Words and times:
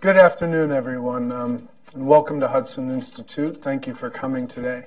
Good 0.00 0.16
afternoon, 0.16 0.72
everyone, 0.72 1.30
um, 1.30 1.68
and 1.92 2.06
welcome 2.06 2.40
to 2.40 2.48
Hudson 2.48 2.90
Institute. 2.90 3.60
Thank 3.60 3.86
you 3.86 3.94
for 3.94 4.08
coming 4.08 4.48
today. 4.48 4.86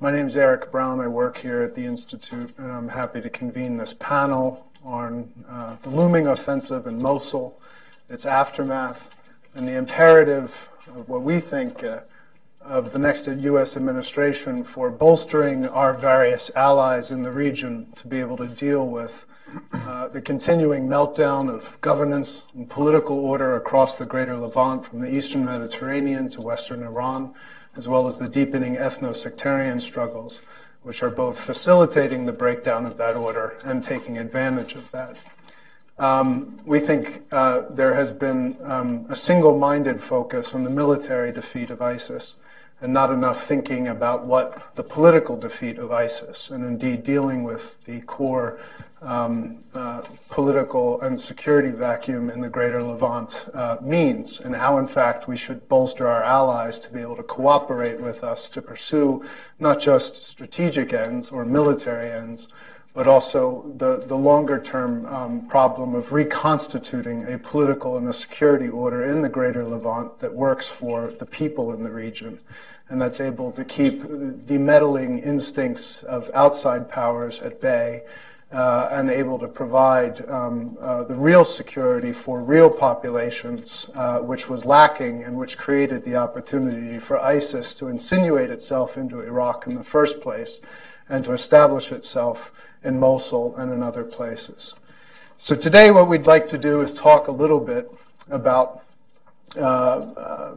My 0.00 0.10
name 0.10 0.26
is 0.26 0.36
Eric 0.36 0.72
Brown. 0.72 0.98
I 0.98 1.06
work 1.06 1.38
here 1.38 1.62
at 1.62 1.76
the 1.76 1.84
Institute, 1.84 2.52
and 2.58 2.72
I'm 2.72 2.88
happy 2.88 3.20
to 3.20 3.30
convene 3.30 3.76
this 3.76 3.94
panel 3.94 4.66
on 4.82 5.32
uh, 5.48 5.76
the 5.82 5.90
looming 5.90 6.26
offensive 6.26 6.88
in 6.88 7.00
Mosul, 7.00 7.56
its 8.08 8.26
aftermath, 8.26 9.14
and 9.54 9.68
the 9.68 9.76
imperative 9.76 10.70
of 10.88 11.08
what 11.08 11.22
we 11.22 11.38
think 11.38 11.84
uh, 11.84 12.00
of 12.60 12.90
the 12.90 12.98
next 12.98 13.28
U.S. 13.28 13.76
administration 13.76 14.64
for 14.64 14.90
bolstering 14.90 15.68
our 15.68 15.94
various 15.94 16.50
allies 16.56 17.12
in 17.12 17.22
the 17.22 17.30
region 17.30 17.92
to 17.92 18.08
be 18.08 18.18
able 18.18 18.36
to 18.38 18.48
deal 18.48 18.88
with 18.88 19.24
uh, 19.72 20.08
the 20.08 20.20
continuing 20.20 20.88
meltdown 20.88 21.48
of 21.52 21.80
governance 21.80 22.46
and 22.54 22.68
political 22.68 23.18
order 23.18 23.56
across 23.56 23.98
the 23.98 24.06
greater 24.06 24.36
Levant 24.36 24.84
from 24.84 25.00
the 25.00 25.14
eastern 25.14 25.44
Mediterranean 25.44 26.28
to 26.30 26.40
western 26.40 26.82
Iran 26.82 27.34
as 27.76 27.86
well 27.86 28.08
as 28.08 28.18
the 28.18 28.28
deepening 28.28 28.76
ethno-sectarian 28.76 29.80
struggles, 29.80 30.42
which 30.82 31.02
are 31.02 31.10
both 31.10 31.38
facilitating 31.38 32.26
the 32.26 32.32
breakdown 32.32 32.84
of 32.84 32.96
that 32.96 33.14
order 33.14 33.56
and 33.64 33.82
taking 33.82 34.18
advantage 34.18 34.74
of 34.74 34.90
that. 34.90 35.16
Um, 35.98 36.60
we 36.64 36.80
think 36.80 37.22
uh, 37.32 37.62
there 37.70 37.94
has 37.94 38.12
been 38.12 38.56
um, 38.64 39.06
a 39.08 39.16
single-minded 39.16 40.00
focus 40.00 40.54
on 40.54 40.64
the 40.64 40.70
military 40.70 41.32
defeat 41.32 41.70
of 41.70 41.80
ISIS 41.80 42.36
and 42.80 42.92
not 42.92 43.10
enough 43.10 43.44
thinking 43.44 43.88
about 43.88 44.24
what 44.24 44.74
the 44.76 44.84
political 44.84 45.36
defeat 45.36 45.78
of 45.78 45.90
ISIS 45.90 46.50
and 46.50 46.64
indeed 46.64 47.02
dealing 47.02 47.42
with 47.42 47.84
the 47.84 48.00
core 48.02 48.58
um, 49.02 49.58
uh, 49.74 50.02
political 50.28 51.00
and 51.00 51.18
security 51.18 51.70
vacuum 51.70 52.30
in 52.30 52.40
the 52.40 52.48
greater 52.48 52.82
Levant 52.82 53.48
uh, 53.54 53.76
means, 53.80 54.40
and 54.40 54.56
how, 54.56 54.78
in 54.78 54.86
fact, 54.86 55.28
we 55.28 55.36
should 55.36 55.68
bolster 55.68 56.08
our 56.08 56.22
allies 56.22 56.78
to 56.80 56.90
be 56.90 57.00
able 57.00 57.16
to 57.16 57.22
cooperate 57.22 58.00
with 58.00 58.24
us 58.24 58.50
to 58.50 58.62
pursue 58.62 59.24
not 59.58 59.80
just 59.80 60.24
strategic 60.24 60.92
ends 60.92 61.30
or 61.30 61.44
military 61.44 62.10
ends, 62.10 62.48
but 62.94 63.06
also 63.06 63.72
the, 63.76 63.98
the 64.06 64.16
longer 64.16 64.58
term 64.58 65.06
um, 65.06 65.46
problem 65.46 65.94
of 65.94 66.12
reconstituting 66.12 67.32
a 67.32 67.38
political 67.38 67.96
and 67.96 68.08
a 68.08 68.12
security 68.12 68.68
order 68.68 69.04
in 69.04 69.22
the 69.22 69.28
greater 69.28 69.64
Levant 69.64 70.18
that 70.18 70.34
works 70.34 70.68
for 70.68 71.10
the 71.10 71.26
people 71.26 71.72
in 71.72 71.84
the 71.84 71.90
region 71.90 72.40
and 72.88 73.00
that's 73.00 73.20
able 73.20 73.52
to 73.52 73.64
keep 73.64 74.02
the 74.02 74.58
meddling 74.58 75.18
instincts 75.18 76.02
of 76.04 76.30
outside 76.34 76.88
powers 76.88 77.40
at 77.42 77.60
bay 77.60 78.02
uh, 78.50 78.88
and 78.90 79.10
able 79.10 79.38
to 79.38 79.46
provide 79.46 80.26
um, 80.30 80.76
uh, 80.80 81.04
the 81.04 81.14
real 81.14 81.44
security 81.44 82.12
for 82.12 82.40
real 82.40 82.70
populations, 82.70 83.90
uh, 83.94 84.20
which 84.20 84.48
was 84.48 84.64
lacking 84.64 85.22
and 85.22 85.36
which 85.36 85.58
created 85.58 86.02
the 86.04 86.16
opportunity 86.16 86.98
for 86.98 87.20
ISIS 87.20 87.74
to 87.74 87.88
insinuate 87.88 88.50
itself 88.50 88.96
into 88.96 89.20
Iraq 89.20 89.66
in 89.66 89.74
the 89.74 89.82
first 89.82 90.22
place 90.22 90.62
and 91.10 91.24
to 91.24 91.32
establish 91.32 91.92
itself 91.92 92.52
in 92.82 92.98
Mosul 92.98 93.54
and 93.56 93.70
in 93.70 93.82
other 93.82 94.04
places. 94.04 94.74
So 95.36 95.54
today 95.54 95.90
what 95.90 96.08
we'd 96.08 96.26
like 96.26 96.48
to 96.48 96.58
do 96.58 96.80
is 96.80 96.94
talk 96.94 97.28
a 97.28 97.32
little 97.32 97.60
bit 97.60 97.90
about 98.30 98.82
uh, 99.56 99.60
uh, 99.60 100.54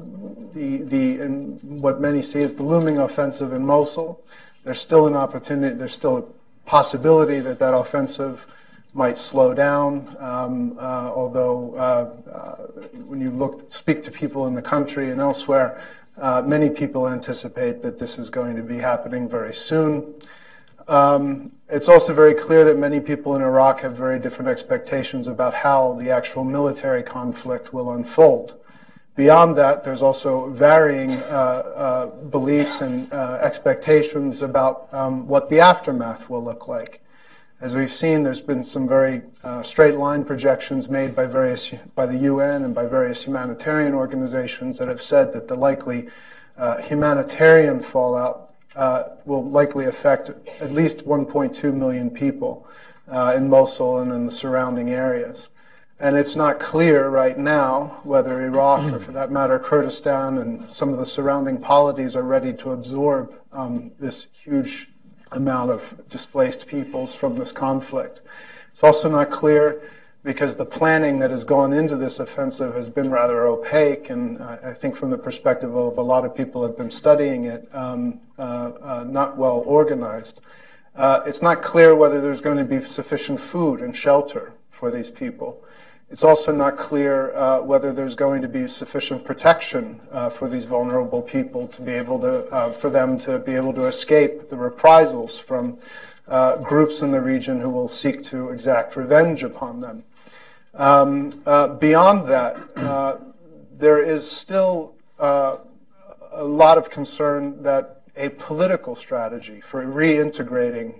the, 0.53 0.77
the, 0.77 1.17
what 1.63 1.99
many 2.01 2.21
see 2.21 2.41
as 2.41 2.55
the 2.55 2.63
looming 2.63 2.99
offensive 2.99 3.51
in 3.53 3.65
Mosul. 3.65 4.23
There's 4.63 4.79
still 4.79 5.07
an 5.07 5.15
opportunity, 5.15 5.75
there's 5.75 5.93
still 5.93 6.33
possibility 6.65 7.39
that 7.39 7.59
that 7.59 7.73
offensive 7.73 8.47
might 8.93 9.17
slow 9.17 9.53
down. 9.53 10.15
Um, 10.19 10.77
uh, 10.79 11.11
although 11.13 11.75
uh, 11.75 12.29
uh, 12.29 12.55
when 13.05 13.21
you 13.21 13.29
look, 13.29 13.71
speak 13.71 14.01
to 14.03 14.11
people 14.11 14.47
in 14.47 14.53
the 14.53 14.61
country 14.61 15.11
and 15.11 15.21
elsewhere, 15.21 15.81
uh, 16.17 16.41
many 16.45 16.69
people 16.69 17.07
anticipate 17.07 17.81
that 17.81 17.97
this 17.97 18.19
is 18.19 18.29
going 18.29 18.55
to 18.55 18.63
be 18.63 18.77
happening 18.77 19.29
very 19.29 19.53
soon. 19.53 20.13
Um, 20.87 21.45
it's 21.69 21.87
also 21.87 22.13
very 22.13 22.33
clear 22.33 22.65
that 22.65 22.77
many 22.77 22.99
people 22.99 23.35
in 23.35 23.41
Iraq 23.41 23.79
have 23.81 23.95
very 23.95 24.19
different 24.19 24.49
expectations 24.49 25.27
about 25.27 25.53
how 25.53 25.93
the 25.93 26.11
actual 26.11 26.43
military 26.43 27.01
conflict 27.01 27.73
will 27.73 27.93
unfold. 27.93 28.60
Beyond 29.21 29.55
that, 29.57 29.83
there's 29.83 30.01
also 30.01 30.47
varying 30.47 31.11
uh, 31.11 31.21
uh, 31.21 32.05
beliefs 32.07 32.81
and 32.81 33.07
uh, 33.13 33.37
expectations 33.39 34.41
about 34.41 34.91
um, 34.91 35.27
what 35.27 35.47
the 35.47 35.59
aftermath 35.59 36.27
will 36.27 36.43
look 36.43 36.67
like. 36.67 37.03
As 37.59 37.75
we've 37.75 37.93
seen, 37.93 38.23
there's 38.23 38.41
been 38.41 38.63
some 38.63 38.87
very 38.87 39.21
uh, 39.43 39.61
straight 39.61 39.93
line 39.93 40.25
projections 40.25 40.89
made 40.89 41.15
by 41.15 41.27
various 41.27 41.71
by 41.93 42.07
the 42.07 42.17
UN 42.17 42.63
and 42.63 42.73
by 42.73 42.87
various 42.87 43.23
humanitarian 43.23 43.93
organizations 43.93 44.79
that 44.79 44.87
have 44.87 45.03
said 45.03 45.33
that 45.33 45.47
the 45.47 45.55
likely 45.55 46.09
uh, 46.57 46.81
humanitarian 46.81 47.79
fallout 47.79 48.55
uh, 48.75 49.03
will 49.25 49.47
likely 49.47 49.85
affect 49.85 50.31
at 50.59 50.71
least 50.71 51.05
1.2 51.05 51.71
million 51.71 52.09
people 52.09 52.67
in 53.35 53.47
Mosul 53.47 53.99
and 53.99 54.11
in 54.11 54.25
the 54.25 54.31
surrounding 54.31 54.89
areas. 54.89 55.49
And 56.01 56.17
it's 56.17 56.35
not 56.35 56.59
clear 56.59 57.09
right 57.09 57.37
now 57.37 57.99
whether 58.03 58.41
Iraq, 58.41 58.91
or 58.91 58.99
for 58.99 59.11
that 59.11 59.29
matter, 59.29 59.59
Kurdistan 59.59 60.39
and 60.39 60.73
some 60.73 60.89
of 60.89 60.97
the 60.97 61.05
surrounding 61.05 61.61
polities 61.61 62.15
are 62.15 62.23
ready 62.23 62.53
to 62.53 62.71
absorb 62.71 63.35
um, 63.53 63.91
this 63.99 64.25
huge 64.33 64.89
amount 65.31 65.69
of 65.69 66.01
displaced 66.09 66.65
peoples 66.65 67.13
from 67.13 67.37
this 67.37 67.51
conflict. 67.51 68.23
It's 68.71 68.83
also 68.83 69.09
not 69.09 69.29
clear 69.29 69.79
because 70.23 70.55
the 70.55 70.65
planning 70.65 71.19
that 71.19 71.29
has 71.29 71.43
gone 71.43 71.71
into 71.71 71.95
this 71.95 72.19
offensive 72.19 72.73
has 72.73 72.89
been 72.89 73.11
rather 73.11 73.45
opaque, 73.45 74.09
and 74.09 74.41
uh, 74.41 74.57
I 74.65 74.73
think 74.73 74.95
from 74.95 75.11
the 75.11 75.19
perspective 75.19 75.75
of 75.75 75.99
a 75.99 76.01
lot 76.01 76.25
of 76.25 76.35
people 76.35 76.63
have 76.63 76.75
been 76.75 76.89
studying 76.89 77.45
it, 77.45 77.69
um, 77.73 78.19
uh, 78.39 78.71
uh, 78.81 79.05
not 79.07 79.37
well 79.37 79.63
organized. 79.67 80.41
Uh, 80.95 81.21
it's 81.27 81.43
not 81.43 81.61
clear 81.61 81.93
whether 81.93 82.19
there's 82.19 82.41
going 82.41 82.57
to 82.57 82.65
be 82.65 82.81
sufficient 82.81 83.39
food 83.39 83.81
and 83.81 83.95
shelter 83.95 84.53
for 84.71 84.89
these 84.89 85.11
people. 85.11 85.63
It's 86.11 86.25
also 86.25 86.51
not 86.51 86.75
clear 86.75 87.33
uh, 87.33 87.61
whether 87.61 87.93
there's 87.93 88.15
going 88.15 88.41
to 88.41 88.49
be 88.49 88.67
sufficient 88.67 89.23
protection 89.23 90.01
uh, 90.11 90.29
for 90.29 90.49
these 90.49 90.65
vulnerable 90.65 91.21
people 91.21 91.69
to 91.69 91.81
be 91.81 91.93
able 91.93 92.19
to, 92.19 92.45
uh, 92.47 92.73
for 92.73 92.89
them 92.89 93.17
to 93.19 93.39
be 93.39 93.53
able 93.53 93.71
to 93.75 93.85
escape 93.85 94.49
the 94.49 94.57
reprisals 94.57 95.39
from 95.39 95.77
uh, 96.27 96.57
groups 96.57 97.01
in 97.01 97.11
the 97.11 97.21
region 97.21 97.61
who 97.61 97.69
will 97.69 97.87
seek 97.87 98.21
to 98.23 98.49
exact 98.49 98.97
revenge 98.97 99.41
upon 99.41 99.79
them. 99.79 100.03
Um, 100.73 101.41
uh, 101.45 101.75
beyond 101.75 102.27
that, 102.27 102.57
uh, 102.75 103.17
there 103.71 104.03
is 104.03 104.29
still 104.29 104.95
a 105.17 105.59
lot 106.41 106.77
of 106.77 106.89
concern 106.89 107.63
that 107.63 108.01
a 108.17 108.27
political 108.31 108.95
strategy 108.95 109.61
for 109.61 109.85
reintegrating 109.85 110.95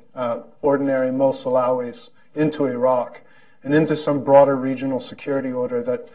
ordinary 0.62 1.10
Mosulawis 1.10 2.12
into 2.34 2.66
Iraq 2.66 3.22
and 3.64 3.74
into 3.74 3.96
some 3.96 4.24
broader 4.24 4.56
regional 4.56 5.00
security 5.00 5.52
order 5.52 5.82
that, 5.84 6.08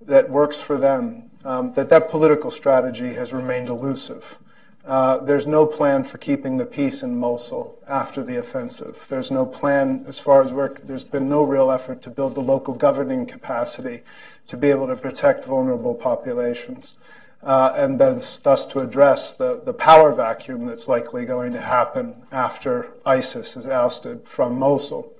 that 0.00 0.30
works 0.30 0.60
for 0.60 0.76
them, 0.76 1.30
um, 1.44 1.72
that 1.72 1.88
that 1.88 2.10
political 2.10 2.50
strategy 2.50 3.14
has 3.14 3.32
remained 3.32 3.68
elusive. 3.68 4.38
Uh, 4.86 5.16
there's 5.18 5.46
no 5.46 5.64
plan 5.64 6.04
for 6.04 6.18
keeping 6.18 6.58
the 6.58 6.66
peace 6.66 7.02
in 7.02 7.18
Mosul 7.18 7.78
after 7.88 8.22
the 8.22 8.36
offensive. 8.36 9.06
There's 9.08 9.30
no 9.30 9.46
plan 9.46 10.04
as 10.06 10.20
far 10.20 10.42
as 10.42 10.52
work. 10.52 10.82
There's 10.82 11.06
been 11.06 11.28
no 11.28 11.42
real 11.42 11.70
effort 11.70 12.02
to 12.02 12.10
build 12.10 12.34
the 12.34 12.42
local 12.42 12.74
governing 12.74 13.24
capacity 13.24 14.02
to 14.48 14.58
be 14.58 14.68
able 14.68 14.86
to 14.88 14.96
protect 14.96 15.44
vulnerable 15.44 15.94
populations. 15.94 16.98
Uh, 17.42 17.72
and 17.76 17.98
thus, 17.98 18.38
thus 18.38 18.66
to 18.66 18.80
address 18.80 19.34
the, 19.34 19.60
the 19.64 19.72
power 19.72 20.14
vacuum 20.14 20.66
that's 20.66 20.88
likely 20.88 21.24
going 21.24 21.52
to 21.52 21.60
happen 21.60 22.14
after 22.32 22.92
ISIS 23.04 23.56
is 23.56 23.66
ousted 23.66 24.26
from 24.26 24.58
Mosul. 24.58 25.12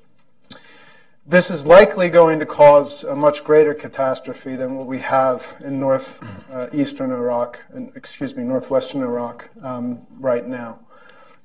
This 1.27 1.51
is 1.51 1.65
likely 1.65 2.11
going 2.11 2.39
to 2.41 2.45
cause 2.45 3.03
a 3.03 3.17
much 3.17 3.45
greater 3.45 3.73
catastrophe 3.73 4.57
than 4.57 4.75
what 4.75 4.87
we 4.87 4.99
have 4.99 5.57
in 5.65 5.81
northeastern 5.81 7.11
uh, 7.11 7.15
Iraq, 7.15 7.65
excuse 7.95 8.37
me, 8.37 8.45
northwestern 8.45 9.01
Iraq 9.01 9.49
um, 9.63 10.03
right 10.21 10.47
now. 10.47 10.81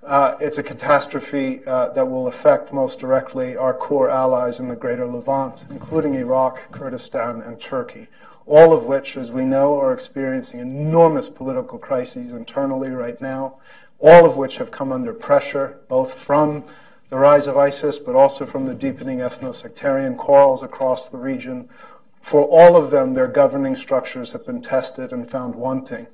Uh, 0.04 0.36
it's 0.42 0.58
a 0.58 0.64
catastrophe 0.64 1.62
uh, 1.66 1.92
that 1.92 2.06
will 2.06 2.28
affect 2.28 2.74
most 2.74 3.00
directly 3.00 3.56
our 3.56 3.74
core 3.74 4.10
allies 4.10 4.60
in 4.60 4.68
the 4.68 4.76
greater 4.76 5.08
Levant, 5.08 5.64
including 5.70 6.16
Iraq, 6.16 6.70
Kurdistan, 6.74 7.42
and 7.42 7.58
Turkey, 7.62 8.10
all 8.46 8.74
of 8.74 8.84
which, 8.84 9.16
as 9.16 9.32
we 9.32 9.46
know, 9.46 9.80
are 9.80 9.94
experiencing 9.94 10.60
enormous 10.60 11.30
political 11.30 11.80
crises 11.80 12.34
internally 12.34 12.90
right 12.90 13.22
now, 13.22 13.56
all 14.00 14.26
of 14.26 14.36
which 14.36 14.58
have 14.58 14.72
come 14.72 14.92
under 14.92 15.14
pressure, 15.14 15.80
both 15.88 16.14
from 16.14 16.66
the 17.10 17.18
rise 17.18 17.48
of 17.48 17.58
ISIS, 17.58 18.00
but 18.00 18.16
also 18.16 18.46
from 18.46 18.66
the 18.66 18.74
deepening 18.74 19.20
ethno-sectarian 19.20 20.16
quarrels 20.16 20.64
across 20.64 21.10
the 21.10 21.18
region. 21.18 21.68
For 22.22 22.44
all 22.44 22.76
of 22.76 22.92
them, 22.92 23.14
their 23.14 23.28
governing 23.28 23.76
structures 23.76 24.32
have 24.32 24.46
been 24.46 24.62
tested 24.62 25.12
and 25.12 25.30
found 25.30 25.56
wanting. 25.56 26.08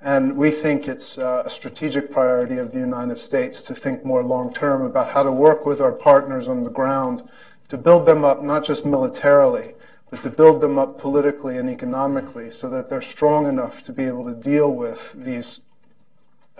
And 0.00 0.36
we 0.36 0.52
think 0.52 0.86
it's 0.86 1.18
uh, 1.18 1.42
a 1.44 1.50
strategic 1.50 2.12
priority 2.12 2.58
of 2.58 2.70
the 2.70 2.78
United 2.78 3.18
States 3.18 3.62
to 3.62 3.74
think 3.74 4.04
more 4.04 4.22
long 4.22 4.52
term 4.52 4.82
about 4.82 5.10
how 5.10 5.24
to 5.24 5.32
work 5.32 5.66
with 5.66 5.80
our 5.80 5.92
partners 5.92 6.48
on 6.48 6.62
the 6.62 6.70
ground 6.70 7.28
to 7.66 7.76
build 7.76 8.06
them 8.06 8.24
up 8.24 8.40
not 8.42 8.64
just 8.64 8.86
militarily, 8.86 9.74
but 10.10 10.22
to 10.22 10.30
build 10.30 10.60
them 10.60 10.78
up 10.78 10.98
politically 10.98 11.58
and 11.58 11.68
economically 11.68 12.50
so 12.50 12.70
that 12.70 12.88
they're 12.88 13.00
strong 13.00 13.46
enough 13.46 13.82
to 13.82 13.92
be 13.92 14.04
able 14.04 14.24
to 14.24 14.34
deal 14.34 14.72
with 14.72 15.12
these 15.12 15.60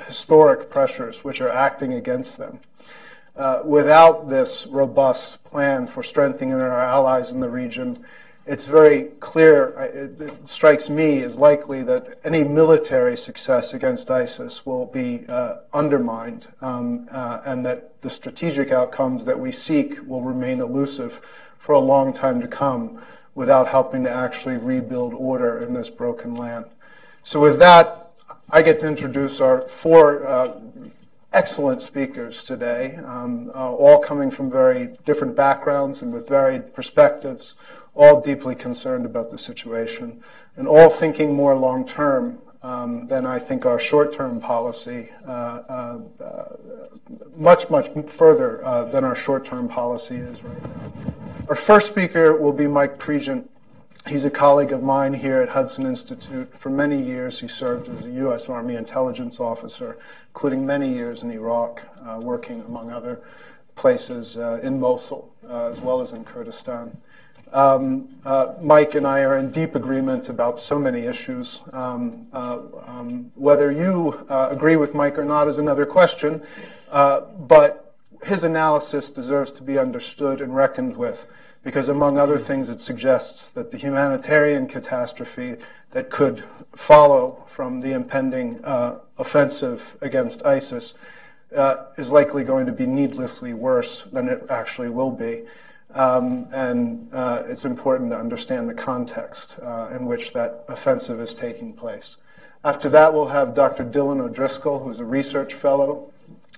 historic 0.07 0.69
pressures 0.69 1.25
which 1.25 1.41
are 1.41 1.51
acting 1.51 1.93
against 1.93 2.39
them. 2.39 2.61
Uh, 3.39 3.63
without 3.65 4.29
this 4.29 4.67
robust 4.67 5.45
plan 5.45 5.87
for 5.87 6.03
strengthening 6.03 6.53
our 6.53 6.81
allies 6.81 7.31
in 7.31 7.39
the 7.39 7.49
region, 7.49 8.05
it's 8.47 8.65
very 8.65 9.05
clear, 9.21 9.69
it, 9.95 10.21
it, 10.21 10.49
strikes 10.49 10.91
me 10.91 11.23
as 11.23 11.37
likely 11.37 11.85
that 11.85 12.19
any 12.25 12.43
military 12.43 13.17
success 13.17 13.75
against 13.75 14.11
ISIS 14.11 14.67
will 14.67 14.87
be 14.87 15.25
uh, 15.29 15.59
undermined 15.73 16.49
um, 16.63 17.09
uh, 17.13 17.41
and 17.45 17.65
that 17.65 18.03
the 18.03 18.11
strategic 18.11 18.73
outcomes 18.73 19.25
that 19.27 19.39
we 19.39 19.53
seek 19.53 19.99
will 20.09 20.23
remain 20.23 20.61
elusive 20.61 21.21
for 21.59 21.75
a 21.75 21.79
long 21.79 22.13
time 22.13 22.41
to 22.41 22.49
come 22.49 23.01
without 23.37 23.69
helping 23.69 24.03
to 24.03 24.11
actually 24.11 24.57
rebuild 24.57 25.15
order 25.15 25.63
in 25.63 25.75
this 25.75 25.91
broken 25.91 26.35
land. 26.35 26.65
So, 27.23 27.39
with 27.39 27.61
that, 27.61 28.13
I 28.51 28.63
get 28.63 28.81
to 28.81 28.89
introduce 28.89 29.41
our 29.41 29.69
four 29.69 30.27
uh, 30.27 30.59
excellent 31.33 31.83
speakers 31.83 32.43
today, 32.43 32.97
um, 33.05 33.51
uh, 33.55 33.73
all 33.73 33.99
coming 33.99 34.31
from 34.31 34.51
very 34.51 34.97
different 35.05 35.37
backgrounds 35.37 36.03
and 36.03 36.13
with 36.13 36.29
varied 36.29 36.75
perspectives, 36.75 37.55
all 37.95 38.21
deeply 38.21 38.55
concerned 38.55 39.05
about 39.05 39.31
the 39.31 39.39
situation, 39.39 40.23
and 40.57 40.67
all 40.67 40.89
thinking 40.89 41.35
more 41.35 41.55
long 41.55 41.87
term 41.87 42.39
um, 42.63 43.07
than 43.07 43.25
I 43.27 43.39
think 43.39 43.67
our 43.67 43.79
short 43.79 44.13
term 44.13 44.41
policy, 44.41 45.11
uh, 45.27 45.31
uh, 45.31 45.99
uh, 46.23 46.57
much, 47.37 47.71
much 47.71 47.89
further 48.07 48.65
uh, 48.65 48.85
than 48.85 49.05
our 49.05 49.15
short 49.15 49.45
term 49.45 49.69
policy 49.69 50.17
is 50.17 50.43
right 50.43 50.63
now. 50.63 50.93
Our 51.49 51.55
first 51.55 51.89
speaker 51.89 52.37
will 52.37 52.53
be 52.53 52.67
Mike 52.67 52.99
Pregent. 52.99 53.49
He's 54.07 54.25
a 54.25 54.31
colleague 54.31 54.73
of 54.73 54.83
mine 54.83 55.13
here 55.13 55.43
at 55.43 55.51
Hudson 55.51 55.85
Institute. 55.85 56.57
For 56.57 56.71
many 56.71 57.03
years, 57.03 57.41
he 57.41 57.49
served 57.49 57.91
as 57.91 58.07
a 58.07 58.11
U.S. 58.11 58.49
Army 58.49 58.77
intelligence 58.77 59.39
officer, 59.39 59.99
including 60.29 60.65
many 60.65 60.95
years 60.95 61.23
in 61.23 61.31
Iraq, 61.31 61.85
uh, 62.07 62.19
working, 62.19 62.63
among 62.63 62.91
other 62.91 63.21
places, 63.75 64.39
uh, 64.39 64.61
in 64.63 64.81
Mosul, 64.81 65.31
uh, 65.49 65.67
as 65.67 65.81
well 65.83 66.01
as 66.01 66.13
in 66.13 66.25
Kurdistan. 66.25 66.97
Um, 67.53 68.09
uh, 68.25 68.55
Mike 68.61 68.95
and 68.95 69.07
I 69.07 69.21
are 69.21 69.37
in 69.37 69.51
deep 69.51 69.75
agreement 69.75 70.29
about 70.29 70.59
so 70.59 70.79
many 70.79 71.01
issues. 71.01 71.61
Um, 71.73 72.29
uh, 72.33 72.61
um, 72.87 73.31
whether 73.35 73.71
you 73.71 74.25
uh, 74.31 74.49
agree 74.51 74.77
with 74.77 74.95
Mike 74.95 75.19
or 75.19 75.25
not 75.25 75.49
is 75.49 75.59
another 75.59 75.85
question, 75.85 76.43
but 76.91 77.95
his 78.25 78.43
analysis 78.43 79.11
deserves 79.11 79.53
to 79.53 79.63
be 79.63 79.79
understood 79.79 80.41
and 80.41 80.55
reckoned 80.55 80.97
with 80.97 81.27
because, 81.63 81.89
among 81.89 82.19
other 82.19 82.39
things, 82.39 82.69
it 82.69 82.81
suggests 82.81 83.51
that 83.51 83.71
the 83.71 83.77
humanitarian 83.77 84.67
catastrophe 84.67 85.57
that 85.91 86.11
could 86.11 86.45
follow 86.75 87.45
from 87.47 87.81
the 87.81 87.93
impending 87.93 88.65
uh, 88.65 88.99
offensive 89.19 89.97
against 90.01 90.45
ISIS 90.45 90.95
uh, 91.57 91.87
is 91.97 92.13
likely 92.13 92.45
going 92.45 92.67
to 92.67 92.73
be 92.73 92.87
needlessly 92.87 93.55
worse 93.55 94.03
than 94.05 94.29
it 94.29 94.45
actually 94.51 94.91
will 94.91 95.11
be. 95.11 95.45
Um, 95.95 96.47
and 96.53 97.09
uh, 97.13 97.45
it's 97.47 97.65
important 97.65 98.11
to 98.11 98.19
understand 98.19 98.69
the 98.69 98.75
context 98.75 99.59
uh, 99.63 99.89
in 99.91 100.05
which 100.05 100.33
that 100.35 100.65
offensive 100.69 101.19
is 101.21 101.35
taking 101.35 101.73
place. 101.73 102.19
After 102.63 102.89
that, 102.91 103.15
we'll 103.15 103.29
have 103.29 103.55
Dr. 103.55 103.85
Dylan 103.85 104.21
O'Driscoll, 104.21 104.81
who's 104.81 105.01
a 105.01 105.05
research 105.05 105.55
fellow 105.55 106.13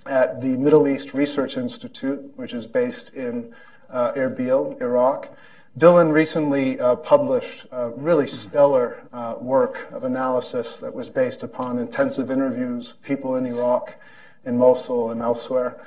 at 0.06 0.40
the 0.40 0.56
Middle 0.56 0.88
East 0.88 1.14
Research 1.14 1.56
Institute, 1.56 2.32
which 2.36 2.54
is 2.54 2.66
based 2.66 3.14
in 3.14 3.54
uh, 3.92 4.12
Erbil, 4.12 4.80
Iraq. 4.80 5.30
Dylan 5.78 6.12
recently 6.12 6.80
uh, 6.80 6.96
published 6.96 7.66
a 7.70 7.90
really 7.90 8.26
stellar 8.26 9.02
uh, 9.12 9.36
work 9.40 9.90
of 9.92 10.02
analysis 10.02 10.78
that 10.80 10.92
was 10.92 11.08
based 11.08 11.42
upon 11.44 11.78
intensive 11.78 12.30
interviews 12.30 12.90
of 12.90 13.02
people 13.02 13.36
in 13.36 13.46
Iraq, 13.46 13.94
in 14.44 14.58
Mosul, 14.58 15.10
and 15.10 15.22
elsewhere. 15.22 15.80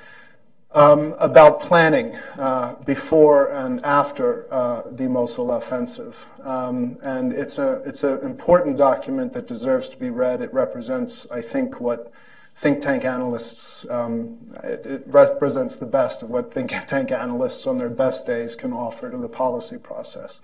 Um, 0.72 1.14
about 1.20 1.60
planning 1.60 2.16
uh, 2.40 2.74
before 2.86 3.52
and 3.52 3.84
after 3.86 4.52
uh, 4.52 4.82
the 4.90 5.08
Mosul 5.08 5.52
offensive. 5.52 6.28
Um, 6.42 6.98
and 7.04 7.32
it's 7.32 7.60
a 7.60 7.84
it's 7.86 8.04
an 8.04 8.22
important 8.22 8.78
document 8.78 9.34
that 9.34 9.48
deserves 9.48 9.88
to 9.90 9.98
be 9.98 10.10
read. 10.10 10.42
It 10.42 10.52
represents, 10.52 11.30
I 11.30 11.42
think, 11.42 11.80
what 11.80 12.12
think 12.56 12.82
tank 12.82 13.04
analysts, 13.04 13.86
um, 13.90 14.38
it, 14.64 14.86
it, 14.86 15.04
represents 15.08 15.76
the 15.76 15.86
best 15.86 16.24
of 16.24 16.30
what 16.30 16.54
think 16.54 16.72
tank 16.88 17.12
analysts 17.12 17.66
on 17.66 17.78
their 17.78 17.90
best 17.90 18.26
days 18.26 18.56
can 18.56 18.72
offer 18.72 19.10
to 19.10 19.18
the 19.18 19.30
policy 19.30 19.78
process. 19.78 20.42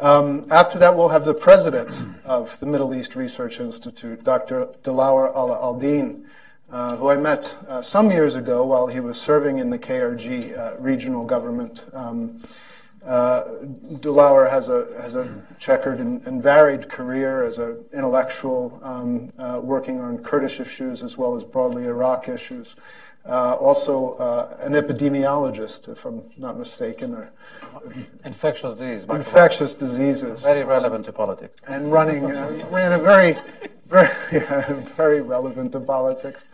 Um, 0.00 0.44
after 0.50 0.78
that, 0.78 0.96
we'll 0.96 1.08
have 1.08 1.24
the 1.24 1.34
president 1.34 2.04
of 2.24 2.58
the 2.60 2.66
Middle 2.66 2.94
East 2.94 3.16
Research 3.16 3.60
Institute, 3.60 4.22
Dr. 4.24 4.66
Dlawer 4.82 5.34
Ala 5.34 5.56
uh, 6.70 6.96
who 6.96 7.08
I 7.08 7.16
met 7.16 7.56
uh, 7.66 7.80
some 7.80 8.10
years 8.10 8.34
ago 8.34 8.64
while 8.64 8.86
he 8.86 9.00
was 9.00 9.20
serving 9.20 9.58
in 9.58 9.70
the 9.70 9.78
KRG 9.78 10.56
uh, 10.56 10.76
regional 10.78 11.24
government. 11.24 11.86
Um, 11.94 12.40
uh, 13.06 13.44
has 14.48 14.68
a 14.68 14.86
has 15.00 15.14
a 15.14 15.42
checkered 15.58 15.98
and, 15.98 16.26
and 16.26 16.42
varied 16.42 16.88
career 16.88 17.44
as 17.44 17.58
an 17.58 17.84
intellectual, 17.92 18.78
um, 18.82 19.30
uh, 19.38 19.60
working 19.62 20.00
on 20.00 20.18
Kurdish 20.18 20.60
issues 20.60 21.02
as 21.02 21.16
well 21.16 21.34
as 21.34 21.44
broadly 21.44 21.84
Iraq 21.84 22.28
issues. 22.28 22.76
Uh, 23.26 23.54
also, 23.56 24.12
uh, 24.14 24.56
an 24.60 24.72
epidemiologist, 24.72 25.88
if 25.90 26.06
I'm 26.06 26.22
not 26.38 26.56
mistaken, 26.56 27.14
or 27.14 27.30
infectious 28.24 28.76
disease, 28.76 29.04
infectious 29.04 29.74
diseases, 29.74 30.44
very 30.44 30.64
relevant 30.64 31.04
to 31.06 31.12
politics, 31.12 31.60
and 31.68 31.92
running 31.92 32.24
uh, 32.34 32.66
ran 32.70 32.92
a 32.92 32.98
very, 32.98 33.36
very, 33.86 34.08
very 34.96 35.20
relevant 35.20 35.72
to 35.72 35.80
politics 35.80 36.48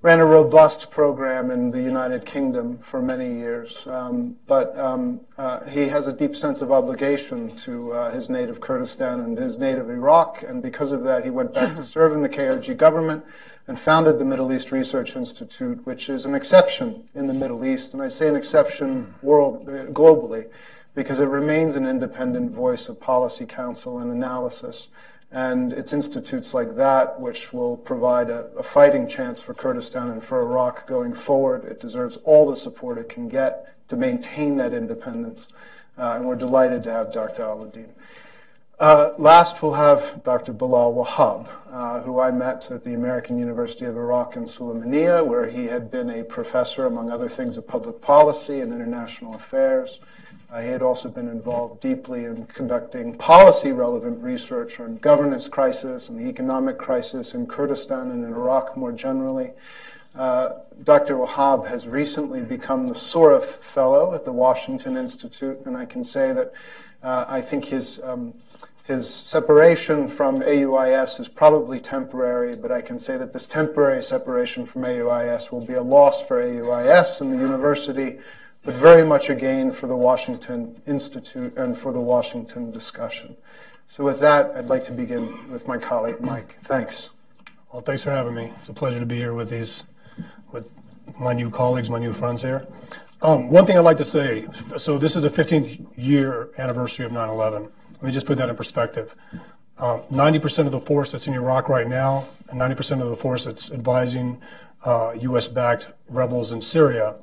ran 0.00 0.20
a 0.20 0.24
robust 0.24 0.92
program 0.92 1.50
in 1.50 1.72
the 1.72 1.82
United 1.82 2.24
Kingdom 2.24 2.78
for 2.78 3.02
many 3.02 3.34
years, 3.34 3.84
um, 3.88 4.36
but 4.46 4.78
um, 4.78 5.20
uh, 5.36 5.64
he 5.64 5.88
has 5.88 6.06
a 6.06 6.12
deep 6.12 6.36
sense 6.36 6.62
of 6.62 6.70
obligation 6.70 7.54
to 7.56 7.92
uh, 7.92 8.10
his 8.12 8.30
native 8.30 8.60
Kurdistan 8.60 9.18
and 9.20 9.36
his 9.36 9.58
native 9.58 9.90
Iraq, 9.90 10.44
and 10.44 10.62
because 10.62 10.92
of 10.92 11.02
that, 11.02 11.24
he 11.24 11.30
went 11.30 11.52
back 11.52 11.74
to 11.74 11.82
serve 11.82 12.12
in 12.12 12.22
the 12.22 12.28
KRG 12.28 12.76
government 12.76 13.24
and 13.66 13.76
founded 13.76 14.20
the 14.20 14.24
Middle 14.24 14.52
East 14.52 14.70
Research 14.70 15.16
Institute, 15.16 15.84
which 15.84 16.08
is 16.08 16.24
an 16.24 16.34
exception 16.34 17.08
in 17.14 17.26
the 17.26 17.34
Middle 17.34 17.64
East, 17.64 17.92
and 17.92 18.00
I 18.00 18.06
say 18.06 18.28
an 18.28 18.36
exception 18.36 19.14
world 19.20 19.68
uh, 19.68 19.86
globally 19.86 20.48
because 20.94 21.18
it 21.20 21.26
remains 21.26 21.74
an 21.74 21.86
independent 21.86 22.52
voice 22.52 22.88
of 22.88 23.00
policy 23.00 23.46
counsel 23.46 23.98
and 23.98 24.12
analysis. 24.12 24.88
And 25.30 25.72
it's 25.74 25.92
institutes 25.92 26.54
like 26.54 26.76
that 26.76 27.20
which 27.20 27.52
will 27.52 27.76
provide 27.76 28.30
a, 28.30 28.50
a, 28.56 28.62
fighting 28.62 29.06
chance 29.06 29.42
for 29.42 29.52
Kurdistan 29.52 30.08
and 30.08 30.24
for 30.24 30.40
Iraq 30.40 30.86
going 30.86 31.12
forward. 31.12 31.64
It 31.64 31.80
deserves 31.80 32.16
all 32.24 32.48
the 32.48 32.56
support 32.56 32.96
it 32.96 33.10
can 33.10 33.28
get 33.28 33.74
to 33.88 33.96
maintain 33.96 34.56
that 34.56 34.72
independence. 34.72 35.48
Uh, 35.98 36.14
and 36.16 36.26
we're 36.26 36.36
delighted 36.36 36.82
to 36.84 36.92
have 36.92 37.12
Dr. 37.12 37.42
Ala'Aldeen. 37.42 37.90
Uh, 38.80 39.12
last, 39.18 39.60
we'll 39.60 39.72
have 39.72 40.22
Dr. 40.22 40.52
Bilal 40.52 40.94
Wahab, 40.94 41.48
uh, 41.72 42.00
who 42.02 42.20
I 42.20 42.30
met 42.30 42.70
at 42.70 42.84
the 42.84 42.94
American 42.94 43.36
University 43.36 43.84
of 43.86 43.96
Iraq 43.96 44.36
in 44.36 44.44
Sulaymaniyah, 44.44 45.26
where 45.26 45.50
he 45.50 45.64
had 45.64 45.90
been 45.90 46.08
a 46.08 46.22
professor, 46.22 46.86
among 46.86 47.10
other 47.10 47.28
things, 47.28 47.56
of 47.56 47.66
public 47.66 48.00
policy 48.00 48.60
and 48.60 48.72
international 48.72 49.34
affairs. 49.34 49.98
He 50.56 50.68
had 50.68 50.82
also 50.82 51.10
been 51.10 51.28
involved 51.28 51.80
deeply 51.80 52.24
in 52.24 52.46
conducting 52.46 53.14
policy 53.14 53.70
relevant 53.72 54.22
research 54.22 54.80
on 54.80 54.96
governance 54.96 55.46
crisis 55.46 56.08
and 56.08 56.18
the 56.18 56.28
economic 56.28 56.78
crisis 56.78 57.34
in 57.34 57.46
Kurdistan 57.46 58.10
and 58.10 58.24
in 58.24 58.32
Iraq 58.32 58.74
more 58.74 58.92
generally. 58.92 59.52
Uh, 60.16 60.54
Dr. 60.82 61.16
Wahab 61.16 61.66
has 61.66 61.86
recently 61.86 62.40
become 62.40 62.88
the 62.88 62.94
Soref 62.94 63.44
Fellow 63.44 64.14
at 64.14 64.24
the 64.24 64.32
Washington 64.32 64.96
Institute, 64.96 65.60
and 65.66 65.76
I 65.76 65.84
can 65.84 66.02
say 66.02 66.32
that 66.32 66.52
uh, 67.02 67.26
I 67.28 67.42
think 67.42 67.66
his 67.66 68.00
um, 68.02 68.34
his 68.84 69.12
separation 69.14 70.08
from 70.08 70.40
AUIS 70.40 71.20
is 71.20 71.28
probably 71.28 71.78
temporary, 71.78 72.56
but 72.56 72.72
I 72.72 72.80
can 72.80 72.98
say 72.98 73.18
that 73.18 73.34
this 73.34 73.46
temporary 73.46 74.02
separation 74.02 74.64
from 74.64 74.82
AUIS 74.82 75.52
will 75.52 75.60
be 75.60 75.74
a 75.74 75.82
loss 75.82 76.22
for 76.22 76.42
AUIS 76.42 77.20
and 77.20 77.30
the 77.30 77.36
university 77.36 78.18
but 78.68 78.76
very 78.76 79.02
much 79.02 79.30
a 79.30 79.34
gain 79.34 79.70
for 79.70 79.86
the 79.86 79.96
Washington 79.96 80.78
Institute 80.86 81.56
and 81.56 81.74
for 81.74 81.90
the 81.90 82.00
Washington 82.00 82.70
discussion. 82.70 83.34
So 83.86 84.04
with 84.04 84.20
that, 84.20 84.54
I'd 84.54 84.66
like 84.66 84.84
to 84.84 84.92
begin 84.92 85.50
with 85.50 85.66
my 85.66 85.78
colleague, 85.78 86.20
Mike. 86.20 86.58
Thanks. 86.64 87.12
Well, 87.72 87.80
thanks 87.80 88.02
for 88.02 88.10
having 88.10 88.34
me. 88.34 88.52
It's 88.58 88.68
a 88.68 88.74
pleasure 88.74 89.00
to 89.00 89.06
be 89.06 89.16
here 89.16 89.32
with 89.32 89.48
these, 89.48 89.86
with 90.52 90.78
my 91.18 91.32
new 91.32 91.48
colleagues, 91.48 91.88
my 91.88 91.98
new 91.98 92.12
friends 92.12 92.42
here. 92.42 92.66
Um, 93.22 93.48
one 93.48 93.64
thing 93.64 93.78
I'd 93.78 93.86
like 93.86 93.96
to 93.96 94.04
say, 94.04 94.46
so 94.76 94.98
this 94.98 95.16
is 95.16 95.22
the 95.22 95.30
15th 95.30 95.86
year 95.96 96.50
anniversary 96.58 97.06
of 97.06 97.12
9-11. 97.12 97.70
Let 97.92 98.02
me 98.02 98.10
just 98.12 98.26
put 98.26 98.36
that 98.36 98.50
in 98.50 98.56
perspective. 98.56 99.16
Um, 99.78 100.02
90% 100.12 100.66
of 100.66 100.72
the 100.72 100.80
force 100.80 101.12
that's 101.12 101.26
in 101.26 101.32
Iraq 101.32 101.70
right 101.70 101.88
now, 101.88 102.26
and 102.50 102.60
90% 102.60 103.00
of 103.00 103.08
the 103.08 103.16
force 103.16 103.46
that's 103.46 103.70
advising 103.70 104.42
uh, 104.84 105.14
U.S.-backed 105.18 105.90
rebels 106.10 106.52
in 106.52 106.60
Syria 106.60 107.14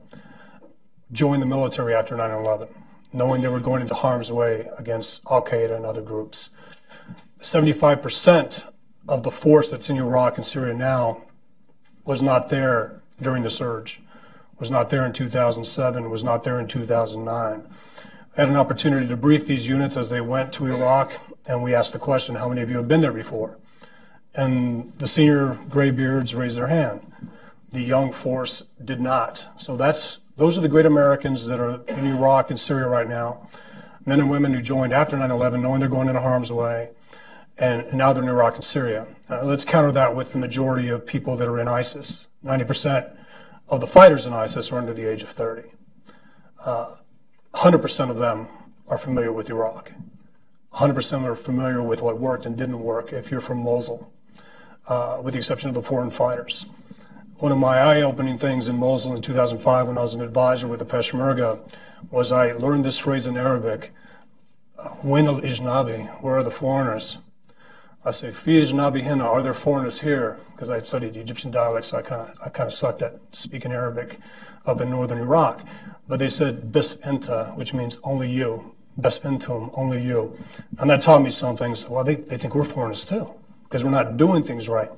joined 1.15 1.41
the 1.41 1.47
military 1.47 1.95
after 1.95 2.15
9 2.15 2.29
11. 2.29 2.67
knowing 3.13 3.41
they 3.41 3.47
were 3.47 3.61
going 3.61 3.81
into 3.81 3.95
harm's 3.95 4.31
way 4.31 4.67
against 4.77 5.21
Al 5.31 5.41
Qaeda 5.41 5.75
and 5.75 5.85
other 5.85 6.01
groups. 6.01 6.49
75% 7.39 8.69
of 9.07 9.23
the 9.23 9.31
force 9.31 9.71
that's 9.71 9.89
in 9.89 9.97
Iraq 9.97 10.37
and 10.37 10.45
Syria 10.45 10.73
now 10.73 11.21
was 12.03 12.21
not 12.21 12.49
there 12.49 13.01
during 13.21 13.43
the 13.43 13.49
surge, 13.49 14.01
was 14.59 14.69
not 14.69 14.89
there 14.89 15.05
in 15.05 15.13
2007, 15.13 16.09
was 16.09 16.23
not 16.23 16.43
there 16.43 16.59
in 16.59 16.67
2009. 16.67 17.63
I 18.37 18.41
had 18.41 18.49
an 18.49 18.57
opportunity 18.57 19.07
to 19.07 19.15
brief 19.15 19.47
these 19.47 19.67
units 19.67 19.95
as 19.95 20.09
they 20.09 20.19
went 20.19 20.51
to 20.53 20.65
Iraq, 20.65 21.13
and 21.45 21.63
we 21.63 21.73
asked 21.73 21.93
the 21.93 21.99
question, 21.99 22.35
how 22.35 22.49
many 22.49 22.61
of 22.61 22.69
you 22.69 22.77
have 22.77 22.87
been 22.89 23.01
there 23.01 23.13
before? 23.13 23.57
And 24.33 24.91
the 24.97 25.07
senior 25.07 25.57
graybeards 25.69 26.35
raised 26.35 26.57
their 26.57 26.67
hand. 26.67 26.99
The 27.71 27.81
young 27.81 28.11
force 28.11 28.63
did 28.83 28.99
not. 28.99 29.47
So 29.57 29.77
that's 29.77 30.19
those 30.37 30.57
are 30.57 30.61
the 30.61 30.69
great 30.69 30.85
Americans 30.85 31.45
that 31.45 31.59
are 31.59 31.81
in 31.87 32.05
Iraq 32.05 32.49
and 32.49 32.59
Syria 32.59 32.87
right 32.87 33.07
now, 33.07 33.47
men 34.05 34.19
and 34.19 34.29
women 34.29 34.53
who 34.53 34.61
joined 34.61 34.93
after 34.93 35.17
9/11, 35.17 35.61
knowing 35.61 35.79
they're 35.79 35.89
going 35.89 36.07
into 36.07 36.21
harm's 36.21 36.51
way, 36.51 36.89
and, 37.57 37.93
now 37.93 38.11
they're 38.11 38.23
in 38.23 38.29
Iraq 38.29 38.55
and 38.55 38.63
Syria. 38.63 39.07
Uh, 39.29 39.43
let's 39.45 39.65
counter 39.65 39.91
that 39.93 40.15
with 40.15 40.33
the 40.33 40.37
majority 40.37 40.89
of 40.89 41.05
people 41.05 41.37
that 41.37 41.47
are 41.47 41.59
in 41.59 41.67
ISIS. 41.67 42.27
90% 42.43 43.09
of 43.69 43.79
the 43.79 43.87
fighters 43.87 44.25
in 44.25 44.33
ISIS 44.33 44.71
are 44.71 44.77
under 44.77 44.93
the 44.93 45.09
age 45.09 45.23
of 45.23 45.29
30. 45.29 45.63
Uh, 46.63 46.95
100% 47.53 48.09
of 48.09 48.17
them 48.17 48.47
are 48.87 48.97
familiar 48.97 49.31
with 49.31 49.49
Iraq. 49.49 49.91
100% 50.73 51.23
are 51.23 51.35
familiar 51.35 51.81
with 51.81 52.01
what 52.01 52.19
worked 52.19 52.45
and 52.45 52.57
didn't 52.57 52.81
work 52.81 53.13
if 53.13 53.31
you're 53.31 53.41
from 53.41 53.63
Mosul, 53.63 54.11
uh, 54.87 55.19
with 55.23 55.33
the 55.33 55.37
exception 55.37 55.69
of 55.69 55.75
the 55.75 55.81
foreign 55.81 56.09
fighters. 56.09 56.65
One 57.39 57.51
of 57.51 57.57
my 57.57 57.79
eye-opening 57.79 58.37
things 58.37 58.69
in 58.69 58.77
Mosul 58.77 59.13
in 59.13 59.21
2005 59.21 59.87
when 59.87 59.97
I 59.97 60.01
was 60.01 60.13
an 60.13 60.21
advisor 60.21 60.67
with 60.67 60.79
the 60.79 60.85
Peshmerga 60.85 61.59
was 62.09 62.31
I 62.31 62.53
learned 62.53 62.85
this 62.85 62.97
phrase 62.97 63.27
in 63.27 63.35
Arabic, 63.35 63.91
Win 65.03 65.27
al-Ijnabi, 65.27 66.21
where 66.21 66.37
are 66.37 66.43
the 66.43 66.49
foreigners? 66.49 67.17
I 68.05 68.11
say, 68.11 68.31
Fi 68.31 68.61
Ijnabi 68.61 69.03
hina, 69.03 69.25
are 69.25 69.43
there 69.43 69.53
foreigners 69.53 69.99
here? 69.99 70.39
Because 70.53 70.69
I 70.69 70.79
studied 70.79 71.17
Egyptian 71.17 71.51
dialects, 71.51 71.89
so 71.89 71.97
I 71.97 72.03
kind 72.03 72.21
of 72.21 72.39
I 72.45 72.47
kind 72.47 72.67
of 72.67 72.73
sucked 72.73 73.01
at 73.01 73.19
speaking 73.35 73.73
Arabic 73.73 74.17
up 74.65 74.79
in 74.79 74.89
northern 74.89 75.17
Iraq. 75.17 75.59
But 76.07 76.19
they 76.19 76.29
said 76.29 76.71
bis 76.71 76.95
enta, 76.97 77.53
which 77.57 77.73
means 77.73 77.97
only 78.05 78.31
you. 78.31 78.75
Bes 78.97 79.19
entum, 79.19 79.71
only 79.73 80.01
you. 80.01 80.37
And 80.77 80.89
that 80.89 81.01
taught 81.01 81.21
me 81.21 81.31
something. 81.31 81.75
So, 81.75 81.89
well, 81.91 82.05
they, 82.05 82.15
they 82.15 82.37
think 82.37 82.55
we're 82.55 82.63
foreigners 82.63 83.05
too, 83.05 83.29
because 83.63 83.83
we're 83.83 83.91
not 83.91 84.15
doing 84.15 84.41
things 84.41 84.69
right. 84.69 84.89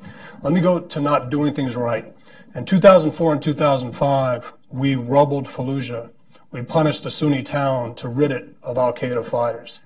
Let 0.44 0.53
me 0.53 0.62
go 0.62 0.79
to 0.79 1.00
not 1.00 1.32
doing 1.32 1.51
things 1.51 1.75
right. 1.75 2.13
In 2.58 2.66
2004 2.66 3.34
and 3.34 3.40
2005, 3.40 4.54
we 4.72 4.96
rubbled 4.96 5.46
Fallujah. 5.46 6.10
We 6.50 6.64
punished 6.64 7.06
a 7.06 7.12
Sunni 7.12 7.44
town 7.44 7.94
to 7.98 8.10
rid 8.10 8.32
it 8.32 8.50
of 8.64 8.80
Al 8.80 8.94
Qaeda 8.94 9.24
fighters. 9.24 9.80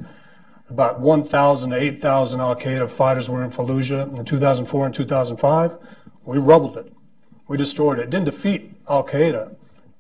About 0.70 1.02
1,000 1.02 1.72
to 1.72 1.76
8,000 1.76 2.40
Al 2.40 2.56
Qaeda 2.56 2.90
fighters 2.90 3.28
were 3.28 3.44
in 3.44 3.50
Fallujah 3.50 4.18
in 4.18 4.24
2004 4.24 4.86
and 4.86 4.96
2005. 4.96 5.78
We 6.24 6.38
rubbled 6.38 6.78
it. 6.78 6.94
We 7.50 7.58
destroyed 7.58 8.00
it. 8.00 8.04
It 8.04 8.10
didn't 8.10 8.28
defeat 8.28 8.72
Al 8.88 9.04
Qaeda, 9.04 9.54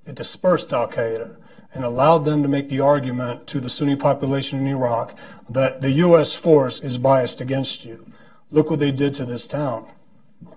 it 0.05 0.15
dispersed 0.15 0.71
Al 0.71 0.87
Qaeda 0.87 1.35
and 1.73 1.83
allowed 1.83 2.19
them 2.19 2.41
to 2.41 2.47
make 2.47 2.69
the 2.69 2.79
argument 2.79 3.47
to 3.47 3.59
the 3.59 3.69
Sunni 3.69 3.97
population 3.97 4.59
in 4.59 4.67
Iraq 4.67 5.17
that 5.49 5.81
the 5.81 5.91
U.S. 6.07 6.35
force 6.35 6.79
is 6.79 6.97
biased 6.97 7.41
against 7.41 7.83
you. 7.83 8.05
Look 8.49 8.69
what 8.69 8.79
they 8.79 8.93
did 8.93 9.13
to 9.15 9.25
this 9.25 9.45
town. 9.45 9.87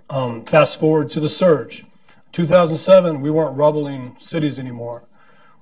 Um, 0.08 0.44
fast 0.44 0.78
forward 0.78 1.10
to 1.10 1.18
the 1.18 1.28
surge. 1.28 1.84
2007, 2.34 3.20
we 3.20 3.30
weren't 3.30 3.56
rubbling 3.56 4.16
cities 4.18 4.58
anymore. 4.58 5.04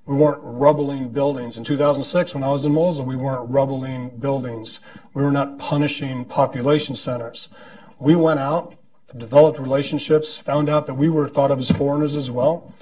We 0.06 0.16
weren't 0.16 0.40
rubbling 0.42 1.10
buildings. 1.10 1.58
In 1.58 1.64
2006, 1.64 2.34
when 2.34 2.42
I 2.42 2.50
was 2.50 2.64
in 2.64 2.72
Mosul, 2.72 3.04
we 3.04 3.14
weren't 3.14 3.50
rubbling 3.50 4.08
buildings. 4.16 4.80
We 5.12 5.22
were 5.22 5.30
not 5.30 5.58
punishing 5.58 6.24
population 6.24 6.94
centers. 6.94 7.50
We 7.98 8.16
went 8.16 8.40
out, 8.40 8.74
developed 9.14 9.58
relationships, 9.58 10.38
found 10.38 10.70
out 10.70 10.86
that 10.86 10.94
we 10.94 11.10
were 11.10 11.28
thought 11.28 11.50
of 11.50 11.58
as 11.58 11.70
foreigners 11.70 12.16
as 12.16 12.30
well, 12.30 12.72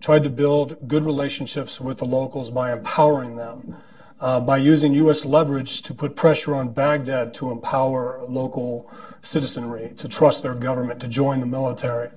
tried 0.00 0.24
to 0.24 0.30
build 0.30 0.88
good 0.88 1.04
relationships 1.04 1.80
with 1.80 1.98
the 1.98 2.04
locals 2.04 2.50
by 2.50 2.72
empowering 2.72 3.36
them, 3.36 3.76
uh, 4.20 4.40
by 4.40 4.56
using 4.56 4.92
U.S. 4.94 5.24
leverage 5.24 5.82
to 5.82 5.94
put 5.94 6.16
pressure 6.16 6.56
on 6.56 6.70
Baghdad 6.70 7.32
to 7.34 7.52
empower 7.52 8.24
local 8.28 8.90
citizenry, 9.22 9.92
to 9.98 10.08
trust 10.08 10.42
their 10.42 10.54
government, 10.56 10.98
to 10.98 11.06
join 11.06 11.38
the 11.38 11.46
military. 11.46 12.10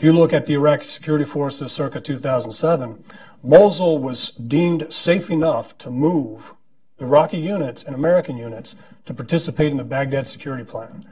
If 0.00 0.04
you 0.04 0.14
look 0.14 0.32
at 0.32 0.46
the 0.46 0.54
Iraqi 0.54 0.84
security 0.84 1.26
forces 1.26 1.72
circa 1.72 2.00
2007, 2.00 3.04
Mosul 3.42 3.98
was 3.98 4.30
deemed 4.30 4.90
safe 4.90 5.28
enough 5.28 5.76
to 5.76 5.90
move 5.90 6.54
Iraqi 7.00 7.36
units 7.36 7.84
and 7.84 7.94
American 7.94 8.38
units 8.38 8.76
to 9.04 9.12
participate 9.12 9.70
in 9.70 9.76
the 9.76 9.84
Baghdad 9.84 10.26
security 10.26 10.64
plan. 10.64 11.04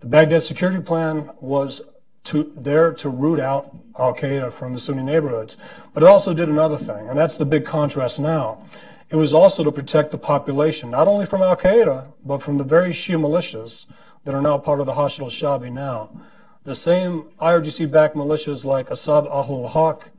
The 0.00 0.08
Baghdad 0.08 0.42
security 0.42 0.82
plan 0.82 1.30
was 1.40 1.80
to, 2.24 2.52
there 2.54 2.92
to 2.92 3.08
root 3.08 3.40
out 3.40 3.74
Al 3.98 4.14
Qaeda 4.14 4.52
from 4.52 4.74
the 4.74 4.80
Sunni 4.80 5.02
neighborhoods. 5.02 5.56
But 5.94 6.02
it 6.02 6.06
also 6.10 6.34
did 6.34 6.50
another 6.50 6.76
thing, 6.76 7.08
and 7.08 7.18
that's 7.18 7.38
the 7.38 7.46
big 7.46 7.64
contrast 7.64 8.20
now. 8.20 8.62
It 9.08 9.16
was 9.16 9.32
also 9.32 9.64
to 9.64 9.72
protect 9.72 10.10
the 10.10 10.18
population, 10.18 10.90
not 10.90 11.08
only 11.08 11.24
from 11.24 11.40
Al 11.40 11.56
Qaeda, 11.56 12.12
but 12.22 12.42
from 12.42 12.58
the 12.58 12.64
very 12.64 12.90
Shia 12.90 13.18
militias 13.18 13.86
that 14.24 14.34
are 14.34 14.42
now 14.42 14.58
part 14.58 14.80
of 14.80 14.84
the 14.84 14.92
Hashd 14.92 15.20
al 15.20 15.30
Shabi 15.30 15.72
now. 15.72 16.10
The 16.66 16.74
same 16.74 17.26
IRGC 17.40 17.92
backed 17.92 18.16
militias 18.16 18.64
like 18.64 18.88
Asab 18.88 19.30
Ahl 19.30 19.68
Haq, 19.68 20.10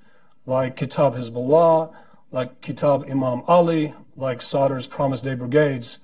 like 0.45 0.77
Kataib 0.77 1.17
Hezbollah, 1.17 1.93
like 2.31 2.61
Kataib 2.61 3.11
Imam 3.11 3.43
Ali, 3.49 3.93
like 4.15 4.41
Sadr's 4.41 4.87
Promised 4.87 5.25
Day 5.25 5.35
Brigades, 5.35 5.99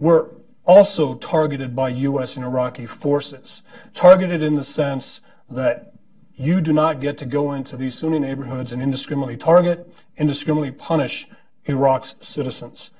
were 0.00 0.32
also 0.64 1.14
targeted 1.14 1.76
by 1.76 1.90
U.S. 1.90 2.34
and 2.34 2.44
Iraqi 2.44 2.84
forces. 2.84 3.62
Targeted 3.94 4.42
in 4.42 4.56
the 4.56 4.64
sense 4.64 5.20
that 5.48 5.92
you 6.34 6.60
do 6.60 6.72
not 6.72 7.00
get 7.00 7.16
to 7.18 7.24
go 7.24 7.52
into 7.52 7.76
these 7.76 7.96
Sunni 7.96 8.18
neighborhoods 8.18 8.72
and 8.72 8.82
indiscriminately 8.82 9.36
target, 9.36 9.88
indiscriminately 10.16 10.72
punish 10.72 11.28
Iraq's 11.66 12.16
citizens. 12.18 12.90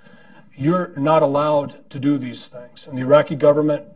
You're 0.54 0.92
not 0.96 1.24
allowed 1.24 1.90
to 1.90 1.98
do 1.98 2.16
these 2.16 2.46
things. 2.46 2.86
And 2.86 2.96
the 2.96 3.02
Iraqi 3.02 3.34
government, 3.34 3.86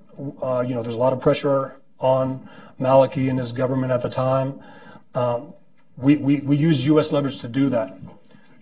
uh, 0.42 0.64
you 0.66 0.74
know, 0.74 0.82
there's 0.82 0.96
a 0.96 0.98
lot 0.98 1.12
of 1.12 1.20
pressure 1.20 1.79
on 2.00 2.48
Maliki 2.80 3.28
and 3.28 3.38
his 3.38 3.52
government 3.52 3.92
at 3.92 4.02
the 4.02 4.10
time. 4.10 4.60
Um, 5.14 5.54
we, 5.96 6.16
we, 6.16 6.40
we 6.40 6.56
use 6.56 6.86
U.S. 6.86 7.12
leverage 7.12 7.40
to 7.40 7.48
do 7.48 7.68
that. 7.70 7.98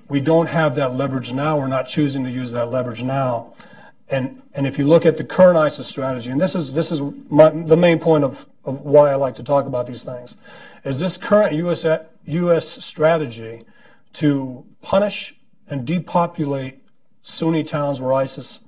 We 0.09 0.21
don't 0.21 0.49
have 0.49 0.75
that 0.77 0.95
leverage 0.95 1.33
now. 1.33 1.59
We're 1.59 1.69
not 1.69 1.87
choosing 1.87 2.25
to 2.25 2.31
use 2.31 2.53
that 2.53 2.71
leverage 2.71 3.03
now. 3.03 3.55
And, 4.09 4.43
and 4.55 4.67
if 4.67 4.79
you 4.79 4.87
look 4.87 5.05
at 5.05 5.19
the 5.19 5.25
current 5.25 5.59
ISIS 5.59 5.87
strategy, 5.87 6.31
and 6.31 6.41
this 6.41 6.55
is, 6.55 6.73
this 6.73 6.91
is 6.91 7.03
my, 7.29 7.51
the 7.51 7.77
main 7.77 7.99
point 7.99 8.25
of, 8.25 8.47
of 8.65 8.81
why 8.81 9.11
I 9.11 9.17
like 9.17 9.35
to 9.37 9.43
talk 9.43 9.67
about 9.67 9.87
these 9.87 10.03
things, 10.03 10.37
is 10.85 10.99
this 10.99 11.17
current 11.17 11.55
US, 11.55 11.87
U.S. 12.25 12.85
strategy 12.85 13.65
to 14.15 14.65
punish 14.81 15.35
and 15.69 15.87
depopulate 15.87 16.83
Sunni 17.23 17.63
towns 17.63 18.01
where 18.01 18.15
ISIS 18.15 18.63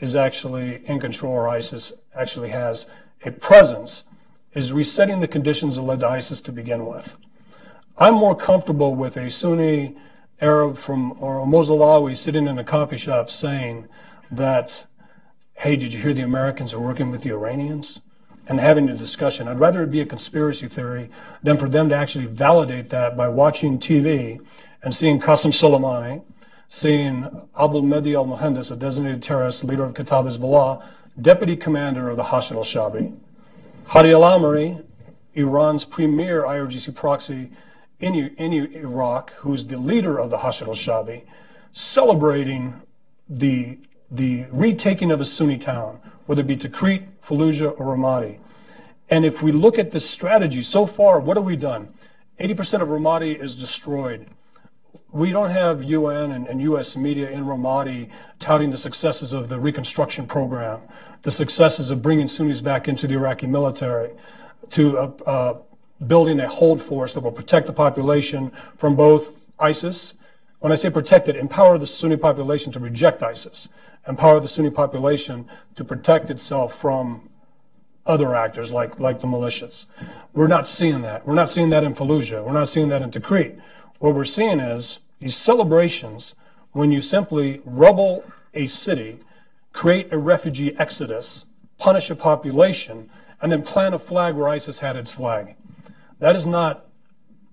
is 0.00 0.14
actually 0.14 0.86
in 0.86 1.00
control 1.00 1.32
or 1.32 1.48
ISIS 1.48 1.94
actually 2.14 2.50
has 2.50 2.86
a 3.24 3.30
presence 3.30 4.04
is 4.52 4.72
resetting 4.72 5.20
the 5.20 5.28
conditions 5.28 5.76
that 5.76 5.82
led 5.82 6.00
to 6.00 6.08
ISIS 6.08 6.40
to 6.42 6.52
begin 6.52 6.86
with. 6.86 7.16
I'm 7.98 8.14
more 8.14 8.36
comfortable 8.36 8.94
with 8.94 9.16
a 9.16 9.30
Sunni 9.30 9.96
Arab 10.40 10.76
from 10.76 11.16
or 11.22 11.40
a 11.40 11.46
Mosulawi 11.46 12.16
sitting 12.16 12.46
in 12.46 12.58
a 12.58 12.64
coffee 12.64 12.96
shop 12.96 13.30
saying 13.30 13.88
that, 14.30 14.86
hey, 15.54 15.76
did 15.76 15.92
you 15.92 16.00
hear 16.00 16.12
the 16.12 16.22
Americans 16.22 16.74
are 16.74 16.80
working 16.80 17.10
with 17.10 17.22
the 17.22 17.30
Iranians? 17.30 18.00
And 18.46 18.60
having 18.60 18.90
a 18.90 18.96
discussion. 18.96 19.48
I'd 19.48 19.58
rather 19.58 19.84
it 19.84 19.90
be 19.90 20.02
a 20.02 20.06
conspiracy 20.06 20.68
theory 20.68 21.08
than 21.42 21.56
for 21.56 21.66
them 21.66 21.88
to 21.88 21.96
actually 21.96 22.26
validate 22.26 22.90
that 22.90 23.16
by 23.16 23.26
watching 23.28 23.78
TV 23.78 24.38
and 24.82 24.94
seeing 24.94 25.18
Qasem 25.18 25.50
Soleimani, 25.50 26.22
seeing 26.68 27.48
Abu 27.58 27.80
Mahdi 27.80 28.14
al 28.14 28.26
Muhandis, 28.26 28.70
a 28.70 28.76
designated 28.76 29.22
terrorist, 29.22 29.64
leader 29.64 29.84
of 29.84 29.94
Kataib 29.94 30.26
Hezbollah, 30.26 30.84
deputy 31.20 31.56
commander 31.56 32.08
of 32.08 32.16
the 32.16 32.24
Hashd 32.24 32.52
al 32.52 32.64
Shabi, 32.64 33.16
Hadi 33.86 34.12
al 34.12 34.22
Amiri, 34.22 34.84
Iran's 35.34 35.84
premier 35.84 36.42
IRGC 36.42 36.94
proxy 36.94 37.50
in, 38.00 38.14
in 38.14 38.52
Iraq, 38.52 39.32
who's 39.34 39.66
the 39.66 39.78
leader 39.78 40.18
of 40.18 40.30
the 40.30 40.38
Hashd 40.38 40.66
al 40.66 40.74
Shabi, 40.74 41.24
celebrating 41.72 42.82
the 43.28 43.78
the 44.10 44.46
retaking 44.52 45.10
of 45.10 45.20
a 45.20 45.24
Sunni 45.24 45.58
town, 45.58 45.98
whether 46.26 46.42
it 46.42 46.46
be 46.46 46.56
Tikrit, 46.56 47.04
Fallujah, 47.20 47.74
or 47.80 47.96
Ramadi. 47.96 48.38
And 49.10 49.24
if 49.24 49.42
we 49.42 49.50
look 49.50 49.78
at 49.78 49.90
this 49.90 50.08
strategy 50.08 50.60
so 50.60 50.86
far, 50.86 51.20
what 51.20 51.36
have 51.36 51.44
we 51.44 51.56
done? 51.56 51.92
80% 52.38 52.80
of 52.80 52.88
Ramadi 52.88 53.36
is 53.36 53.56
destroyed. 53.56 54.26
We 55.14 55.30
don't 55.30 55.50
have 55.50 55.82
UN 55.84 56.32
and, 56.32 56.48
and, 56.48 56.60
US 56.60 56.96
media 56.96 57.30
in 57.30 57.44
Ramadi 57.44 58.10
touting 58.40 58.70
the 58.70 58.76
successes 58.76 59.32
of 59.32 59.48
the 59.48 59.60
reconstruction 59.60 60.26
program, 60.26 60.80
the 61.22 61.30
successes 61.30 61.92
of 61.92 62.02
bringing 62.02 62.26
Sunnis 62.26 62.60
back 62.60 62.88
into 62.88 63.06
the 63.06 63.14
Iraqi 63.14 63.46
military, 63.46 64.10
to 64.70 64.98
uh, 64.98 65.10
uh, 65.24 65.58
building 66.04 66.40
a 66.40 66.48
hold 66.48 66.82
force 66.82 67.14
that 67.14 67.20
will 67.20 67.30
protect 67.30 67.68
the 67.68 67.72
population 67.72 68.50
from 68.76 68.96
both 68.96 69.32
ISIS 69.58 70.14
when 70.64 70.72
I 70.72 70.76
say 70.76 70.88
protect 70.88 71.28
it, 71.28 71.36
empower 71.36 71.76
the 71.76 71.86
Sunni 71.86 72.16
population 72.16 72.72
to 72.72 72.80
reject 72.80 73.22
ISIS, 73.22 73.68
empower 74.08 74.40
the 74.40 74.48
Sunni 74.48 74.70
population 74.70 75.46
to 75.74 75.84
protect 75.84 76.30
itself 76.30 76.74
from 76.74 77.28
other 78.06 78.34
actors 78.34 78.72
like, 78.72 78.98
like 78.98 79.20
the 79.20 79.26
militias. 79.26 79.84
We're 80.32 80.46
not 80.46 80.66
seeing 80.66 81.02
that. 81.02 81.26
We're 81.26 81.34
not 81.34 81.50
seeing 81.50 81.68
that 81.68 81.84
in 81.84 81.92
Fallujah. 81.92 82.42
We're 82.42 82.54
not 82.54 82.70
seeing 82.70 82.88
that 82.88 83.02
in 83.02 83.10
Tikrit. 83.10 83.60
What 83.98 84.14
we're 84.14 84.24
seeing 84.24 84.58
is 84.58 85.00
these 85.24 85.36
celebrations 85.36 86.34
when 86.72 86.92
you 86.92 87.00
simply 87.00 87.62
rubble 87.64 88.22
a 88.52 88.66
city, 88.66 89.18
create 89.72 90.12
a 90.12 90.18
refugee 90.18 90.76
exodus, 90.78 91.46
punish 91.78 92.10
a 92.10 92.14
population, 92.14 93.08
and 93.40 93.50
then 93.50 93.62
plant 93.62 93.94
a 93.94 93.98
flag 93.98 94.34
where 94.34 94.50
ISIS 94.50 94.80
had 94.80 94.96
its 94.96 95.12
flag. 95.12 95.56
That 96.18 96.36
is 96.36 96.46
not 96.46 96.88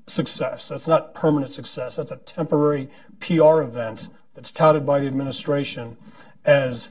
success. 0.06 0.68
That's 0.68 0.90
not 0.90 1.14
permanent 1.14 1.54
success. 1.54 1.96
That's 1.96 2.12
a 2.12 2.18
temporary 2.18 2.90
PR 3.22 3.62
event 3.62 4.10
that's 4.36 4.52
touted 4.52 4.86
by 4.86 5.00
the 5.00 5.08
administration 5.08 5.96
as 6.44 6.90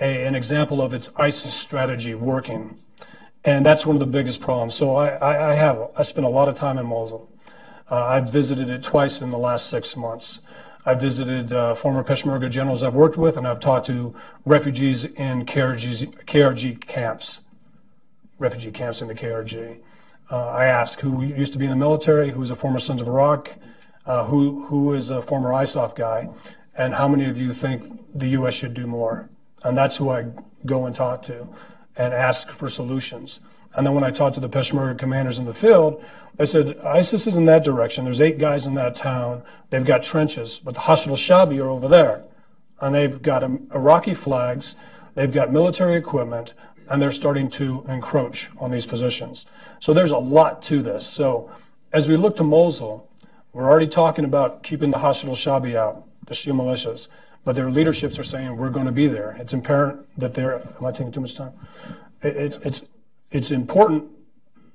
a, 0.00 0.26
an 0.26 0.34
example 0.34 0.82
of 0.82 0.94
its 0.94 1.12
ISIS 1.14 1.54
strategy 1.54 2.16
working. 2.16 2.76
And 3.44 3.64
that's 3.64 3.86
one 3.86 3.94
of 3.94 4.00
the 4.00 4.06
biggest 4.06 4.40
problems. 4.40 4.74
So 4.74 4.96
I, 4.96 5.10
I, 5.10 5.52
I 5.52 5.54
have, 5.54 5.92
I 5.96 6.02
spent 6.02 6.26
a 6.26 6.30
lot 6.30 6.48
of 6.48 6.56
time 6.56 6.76
in 6.76 6.86
Mosul. 6.86 7.30
Uh, 7.90 8.04
I've 8.04 8.30
visited 8.30 8.68
it 8.68 8.82
twice 8.82 9.22
in 9.22 9.30
the 9.30 9.38
last 9.38 9.68
six 9.68 9.96
months. 9.96 10.40
I 10.84 10.94
visited 10.94 11.52
uh, 11.52 11.74
former 11.74 12.02
Peshmerga 12.02 12.50
generals 12.50 12.82
I've 12.82 12.94
worked 12.94 13.16
with, 13.16 13.36
and 13.36 13.46
I've 13.46 13.60
talked 13.60 13.86
to 13.86 14.14
refugees 14.44 15.04
in 15.04 15.44
KRG, 15.44 16.24
KRG 16.24 16.80
camps, 16.86 17.40
refugee 18.38 18.70
camps 18.70 19.02
in 19.02 19.08
the 19.08 19.14
KRG. 19.14 19.80
Uh, 20.30 20.48
I 20.48 20.66
asked 20.66 21.00
who 21.00 21.22
used 21.22 21.52
to 21.54 21.58
be 21.58 21.64
in 21.64 21.70
the 21.70 21.76
military, 21.76 22.30
who's 22.30 22.50
a 22.50 22.56
former 22.56 22.78
Sons 22.78 23.00
of 23.00 23.08
Iraq, 23.08 23.54
uh, 24.06 24.24
who 24.24 24.64
who 24.66 24.92
is 24.92 25.10
a 25.10 25.22
former 25.22 25.50
ISAF 25.50 25.94
guy, 25.94 26.28
and 26.76 26.94
how 26.94 27.08
many 27.08 27.24
of 27.26 27.36
you 27.36 27.52
think 27.52 27.84
the 28.14 28.28
U.S. 28.28 28.54
should 28.54 28.74
do 28.74 28.86
more? 28.86 29.28
And 29.64 29.76
that's 29.76 29.96
who 29.96 30.10
I 30.10 30.26
go 30.64 30.86
and 30.86 30.94
talk 30.94 31.22
to 31.22 31.48
and 31.96 32.14
ask 32.14 32.50
for 32.50 32.68
solutions. 32.68 33.40
And 33.74 33.86
then 33.86 33.94
when 33.94 34.04
I 34.04 34.10
talked 34.10 34.34
to 34.34 34.40
the 34.40 34.48
Peshmerga 34.48 34.98
commanders 34.98 35.38
in 35.38 35.44
the 35.44 35.54
field, 35.54 36.02
they 36.36 36.46
said, 36.46 36.78
ISIS 36.80 37.26
is 37.26 37.36
in 37.36 37.44
that 37.46 37.64
direction. 37.64 38.04
There's 38.04 38.20
eight 38.20 38.38
guys 38.38 38.66
in 38.66 38.74
that 38.74 38.94
town. 38.94 39.42
They've 39.70 39.84
got 39.84 40.02
trenches, 40.02 40.60
but 40.64 40.74
the 40.74 40.80
Hashd 40.80 41.08
al-Shabi 41.08 41.62
are 41.62 41.68
over 41.68 41.88
there. 41.88 42.24
And 42.80 42.94
they've 42.94 43.20
got 43.20 43.42
um, 43.42 43.68
Iraqi 43.74 44.14
flags. 44.14 44.76
They've 45.14 45.32
got 45.32 45.52
military 45.52 45.96
equipment 45.96 46.54
and 46.88 47.02
they're 47.02 47.12
starting 47.12 47.48
to 47.48 47.84
encroach 47.88 48.50
on 48.58 48.70
these 48.70 48.86
positions. 48.86 49.46
So 49.80 49.92
there's 49.92 50.10
a 50.10 50.18
lot 50.18 50.62
to 50.62 50.80
this. 50.82 51.06
So 51.06 51.50
as 51.92 52.08
we 52.08 52.16
look 52.16 52.36
to 52.36 52.44
Mosul, 52.44 53.08
we're 53.52 53.68
already 53.68 53.88
talking 53.88 54.24
about 54.24 54.62
keeping 54.62 54.90
the 54.90 54.98
Hashd 54.98 55.26
al-Shabi 55.26 55.74
out, 55.74 56.04
the 56.26 56.34
Shia 56.34 56.52
militias, 56.52 57.08
but 57.44 57.56
their 57.56 57.70
leaderships 57.70 58.18
are 58.18 58.24
saying 58.24 58.56
we're 58.56 58.70
going 58.70 58.86
to 58.86 58.92
be 58.92 59.06
there. 59.06 59.36
It's 59.38 59.52
apparent 59.52 60.06
that 60.18 60.34
they're. 60.34 60.60
Am 60.78 60.84
I 60.84 60.92
taking 60.92 61.12
too 61.12 61.20
much 61.20 61.34
time? 61.34 61.52
It's 62.22 62.58
it's 62.58 62.84
it's 63.30 63.50
important 63.50 64.10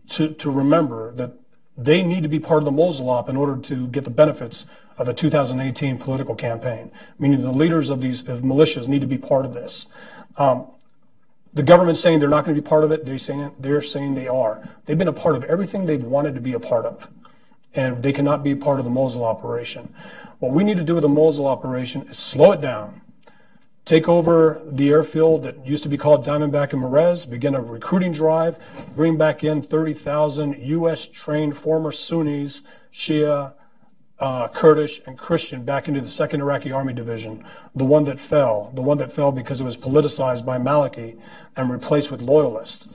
to 0.09 0.33
to 0.33 0.51
remember 0.51 1.11
that 1.13 1.33
they 1.77 2.03
need 2.03 2.23
to 2.23 2.29
be 2.29 2.39
part 2.39 2.59
of 2.59 2.65
the 2.65 2.71
Mosul 2.71 3.09
op 3.09 3.29
in 3.29 3.35
order 3.35 3.59
to 3.61 3.87
get 3.87 4.03
the 4.03 4.11
benefits 4.11 4.65
of 4.97 5.07
the 5.07 5.13
2018 5.13 5.97
political 5.97 6.35
campaign. 6.35 6.91
Meaning 7.17 7.41
the 7.41 7.51
leaders 7.51 7.89
of 7.89 8.01
these 8.01 8.21
of 8.27 8.41
militias 8.41 8.87
need 8.87 9.01
to 9.01 9.07
be 9.07 9.17
part 9.17 9.45
of 9.45 9.53
this. 9.53 9.87
Um, 10.37 10.67
the 11.53 11.63
government's 11.63 12.01
saying 12.01 12.19
they're 12.19 12.29
not 12.29 12.45
going 12.45 12.55
to 12.55 12.61
be 12.61 12.67
part 12.67 12.83
of 12.83 12.91
it. 12.91 13.05
They're 13.05 13.17
saying 13.17 13.55
they're 13.59 13.81
saying 13.81 14.15
they 14.15 14.27
are. 14.27 14.67
They've 14.85 14.97
been 14.97 15.07
a 15.07 15.13
part 15.13 15.35
of 15.35 15.43
everything 15.45 15.85
they've 15.85 16.03
wanted 16.03 16.35
to 16.35 16.41
be 16.41 16.53
a 16.53 16.59
part 16.59 16.85
of, 16.85 17.07
and 17.73 18.01
they 18.01 18.11
cannot 18.11 18.43
be 18.43 18.55
part 18.55 18.79
of 18.79 18.85
the 18.85 18.91
Mosul 18.91 19.23
operation. 19.23 19.93
What 20.39 20.51
we 20.51 20.63
need 20.63 20.77
to 20.77 20.83
do 20.83 20.95
with 20.95 21.03
the 21.03 21.09
Mosul 21.09 21.47
operation 21.47 22.07
is 22.09 22.17
slow 22.17 22.51
it 22.51 22.61
down, 22.61 23.01
take 23.85 24.07
over 24.07 24.61
the 24.65 24.89
airfield 24.89 25.43
that 25.43 25.65
used 25.65 25.83
to 25.83 25.89
be 25.89 25.97
called 25.97 26.25
Diamondback 26.25 26.73
and 26.73 26.81
Marez, 26.81 27.29
begin 27.29 27.55
a 27.55 27.61
recruiting 27.61 28.11
drive, 28.11 28.57
bring 28.95 29.17
back 29.17 29.43
in 29.43 29.61
30,000 29.61 30.57
U.S. 30.59 31.07
trained 31.07 31.57
former 31.57 31.91
Sunnis, 31.91 32.61
Shia, 32.93 33.53
uh, 34.19 34.47
Kurdish 34.47 35.01
and 35.05 35.17
Christian 35.17 35.65
back 35.65 35.89
into 35.89 35.99
the 35.99 36.07
Second 36.07 36.39
Iraqi 36.39 36.71
Army 36.71 36.93
Division, 36.93 37.43
the 37.75 37.83
one 37.83 38.05
that 38.05 38.19
fell, 38.19 38.71
the 38.73 38.81
one 38.81 38.97
that 38.99 39.11
fell 39.11 39.31
because 39.33 39.59
it 39.59 39.65
was 39.65 39.75
politicized 39.75 40.45
by 40.45 40.57
Maliki 40.57 41.19
and 41.57 41.69
replaced 41.69 42.09
with 42.09 42.21
loyalists. 42.21 42.87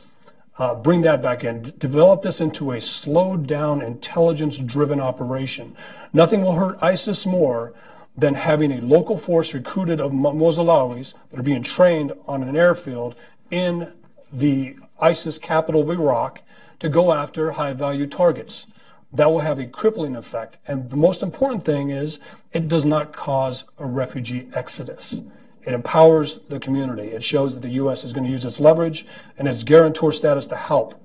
Uh, 0.58 0.74
bring 0.74 1.02
that 1.02 1.22
back 1.22 1.44
in. 1.44 1.62
D- 1.62 1.72
develop 1.78 2.22
this 2.22 2.40
into 2.40 2.72
a 2.72 2.80
slowed 2.80 3.46
down, 3.46 3.82
intelligence 3.82 4.58
driven 4.58 5.00
operation. 5.00 5.76
Nothing 6.12 6.42
will 6.42 6.54
hurt 6.54 6.78
ISIS 6.82 7.26
more 7.26 7.74
than 8.18 8.34
having 8.34 8.72
a 8.72 8.80
local 8.80 9.16
force 9.16 9.54
recruited 9.54 10.00
of 10.00 10.10
Mosulawis 10.10 11.14
that 11.30 11.38
are 11.38 11.44
being 11.44 11.62
trained 11.62 12.12
on 12.26 12.42
an 12.42 12.56
airfield 12.56 13.14
in 13.48 13.92
the 14.32 14.76
ISIS 15.00 15.38
capital 15.38 15.82
of 15.82 15.90
Iraq 15.90 16.42
to 16.80 16.88
go 16.88 17.12
after 17.12 17.52
high 17.52 17.72
value 17.72 18.08
targets 18.08 18.66
that 19.12 19.30
will 19.30 19.38
have 19.38 19.60
a 19.60 19.66
crippling 19.66 20.16
effect. 20.16 20.58
And 20.66 20.90
the 20.90 20.96
most 20.96 21.22
important 21.22 21.64
thing 21.64 21.90
is 21.90 22.18
it 22.52 22.68
does 22.68 22.84
not 22.84 23.12
cause 23.12 23.64
a 23.78 23.86
refugee 23.86 24.48
exodus. 24.52 25.22
It 25.64 25.72
empowers 25.72 26.40
the 26.48 26.58
community. 26.58 27.08
It 27.08 27.22
shows 27.22 27.54
that 27.54 27.60
the 27.60 27.70
U.S. 27.82 28.02
is 28.02 28.12
going 28.12 28.24
to 28.24 28.30
use 28.30 28.44
its 28.44 28.60
leverage 28.60 29.06
and 29.38 29.46
its 29.46 29.62
guarantor 29.62 30.10
status 30.10 30.46
to 30.48 30.56
help. 30.56 31.00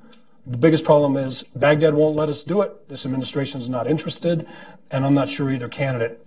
The 0.47 0.57
biggest 0.57 0.83
problem 0.83 1.15
is 1.15 1.43
Baghdad 1.55 1.93
won't 1.93 2.15
let 2.15 2.27
us 2.27 2.43
do 2.43 2.61
it. 2.61 2.89
This 2.89 3.05
administration 3.05 3.61
is 3.61 3.69
not 3.69 3.87
interested, 3.87 4.47
and 4.91 5.05
I'm 5.05 5.13
not 5.13 5.29
sure 5.29 5.51
either 5.51 5.69
candidate 5.69 6.19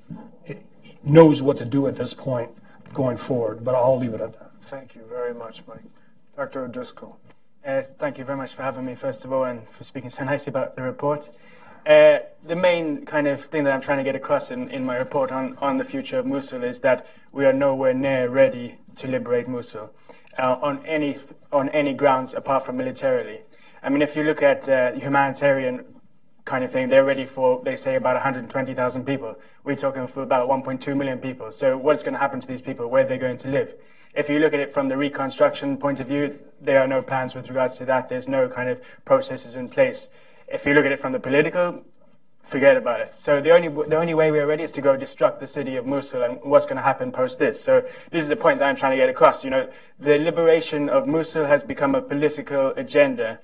knows 1.05 1.43
what 1.43 1.57
to 1.59 1.65
do 1.65 1.87
at 1.87 1.97
this 1.97 2.15
point 2.15 2.51
going 2.93 3.17
forward. 3.17 3.65
But 3.65 3.75
I'll 3.75 3.99
leave 3.99 4.15
it 4.15 4.21
at 4.21 4.33
that. 4.35 4.53
Thank 4.61 4.95
you 4.95 5.03
very 5.09 5.35
much, 5.35 5.63
Mike. 5.67 5.85
Dr. 6.37 6.65
O'Driscoll. 6.65 7.19
Uh, 7.67 7.83
thank 7.99 8.19
you 8.19 8.25
very 8.25 8.37
much 8.37 8.53
for 8.53 8.63
having 8.63 8.85
me, 8.85 8.95
first 8.95 9.25
of 9.25 9.33
all, 9.33 9.45
and 9.45 9.69
for 9.69 9.85
speaking 9.85 10.11
so 10.11 10.25
nicely 10.33 10.51
about 10.51 10.77
the 10.77 10.83
report. 10.83 11.31
Uh, 11.87 12.19
the 12.45 12.57
main 12.57 13.05
kind 13.07 13.29
of 13.29 13.45
thing 13.45 13.63
that 13.65 13.73
I'm 13.73 13.81
trying 13.81 13.99
to 13.99 14.05
get 14.05 14.17
across 14.17 14.51
in, 14.51 14.69
in 14.71 14.85
my 14.85 14.97
report 14.97 15.31
on, 15.31 15.57
on 15.59 15.77
the 15.77 15.85
future 15.85 16.19
of 16.19 16.27
Mosul 16.27 16.65
is 16.65 16.81
that 16.81 17.07
we 17.31 17.45
are 17.45 17.53
nowhere 17.53 17.95
near 17.95 18.29
ready 18.29 18.79
to 18.97 19.07
liberate 19.07 19.47
Mosul 19.47 19.93
uh, 20.39 20.57
on 20.61 20.85
any 20.85 21.19
on 21.53 21.69
any 21.71 21.95
grounds 21.95 22.35
apart 22.35 22.67
from 22.67 22.77
militarily. 22.77 23.41
I 23.83 23.89
mean, 23.89 24.03
if 24.03 24.17
you 24.17 24.25
look 24.25 24.43
at 24.43 24.69
uh, 24.69 24.93
humanitarian 24.93 25.85
kind 26.47 26.65
of 26.65 26.71
thing, 26.73 26.89
they're 26.89 27.05
ready 27.05 27.27
for 27.27 27.61
they 27.65 27.77
say 27.77 27.97
about 27.97 28.15
120,000 28.15 29.05
people. 29.05 29.37
We're 29.65 29.75
talking 29.75 30.07
for 30.07 30.23
about 30.23 30.49
1.2 30.49 30.97
million 30.97 31.19
people. 31.19 31.51
So 31.51 31.77
what's 31.77 32.03
going 32.03 32.15
to 32.15 32.21
happen 32.21 32.41
to 32.41 32.47
these 32.47 32.63
people? 32.63 32.89
Where 32.89 33.05
are 33.05 33.09
they 33.09 33.19
going 33.19 33.37
to 33.39 33.49
live? 33.49 33.75
If 34.15 34.31
you 34.31 34.39
look 34.39 34.55
at 34.55 34.61
it 34.61 34.73
from 34.73 34.89
the 34.89 34.97
reconstruction 34.97 35.77
point 35.77 36.01
of 36.01 36.07
view, 36.07 36.39
there 36.61 36.81
are 36.81 36.87
no 36.87 37.03
plans 37.03 37.35
with 37.35 37.49
regards 37.49 37.77
to 37.79 37.85
that. 37.87 38.09
There's 38.09 38.29
no 38.29 38.49
kind 38.49 38.71
of 38.71 38.81
processes 39.05 39.57
in 39.57 39.69
place. 39.69 40.09
If 40.49 40.65
you 40.65 40.73
look 40.73 40.87
at 40.87 40.93
it 40.93 41.01
from 41.01 41.13
the 41.13 41.21
political, 41.21 41.83
forget 42.47 42.77
about 42.77 43.01
it. 43.01 43.13
So 43.13 43.41
the 43.41 43.51
only 43.51 43.69
the 43.69 43.97
only 43.97 44.15
way 44.15 44.31
we're 44.31 44.47
ready 44.47 44.63
is 44.63 44.73
to 44.73 44.81
go 44.81 44.97
destruct 44.97 45.41
the 45.41 45.47
city 45.49 45.75
of 45.77 45.85
Mosul 45.85 46.23
and 46.23 46.39
what's 46.43 46.65
going 46.65 46.77
to 46.77 46.83
happen 46.83 47.11
post 47.11 47.41
this. 47.41 47.61
So 47.61 47.81
this 48.13 48.23
is 48.23 48.29
the 48.29 48.37
point 48.37 48.61
that 48.61 48.69
I'm 48.69 48.77
trying 48.77 48.93
to 48.93 48.97
get 48.97 49.09
across. 49.09 49.43
You 49.45 49.51
know, 49.51 49.69
the 49.99 50.19
liberation 50.19 50.89
of 50.89 51.09
Mosul 51.09 51.45
has 51.45 51.65
become 51.65 51.97
a 51.97 52.01
political 52.01 52.69
agenda. 52.77 53.41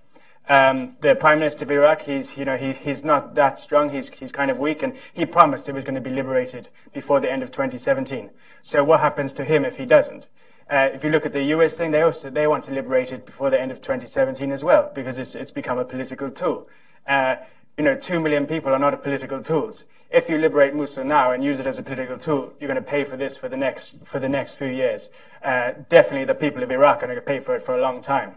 Um, 0.48 0.96
the 1.00 1.14
prime 1.14 1.38
minister 1.38 1.64
of 1.64 1.70
Iraq, 1.70 2.02
he's 2.02 2.36
you 2.36 2.44
know 2.44 2.56
he, 2.56 2.72
he's 2.72 3.04
not 3.04 3.34
that 3.36 3.58
strong. 3.58 3.90
He's 3.90 4.08
he's 4.08 4.32
kind 4.32 4.50
of 4.50 4.58
weak, 4.58 4.82
and 4.82 4.94
he 5.12 5.24
promised 5.24 5.68
it 5.68 5.74
was 5.74 5.84
going 5.84 5.94
to 5.94 6.00
be 6.00 6.10
liberated 6.10 6.68
before 6.92 7.20
the 7.20 7.30
end 7.30 7.42
of 7.42 7.50
2017. 7.50 8.30
So 8.62 8.82
what 8.82 9.00
happens 9.00 9.32
to 9.34 9.44
him 9.44 9.64
if 9.64 9.76
he 9.76 9.86
doesn't? 9.86 10.28
Uh, 10.68 10.88
if 10.92 11.04
you 11.04 11.10
look 11.10 11.26
at 11.26 11.32
the 11.32 11.42
US 11.44 11.76
thing, 11.76 11.90
they 11.90 12.02
also 12.02 12.30
they 12.30 12.46
want 12.46 12.64
to 12.64 12.72
liberate 12.72 13.12
it 13.12 13.24
before 13.24 13.50
the 13.50 13.60
end 13.60 13.70
of 13.70 13.80
2017 13.80 14.50
as 14.50 14.64
well 14.64 14.90
because 14.94 15.18
it's 15.18 15.34
it's 15.34 15.52
become 15.52 15.78
a 15.78 15.84
political 15.84 16.30
tool. 16.30 16.68
Uh, 17.06 17.36
you 17.78 17.84
know, 17.84 17.96
two 17.96 18.20
million 18.20 18.46
people 18.46 18.72
are 18.72 18.78
not 18.78 19.00
political 19.02 19.42
tools. 19.42 19.84
If 20.10 20.28
you 20.28 20.38
liberate 20.38 20.74
Mosul 20.74 21.04
now 21.04 21.32
and 21.32 21.42
use 21.42 21.58
it 21.58 21.66
as 21.66 21.78
a 21.78 21.82
political 21.82 22.18
tool, 22.18 22.52
you're 22.60 22.68
going 22.68 22.82
to 22.82 22.90
pay 22.90 23.04
for 23.04 23.16
this 23.16 23.36
for 23.36 23.48
the 23.48 23.56
next 23.56 24.04
for 24.04 24.18
the 24.18 24.28
next 24.28 24.54
few 24.54 24.68
years. 24.68 25.08
Uh, 25.42 25.72
definitely, 25.88 26.24
the 26.24 26.34
people 26.34 26.62
of 26.62 26.70
Iraq 26.70 27.02
are 27.02 27.06
going 27.06 27.16
to 27.16 27.22
pay 27.22 27.40
for 27.40 27.54
it 27.54 27.62
for 27.62 27.76
a 27.76 27.80
long 27.80 28.02
time. 28.02 28.34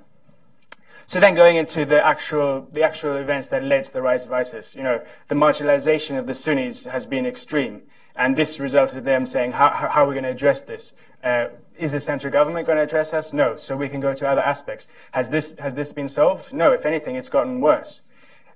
So 1.07 1.19
then, 1.19 1.35
going 1.35 1.57
into 1.57 1.85
the 1.85 2.03
actual 2.05 2.67
the 2.71 2.83
actual 2.83 3.17
events 3.17 3.47
that 3.49 3.63
led 3.63 3.83
to 3.85 3.93
the 3.93 4.01
rise 4.01 4.25
of 4.25 4.33
ISIS, 4.33 4.75
you 4.75 4.83
know, 4.83 5.01
the 5.27 5.35
marginalization 5.35 6.17
of 6.17 6.25
the 6.25 6.33
Sunnis 6.33 6.85
has 6.85 7.05
been 7.05 7.25
extreme, 7.27 7.83
and 8.15 8.35
this 8.35 8.59
resulted 8.59 8.97
in 8.97 9.03
them 9.03 9.25
saying, 9.25 9.51
"How, 9.51 9.69
how 9.69 10.03
are 10.03 10.07
we 10.07 10.15
going 10.15 10.23
to 10.23 10.31
address 10.31 10.63
this? 10.63 10.93
Uh, 11.23 11.47
is 11.77 11.91
the 11.91 11.99
central 11.99 12.33
government 12.33 12.65
going 12.65 12.77
to 12.77 12.83
address 12.83 13.13
us? 13.13 13.33
No. 13.33 13.55
So 13.55 13.77
we 13.77 13.87
can 13.87 13.99
go 13.99 14.13
to 14.13 14.27
other 14.27 14.41
aspects. 14.41 14.87
Has 15.11 15.29
this 15.29 15.53
has 15.59 15.75
this 15.75 15.93
been 15.93 16.07
solved? 16.07 16.53
No. 16.53 16.73
If 16.73 16.85
anything, 16.85 17.15
it's 17.15 17.29
gotten 17.29 17.61
worse." 17.61 18.01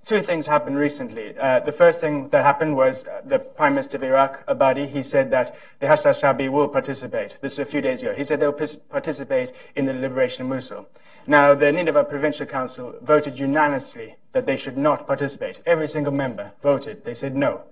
Two 0.06 0.22
things 0.22 0.48
happened 0.48 0.78
recently. 0.78 1.38
Uh, 1.38 1.60
the 1.60 1.72
first 1.72 2.02
thing 2.02 2.30
that 2.30 2.44
happened 2.44 2.76
was 2.76 3.06
uh, 3.08 3.22
the 3.26 3.40
Prime 3.40 3.74
Minister 3.74 3.98
of 3.98 4.04
Iraq, 4.04 4.46
Abadi, 4.48 4.88
he 4.88 5.04
said 5.04 5.32
that 5.32 5.56
the 5.80 5.88
Hashd 5.88 6.06
al-Shabi 6.06 6.50
will 6.50 6.68
participate. 6.68 7.38
This 7.42 7.58
was 7.58 7.68
a 7.68 7.72
few 7.72 7.82
days 7.82 8.02
ago. 8.02 8.14
He 8.14 8.24
said 8.24 8.40
they'll 8.40 8.54
participate 8.54 9.52
in 9.76 9.86
the 9.86 9.94
liberation 9.94 10.44
of 10.44 10.50
Mosul. 10.50 10.88
Now, 11.28 11.54
the 11.54 11.72
Nineveh 11.72 12.06
Provincial 12.06 12.46
Council 12.46 12.96
voted 13.02 13.38
unanimously 13.38 14.16
that 14.32 14.46
they 14.46 14.58
should 14.58 14.78
not 14.78 15.06
participate. 15.06 15.62
Every 15.66 15.88
single 15.88 16.14
member 16.14 16.54
voted. 16.64 17.06
They 17.06 17.14
said 17.14 17.36
no. 17.36 17.64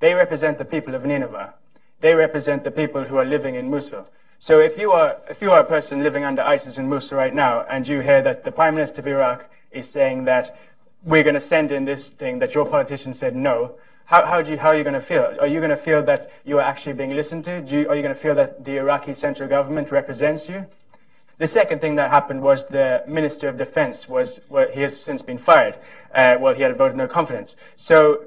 They 0.00 0.14
represent 0.14 0.58
the 0.58 0.64
people 0.64 0.94
of 0.94 1.04
Nineveh. 1.04 1.54
They 2.00 2.14
represent 2.14 2.64
the 2.64 2.70
people 2.70 3.04
who 3.04 3.16
are 3.16 3.24
living 3.24 3.54
in 3.54 3.70
Mosul. 3.70 4.08
So 4.38 4.60
if 4.60 4.76
you 4.76 4.92
are 4.92 5.16
if 5.30 5.40
you 5.40 5.52
are 5.52 5.60
a 5.60 5.64
person 5.64 6.02
living 6.02 6.24
under 6.24 6.42
ISIS 6.42 6.76
in 6.76 6.88
Mosul 6.88 7.16
right 7.16 7.34
now, 7.34 7.64
and 7.70 7.88
you 7.88 8.00
hear 8.00 8.20
that 8.22 8.44
the 8.44 8.52
Prime 8.52 8.74
Minister 8.74 9.00
of 9.00 9.08
Iraq 9.08 9.48
is 9.70 9.88
saying 9.88 10.24
that 10.24 10.54
we're 11.04 11.22
going 11.22 11.34
to 11.34 11.40
send 11.40 11.70
in 11.70 11.84
this 11.84 12.08
thing 12.08 12.38
that 12.38 12.54
your 12.54 12.66
politician 12.66 13.12
said 13.12 13.36
no, 13.36 13.76
how, 14.06 14.26
how, 14.26 14.42
do 14.42 14.52
you, 14.52 14.58
how 14.58 14.68
are 14.68 14.76
you 14.76 14.84
going 14.84 14.94
to 14.94 15.00
feel? 15.00 15.34
Are 15.40 15.46
you 15.46 15.60
going 15.60 15.70
to 15.70 15.76
feel 15.76 16.02
that 16.02 16.30
you 16.44 16.58
are 16.58 16.62
actually 16.62 16.92
being 16.92 17.16
listened 17.16 17.44
to? 17.46 17.64
You, 17.66 17.88
are 17.88 17.96
you 17.96 18.02
going 18.02 18.14
to 18.14 18.20
feel 18.20 18.34
that 18.34 18.64
the 18.64 18.76
Iraqi 18.76 19.14
central 19.14 19.48
government 19.48 19.90
represents 19.90 20.48
you? 20.48 20.66
The 21.38 21.46
second 21.46 21.80
thing 21.80 21.96
that 21.96 22.10
happened 22.10 22.42
was 22.42 22.66
the 22.66 23.02
Minister 23.08 23.48
of 23.48 23.56
Defense 23.56 24.08
was, 24.08 24.40
well, 24.48 24.68
he 24.72 24.82
has 24.82 25.00
since 25.00 25.22
been 25.22 25.38
fired. 25.38 25.76
Uh, 26.14 26.36
well, 26.38 26.54
he 26.54 26.62
had 26.62 26.70
a 26.70 26.74
vote 26.74 26.90
of 26.90 26.96
no 26.96 27.08
confidence. 27.08 27.56
So 27.76 28.26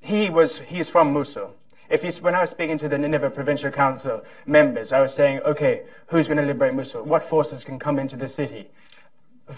he 0.00 0.30
was, 0.30 0.58
he's 0.58 0.88
from 0.88 1.12
Mosul. 1.12 1.54
If 1.90 2.22
when 2.22 2.34
I 2.34 2.40
was 2.40 2.50
speaking 2.50 2.78
to 2.78 2.88
the 2.88 2.98
Nineveh 2.98 3.30
Provincial 3.30 3.70
Council 3.70 4.22
members, 4.46 4.92
I 4.92 5.00
was 5.00 5.14
saying, 5.14 5.40
okay, 5.40 5.82
who's 6.06 6.28
going 6.28 6.38
to 6.38 6.44
liberate 6.44 6.74
Mosul? 6.74 7.02
What 7.02 7.22
forces 7.22 7.64
can 7.64 7.78
come 7.78 7.98
into 7.98 8.16
the 8.16 8.28
city? 8.28 8.68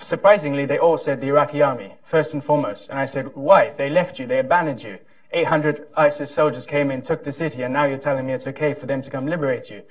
Surprisingly, 0.00 0.66
they 0.66 0.78
all 0.78 0.98
said 0.98 1.20
the 1.20 1.28
Iraqi 1.28 1.62
army, 1.62 1.92
first 2.02 2.34
and 2.34 2.42
foremost. 2.42 2.90
And 2.90 2.98
I 2.98 3.04
said, 3.04 3.34
why? 3.36 3.70
They 3.70 3.88
left 3.88 4.18
you, 4.18 4.26
they 4.26 4.40
abandoned 4.40 4.82
you. 4.82 4.98
800 5.32 5.88
ISIS 5.96 6.30
soldiers 6.30 6.66
came 6.66 6.90
in, 6.90 7.02
took 7.02 7.22
the 7.22 7.32
city, 7.32 7.62
and 7.62 7.72
now 7.72 7.84
you're 7.84 7.98
telling 7.98 8.26
me 8.26 8.32
it's 8.32 8.46
okay 8.46 8.74
for 8.74 8.86
them 8.86 9.02
to 9.02 9.10
come 9.10 9.26
liberate 9.26 9.70
you. 9.70 9.82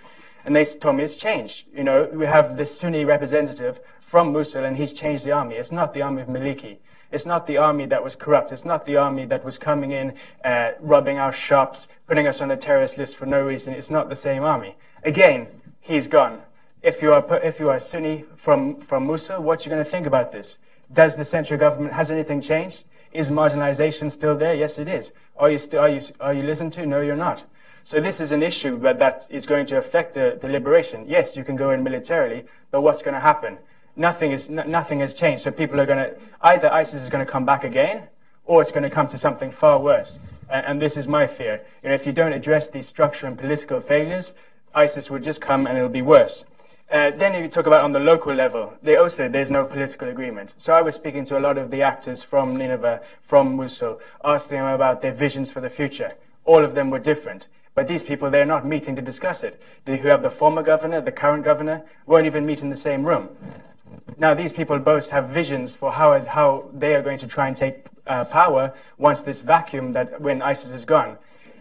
And 0.44 0.56
they 0.56 0.64
told 0.64 0.98
me 0.98 1.04
it's 1.04 1.18
changed. 1.18 1.66
You 1.74 1.84
know, 1.84 2.10
we 2.14 2.26
have 2.26 2.56
this 2.56 2.78
Sunni 2.78 3.06
representative 3.06 3.80
from 4.02 4.32
Mosul, 4.32 4.66
and 4.66 4.78
he's 4.78 4.94
changed 4.94 5.26
the 5.26 5.32
army. 5.32 5.56
It's 5.56 5.72
not 5.72 5.94
the 5.94 6.02
army 6.04 6.22
of 6.22 6.28
Maliki. 6.28 6.78
It's 7.12 7.26
not 7.26 7.48
the 7.48 7.58
army 7.58 7.86
that 7.88 8.04
was 8.04 8.16
corrupt. 8.16 8.52
It's 8.52 8.66
not 8.66 8.86
the 8.86 8.98
army 8.98 9.26
that 9.26 9.44
was 9.44 9.58
coming 9.58 9.92
in, 9.92 10.14
uh, 10.44 10.72
robbing 10.80 11.18
our 11.18 11.32
shops, 11.32 11.88
putting 12.08 12.28
us 12.28 12.42
on 12.42 12.50
the 12.50 12.58
terrorist 12.58 12.98
list 12.98 13.16
for 13.16 13.26
no 13.26 13.42
reason. 13.42 13.74
It's 13.74 13.90
not 13.90 14.10
the 14.10 14.16
same 14.16 14.44
army. 14.44 14.76
Again, 15.04 15.48
he's 15.80 16.08
gone. 16.08 16.42
If 16.86 17.02
you 17.02 17.14
are, 17.14 17.40
if 17.44 17.60
you 17.60 17.72
are 17.72 17.80
Sunni 17.80 18.26
from, 18.36 18.80
from 18.80 19.08
Mosul, 19.08 19.42
what 19.42 19.66
you 19.66 19.72
going 19.72 19.84
to 19.84 19.90
think 19.90 20.06
about 20.06 20.32
this? 20.32 20.60
Does 20.94 21.18
the 21.18 21.26
central 21.26 21.60
government, 21.60 21.96
has 21.96 22.12
anything 22.12 22.42
changed? 22.42 22.84
Is 23.12 23.32
marginalization 23.32 24.12
still 24.12 24.38
there? 24.38 24.54
Yes, 24.54 24.78
it 24.78 24.88
is. 24.88 25.12
Are 25.36 25.50
you, 25.50 25.58
still, 25.58 25.80
are 25.80 25.90
you, 25.90 26.00
are 26.20 26.32
you 26.32 26.44
listened 26.44 26.74
to? 26.74 26.86
No, 26.86 27.02
you're 27.02 27.16
not. 27.16 27.44
So 27.82 28.00
this 28.00 28.20
is 28.20 28.32
an 28.32 28.44
issue 28.44 28.78
that, 28.82 29.00
that 29.00 29.28
is 29.32 29.48
going 29.48 29.66
to 29.66 29.78
affect 29.78 30.14
the, 30.14 30.38
the 30.40 30.48
liberation. 30.48 31.06
Yes, 31.08 31.36
you 31.36 31.44
can 31.44 31.56
go 31.56 31.72
in 31.72 31.82
militarily, 31.82 32.46
but 32.70 32.82
what's 32.82 33.02
going 33.02 33.16
to 33.16 33.20
happen? 33.20 33.58
Nothing, 33.96 34.32
is, 34.32 34.48
n- 34.48 34.70
nothing 34.70 35.00
has 35.00 35.16
changed. 35.16 35.42
So 35.42 35.50
people 35.50 35.82
are 35.82 35.88
going 35.88 35.98
to, 35.98 36.16
either 36.44 36.72
ISIS 36.72 37.02
is 37.02 37.10
going 37.10 37.26
to 37.26 37.32
come 37.32 37.48
back 37.48 37.64
again, 37.64 38.04
or 38.46 38.62
it's 38.62 38.72
going 38.72 38.84
to 38.84 38.92
come 38.92 39.08
to 39.08 39.18
something 39.18 39.50
far 39.50 39.80
worse. 39.80 40.20
And, 40.52 40.68
and 40.68 40.80
this 40.80 40.98
is 40.98 41.08
my 41.08 41.26
fear. 41.26 41.64
You 41.82 41.90
know, 41.90 41.96
if 41.96 42.06
you 42.06 42.12
don't 42.12 42.34
address 42.34 42.70
these 42.70 42.88
structural 42.88 43.32
and 43.32 43.40
political 43.40 43.80
failures, 43.80 44.36
ISIS 44.76 45.10
will 45.10 45.18
just 45.18 45.42
come 45.42 45.66
and 45.66 45.76
it'll 45.76 45.90
be 45.90 46.04
worse. 46.04 46.46
Uh, 46.92 47.10
then 47.12 47.42
you 47.42 47.50
talk 47.50 47.66
about 47.66 47.84
on 47.84 47.92
the 47.92 48.00
local 48.00 48.34
level, 48.34 48.74
they 48.84 48.96
also 48.96 49.28
there's 49.28 49.50
no 49.50 49.66
political 49.66 50.08
agreement. 50.08 50.54
So 50.58 50.74
I 50.74 50.82
was 50.82 50.94
speaking 50.96 51.26
to 51.26 51.38
a 51.38 51.42
lot 51.42 51.58
of 51.58 51.72
the 51.72 51.82
actors 51.82 52.24
from 52.24 52.56
Nineveh, 52.56 53.02
from 53.22 53.56
Mosul, 53.56 54.00
asking 54.24 54.60
them 54.60 54.68
about 54.68 55.02
their 55.02 55.12
visions 55.12 55.52
for 55.52 55.62
the 55.62 55.70
future. 55.70 56.14
All 56.46 56.64
of 56.64 56.76
them 56.76 56.92
were 56.92 57.00
different. 57.00 57.48
But 57.74 57.90
these 57.90 58.04
people, 58.04 58.30
they're 58.30 58.46
not 58.46 58.66
meeting 58.66 58.96
to 58.96 59.02
discuss 59.02 59.44
it. 59.44 59.62
They 59.84 59.98
who 59.98 60.08
have 60.08 60.22
the 60.22 60.30
former 60.32 60.64
governor, 60.64 61.02
the 61.02 61.12
current 61.12 61.44
governor, 61.44 61.84
won't 62.06 62.26
even 62.26 62.46
meet 62.46 62.62
in 62.62 62.70
the 62.70 62.76
same 62.76 63.06
room. 63.06 63.30
Now, 64.18 64.34
these 64.34 64.54
people 64.54 64.80
both 64.80 65.10
have 65.10 65.30
visions 65.30 65.76
for 65.76 65.92
how, 65.92 66.18
how 66.24 66.70
they 66.74 66.96
are 66.96 67.02
going 67.02 67.18
to 67.18 67.28
try 67.28 67.48
and 67.48 67.58
take 67.58 67.86
uh, 68.08 68.24
power 68.26 68.74
once 68.98 69.24
this 69.24 69.42
vacuum 69.42 69.92
that 69.94 70.22
when 70.22 70.42
ISIS 70.42 70.72
is 70.72 70.86
gone. 70.86 71.18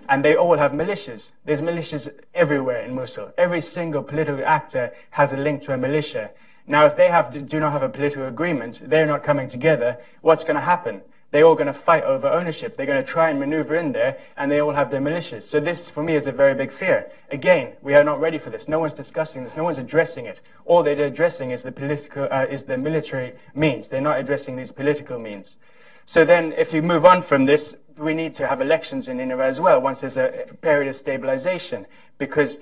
And 0.08 0.24
they 0.24 0.36
all 0.36 0.56
have 0.56 0.72
militias. 0.72 1.32
There's 1.44 1.62
militias 1.62 2.12
everywhere 2.34 2.84
in 2.84 2.94
Mosul. 2.94 3.32
Every 3.38 3.60
single 3.60 4.02
political 4.02 4.44
actor 4.44 4.92
has 5.10 5.32
a 5.32 5.36
link 5.36 5.62
to 5.62 5.72
a 5.72 5.76
militia. 5.76 6.30
Now, 6.66 6.86
if 6.86 6.96
they 6.96 7.08
have, 7.08 7.46
do 7.46 7.60
not 7.60 7.72
have 7.72 7.82
a 7.82 7.88
political 7.88 8.26
agreement, 8.26 8.82
they're 8.84 9.06
not 9.06 9.22
coming 9.22 9.48
together, 9.48 9.98
what's 10.22 10.44
going 10.44 10.56
to 10.56 10.62
happen? 10.62 11.02
they're 11.34 11.42
all 11.42 11.56
going 11.56 11.66
to 11.66 11.72
fight 11.72 12.04
over 12.04 12.28
ownership. 12.28 12.76
They're 12.76 12.86
going 12.86 13.04
to 13.04 13.10
try 13.10 13.28
and 13.28 13.40
maneuver 13.40 13.74
in 13.74 13.90
there, 13.90 14.18
and 14.36 14.48
they 14.48 14.60
all 14.60 14.70
have 14.70 14.88
their 14.88 15.00
militias. 15.00 15.42
So 15.42 15.58
this, 15.58 15.90
for 15.90 16.00
me, 16.00 16.14
is 16.14 16.28
a 16.28 16.32
very 16.32 16.54
big 16.54 16.70
fear. 16.70 17.10
Again, 17.28 17.72
we 17.82 17.96
are 17.96 18.04
not 18.04 18.20
ready 18.20 18.38
for 18.38 18.50
this. 18.50 18.68
No 18.68 18.78
one's 18.78 18.94
discussing 18.94 19.42
this. 19.42 19.56
No 19.56 19.64
one's 19.64 19.78
addressing 19.78 20.26
it. 20.26 20.42
All 20.64 20.84
they're 20.84 20.96
addressing 21.04 21.50
is 21.50 21.64
the 21.64 21.72
political, 21.72 22.28
uh, 22.30 22.46
is 22.48 22.62
the 22.66 22.78
military 22.78 23.32
means. 23.52 23.88
They're 23.88 24.00
not 24.00 24.20
addressing 24.20 24.54
these 24.54 24.70
political 24.70 25.18
means. 25.18 25.56
So 26.04 26.24
then, 26.24 26.52
if 26.52 26.72
you 26.72 26.82
move 26.82 27.04
on 27.04 27.20
from 27.20 27.46
this, 27.46 27.74
we 27.96 28.14
need 28.14 28.34
to 28.34 28.46
have 28.46 28.60
elections 28.60 29.08
in 29.08 29.18
Nineveh 29.18 29.44
as 29.44 29.60
well. 29.60 29.80
Once 29.80 30.00
there's 30.00 30.16
a 30.16 30.46
period 30.60 30.88
of 30.88 30.96
stabilization, 30.96 31.86
because 32.18 32.58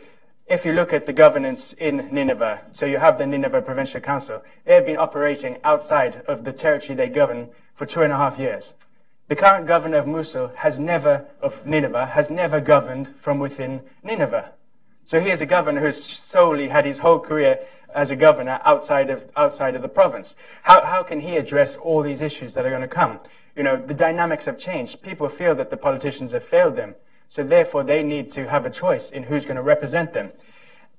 if 0.46 0.64
you 0.64 0.72
look 0.72 0.92
at 0.92 1.06
the 1.06 1.12
governance 1.12 1.72
in 1.74 2.08
Nineveh, 2.12 2.60
so 2.72 2.84
you 2.84 2.98
have 2.98 3.18
the 3.18 3.26
Nineveh 3.26 3.62
Provincial 3.62 4.00
Council, 4.00 4.42
they 4.64 4.74
have 4.74 4.86
been 4.86 4.96
operating 4.96 5.58
outside 5.64 6.22
of 6.26 6.44
the 6.44 6.52
territory 6.52 6.96
they 6.96 7.08
govern 7.08 7.48
for 7.74 7.86
two 7.86 8.02
and 8.02 8.12
a 8.12 8.16
half 8.16 8.38
years. 8.38 8.74
The 9.28 9.36
current 9.36 9.66
governor 9.66 9.98
of 9.98 10.06
Mosul 10.06 10.48
has 10.56 10.78
never, 10.78 11.24
of 11.40 11.64
Nineveh, 11.64 12.06
has 12.06 12.28
never 12.28 12.60
governed 12.60 13.08
from 13.16 13.38
within 13.38 13.80
Nineveh. 14.02 14.52
So 15.04 15.20
he 15.20 15.30
is 15.30 15.40
a 15.40 15.46
governor 15.46 15.80
who's 15.80 16.02
solely 16.02 16.68
had 16.68 16.84
his 16.84 16.98
whole 16.98 17.18
career 17.18 17.58
as 17.94 18.10
a 18.10 18.16
governor 18.16 18.60
outside 18.64 19.10
of, 19.10 19.30
outside 19.36 19.74
of 19.74 19.82
the 19.82 19.88
province. 19.88 20.36
How, 20.62 20.84
how 20.84 21.02
can 21.02 21.20
he 21.20 21.36
address 21.36 21.76
all 21.76 22.02
these 22.02 22.20
issues 22.20 22.54
that 22.54 22.66
are 22.66 22.70
going 22.70 22.82
to 22.82 22.88
come? 22.88 23.20
You 23.56 23.62
know, 23.62 23.76
the 23.76 23.94
dynamics 23.94 24.44
have 24.46 24.58
changed. 24.58 25.02
People 25.02 25.28
feel 25.28 25.54
that 25.56 25.70
the 25.70 25.76
politicians 25.76 26.32
have 26.32 26.44
failed 26.44 26.76
them. 26.76 26.94
So 27.28 27.42
therefore, 27.42 27.84
they 27.84 28.02
need 28.02 28.30
to 28.30 28.48
have 28.48 28.66
a 28.66 28.70
choice 28.70 29.10
in 29.10 29.22
who's 29.22 29.46
going 29.46 29.56
to 29.56 29.62
represent 29.62 30.12
them. 30.12 30.32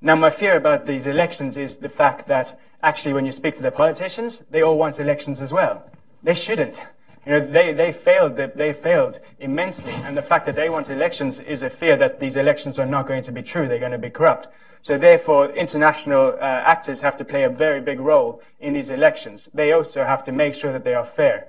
Now, 0.02 0.16
my 0.16 0.30
fear 0.30 0.58
about 0.58 0.86
these 0.86 1.08
elections 1.08 1.58
is 1.58 1.78
the 1.78 1.90
fact 1.90 2.28
that 2.28 2.60
actually, 2.82 3.14
when 3.14 3.26
you 3.26 3.32
speak 3.32 3.56
to 3.56 3.64
the 3.64 3.72
politicians, 3.72 4.44
they 4.50 4.62
all 4.62 4.78
want 4.78 5.00
elections 5.00 5.42
as 5.42 5.54
well. 5.54 5.84
They 6.22 6.34
shouldn't. 6.34 6.80
You 7.26 7.32
know, 7.32 7.40
they, 7.40 7.72
they 7.72 7.94
failed, 7.94 8.36
they 8.36 8.74
failed 8.74 9.20
immensely. 9.40 9.94
And 9.94 10.18
the 10.18 10.22
fact 10.22 10.46
that 10.46 10.56
they 10.56 10.70
want 10.70 10.90
elections 10.90 11.40
is 11.40 11.64
a 11.64 11.70
fear 11.70 11.96
that 11.98 12.20
these 12.20 12.36
elections 12.36 12.80
are 12.80 12.86
not 12.86 13.08
going 13.08 13.24
to 13.24 13.32
be 13.32 13.42
true. 13.42 13.68
They're 13.68 13.80
going 13.80 13.94
to 13.94 13.98
be 13.98 14.10
corrupt. 14.10 14.50
So 14.82 14.98
therefore, 14.98 15.50
international 15.52 16.34
uh, 16.34 16.64
actors 16.66 17.00
have 17.02 17.16
to 17.18 17.26
play 17.26 17.44
a 17.44 17.50
very 17.50 17.80
big 17.80 18.02
role 18.02 18.42
in 18.60 18.74
these 18.74 18.90
elections. 18.90 19.50
They 19.54 19.72
also 19.72 20.04
have 20.04 20.26
to 20.26 20.34
make 20.34 20.54
sure 20.54 20.74
that 20.74 20.84
they 20.84 20.96
are 20.96 21.06
fair. 21.06 21.48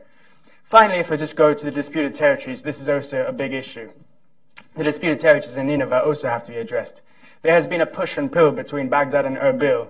Finally, 0.75 0.99
if 0.99 1.13
I 1.13 1.17
just 1.17 1.37
go 1.37 1.55
to 1.55 1.65
the 1.65 1.71
disputed 1.71 2.15
territories, 2.15 2.65
this 2.65 2.81
is 2.81 2.89
also 2.89 3.25
a 3.27 3.33
big 3.33 3.53
issue. 3.53 3.89
The 4.75 4.83
disputed 4.83 5.21
territories 5.21 5.57
in 5.57 5.69
Nineveh 5.69 6.03
also 6.03 6.29
have 6.29 6.43
to 6.47 6.51
be 6.51 6.59
addressed. 6.59 7.01
There 7.43 7.55
has 7.55 7.69
been 7.69 7.81
a 7.81 7.87
push 7.87 8.19
and 8.19 8.33
pull 8.33 8.51
between 8.51 8.89
Baghdad 8.89 9.25
and 9.25 9.37
Erbil. 9.37 9.87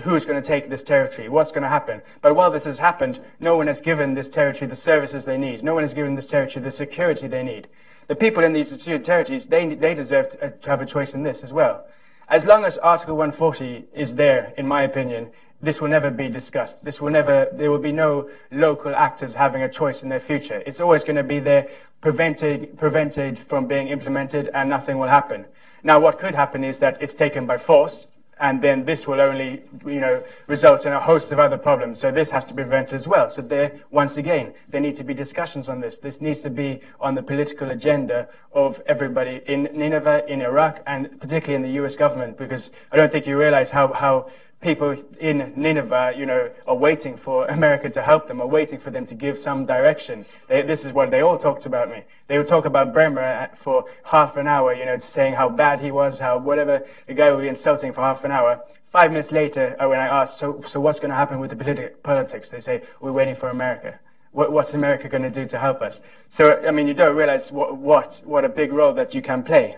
Who's 0.00 0.26
going 0.26 0.42
to 0.42 0.44
take 0.44 0.68
this 0.68 0.82
territory? 0.82 1.28
What's 1.28 1.52
going 1.52 1.62
to 1.62 1.68
happen? 1.68 2.02
But 2.22 2.34
while 2.34 2.50
this 2.50 2.64
has 2.64 2.80
happened, 2.80 3.20
no 3.38 3.56
one 3.56 3.68
has 3.68 3.80
given 3.80 4.14
this 4.14 4.28
territory 4.28 4.68
the 4.68 4.74
services 4.74 5.24
they 5.24 5.38
need. 5.38 5.62
No 5.62 5.74
one 5.74 5.84
has 5.84 5.94
given 5.94 6.16
this 6.16 6.28
territory 6.28 6.64
the 6.64 6.72
security 6.72 7.28
they 7.28 7.44
need. 7.44 7.68
The 8.08 8.16
people 8.16 8.42
in 8.42 8.52
these 8.52 8.72
disputed 8.72 9.04
territories, 9.04 9.46
they, 9.46 9.76
they 9.76 9.94
deserve 9.94 10.30
to, 10.30 10.46
uh, 10.46 10.50
to 10.50 10.70
have 10.70 10.82
a 10.82 10.86
choice 10.86 11.14
in 11.14 11.22
this 11.22 11.44
as 11.44 11.52
well. 11.52 11.86
As 12.28 12.46
long 12.46 12.64
as 12.64 12.78
Article 12.78 13.16
140 13.16 13.84
is 13.94 14.16
there, 14.16 14.52
in 14.56 14.66
my 14.66 14.82
opinion, 14.82 15.30
this 15.60 15.80
will 15.80 15.88
never 15.88 16.10
be 16.10 16.28
discussed. 16.28 16.84
This 16.84 17.00
will 17.00 17.10
never, 17.10 17.48
there 17.52 17.70
will 17.70 17.78
be 17.78 17.92
no 17.92 18.28
local 18.50 18.94
actors 18.94 19.34
having 19.34 19.62
a 19.62 19.68
choice 19.68 20.02
in 20.02 20.08
their 20.08 20.20
future. 20.20 20.62
It's 20.66 20.80
always 20.80 21.04
going 21.04 21.16
to 21.16 21.22
be 21.24 21.38
there, 21.38 21.68
prevented, 22.00 22.76
prevented 22.78 23.38
from 23.38 23.66
being 23.66 23.88
implemented, 23.88 24.48
and 24.52 24.68
nothing 24.68 24.98
will 24.98 25.08
happen. 25.08 25.46
Now, 25.82 26.00
what 26.00 26.18
could 26.18 26.34
happen 26.34 26.64
is 26.64 26.78
that 26.80 27.00
it's 27.00 27.14
taken 27.14 27.46
by 27.46 27.58
force, 27.58 28.08
and 28.38 28.60
then 28.60 28.84
this 28.84 29.06
will 29.06 29.20
only, 29.20 29.62
you 29.86 30.00
know, 30.00 30.22
result 30.46 30.84
in 30.84 30.92
a 30.92 31.00
host 31.00 31.32
of 31.32 31.38
other 31.38 31.56
problems. 31.56 31.98
So 31.98 32.10
this 32.10 32.30
has 32.32 32.44
to 32.46 32.54
be 32.54 32.62
prevented 32.62 32.94
as 32.94 33.08
well. 33.08 33.30
So 33.30 33.40
there, 33.40 33.72
once 33.90 34.18
again, 34.18 34.52
there 34.68 34.80
need 34.80 34.96
to 34.96 35.04
be 35.04 35.14
discussions 35.14 35.70
on 35.70 35.80
this. 35.80 35.98
This 36.00 36.20
needs 36.20 36.42
to 36.42 36.50
be 36.50 36.80
on 37.00 37.14
the 37.14 37.22
political 37.22 37.70
agenda 37.70 38.28
of 38.52 38.82
everybody 38.86 39.40
in 39.46 39.70
Nineveh, 39.72 40.26
in 40.28 40.42
Iraq, 40.42 40.82
and 40.86 41.18
particularly 41.18 41.54
in 41.54 41.62
the 41.62 41.76
U.S. 41.76 41.96
government, 41.96 42.36
because 42.36 42.72
I 42.92 42.96
don't 42.96 43.10
think 43.10 43.26
you 43.26 43.38
realize 43.38 43.70
how, 43.70 43.92
how 43.94 44.28
people 44.60 44.96
in 45.20 45.52
Nineveh, 45.54 46.14
you 46.16 46.26
know, 46.26 46.50
are 46.66 46.74
waiting 46.74 47.16
for 47.16 47.46
America 47.46 47.90
to 47.90 48.02
help 48.02 48.26
them, 48.26 48.40
are 48.40 48.46
waiting 48.46 48.78
for 48.78 48.90
them 48.90 49.04
to 49.06 49.14
give 49.14 49.38
some 49.38 49.66
direction. 49.66 50.24
They, 50.48 50.62
this 50.62 50.84
is 50.84 50.92
what 50.92 51.10
they 51.10 51.20
all 51.20 51.38
talked 51.38 51.66
about 51.66 51.90
me. 51.90 52.04
They 52.26 52.38
would 52.38 52.46
talk 52.46 52.64
about 52.64 52.92
Bremer 52.92 53.50
for 53.54 53.84
half 54.04 54.36
an 54.36 54.46
hour, 54.46 54.74
you 54.74 54.84
know, 54.84 54.96
saying 54.96 55.34
how 55.34 55.48
bad 55.48 55.80
he 55.80 55.90
was, 55.90 56.18
how 56.18 56.38
whatever, 56.38 56.84
the 57.06 57.14
guy 57.14 57.30
would 57.30 57.42
be 57.42 57.48
insulting 57.48 57.92
for 57.92 58.00
half 58.00 58.24
an 58.24 58.32
hour. 58.32 58.60
Five 58.86 59.10
minutes 59.10 59.30
later, 59.30 59.76
uh, 59.78 59.88
when 59.88 59.98
I 59.98 60.06
asked, 60.06 60.38
so, 60.38 60.62
so 60.62 60.80
what's 60.80 61.00
going 61.00 61.10
to 61.10 61.16
happen 61.16 61.38
with 61.38 61.50
the 61.50 61.56
politi- 61.56 61.92
politics? 62.02 62.50
They 62.50 62.60
say, 62.60 62.82
we're 63.00 63.12
waiting 63.12 63.34
for 63.34 63.50
America. 63.50 63.98
What, 64.32 64.52
what's 64.52 64.74
America 64.74 65.08
going 65.08 65.22
to 65.22 65.30
do 65.30 65.46
to 65.46 65.58
help 65.58 65.82
us? 65.82 66.00
So, 66.28 66.62
I 66.66 66.70
mean, 66.70 66.88
you 66.88 66.94
don't 66.94 67.16
realize 67.16 67.52
what, 67.52 67.76
what, 67.76 68.22
what 68.24 68.44
a 68.44 68.48
big 68.48 68.72
role 68.72 68.92
that 68.94 69.14
you 69.14 69.22
can 69.22 69.42
play. 69.42 69.76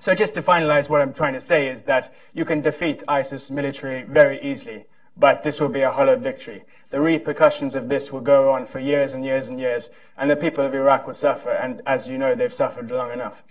So 0.00 0.14
just 0.14 0.32
to 0.34 0.42
finalize 0.42 0.88
what 0.88 1.02
I'm 1.02 1.12
trying 1.12 1.34
to 1.34 1.40
say 1.40 1.68
is 1.68 1.82
that 1.82 2.14
you 2.32 2.46
can 2.46 2.62
defeat 2.62 3.02
ISIS 3.06 3.50
military 3.50 4.02
very 4.02 4.42
easily, 4.42 4.86
but 5.18 5.42
this 5.42 5.60
will 5.60 5.68
be 5.68 5.82
a 5.82 5.92
hollow 5.92 6.16
victory. 6.16 6.64
The 6.88 7.02
repercussions 7.02 7.74
of 7.74 7.90
this 7.90 8.10
will 8.10 8.22
go 8.22 8.50
on 8.50 8.64
for 8.64 8.78
years 8.78 9.12
and 9.12 9.22
years 9.26 9.48
and 9.48 9.60
years, 9.60 9.90
and 10.16 10.30
the 10.30 10.36
people 10.36 10.64
of 10.64 10.74
Iraq 10.74 11.06
will 11.06 11.12
suffer, 11.12 11.50
and 11.50 11.82
as 11.84 12.08
you 12.08 12.16
know, 12.16 12.34
they've 12.34 12.52
suffered 12.52 12.90
long 12.90 13.12
enough. 13.12 13.44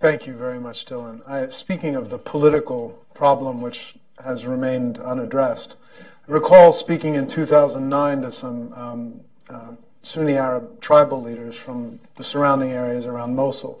Thank 0.00 0.26
you 0.26 0.34
very 0.34 0.58
much, 0.58 0.86
Dylan. 0.86 1.26
I, 1.26 1.50
speaking 1.50 1.94
of 1.94 2.10
the 2.10 2.18
political 2.18 2.98
problem 3.14 3.62
which 3.62 3.94
has 4.24 4.44
remained 4.44 4.98
unaddressed, 4.98 5.76
I 6.28 6.32
recall 6.32 6.72
speaking 6.72 7.14
in 7.14 7.28
2009 7.28 8.22
to 8.22 8.32
some 8.32 8.72
um, 8.72 9.20
uh, 9.48 9.74
Sunni 10.02 10.36
Arab 10.36 10.80
tribal 10.80 11.22
leaders 11.22 11.54
from 11.54 12.00
the 12.16 12.24
surrounding 12.24 12.72
areas 12.72 13.06
around 13.06 13.36
Mosul, 13.36 13.80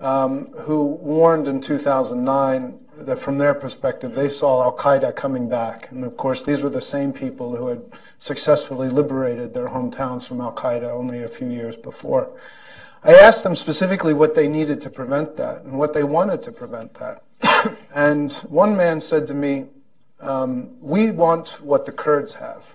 um, 0.00 0.46
who 0.62 0.86
warned 0.86 1.48
in 1.48 1.60
2009 1.60 2.84
that 2.98 3.18
from 3.18 3.38
their 3.38 3.54
perspective 3.54 4.14
they 4.14 4.28
saw 4.28 4.62
Al 4.62 4.76
Qaeda 4.76 5.14
coming 5.14 5.48
back. 5.48 5.90
And 5.90 6.04
of 6.04 6.16
course, 6.16 6.42
these 6.42 6.62
were 6.62 6.70
the 6.70 6.80
same 6.80 7.12
people 7.12 7.54
who 7.56 7.68
had 7.68 7.82
successfully 8.18 8.88
liberated 8.88 9.54
their 9.54 9.68
hometowns 9.68 10.26
from 10.26 10.40
Al 10.40 10.52
Qaeda 10.52 10.90
only 10.90 11.22
a 11.22 11.28
few 11.28 11.48
years 11.48 11.76
before. 11.76 12.30
I 13.04 13.14
asked 13.14 13.44
them 13.44 13.54
specifically 13.54 14.12
what 14.12 14.34
they 14.34 14.48
needed 14.48 14.80
to 14.80 14.90
prevent 14.90 15.36
that 15.36 15.62
and 15.62 15.78
what 15.78 15.94
they 15.94 16.02
wanted 16.02 16.42
to 16.42 16.52
prevent 16.52 16.94
that. 16.94 17.22
and 17.94 18.32
one 18.48 18.76
man 18.76 19.00
said 19.00 19.26
to 19.28 19.34
me, 19.34 19.66
um, 20.20 20.76
We 20.80 21.10
want 21.10 21.60
what 21.62 21.86
the 21.86 21.92
Kurds 21.92 22.34
have, 22.34 22.74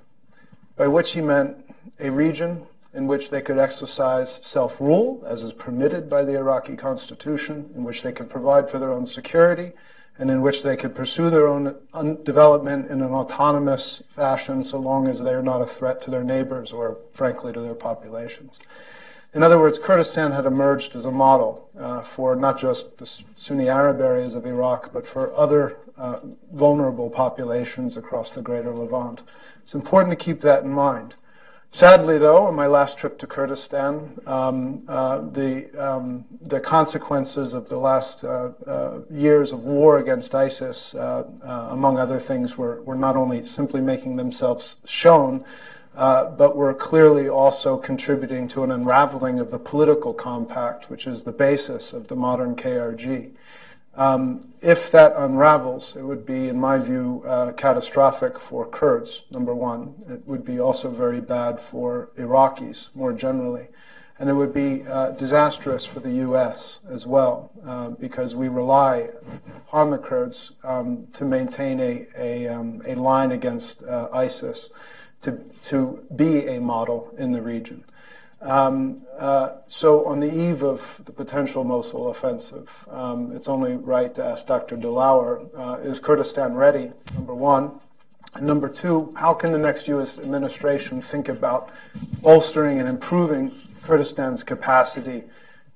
by 0.78 0.88
which 0.88 1.14
he 1.14 1.22
meant 1.22 1.58
a 2.00 2.10
region 2.10 2.66
in 2.94 3.08
which 3.08 3.30
they 3.30 3.42
could 3.42 3.58
exercise 3.58 4.40
self 4.46 4.80
rule, 4.80 5.24
as 5.26 5.42
is 5.42 5.54
permitted 5.54 6.10
by 6.10 6.24
the 6.24 6.38
Iraqi 6.38 6.76
constitution, 6.76 7.70
in 7.76 7.84
which 7.84 8.04
they 8.04 8.12
could 8.12 8.30
provide 8.30 8.70
for 8.70 8.80
their 8.80 8.92
own 8.92 9.06
security, 9.06 9.72
and 10.18 10.30
in 10.30 10.42
which 10.42 10.62
they 10.62 10.78
could 10.78 10.94
pursue 10.94 11.30
their 11.30 11.48
own 11.48 11.76
development 12.24 12.90
in 12.92 13.02
an 13.02 13.12
autonomous 13.12 14.04
fashion 14.16 14.64
so 14.64 14.78
long 14.78 15.08
as 15.08 15.20
they 15.22 15.34
are 15.34 15.42
not 15.42 15.62
a 15.62 15.66
threat 15.66 16.02
to 16.04 16.12
their 16.12 16.24
neighbors 16.24 16.72
or, 16.72 16.98
frankly, 17.12 17.52
to 17.52 17.60
their 17.60 17.74
populations. 17.74 18.60
In 19.34 19.42
other 19.42 19.60
words, 19.60 19.80
Kurdistan 19.80 20.32
had 20.32 20.46
emerged 20.46 20.96
as 20.96 21.06
a 21.06 21.12
model 21.12 21.68
uh, 21.80 22.02
for 22.02 22.36
not 22.36 22.60
just 22.60 23.00
the 23.00 23.08
Sunni 23.34 23.68
Arab 23.68 24.00
areas 24.00 24.36
of 24.36 24.46
Iraq, 24.46 24.94
but 24.94 25.08
for 25.08 25.36
other 25.36 25.78
uh, 25.98 26.20
vulnerable 26.52 27.10
populations 27.10 27.98
across 27.98 28.34
the 28.34 28.44
greater 28.44 28.72
Levant. 28.72 29.24
It's 29.64 29.74
important 29.74 30.18
to 30.18 30.24
keep 30.24 30.42
that 30.42 30.64
in 30.64 30.70
mind. 30.70 31.16
Sadly, 31.74 32.20
though, 32.20 32.46
on 32.46 32.54
my 32.54 32.68
last 32.68 33.00
trip 33.00 33.18
to 33.18 33.26
Kurdistan, 33.26 34.16
um, 34.28 34.86
uh, 34.88 35.22
the 35.22 35.72
um, 35.76 36.24
the 36.40 36.60
consequences 36.60 37.56
of 37.56 37.68
the 37.68 37.78
last 37.78 38.24
uh, 38.24 38.52
uh, 38.68 39.00
years 39.10 39.52
of 39.52 39.64
war 39.64 39.98
against 39.98 40.36
ISIS, 40.36 40.94
uh, 40.94 41.28
uh, 41.44 41.70
among 41.72 41.98
other 41.98 42.20
things, 42.20 42.60
were 42.60 42.84
were 42.84 42.94
not 42.94 43.18
only 43.18 43.42
simply 43.42 43.82
making 43.82 44.18
themselves 44.18 44.78
shown, 44.86 45.44
uh, 45.96 46.30
but 46.30 46.56
were 46.56 46.76
clearly 46.76 47.28
also 47.28 47.76
contributing 47.76 48.48
to 48.50 48.64
an 48.64 48.70
unraveling 48.70 49.40
of 49.40 49.50
the 49.50 49.58
political 49.58 50.14
compact, 50.14 50.92
which 50.92 51.08
is 51.08 51.24
the 51.24 51.32
basis 51.32 51.92
of 51.92 52.08
the 52.08 52.16
modern 52.16 52.56
KRG. 52.56 53.32
Um, 53.96 54.42
if 54.62 54.92
that 54.92 55.14
unravels, 55.16 55.96
it 55.96 56.02
would 56.02 56.26
be, 56.26 56.48
in 56.48 56.60
my 56.60 56.80
view, 56.80 57.24
uh, 57.28 57.52
catastrophic 57.52 58.40
for 58.40 58.68
Kurds, 58.68 59.24
number 59.32 59.54
one. 59.54 59.94
It 60.10 60.26
would 60.26 60.44
be 60.44 60.60
also 60.60 60.90
very 60.90 61.22
bad 61.22 61.60
for 61.60 62.10
Iraqis 62.18 62.90
more 62.96 63.14
generally. 63.14 63.68
And 64.18 64.30
it 64.30 64.34
would 64.34 64.54
be 64.54 64.84
uh, 64.88 65.12
disastrous 65.12 65.86
for 65.86 66.00
the 66.00 66.12
U.S. 66.12 66.80
as 66.90 67.06
well, 67.06 67.52
uh, 67.66 67.90
because 67.92 68.36
we 68.36 68.48
rely 68.48 69.10
on 69.72 69.92
the 69.92 69.98
Kurds 69.98 70.54
um, 70.64 71.08
to 71.14 71.26
maintain 71.26 71.80
a, 71.80 72.08
a, 72.18 72.48
um, 72.48 72.82
a 72.88 72.96
line 72.96 73.32
against 73.32 73.84
uh, 73.84 74.10
ISIS, 74.14 74.70
to, 75.22 75.40
to 75.64 76.04
be 76.16 76.48
a 76.48 76.60
model 76.60 77.14
in 77.18 77.32
the 77.32 77.42
region. 77.42 77.84
Um, 78.44 79.02
uh, 79.18 79.54
so, 79.70 80.06
on 80.06 80.20
the 80.20 80.32
eve 80.32 80.64
of 80.64 81.02
the 81.06 81.14
potential 81.14 81.64
Mosul 81.64 82.10
offensive, 82.10 82.70
um, 82.92 83.32
it's 83.32 83.48
only 83.48 83.78
right 83.78 84.14
to 84.16 84.24
ask 84.24 84.46
Dr. 84.46 84.76
Dlawer 84.76 85.50
uh, 85.58 85.80
is 85.82 86.02
Kurdistan 86.02 86.54
ready? 86.54 86.92
Number 87.16 87.34
one. 87.34 87.80
And 88.36 88.46
number 88.46 88.68
two, 88.68 89.14
how 89.16 89.34
can 89.34 89.52
the 89.52 89.60
next 89.60 89.88
U.S. 89.88 90.20
administration 90.20 91.00
think 91.00 91.30
about 91.30 91.70
bolstering 92.22 92.80
and 92.80 92.90
improving 92.90 93.52
Kurdistan's 93.84 94.44
capacity 94.44 95.24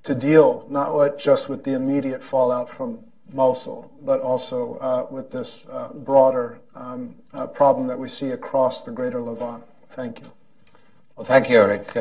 to 0.04 0.16
deal 0.16 0.66
not 0.70 1.18
just 1.18 1.50
with 1.50 1.64
the 1.64 1.74
immediate 1.74 2.24
fallout 2.24 2.70
from 2.70 3.00
Mosul, 3.32 3.92
but 4.02 4.22
also 4.22 4.76
uh, 4.78 5.08
with 5.10 5.32
this 5.32 5.66
uh, 5.72 5.90
broader 5.94 6.60
um, 6.76 7.16
uh, 7.34 7.46
problem 7.48 7.88
that 7.88 8.00
we 8.00 8.10
see 8.10 8.32
across 8.32 8.82
the 8.82 8.92
greater 8.92 9.22
Levant? 9.22 9.64
Thank 9.90 10.22
you. 10.22 10.32
Well, 11.16 11.26
thank 11.26 11.50
you, 11.50 11.58
Eric. 11.58 11.96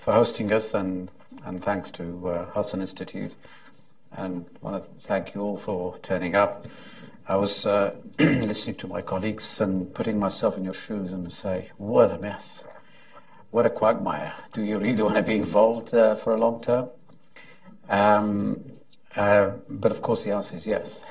For 0.00 0.14
hosting 0.14 0.50
us, 0.50 0.72
and, 0.72 1.10
and 1.44 1.62
thanks 1.62 1.90
to 1.90 2.26
uh, 2.26 2.50
Hudson 2.52 2.80
Institute. 2.80 3.34
And 4.12 4.46
I 4.56 4.66
want 4.66 4.82
to 4.82 5.06
thank 5.06 5.34
you 5.34 5.42
all 5.42 5.58
for 5.58 5.98
turning 5.98 6.34
up. 6.34 6.64
I 7.28 7.36
was 7.36 7.66
uh, 7.66 7.96
listening 8.18 8.76
to 8.76 8.88
my 8.88 9.02
colleagues 9.02 9.60
and 9.60 9.92
putting 9.92 10.18
myself 10.18 10.56
in 10.56 10.64
your 10.64 10.72
shoes 10.72 11.12
and 11.12 11.30
say, 11.30 11.72
what 11.76 12.10
a 12.10 12.16
mess. 12.16 12.64
What 13.50 13.66
a 13.66 13.70
quagmire. 13.70 14.32
Do 14.54 14.62
you 14.62 14.78
really 14.78 15.02
want 15.02 15.16
to 15.16 15.22
be 15.22 15.34
involved 15.34 15.92
uh, 15.92 16.14
for 16.14 16.32
a 16.32 16.38
long 16.38 16.62
term? 16.62 16.88
Um, 17.90 18.72
uh, 19.16 19.50
but 19.68 19.92
of 19.92 20.00
course, 20.00 20.24
the 20.24 20.30
answer 20.30 20.56
is 20.56 20.66
yes. 20.66 21.04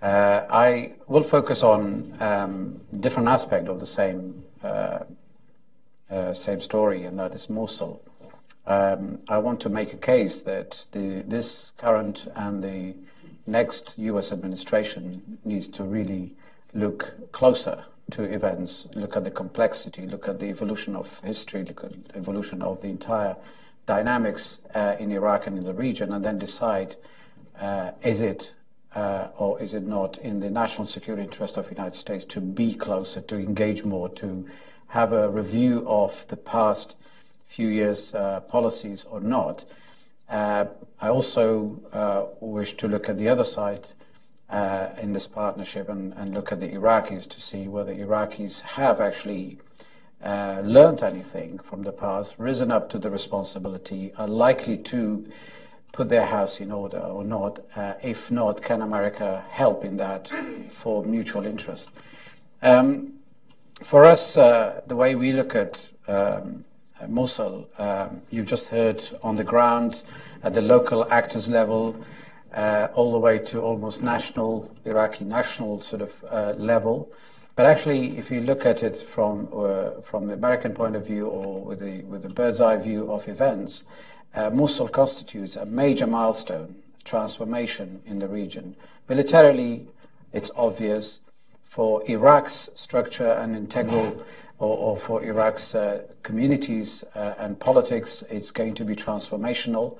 Uh, 0.00 0.46
I 0.48 0.94
will 1.06 1.22
focus 1.22 1.62
on 1.62 2.16
um, 2.18 2.80
different 2.98 3.28
aspect 3.28 3.68
of 3.68 3.78
the 3.78 3.86
same 3.86 4.42
uh, 4.62 5.00
same 6.32 6.60
story, 6.60 7.04
and 7.04 7.18
that 7.18 7.34
is 7.34 7.48
Mosul. 7.48 8.02
Um, 8.66 9.18
I 9.28 9.38
want 9.38 9.60
to 9.60 9.68
make 9.68 9.92
a 9.92 9.98
case 9.98 10.40
that 10.42 10.86
the, 10.92 11.22
this 11.26 11.72
current 11.76 12.26
and 12.34 12.64
the 12.64 12.94
next 13.46 13.98
U.S. 13.98 14.32
administration 14.32 15.38
needs 15.44 15.68
to 15.68 15.84
really 15.84 16.34
look 16.72 17.32
closer 17.32 17.84
to 18.12 18.22
events, 18.22 18.88
look 18.94 19.16
at 19.16 19.24
the 19.24 19.30
complexity, 19.30 20.06
look 20.06 20.28
at 20.28 20.40
the 20.40 20.46
evolution 20.46 20.96
of 20.96 21.20
history, 21.20 21.64
look 21.64 21.84
at 21.84 22.08
the 22.08 22.18
evolution 22.18 22.62
of 22.62 22.80
the 22.80 22.88
entire 22.88 23.36
dynamics 23.86 24.60
uh, 24.74 24.96
in 24.98 25.12
Iraq 25.12 25.46
and 25.46 25.58
in 25.58 25.64
the 25.64 25.74
region, 25.74 26.12
and 26.12 26.24
then 26.24 26.38
decide 26.38 26.96
uh, 27.60 27.92
is 28.02 28.20
it 28.20 28.52
uh, 28.94 29.28
or 29.36 29.60
is 29.60 29.74
it 29.74 29.82
not 29.82 30.18
in 30.18 30.40
the 30.40 30.48
national 30.48 30.86
security 30.86 31.22
interest 31.22 31.56
of 31.56 31.68
the 31.68 31.74
United 31.74 31.96
States 31.96 32.24
to 32.24 32.40
be 32.40 32.74
closer, 32.74 33.20
to 33.20 33.34
engage 33.34 33.84
more, 33.84 34.08
to 34.08 34.46
have 34.94 35.12
a 35.12 35.28
review 35.28 35.84
of 35.88 36.24
the 36.28 36.36
past 36.36 36.94
few 37.48 37.66
years' 37.66 38.14
uh, 38.14 38.38
policies 38.42 39.04
or 39.10 39.20
not. 39.20 39.64
Uh, 40.30 40.66
I 41.00 41.08
also 41.08 41.80
uh, 41.92 42.26
wish 42.38 42.74
to 42.74 42.86
look 42.86 43.08
at 43.08 43.18
the 43.18 43.28
other 43.28 43.42
side 43.42 43.88
uh, 44.48 44.90
in 45.02 45.12
this 45.12 45.26
partnership 45.26 45.88
and, 45.88 46.12
and, 46.14 46.32
look 46.32 46.52
at 46.52 46.60
the 46.60 46.68
Iraqis 46.68 47.28
to 47.28 47.40
see 47.40 47.66
whether 47.66 47.92
Iraqis 47.92 48.60
have 48.60 49.00
actually 49.00 49.58
uh, 50.22 50.62
learned 50.62 51.02
anything 51.02 51.58
from 51.58 51.82
the 51.82 51.90
past, 51.90 52.36
risen 52.38 52.70
up 52.70 52.88
to 52.90 52.98
the 53.00 53.10
responsibility, 53.10 54.12
are 54.16 54.28
likely 54.28 54.76
to 54.76 55.28
put 55.90 56.08
their 56.08 56.26
house 56.26 56.60
in 56.60 56.70
order 56.70 57.00
or 57.00 57.24
not. 57.24 57.58
If 58.00 58.30
not, 58.30 58.62
can 58.62 58.80
America 58.80 59.42
help 59.50 59.84
in 59.84 59.96
that 59.96 60.32
for 60.70 61.04
mutual 61.04 61.46
interest? 61.46 61.90
Um, 62.62 63.13
for 63.82 64.04
us, 64.04 64.36
uh, 64.36 64.80
the 64.86 64.96
way 64.96 65.14
we 65.14 65.32
look 65.32 65.54
at 65.54 65.90
um, 66.06 66.64
Mosul, 67.08 67.68
um, 67.78 68.22
you've 68.30 68.46
just 68.46 68.68
heard 68.68 69.02
on 69.22 69.36
the 69.36 69.44
ground 69.44 70.02
at 70.42 70.54
the 70.54 70.62
local 70.62 71.10
actors 71.12 71.48
level, 71.48 71.96
uh, 72.54 72.88
all 72.94 73.12
the 73.12 73.18
way 73.18 73.38
to 73.38 73.60
almost 73.60 74.02
national, 74.02 74.70
Iraqi 74.84 75.24
national 75.24 75.80
sort 75.80 76.02
of 76.02 76.24
uh, 76.30 76.54
level. 76.56 77.10
But 77.56 77.66
actually, 77.66 78.16
if 78.18 78.30
you 78.30 78.40
look 78.40 78.66
at 78.66 78.82
it 78.82 78.96
from 78.96 79.48
uh, 79.52 80.02
from 80.02 80.26
the 80.26 80.34
American 80.34 80.72
point 80.74 80.96
of 80.96 81.06
view 81.06 81.28
or 81.28 81.60
with 81.64 81.80
the 81.80 82.02
with 82.02 82.22
the 82.22 82.28
bird's 82.28 82.60
eye 82.60 82.76
view 82.76 83.12
of 83.12 83.28
events, 83.28 83.84
uh, 84.34 84.50
Mosul 84.50 84.88
constitutes 84.88 85.56
a 85.56 85.64
major 85.66 86.06
milestone, 86.06 86.76
transformation 87.04 88.02
in 88.06 88.18
the 88.18 88.28
region. 88.28 88.74
Militarily, 89.08 89.86
it's 90.32 90.50
obvious 90.56 91.20
for 91.74 92.08
Iraq's 92.08 92.70
structure 92.76 93.32
and 93.32 93.56
integral, 93.56 94.24
or, 94.60 94.76
or 94.76 94.96
for 94.96 95.24
Iraq's 95.24 95.74
uh, 95.74 96.02
communities 96.22 97.02
uh, 97.16 97.34
and 97.36 97.58
politics, 97.58 98.22
it's 98.30 98.52
going 98.52 98.74
to 98.74 98.84
be 98.84 98.94
transformational. 98.94 99.98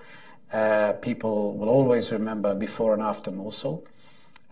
Uh, 0.52 0.92
people 1.02 1.52
will 1.54 1.68
always 1.68 2.12
remember 2.12 2.54
before 2.54 2.94
and 2.94 3.02
after 3.02 3.32
Mosul. 3.32 3.84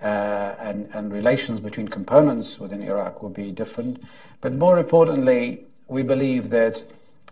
Uh, 0.03 0.57
and, 0.59 0.89
and 0.95 1.13
relations 1.13 1.61
between 1.61 1.87
components 1.87 2.59
within 2.59 2.83
Iraq 2.83 3.23
will 3.23 3.31
be 3.31 3.53
different. 3.53 4.03
But 4.41 4.55
more 4.55 4.77
importantly, 4.77 5.61
we 5.87 6.03
believe 6.03 6.51
that 6.51 6.83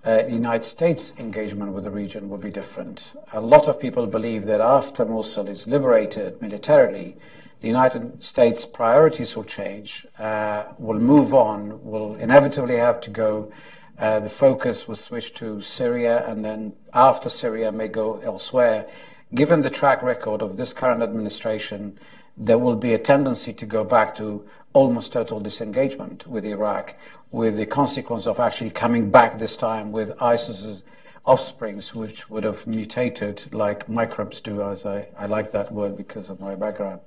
uh, 0.04 0.22
the 0.22 0.30
United 0.30 0.66
States 0.66 1.14
engagement 1.18 1.72
with 1.72 1.82
the 1.82 1.90
region 1.90 2.28
will 2.28 2.38
be 2.38 2.50
different. 2.50 3.12
A 3.32 3.40
lot 3.40 3.66
of 3.66 3.80
people 3.80 4.06
believe 4.06 4.44
that 4.44 4.60
after 4.60 5.04
Mosul 5.04 5.48
is 5.48 5.66
liberated 5.66 6.40
militarily, 6.40 7.16
the 7.60 7.68
United 7.68 8.22
States' 8.22 8.64
priorities 8.64 9.36
will 9.36 9.44
change, 9.44 10.06
uh, 10.18 10.64
will 10.78 10.98
move 10.98 11.34
on, 11.34 11.84
will 11.84 12.14
inevitably 12.16 12.76
have 12.76 13.00
to 13.02 13.10
go. 13.10 13.52
Uh, 13.98 14.18
the 14.20 14.30
focus 14.30 14.88
will 14.88 14.96
switch 14.96 15.34
to 15.34 15.60
Syria, 15.60 16.26
and 16.26 16.42
then 16.42 16.72
after 16.94 17.28
Syria 17.28 17.70
may 17.70 17.88
go 17.88 18.18
elsewhere. 18.20 18.86
given 19.32 19.62
the 19.62 19.70
track 19.70 20.02
record 20.02 20.42
of 20.42 20.56
this 20.56 20.72
current 20.72 21.02
administration, 21.02 21.96
there 22.36 22.58
will 22.58 22.74
be 22.74 22.94
a 22.94 22.98
tendency 22.98 23.52
to 23.52 23.66
go 23.66 23.84
back 23.84 24.16
to 24.16 24.44
almost 24.72 25.12
total 25.12 25.38
disengagement 25.38 26.26
with 26.26 26.44
Iraq, 26.44 26.96
with 27.30 27.56
the 27.56 27.66
consequence 27.66 28.26
of 28.26 28.40
actually 28.40 28.70
coming 28.70 29.10
back 29.10 29.38
this 29.38 29.56
time 29.56 29.92
with 29.92 30.20
ISIS's 30.20 30.82
offsprings, 31.24 31.94
which 31.94 32.28
would 32.30 32.44
have 32.44 32.66
mutated 32.66 33.52
like 33.52 33.88
microbes 33.88 34.40
do, 34.40 34.62
as 34.62 34.86
I, 34.86 35.08
I 35.18 35.26
like 35.26 35.52
that 35.52 35.70
word 35.70 35.96
because 35.96 36.30
of 36.30 36.40
my 36.40 36.54
background. 36.54 37.00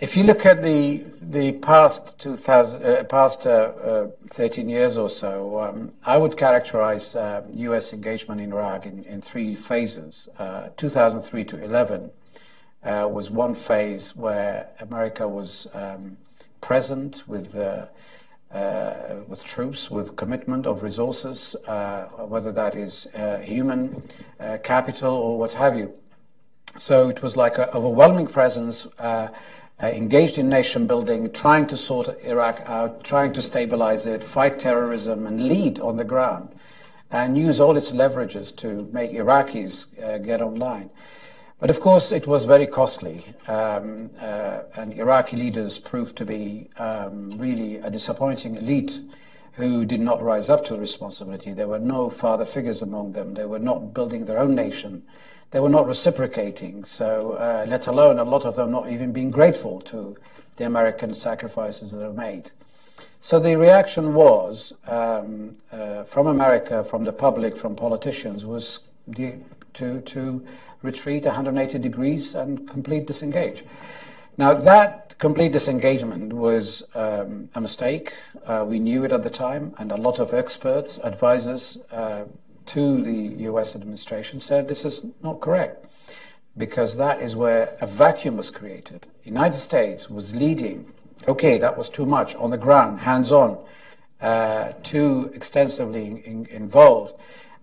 If 0.00 0.16
you 0.16 0.22
look 0.22 0.46
at 0.46 0.62
the 0.62 1.04
the 1.20 1.52
past 1.52 2.20
2000, 2.20 2.84
uh, 2.84 3.04
past 3.04 3.46
uh, 3.46 3.50
uh, 3.50 4.08
13 4.28 4.68
years 4.68 4.96
or 4.96 5.10
so, 5.10 5.60
um, 5.60 5.90
I 6.04 6.16
would 6.16 6.36
characterize 6.36 7.14
U.S. 7.14 7.92
Uh, 7.92 7.96
engagement 7.96 8.40
in 8.40 8.52
Iraq 8.52 8.86
in, 8.86 9.02
in 9.04 9.20
three 9.20 9.56
phases. 9.56 10.28
Uh, 10.38 10.68
2003 10.76 11.44
to 11.44 11.64
11 11.64 12.10
uh, 12.84 13.08
was 13.10 13.30
one 13.30 13.54
phase 13.54 14.14
where 14.14 14.68
America 14.78 15.26
was 15.26 15.66
um, 15.74 16.16
present 16.60 17.24
with 17.26 17.56
with 19.28 19.42
troops, 19.44 19.90
with 19.90 20.14
commitment 20.14 20.64
of 20.64 20.84
resources, 20.84 21.56
whether 21.66 22.52
that 22.52 22.76
is 22.76 23.08
human 23.42 24.02
capital 24.62 25.14
or 25.14 25.38
what 25.38 25.54
have 25.54 25.76
you. 25.76 25.92
So 26.76 27.08
it 27.08 27.22
was 27.22 27.36
like 27.36 27.58
an 27.58 27.68
overwhelming 27.74 28.26
presence, 28.26 28.86
engaged 29.80 30.38
in 30.38 30.48
nation 30.48 30.86
building, 30.86 31.30
trying 31.32 31.66
to 31.68 31.76
sort 31.76 32.08
Iraq 32.24 32.62
out, 32.66 33.04
trying 33.04 33.32
to 33.32 33.42
stabilize 33.42 34.06
it, 34.06 34.22
fight 34.24 34.58
terrorism, 34.58 35.26
and 35.26 35.48
lead 35.48 35.80
on 35.80 35.96
the 35.96 36.04
ground, 36.04 36.48
and 37.10 37.38
use 37.38 37.60
all 37.60 37.76
its 37.76 37.92
leverages 37.92 38.54
to 38.56 38.88
make 38.92 39.12
Iraqis 39.12 40.24
get 40.24 40.40
online. 40.42 40.90
But 41.60 41.70
of 41.70 41.80
course, 41.80 42.12
it 42.12 42.28
was 42.28 42.44
very 42.44 42.68
costly, 42.68 43.24
um, 43.48 44.10
uh, 44.20 44.60
and 44.76 44.92
Iraqi 44.92 45.36
leaders 45.36 45.76
proved 45.76 46.16
to 46.18 46.24
be 46.24 46.68
um, 46.78 47.36
really 47.36 47.78
a 47.78 47.90
disappointing 47.90 48.56
elite 48.56 49.00
who 49.54 49.84
did 49.84 50.00
not 50.00 50.22
rise 50.22 50.48
up 50.48 50.64
to 50.66 50.74
the 50.74 50.78
responsibility. 50.78 51.52
There 51.52 51.66
were 51.66 51.80
no 51.80 52.08
father 52.10 52.44
figures 52.44 52.80
among 52.80 53.12
them. 53.12 53.34
They 53.34 53.44
were 53.44 53.58
not 53.58 53.92
building 53.92 54.26
their 54.26 54.38
own 54.38 54.54
nation. 54.54 55.02
They 55.50 55.60
were 55.60 55.70
not 55.70 55.86
reciprocating, 55.86 56.84
so 56.84 57.32
uh, 57.32 57.64
let 57.66 57.86
alone 57.86 58.18
a 58.18 58.24
lot 58.24 58.44
of 58.44 58.56
them 58.56 58.70
not 58.70 58.90
even 58.90 59.12
being 59.12 59.30
grateful 59.30 59.80
to 59.82 60.16
the 60.56 60.66
American 60.66 61.14
sacrifices 61.14 61.92
that 61.92 61.98
were 61.98 62.12
made. 62.12 62.50
So 63.20 63.38
the 63.38 63.56
reaction 63.56 64.14
was 64.14 64.74
um, 64.86 65.52
uh, 65.72 66.04
from 66.04 66.26
America, 66.26 66.84
from 66.84 67.04
the 67.04 67.12
public, 67.12 67.56
from 67.56 67.76
politicians, 67.76 68.44
was 68.44 68.80
to, 69.74 70.00
to 70.02 70.46
retreat 70.82 71.24
180 71.24 71.78
degrees 71.78 72.34
and 72.34 72.68
complete 72.68 73.06
disengage. 73.06 73.64
Now, 74.36 74.54
that 74.54 75.18
complete 75.18 75.52
disengagement 75.52 76.32
was 76.32 76.84
um, 76.94 77.48
a 77.54 77.60
mistake. 77.60 78.12
Uh, 78.46 78.64
we 78.68 78.78
knew 78.78 79.04
it 79.04 79.12
at 79.12 79.22
the 79.22 79.30
time, 79.30 79.74
and 79.78 79.90
a 79.90 79.96
lot 79.96 80.20
of 80.20 80.32
experts, 80.32 80.98
advisors 81.02 81.78
uh, 81.90 82.24
to 82.68 83.02
the 83.02 83.44
US 83.44 83.74
administration 83.74 84.40
said 84.40 84.68
this 84.68 84.84
is 84.84 85.04
not 85.22 85.40
correct 85.40 85.86
because 86.56 86.96
that 86.96 87.20
is 87.20 87.36
where 87.36 87.76
a 87.80 87.86
vacuum 87.86 88.36
was 88.36 88.50
created. 88.50 89.06
The 89.22 89.30
United 89.30 89.58
States 89.58 90.10
was 90.10 90.34
leading, 90.34 90.92
okay, 91.26 91.56
that 91.58 91.78
was 91.78 91.88
too 91.88 92.04
much, 92.04 92.34
on 92.34 92.50
the 92.50 92.58
ground, 92.58 93.00
hands 93.00 93.30
on, 93.30 93.58
uh, 94.20 94.72
too 94.82 95.30
extensively 95.34 96.22
in, 96.24 96.46
involved. 96.46 97.14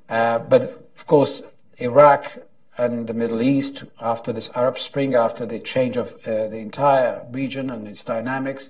Uh, 0.10 0.40
but 0.40 0.62
of 0.96 1.06
course, 1.08 1.44
Iraq 1.78 2.38
and 2.78 3.08
the 3.08 3.14
Middle 3.14 3.42
East 3.42 3.84
after 4.02 4.34
this 4.34 4.50
Arab 4.56 4.78
Spring, 4.78 5.16
after 5.16 5.46
the 5.46 5.60
change 5.60 5.98
of 5.98 6.14
uh, 6.26 6.48
the 6.48 6.58
entire 6.58 7.26
region 7.32 7.70
and 7.70 7.88
its 7.88 8.04
dynamics. 8.04 8.70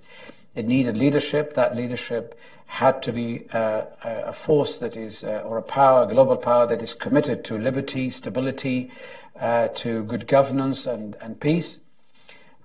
It 0.56 0.66
needed 0.66 0.98
leadership. 0.98 1.54
That 1.54 1.76
leadership 1.76 2.40
had 2.68 3.04
to 3.04 3.12
be 3.12 3.46
uh, 3.54 3.84
a 4.04 4.34
force 4.34 4.78
that 4.78 4.96
is, 4.96 5.24
uh, 5.24 5.44
or 5.46 5.58
a 5.58 5.62
power, 5.62 6.04
a 6.04 6.08
global 6.08 6.38
power 6.38 6.66
that 6.68 6.82
is 6.82 6.94
committed 6.94 7.44
to 7.46 7.58
liberty, 7.58 8.10
stability, 8.10 8.90
uh, 9.40 9.68
to 9.76 10.04
good 10.04 10.28
governance 10.28 10.86
and, 10.86 11.16
and 11.22 11.40
peace. 11.40 11.80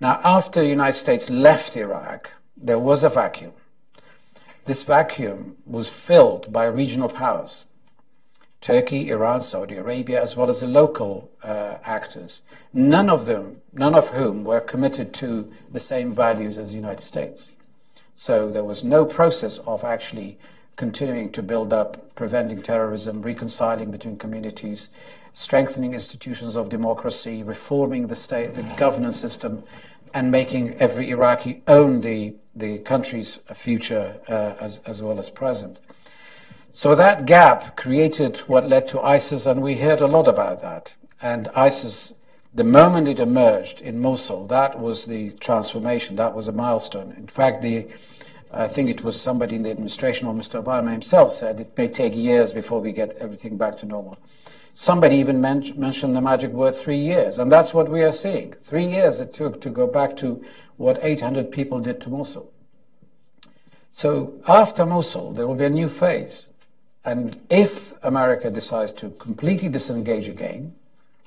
Now, 0.00 0.20
after 0.24 0.60
the 0.60 0.68
United 0.68 0.98
States 0.98 1.28
left 1.28 1.76
Iraq, 1.76 2.32
there 2.56 2.78
was 2.78 3.04
a 3.04 3.10
vacuum. 3.10 3.52
This 4.64 4.82
vacuum 4.82 5.56
was 5.66 5.88
filled 5.88 6.52
by 6.52 6.64
regional 6.64 7.08
powers. 7.08 7.64
Turkey, 8.60 9.10
Iran, 9.10 9.40
Saudi 9.40 9.76
Arabia, 9.76 10.22
as 10.22 10.36
well 10.36 10.50
as 10.50 10.60
the 10.60 10.66
local 10.66 11.30
uh, 11.42 11.78
actors, 11.82 12.42
none 12.72 13.08
of 13.08 13.24
them, 13.26 13.62
none 13.72 13.94
of 13.94 14.08
whom 14.08 14.44
were 14.44 14.60
committed 14.60 15.14
to 15.14 15.50
the 15.72 15.80
same 15.80 16.14
values 16.14 16.58
as 16.58 16.70
the 16.70 16.76
United 16.76 17.02
States. 17.02 17.50
So 18.22 18.50
there 18.50 18.64
was 18.64 18.84
no 18.84 19.06
process 19.06 19.56
of 19.60 19.82
actually 19.82 20.36
continuing 20.76 21.32
to 21.32 21.42
build 21.42 21.72
up, 21.72 22.14
preventing 22.14 22.60
terrorism, 22.60 23.22
reconciling 23.22 23.90
between 23.90 24.18
communities, 24.18 24.90
strengthening 25.32 25.94
institutions 25.94 26.54
of 26.54 26.68
democracy, 26.68 27.42
reforming 27.42 28.08
the 28.08 28.14
state, 28.14 28.56
the 28.56 28.62
governance 28.76 29.18
system, 29.18 29.62
and 30.12 30.30
making 30.30 30.74
every 30.74 31.08
Iraqi 31.08 31.62
own 31.66 32.02
the, 32.02 32.34
the 32.54 32.80
country's 32.80 33.36
future 33.54 34.20
uh, 34.28 34.52
as, 34.60 34.82
as 34.84 35.00
well 35.00 35.18
as 35.18 35.30
present. 35.30 35.78
So 36.74 36.94
that 36.94 37.24
gap 37.24 37.74
created 37.74 38.36
what 38.40 38.68
led 38.68 38.86
to 38.88 39.00
ISIS, 39.00 39.46
and 39.46 39.62
we 39.62 39.76
heard 39.76 40.02
a 40.02 40.06
lot 40.06 40.28
about 40.28 40.60
that. 40.60 40.94
And 41.22 41.48
ISIS, 41.56 42.12
the 42.52 42.64
moment 42.64 43.06
it 43.06 43.20
emerged 43.20 43.80
in 43.80 44.00
Mosul, 44.00 44.46
that 44.48 44.78
was 44.78 45.06
the 45.06 45.30
transformation, 45.32 46.16
that 46.16 46.34
was 46.34 46.48
a 46.48 46.52
milestone. 46.52 47.14
In 47.16 47.28
fact, 47.28 47.62
the, 47.62 47.86
I 48.52 48.66
think 48.66 48.90
it 48.90 49.04
was 49.04 49.20
somebody 49.20 49.54
in 49.54 49.62
the 49.62 49.70
administration 49.70 50.26
or 50.26 50.34
Mr. 50.34 50.62
Obama 50.62 50.90
himself 50.90 51.32
said 51.32 51.60
it 51.60 51.76
may 51.78 51.86
take 51.86 52.16
years 52.16 52.52
before 52.52 52.80
we 52.80 52.92
get 52.92 53.16
everything 53.18 53.56
back 53.56 53.76
to 53.78 53.86
normal. 53.86 54.18
Somebody 54.72 55.16
even 55.16 55.40
men- 55.40 55.72
mentioned 55.76 56.16
the 56.16 56.20
magic 56.20 56.50
word 56.50 56.74
three 56.74 56.98
years, 56.98 57.38
and 57.38 57.50
that's 57.50 57.72
what 57.72 57.88
we 57.88 58.02
are 58.02 58.12
seeing. 58.12 58.52
Three 58.52 58.86
years 58.86 59.20
it 59.20 59.32
took 59.32 59.60
to 59.60 59.70
go 59.70 59.86
back 59.86 60.16
to 60.18 60.44
what 60.76 60.98
800 61.02 61.52
people 61.52 61.80
did 61.80 62.00
to 62.00 62.10
Mosul. 62.10 62.52
So 63.92 64.34
after 64.48 64.86
Mosul, 64.86 65.32
there 65.32 65.46
will 65.46 65.56
be 65.56 65.64
a 65.64 65.70
new 65.70 65.88
phase. 65.88 66.48
And 67.04 67.40
if 67.48 67.94
America 68.04 68.50
decides 68.50 68.92
to 68.94 69.10
completely 69.10 69.68
disengage 69.68 70.28
again, 70.28 70.74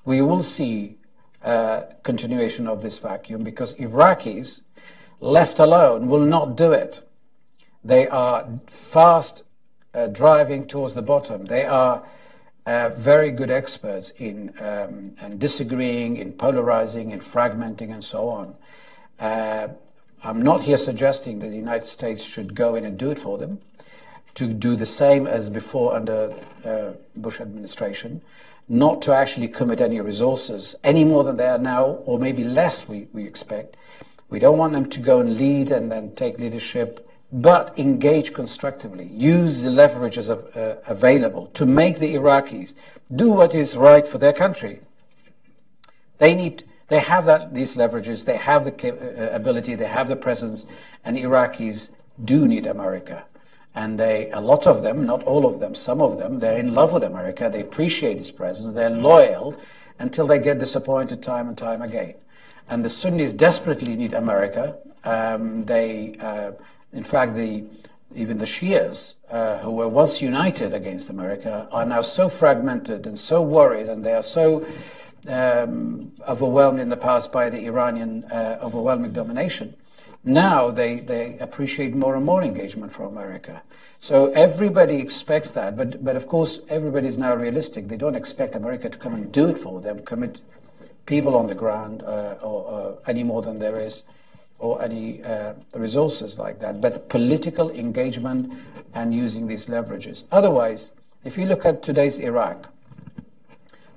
we 0.05 0.21
will 0.21 0.43
see 0.43 0.97
a 1.43 1.86
continuation 2.03 2.67
of 2.67 2.82
this 2.82 2.99
vacuum 2.99 3.43
because 3.43 3.73
Iraqis, 3.75 4.62
left 5.19 5.60
alone, 5.60 6.08
will 6.08 6.25
not 6.25 6.56
do 6.56 6.71
it. 6.71 7.08
They 7.84 8.08
are 8.08 8.47
fast 8.67 9.43
uh, 9.93 10.08
driving 10.08 10.65
towards 10.65 10.95
the 10.95 11.01
bottom. 11.01 11.45
They 11.45 11.65
are 11.65 12.03
uh, 12.65 12.89
very 12.89 13.32
good 13.32 13.51
experts 13.51 14.12
in 14.12 14.53
um, 14.60 15.15
and 15.21 15.39
disagreeing, 15.39 16.17
in 16.17 16.34
polarizing, 16.34 17.12
in 17.12 17.19
fragmenting, 17.19 17.91
and 17.91 18.03
so 18.03 18.29
on. 18.29 18.56
Uh, 19.19 19.67
I'm 20.23 20.41
not 20.41 20.62
here 20.62 20.77
suggesting 20.77 21.39
that 21.39 21.49
the 21.49 21.58
United 21.58 21.88
States 21.88 22.23
should 22.23 22.56
go 22.56 22.75
in 22.75 22.86
and 22.86 22.97
do 22.97 23.12
it 23.12 23.19
for 23.19 23.38
them 23.38 23.60
to 24.36 24.47
do 24.47 24.75
the 24.75 24.86
same 24.86 25.27
as 25.27 25.49
before 25.49 25.95
under 25.95 26.34
uh, 26.65 26.93
Bush 27.15 27.39
administration, 27.39 28.21
not 28.67 29.02
to 29.04 29.13
actually 29.13 29.47
commit 29.47 29.82
any 29.82 29.99
resources 29.99 30.76
any 30.84 31.04
more 31.04 31.23
than 31.23 31.38
they 31.38 31.47
are 31.47 31.58
now, 31.58 31.86
or 32.06 32.17
maybe 32.17 32.43
less, 32.43 32.88
we, 32.88 33.08
we 33.13 33.26
expect. 33.26 33.76
We 34.30 34.39
don't 34.39 34.58
want 34.58 34.73
them 34.73 34.89
to 34.89 34.99
go 34.99 35.19
and 35.19 35.38
lead 35.38 35.71
and 35.71 35.91
then 35.91 36.15
take 36.15 36.39
leadership, 36.39 37.08
but 37.32 37.78
engage 37.78 38.34
constructively, 38.34 39.06
use 39.06 39.63
the 39.63 39.69
leverages 39.69 40.30
of, 40.30 40.56
uh, 40.56 40.76
available 40.88 41.47
to 41.47 41.65
make 41.65 41.99
the 41.99 42.13
Iraqis 42.13 42.76
do 43.13 43.32
what 43.32 43.54
is 43.54 43.76
right 43.76 44.08
for 44.08 44.17
their 44.17 44.34
country. 44.34 44.82
They 46.19 46.34
need, 46.34 46.63
they 46.87 47.00
have 47.00 47.25
that, 47.25 47.54
these 47.54 47.75
leverages, 47.75 48.25
they 48.25 48.37
have 48.37 48.65
the 48.65 48.71
uh, 48.71 49.35
ability, 49.35 49.75
they 49.75 49.87
have 49.87 50.08
the 50.08 50.15
presence, 50.15 50.65
and 51.04 51.17
Iraqis 51.17 51.92
do 52.23 52.48
need 52.48 52.65
America 52.65 53.25
and 53.76 54.00
they 54.00 54.30
a 54.32 54.40
lot 54.40 54.67
of 54.67 54.82
them 54.82 55.06
not 55.06 55.24
all 55.24 55.46
of 55.46 55.60
them 55.60 55.74
some 55.74 56.02
of 56.02 56.17
them 56.17 56.40
they're 56.40 56.58
in 56.58 56.74
love 56.74 56.94
with 56.94 57.04
america 57.04 57.50
they 57.52 57.62
appreciate 57.62 58.17
its 58.17 58.32
presence 58.32 58.74
they're 58.74 58.90
loyal 58.90 59.58
until 60.00 60.28
they 60.28 60.40
get 60.40 60.60
disappointed 60.60 61.21
time 61.21 61.48
and 61.48 61.58
time 61.58 61.82
again. 61.82 62.15
And 62.69 62.84
the 62.84 62.90
sunnis 62.90 63.34
desperately 63.34 63.96
need 63.96 64.13
america. 64.13 64.78
Um, 65.04 65.63
they 65.63 66.15
uh, 66.19 66.52
in 66.94 67.04
fact 67.04 67.36
the 67.36 67.65
even 68.15 68.38
the 68.38 68.46
shias 68.46 69.15
uh, 69.32 69.58
who 69.58 69.71
were 69.71 69.88
once 69.88 70.21
united 70.21 70.71
against 70.74 71.10
america 71.10 71.67
are 71.71 71.86
now 71.86 72.02
so 72.02 72.30
fragmented 72.30 73.08
and 73.08 73.17
so 73.17 73.42
worried 73.42 73.88
and 73.90 74.06
they 74.06 74.13
are 74.13 74.24
so 74.24 74.65
um, 75.28 76.12
overwhelmed 76.28 76.80
in 76.80 76.90
the 76.90 76.96
past 76.96 77.32
by 77.32 77.50
the 77.50 77.65
iranian 77.65 78.24
uh, 78.26 78.60
overwhelming 78.62 79.12
domination 79.12 79.74
Now 80.24 80.69
they, 80.69 81.00
they 81.00 81.38
appreciate 81.40 81.94
more 81.94 82.15
and 82.15 82.26
more 82.26 82.44
engagement 82.44 82.94
from 82.94 83.08
America. 83.08 83.62
So 84.00 84.32
everybody 84.32 84.98
expects 84.98 85.52
that, 85.52 85.76
but, 85.76 86.04
but 86.04 86.15
of 86.15 86.28
course 86.28 86.62
everybody 86.69 87.08
is 87.08 87.17
now 87.17 87.36
realistic. 87.36 87.88
They 87.88 87.98
don't 87.98 88.15
expect 88.15 88.56
America 88.56 88.90
to 88.90 88.98
come 88.98 89.13
and 89.13 89.32
do 89.32 89.50
it 89.50 89.58
for 89.58 89.82
them, 89.82 90.00
commit 90.06 90.40
people 91.06 91.36
on 91.36 91.48
the 91.48 91.56
ground 91.56 92.04
uh, 92.04 92.36
or, 92.42 92.74
uh, 92.74 93.10
any 93.10 93.24
more 93.24 93.42
than 93.42 93.60
there 93.60 93.80
is 93.80 94.04
or 94.60 94.82
any 94.82 95.21
uh, 95.24 95.54
resources 95.76 96.40
like 96.40 96.60
that, 96.60 96.80
but 96.80 97.10
political 97.10 97.69
engagement 97.71 98.54
and 98.94 99.13
using 99.13 99.48
these 99.48 99.67
leverages. 99.67 100.24
Otherwise, 100.32 100.94
if 101.26 101.38
you 101.38 101.46
look 101.46 101.65
at 101.65 101.84
today's 101.84 102.19
Iraq, 102.19 102.69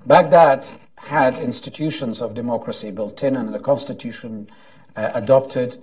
Baghdad 0.06 0.66
had 0.96 1.38
institutions 1.38 2.20
of 2.20 2.34
democracy 2.34 2.90
built 2.90 3.22
in 3.22 3.36
and 3.36 3.54
a 3.54 3.60
constitution 3.60 4.48
adopted 4.96 5.78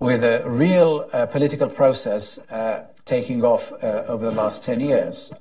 with 0.00 0.24
a 0.24 0.42
real 0.48 1.08
uh, 1.12 1.26
political 1.26 1.68
process 1.68 2.38
uh, 2.50 2.86
taking 3.04 3.44
off 3.44 3.72
uh, 3.72 4.04
over 4.08 4.26
the 4.26 4.32
last 4.32 4.64
10 4.64 4.80
years. 4.80 5.32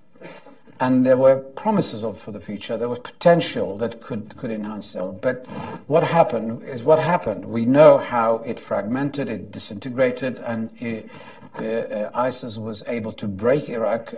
And 0.79 1.05
there 1.05 1.15
were 1.15 1.37
promises 1.37 2.03
of 2.03 2.19
for 2.19 2.31
the 2.31 2.41
future. 2.41 2.75
There 2.75 2.89
was 2.89 2.99
potential 2.99 3.77
that 3.77 4.01
could, 4.01 4.35
could 4.35 4.51
enhance 4.51 4.93
it. 4.93 5.21
But 5.21 5.45
what 5.87 6.03
happened 6.03 6.63
is 6.63 6.83
what 6.83 6.99
happened. 6.99 7.45
We 7.45 7.65
know 7.65 7.97
how 7.97 8.37
it 8.39 8.59
fragmented, 8.59 9.29
it 9.29 9.51
disintegrated, 9.51 10.37
and 10.39 10.69
it, 10.81 11.09
uh, 11.57 11.63
uh, 11.63 12.11
ISIS 12.13 12.57
was 12.57 12.83
able 12.87 13.13
to 13.13 13.27
break 13.27 13.69
Iraq 13.69 14.13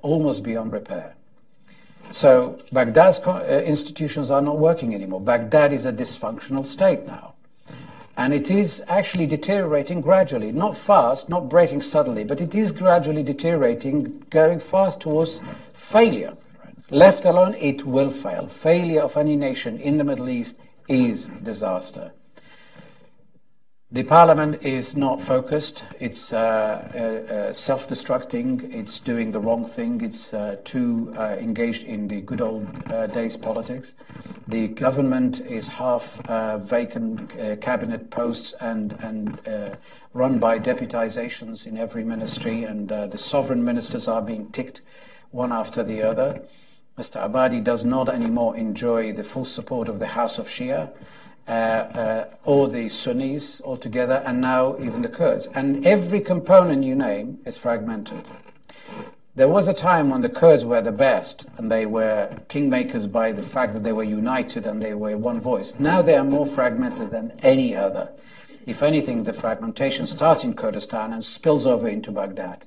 almost 0.00 0.42
beyond 0.42 0.72
repair. 0.72 1.14
So 2.12 2.58
Baghdad's 2.72 3.20
institutions 3.68 4.30
are 4.30 4.40
not 4.40 4.58
working 4.58 4.94
anymore. 4.94 5.20
Baghdad 5.20 5.72
is 5.74 5.84
a 5.84 5.92
dysfunctional 5.92 6.64
state 6.64 7.06
now. 7.06 7.34
And 8.20 8.34
it 8.34 8.50
is 8.50 8.84
actually 8.86 9.24
deteriorating 9.24 10.02
gradually, 10.02 10.52
not 10.52 10.76
fast, 10.76 11.30
not 11.30 11.48
breaking 11.48 11.80
suddenly, 11.80 12.22
but 12.22 12.38
it 12.38 12.54
is 12.54 12.70
gradually 12.70 13.22
deteriorating, 13.22 14.22
going 14.28 14.60
fast 14.60 15.00
towards 15.00 15.40
failure. 15.72 16.36
Left 16.90 17.24
alone, 17.24 17.54
it 17.54 17.86
will 17.86 18.10
fail. 18.10 18.46
Failure 18.46 19.00
of 19.00 19.16
any 19.16 19.36
nation 19.36 19.78
in 19.80 19.96
the 19.96 20.04
Middle 20.04 20.28
East 20.28 20.58
is 20.86 21.28
disaster. 21.42 22.12
The 23.92 24.04
parliament 24.04 24.62
is 24.62 24.94
not 24.94 25.20
focused. 25.20 25.82
It's 25.98 26.32
uh, 26.32 26.38
uh, 26.38 27.34
uh, 27.34 27.52
self-destructing. 27.52 28.72
It's 28.72 29.00
doing 29.00 29.32
the 29.32 29.40
wrong 29.40 29.64
thing. 29.64 30.00
It's 30.00 30.32
uh, 30.32 30.58
too 30.62 31.12
uh, 31.18 31.34
engaged 31.40 31.82
in 31.82 32.06
the 32.06 32.20
good 32.20 32.40
old 32.40 32.68
uh, 32.88 33.08
days 33.08 33.36
politics. 33.36 33.96
The 34.46 34.68
government 34.68 35.40
is 35.40 35.66
half 35.66 36.20
vacant 36.68 37.30
cabinet 37.60 38.10
posts 38.10 38.54
and, 38.60 38.92
and 39.00 39.76
run 40.14 40.38
by 40.38 40.60
deputizations 40.60 41.66
in 41.66 41.76
every 41.76 42.04
ministry, 42.04 42.62
and 42.62 42.88
the 42.88 43.18
sovereign 43.18 43.64
ministers 43.64 44.06
are 44.06 44.22
being 44.22 44.50
ticked 44.52 44.82
one 45.32 45.50
after 45.50 45.82
the 45.82 46.00
other. 46.00 46.40
Mr. 46.96 47.28
Abadi 47.28 47.62
does 47.62 47.84
not 47.84 48.08
anymore 48.08 48.56
enjoy 48.56 49.12
the 49.12 49.24
full 49.24 49.44
support 49.44 49.88
of 49.88 49.98
the 49.98 50.08
House 50.08 50.38
of 50.38 50.46
Shia 50.46 50.92
or 52.44 52.68
the 52.68 52.88
Sunnis 52.88 53.60
altogether, 53.62 54.22
and 54.26 54.40
now 54.40 54.76
even 54.78 55.02
the 55.02 55.08
Kurds. 55.08 55.48
And 55.48 55.86
every 55.86 56.20
component 56.20 56.84
you 56.84 56.94
name 56.94 57.38
is 57.44 57.58
fragmented. 57.58 58.28
There 59.34 59.48
was 59.48 59.68
a 59.68 59.74
time 59.74 60.10
when 60.10 60.22
the 60.22 60.28
Kurds 60.28 60.64
were 60.64 60.80
the 60.82 60.92
best, 60.92 61.46
and 61.56 61.70
they 61.70 61.86
were 61.86 62.28
kingmakers 62.48 63.10
by 63.10 63.32
the 63.32 63.42
fact 63.42 63.72
that 63.74 63.84
they 63.84 63.92
were 63.92 64.04
united 64.04 64.66
and 64.66 64.82
they 64.82 64.94
were 64.94 65.16
one 65.16 65.40
voice. 65.40 65.74
Now 65.78 66.02
they 66.02 66.16
are 66.16 66.24
more 66.24 66.46
fragmented 66.46 67.10
than 67.10 67.32
any 67.42 67.74
other. 67.74 68.10
If 68.66 68.82
anything, 68.82 69.24
the 69.24 69.32
fragmentation 69.32 70.06
starts 70.06 70.44
in 70.44 70.54
Kurdistan 70.54 71.12
and 71.12 71.24
spills 71.24 71.66
over 71.66 71.88
into 71.88 72.12
Baghdad. 72.12 72.66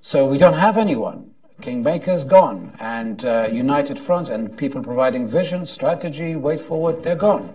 So 0.00 0.26
we 0.26 0.38
don't 0.38 0.54
have 0.54 0.78
anyone. 0.78 1.32
Kingmakers 1.60 2.26
gone, 2.26 2.72
and 2.80 3.24
uh, 3.24 3.48
united 3.52 3.98
fronts 3.98 4.30
and 4.30 4.56
people 4.56 4.82
providing 4.82 5.28
vision, 5.28 5.66
strategy, 5.66 6.34
way 6.34 6.56
forward, 6.56 7.04
they're 7.04 7.14
gone. 7.14 7.54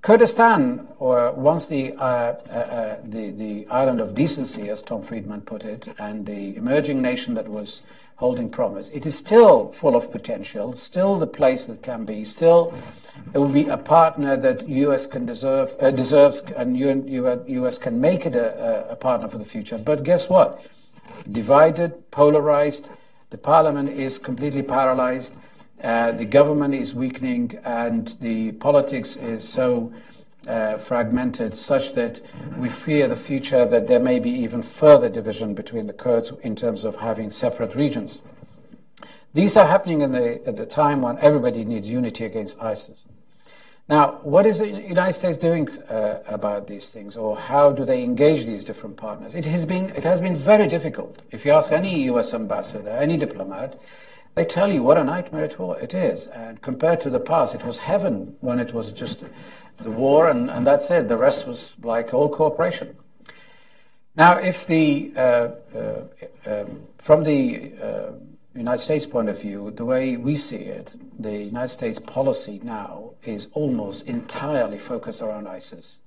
Kurdistan, 0.00 0.86
or 0.98 1.32
once 1.32 1.66
the, 1.66 1.92
uh, 1.94 2.00
uh, 2.00 2.52
uh, 2.52 2.96
the, 3.04 3.30
the 3.30 3.66
island 3.68 4.00
of 4.00 4.14
decency, 4.14 4.70
as 4.70 4.82
Tom 4.82 5.02
Friedman 5.02 5.40
put 5.42 5.64
it, 5.64 5.88
and 5.98 6.24
the 6.24 6.56
emerging 6.56 7.02
nation 7.02 7.34
that 7.34 7.48
was 7.48 7.82
holding 8.16 8.48
promise, 8.48 8.90
it 8.90 9.06
is 9.06 9.18
still 9.18 9.70
full 9.72 9.96
of 9.96 10.10
potential, 10.10 10.72
still 10.72 11.18
the 11.18 11.26
place 11.26 11.66
that 11.66 11.82
can 11.82 12.04
be, 12.04 12.24
still 12.24 12.72
it 13.34 13.38
will 13.38 13.48
be 13.48 13.66
a 13.68 13.76
partner 13.76 14.36
that 14.36 14.68
U.S. 14.68 15.06
can 15.06 15.26
deserve, 15.26 15.74
uh, 15.80 15.90
deserves, 15.90 16.42
and 16.56 16.78
U.S. 16.78 17.78
can 17.78 18.00
make 18.00 18.24
it 18.24 18.36
a, 18.36 18.90
a 18.90 18.96
partner 18.96 19.28
for 19.28 19.38
the 19.38 19.44
future. 19.44 19.78
But 19.78 20.04
guess 20.04 20.28
what? 20.28 20.64
Divided, 21.30 22.10
polarized, 22.12 22.90
the 23.30 23.38
parliament 23.38 23.90
is 23.90 24.18
completely 24.18 24.62
paralyzed 24.62 25.36
uh, 25.82 26.12
the 26.12 26.24
government 26.24 26.74
is 26.74 26.94
weakening 26.94 27.58
and 27.64 28.08
the 28.20 28.52
politics 28.52 29.16
is 29.16 29.48
so 29.48 29.92
uh, 30.46 30.78
fragmented 30.78 31.54
such 31.54 31.94
that 31.94 32.20
we 32.56 32.68
fear 32.68 33.06
the 33.06 33.16
future 33.16 33.64
that 33.66 33.86
there 33.86 34.00
may 34.00 34.18
be 34.18 34.30
even 34.30 34.62
further 34.62 35.08
division 35.08 35.54
between 35.54 35.86
the 35.86 35.92
Kurds 35.92 36.32
in 36.42 36.56
terms 36.56 36.84
of 36.84 36.96
having 36.96 37.30
separate 37.30 37.74
regions. 37.74 38.22
These 39.34 39.56
are 39.56 39.66
happening 39.66 39.98
the, 40.10 40.46
at 40.46 40.56
the 40.56 40.66
time 40.66 41.02
when 41.02 41.18
everybody 41.18 41.64
needs 41.64 41.88
unity 41.88 42.24
against 42.24 42.60
ISIS. 42.60 43.08
Now, 43.88 44.20
what 44.22 44.46
is 44.46 44.58
the 44.58 44.68
United 44.68 45.14
States 45.14 45.38
doing 45.38 45.68
uh, 45.88 46.18
about 46.28 46.66
these 46.66 46.90
things, 46.90 47.16
or 47.16 47.36
how 47.38 47.72
do 47.72 47.86
they 47.86 48.04
engage 48.04 48.44
these 48.44 48.62
different 48.62 48.98
partners? 48.98 49.34
It 49.34 49.46
has 49.46 49.64
been 49.64 49.90
it 49.90 50.04
has 50.04 50.20
been 50.20 50.36
very 50.36 50.66
difficult. 50.66 51.22
If 51.30 51.46
you 51.46 51.52
ask 51.52 51.72
any 51.72 52.02
U.S. 52.04 52.34
ambassador, 52.34 52.90
any 52.90 53.16
diplomat, 53.16 53.80
they 54.34 54.44
tell 54.44 54.72
you 54.72 54.82
what 54.82 54.96
a 54.96 55.04
nightmare 55.04 55.44
it, 55.44 55.56
it 55.82 55.94
is. 55.94 56.26
And 56.28 56.62
compared 56.62 57.00
to 57.02 57.10
the 57.10 57.20
past, 57.20 57.54
it 57.54 57.64
was 57.64 57.80
heaven 57.80 58.36
when 58.40 58.58
it 58.58 58.72
was 58.72 58.92
just 58.92 59.24
the 59.78 59.90
war 59.90 60.28
and, 60.28 60.50
and 60.50 60.66
that's 60.66 60.90
it. 60.90 61.08
The 61.08 61.16
rest 61.16 61.46
was 61.46 61.74
like 61.82 62.14
all 62.14 62.28
cooperation. 62.28 62.96
Now, 64.16 64.38
if 64.38 64.66
the, 64.66 65.12
uh, 65.16 65.48
uh, 65.76 66.02
um, 66.46 66.82
from 66.98 67.22
the 67.22 67.72
uh, 67.80 68.12
United 68.54 68.82
States 68.82 69.06
point 69.06 69.28
of 69.28 69.40
view, 69.40 69.70
the 69.70 69.84
way 69.84 70.16
we 70.16 70.36
see 70.36 70.56
it, 70.56 70.96
the 71.18 71.44
United 71.44 71.68
States 71.68 72.00
policy 72.00 72.60
now 72.64 73.12
is 73.22 73.46
almost 73.52 74.06
entirely 74.08 74.78
focused 74.78 75.22
around 75.22 75.46
ISIS. 75.46 76.00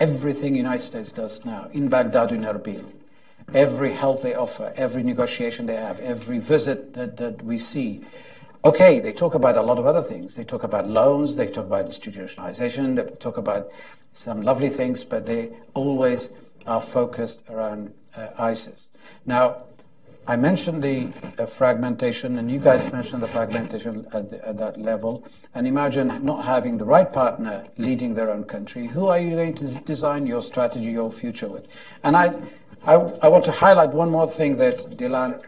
Everything 0.00 0.54
the 0.54 0.58
United 0.58 0.82
States 0.82 1.12
does 1.12 1.44
now 1.44 1.68
in 1.72 1.88
Baghdad 1.88 2.32
in 2.32 2.40
Erbil, 2.40 2.84
every 3.52 3.92
help 3.92 4.22
they 4.22 4.34
offer, 4.34 4.72
every 4.76 5.02
negotiation 5.02 5.66
they 5.66 5.76
have, 5.76 6.00
every 6.00 6.38
visit 6.38 6.94
that, 6.94 7.16
that 7.16 7.42
we 7.42 7.58
see. 7.58 8.04
Okay, 8.64 8.98
they 9.00 9.12
talk 9.12 9.34
about 9.34 9.56
a 9.56 9.62
lot 9.62 9.78
of 9.78 9.86
other 9.86 10.00
things. 10.00 10.34
They 10.34 10.44
talk 10.44 10.62
about 10.62 10.88
loans, 10.88 11.36
they 11.36 11.46
talk 11.48 11.66
about 11.66 11.86
institutionalization, 11.86 12.96
they 12.96 13.14
talk 13.16 13.36
about 13.36 13.70
some 14.12 14.40
lovely 14.42 14.70
things, 14.70 15.04
but 15.04 15.26
they 15.26 15.50
always 15.74 16.30
are 16.66 16.80
focused 16.80 17.42
around 17.50 17.92
uh, 18.16 18.28
ISIS. 18.38 18.90
Now, 19.26 19.64
I 20.26 20.36
mentioned 20.36 20.82
the 20.82 21.12
uh, 21.38 21.44
fragmentation, 21.44 22.38
and 22.38 22.50
you 22.50 22.58
guys 22.58 22.90
mentioned 22.90 23.22
the 23.22 23.28
fragmentation 23.28 24.06
at, 24.14 24.30
the, 24.30 24.48
at, 24.48 24.56
that 24.56 24.78
level. 24.78 25.28
And 25.54 25.66
imagine 25.66 26.24
not 26.24 26.46
having 26.46 26.78
the 26.78 26.86
right 26.86 27.12
partner 27.12 27.66
leading 27.76 28.14
their 28.14 28.30
own 28.30 28.44
country. 28.44 28.86
Who 28.86 29.08
are 29.08 29.18
you 29.18 29.32
going 29.32 29.54
to 29.56 29.66
design 29.80 30.26
your 30.26 30.40
strategy, 30.40 30.92
your 30.92 31.12
future 31.12 31.48
with? 31.48 31.66
And 32.04 32.16
I, 32.16 32.32
I, 32.86 32.94
I 33.22 33.28
want 33.28 33.46
to 33.46 33.52
highlight 33.52 33.90
one 33.90 34.10
more 34.10 34.28
thing 34.28 34.58
that 34.58 34.76
Dylan, 34.98 35.42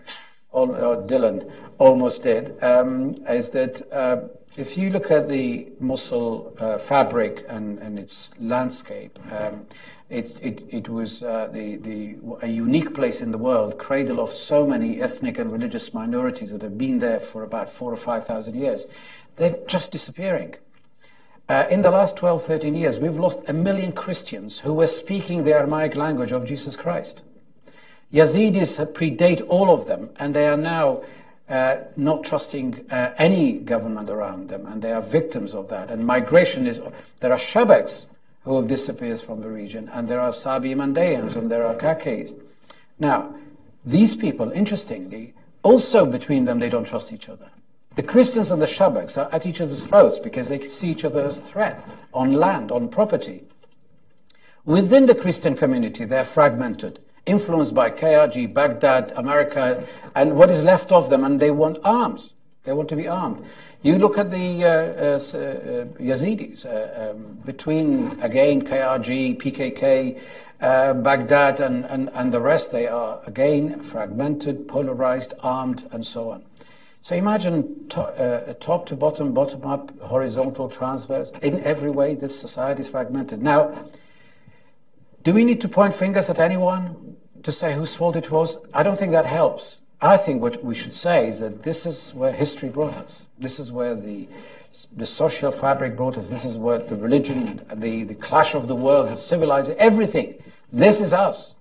or, 0.53 0.69
Dylan 0.69 1.51
almost 1.77 2.23
did, 2.23 2.57
um, 2.65 3.15
is 3.29 3.51
that 3.51 3.83
uh, 3.93 4.29
if 4.57 4.79
you 4.79 4.89
look 4.89 5.11
at 5.11 5.29
the 5.29 5.69
Mosul 5.79 6.57
uh, 6.59 6.79
fabric 6.79 7.45
and, 7.49 7.79
and, 7.81 7.99
its 7.99 8.31
landscape, 8.41 9.19
um, 9.33 9.67
it, 10.09 10.41
it, 10.43 10.65
it, 10.71 10.89
was 10.89 11.23
uh, 11.23 11.49
the, 11.53 11.77
the, 11.77 12.17
a 12.41 12.49
unique 12.49 12.95
place 12.95 13.21
in 13.21 13.33
the 13.33 13.39
world, 13.39 13.77
cradle 13.77 14.19
of 14.19 14.31
so 14.31 14.67
many 14.67 15.03
ethnic 15.03 15.39
and 15.39 15.53
religious 15.53 15.93
minorities 15.93 16.53
that 16.53 16.63
have 16.63 16.79
been 16.79 17.01
there 17.01 17.21
for 17.21 17.43
about 17.43 17.69
four 17.69 17.93
or 17.93 17.99
five 17.99 18.25
thousand 18.25 18.55
years. 18.55 18.87
They're 19.37 19.59
just 19.67 19.93
disappearing. 19.93 20.55
Uh, 21.49 21.65
in 21.71 21.83
the 21.83 21.91
last 21.91 22.17
12, 22.17 22.43
13 22.43 22.75
years, 22.75 22.99
we've 22.99 23.19
lost 23.19 23.41
a 23.49 23.53
million 23.53 23.93
Christians 23.93 24.59
who 24.59 24.75
were 24.75 24.89
speaking 24.89 25.45
the 25.45 25.55
Aramaic 25.55 25.95
language 25.95 26.33
of 26.33 26.45
Jesus 26.45 26.75
Christ. 26.75 27.23
Yazidis 28.13 28.85
predate 28.93 29.47
all 29.47 29.71
of 29.71 29.87
them, 29.87 30.11
and 30.19 30.35
they 30.35 30.49
are 30.49 30.57
now 30.57 31.03
uh, 31.49 31.77
not 31.97 32.25
trusting 32.25 32.85
uh, 32.91 33.15
any 33.17 33.59
government 33.59 34.11
around 34.11 34.49
them, 34.49 34.67
and 34.67 34.83
they 34.83 34.91
are 34.91 35.01
victims 35.01 35.55
of 35.55 35.69
that. 35.69 35.89
And 35.89 36.05
migration 36.05 36.67
is, 36.67 36.81
there 37.21 37.31
are 37.31 37.39
Shabaks 37.39 38.07
who 38.43 38.57
have 38.57 38.67
disappeared 38.67 39.21
from 39.21 39.41
the 39.41 39.49
region, 39.49 39.89
and 39.93 40.09
there 40.09 40.21
are 40.21 40.33
Sabi 40.33 40.75
Mandaeans, 40.75 41.37
and 41.37 41.49
there 41.49 41.65
are 41.65 41.75
Kakes. 41.77 42.35
Now, 42.99 43.35
these 43.85 44.17
people, 44.17 44.51
interestingly, 44.51 45.35
also 45.63 46.07
between 46.07 46.45
them, 46.45 46.59
they 46.59 46.69
don't 46.69 46.87
trust 46.87 47.13
each 47.13 47.29
other. 47.29 47.51
The 47.97 48.03
Christians 48.03 48.53
and 48.53 48.61
the 48.61 48.67
Shabaks 48.67 49.17
are 49.17 49.35
at 49.35 49.47
each 49.47 49.63
other's 49.63 49.87
throats 49.87 50.19
because 50.19 50.49
they 50.49 50.63
see 50.67 50.91
each 50.91 51.07
other 51.07 51.25
as 51.25 51.41
threat 51.41 51.83
on 52.13 52.33
land, 52.33 52.71
on 52.71 52.91
property. 52.91 53.45
Within 54.67 55.07
the 55.07 55.15
Christian 55.15 55.57
community, 55.57 56.05
they're 56.05 56.23
fragmented, 56.23 56.99
influenced 57.25 57.75
by 57.75 57.91
KRG, 57.91 58.53
Baghdad, 58.53 59.13
America, 59.17 59.83
and 60.15 60.37
what 60.37 60.51
is 60.51 60.63
left 60.63 60.93
of 60.93 61.09
them, 61.09 61.25
and 61.25 61.41
they 61.41 61.51
want 61.51 61.79
arms. 61.85 62.35
They 62.65 62.75
want 62.75 62.91
to 62.91 62.97
be 62.97 63.09
armed. 63.09 63.43
You 63.81 63.97
look 63.97 64.19
at 64.19 64.31
the 64.31 64.65
uh, 64.65 64.69
uh, 64.69 65.15
uh 65.15 65.85
Yazidis, 65.99 66.67
uh, 66.67 67.13
um, 67.13 67.39
between, 67.47 68.21
again, 68.21 68.61
KRG, 68.61 69.39
PKK, 69.39 70.21
uh, 70.61 70.93
Baghdad, 70.93 71.61
and, 71.61 71.87
and, 71.87 72.11
and 72.13 72.35
the 72.35 72.41
rest, 72.41 72.73
they 72.73 72.89
are, 72.89 73.21
again, 73.27 73.81
fragmented, 73.81 74.69
polarized, 74.69 75.33
armed, 75.43 75.89
and 75.93 76.05
so 76.05 76.33
on. 76.33 76.43
So 77.07 77.15
imagine 77.15 77.87
to, 77.91 78.01
uh, 78.01 78.55
top 78.55 78.87
to 78.87 78.97
bottom, 78.97 79.33
bottom 79.33 79.65
up, 79.65 79.97
horizontal, 80.01 80.69
transverse. 80.69 81.31
In 81.41 81.63
every 81.63 81.89
way, 81.89 82.17
this 82.17 82.37
society 82.37 82.81
is 82.81 82.89
fragmented. 82.89 83.41
Now, 83.41 83.73
do 85.23 85.33
we 85.33 85.45
need 85.45 85.61
to 85.61 85.69
point 85.69 85.95
fingers 85.95 86.29
at 86.31 86.41
anyone 86.41 87.17
to 87.45 87.53
say 87.53 87.75
whose 87.75 87.95
fault 87.95 88.17
it 88.17 88.33
was? 88.33 88.59
I 88.75 88.83
don't 88.83 88.99
think 88.99 89.13
that 89.13 89.25
helps. 89.25 89.77
I 90.01 90.17
think 90.17 90.43
what 90.43 90.65
we 90.65 90.75
should 90.75 90.97
say 90.97 91.29
is 91.29 91.39
that 91.39 91.63
this 91.63 91.87
is 91.87 92.13
where 92.13 92.33
history 92.33 92.71
brought 92.71 92.97
us. 92.97 93.27
This 93.39 93.61
is 93.61 93.71
where 93.71 93.95
the, 93.95 94.27
the 94.97 95.07
social 95.07 95.53
fabric 95.53 95.97
brought 95.97 96.19
us. 96.19 96.29
This 96.29 96.45
is 96.45 96.59
where 96.59 96.79
the 96.79 96.97
religion, 96.97 97.61
the, 97.73 98.03
the 98.03 98.17
clash 98.17 98.57
of 98.57 98.67
the 98.67 98.75
worlds, 98.75 99.11
the 99.11 99.17
civilizing, 99.17 99.77
everything. 99.79 100.43
This 100.73 101.01
is 101.01 101.13
us. 101.13 101.55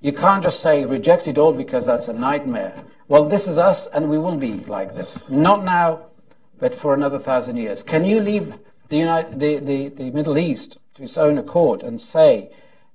You 0.00 0.12
can't 0.12 0.42
just 0.42 0.58
say 0.58 0.84
reject 0.84 1.28
it 1.28 1.38
all 1.38 1.52
because 1.52 1.86
that's 1.86 2.08
a 2.08 2.12
nightmare. 2.12 2.74
Well, 3.08 3.24
this 3.24 3.48
is 3.48 3.56
us, 3.56 3.86
and 3.86 4.10
we 4.10 4.18
will 4.18 4.36
be 4.36 4.52
like 4.66 4.94
this. 4.94 5.22
Not 5.30 5.64
now, 5.64 6.08
but 6.58 6.74
for 6.74 6.92
another 6.92 7.18
thousand 7.18 7.56
years. 7.56 7.82
Can 7.82 8.04
you 8.04 8.20
leave 8.20 8.58
the, 8.90 8.98
United, 8.98 9.40
the, 9.40 9.58
the, 9.60 9.88
the 9.88 10.10
Middle 10.10 10.36
East 10.36 10.76
to 10.94 11.04
its 11.04 11.16
own 11.16 11.38
accord 11.38 11.82
and 11.82 11.98
say 11.98 12.50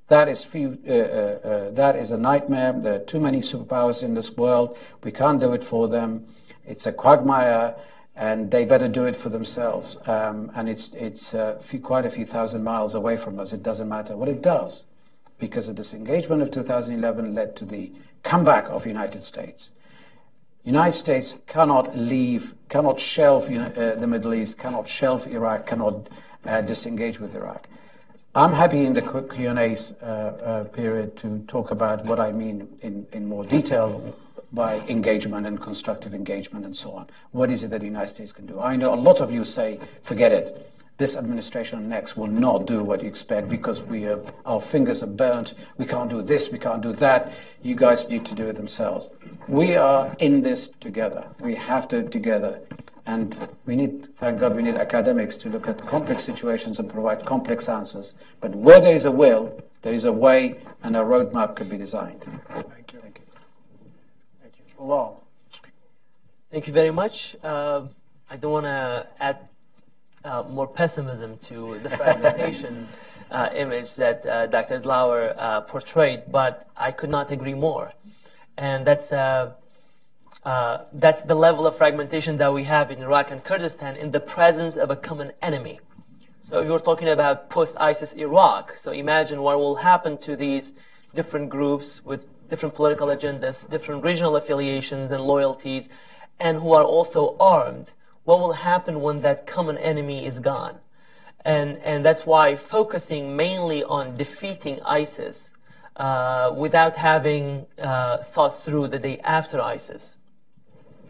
that 0.09 0.29
is, 0.29 0.43
few, 0.43 0.77
uh, 0.87 0.91
uh, 0.91 0.95
uh, 0.95 1.71
that 1.71 1.95
is 1.95 2.11
a 2.11 2.17
nightmare? 2.19 2.73
There 2.73 2.93
are 2.93 2.99
too 2.99 3.19
many 3.19 3.39
superpowers 3.39 4.03
in 4.03 4.13
this 4.13 4.37
world. 4.37 4.77
We 5.03 5.11
can't 5.11 5.39
do 5.39 5.51
it 5.53 5.63
for 5.63 5.87
them. 5.87 6.27
It's 6.63 6.85
a 6.85 6.91
quagmire, 6.91 7.73
and 8.15 8.51
they 8.51 8.65
better 8.65 8.87
do 8.87 9.05
it 9.05 9.15
for 9.15 9.29
themselves. 9.29 9.97
Um, 10.05 10.51
and 10.53 10.69
it's, 10.69 10.91
it's 10.93 11.33
uh, 11.33 11.55
few, 11.59 11.79
quite 11.79 12.05
a 12.05 12.11
few 12.11 12.25
thousand 12.25 12.63
miles 12.63 12.93
away 12.93 13.17
from 13.17 13.39
us. 13.39 13.51
It 13.51 13.63
doesn't 13.63 13.89
matter. 13.89 14.15
what 14.15 14.29
it 14.29 14.43
does, 14.43 14.85
because 15.39 15.65
the 15.65 15.73
disengagement 15.73 16.43
of 16.43 16.51
2011 16.51 17.33
led 17.33 17.55
to 17.55 17.65
the 17.65 17.91
comeback 18.21 18.69
of 18.69 18.83
the 18.83 18.89
United 18.89 19.23
States. 19.23 19.71
United 20.63 20.93
States 20.93 21.35
cannot 21.45 21.97
leave, 21.97 22.55
cannot 22.69 22.97
shelve 22.97 23.49
uh, 23.51 23.95
the 23.95 24.07
Middle 24.07 24.33
East, 24.33 24.57
cannot 24.57 24.87
shelve 24.87 25.27
Iraq, 25.27 25.67
cannot 25.67 26.09
uh, 26.45 26.61
disengage 26.61 27.19
with 27.19 27.35
Iraq. 27.35 27.67
I'm 28.33 28.53
happy 28.53 28.85
in 28.85 28.93
the 28.93 29.01
Q&A 29.01 29.77
uh, 30.01 30.05
uh, 30.05 30.63
period 30.65 31.17
to 31.17 31.43
talk 31.47 31.71
about 31.71 32.05
what 32.05 32.19
I 32.19 32.31
mean 32.31 32.69
in, 32.81 33.05
in 33.11 33.27
more 33.27 33.43
detail 33.43 34.15
by 34.53 34.79
engagement 34.87 35.45
and 35.45 35.59
constructive 35.59 36.13
engagement 36.13 36.63
and 36.63 36.75
so 36.75 36.93
on. 36.93 37.07
What 37.31 37.51
is 37.51 37.63
it 37.63 37.69
that 37.71 37.81
the 37.81 37.85
United 37.85 38.07
States 38.07 38.31
can 38.31 38.45
do? 38.45 38.59
I 38.59 38.75
know 38.75 38.93
a 38.93 38.95
lot 38.95 39.19
of 39.19 39.31
you 39.31 39.43
say, 39.43 39.79
forget 40.01 40.31
it 40.31 40.72
this 40.97 41.15
administration 41.15 41.89
next 41.89 42.15
will 42.15 42.27
not 42.27 42.67
do 42.67 42.83
what 42.83 43.01
you 43.01 43.07
expect 43.07 43.49
because 43.49 43.81
we 43.83 44.05
are, 44.07 44.21
our 44.45 44.61
fingers 44.61 45.01
are 45.01 45.07
burnt. 45.07 45.55
We 45.77 45.85
can't 45.85 46.09
do 46.09 46.21
this, 46.21 46.51
we 46.51 46.59
can't 46.59 46.81
do 46.81 46.93
that. 46.93 47.31
You 47.61 47.75
guys 47.75 48.07
need 48.07 48.25
to 48.25 48.35
do 48.35 48.47
it 48.47 48.55
themselves. 48.55 49.09
We 49.47 49.75
are 49.75 50.15
in 50.19 50.41
this 50.41 50.69
together. 50.79 51.25
We 51.39 51.55
have 51.55 51.87
to 51.89 52.07
together. 52.07 52.61
And 53.05 53.37
we 53.65 53.75
need, 53.75 54.15
thank 54.15 54.39
God, 54.39 54.55
we 54.55 54.63
need 54.63 54.75
academics 54.75 55.35
to 55.37 55.49
look 55.49 55.67
at 55.67 55.85
complex 55.85 56.23
situations 56.23 56.79
and 56.79 56.89
provide 56.89 57.25
complex 57.25 57.67
answers. 57.67 58.13
But 58.39 58.55
where 58.55 58.79
there 58.79 58.95
is 58.95 59.05
a 59.05 59.11
will, 59.11 59.61
there 59.81 59.93
is 59.93 60.05
a 60.05 60.11
way 60.11 60.55
and 60.83 60.95
a 60.95 61.01
roadmap 61.01 61.55
can 61.55 61.67
be 61.67 61.77
designed. 61.77 62.21
Thank 62.21 62.93
you. 62.93 62.99
Thank 62.99 63.19
you. 63.19 63.25
Thank 64.41 64.53
you. 64.57 64.63
Bilal. 64.77 65.21
Thank 66.49 66.67
you 66.67 66.73
very 66.73 66.91
much. 66.91 67.35
Uh, 67.43 67.87
I 68.29 68.37
don't 68.37 68.51
want 68.51 68.65
to 68.67 69.07
add 69.19 69.49
uh, 70.25 70.43
more 70.49 70.67
pessimism 70.67 71.37
to 71.39 71.79
the 71.79 71.89
fragmentation 71.89 72.87
uh, 73.31 73.49
image 73.55 73.95
that 73.95 74.25
uh, 74.25 74.47
Dr. 74.47 74.79
Dlawer 74.79 75.35
uh, 75.37 75.61
portrayed, 75.61 76.23
but 76.31 76.69
I 76.77 76.91
could 76.91 77.09
not 77.09 77.31
agree 77.31 77.53
more. 77.53 77.91
And 78.57 78.85
that's, 78.85 79.11
uh, 79.11 79.53
uh, 80.45 80.77
that's 80.93 81.21
the 81.23 81.35
level 81.35 81.65
of 81.65 81.75
fragmentation 81.75 82.35
that 82.37 82.53
we 82.53 82.63
have 82.65 82.91
in 82.91 83.01
Iraq 83.01 83.31
and 83.31 83.43
Kurdistan 83.43 83.95
in 83.95 84.11
the 84.11 84.19
presence 84.19 84.77
of 84.77 84.91
a 84.91 84.95
common 84.95 85.31
enemy. 85.41 85.79
So 86.41 86.59
if 86.59 86.67
you're 86.67 86.79
talking 86.79 87.07
about 87.07 87.49
post-ISIS 87.49 88.13
Iraq, 88.13 88.77
so 88.77 88.91
imagine 88.91 89.41
what 89.41 89.57
will 89.59 89.75
happen 89.75 90.17
to 90.19 90.35
these 90.35 90.75
different 91.15 91.49
groups 91.49 92.03
with 92.05 92.25
different 92.49 92.75
political 92.75 93.07
agendas, 93.07 93.67
different 93.69 94.03
regional 94.03 94.35
affiliations 94.35 95.11
and 95.11 95.23
loyalties, 95.23 95.89
and 96.39 96.59
who 96.59 96.73
are 96.73 96.83
also 96.83 97.35
armed 97.39 97.91
what 98.23 98.39
will 98.39 98.53
happen 98.53 99.01
when 99.01 99.21
that 99.21 99.45
common 99.45 99.77
enemy 99.77 100.25
is 100.25 100.39
gone. 100.39 100.77
And, 101.45 101.77
and 101.79 102.05
that's 102.05 102.25
why 102.25 102.55
focusing 102.55 103.35
mainly 103.35 103.83
on 103.83 104.15
defeating 104.15 104.81
ISIS 104.83 105.53
uh, 105.97 106.53
without 106.55 106.95
having 106.95 107.65
uh, 107.77 108.17
thought 108.17 108.55
through 108.55 108.87
the 108.87 108.99
day 108.99 109.19
after 109.19 109.61
ISIS 109.61 110.17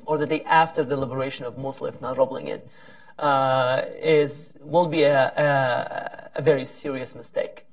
or 0.05 0.17
the 0.17 0.25
day 0.25 0.41
after 0.43 0.83
the 0.83 0.97
liberation 0.97 1.45
of 1.45 1.57
Mosul, 1.57 1.87
if 1.87 2.01
not 2.01 2.17
rubbling 2.17 2.47
it, 2.47 2.67
uh, 3.19 3.83
is, 4.01 4.55
will 4.61 4.87
be 4.87 5.03
a, 5.03 5.27
a, 6.35 6.39
a 6.39 6.41
very 6.41 6.65
serious 6.65 7.15
mistake 7.15 7.65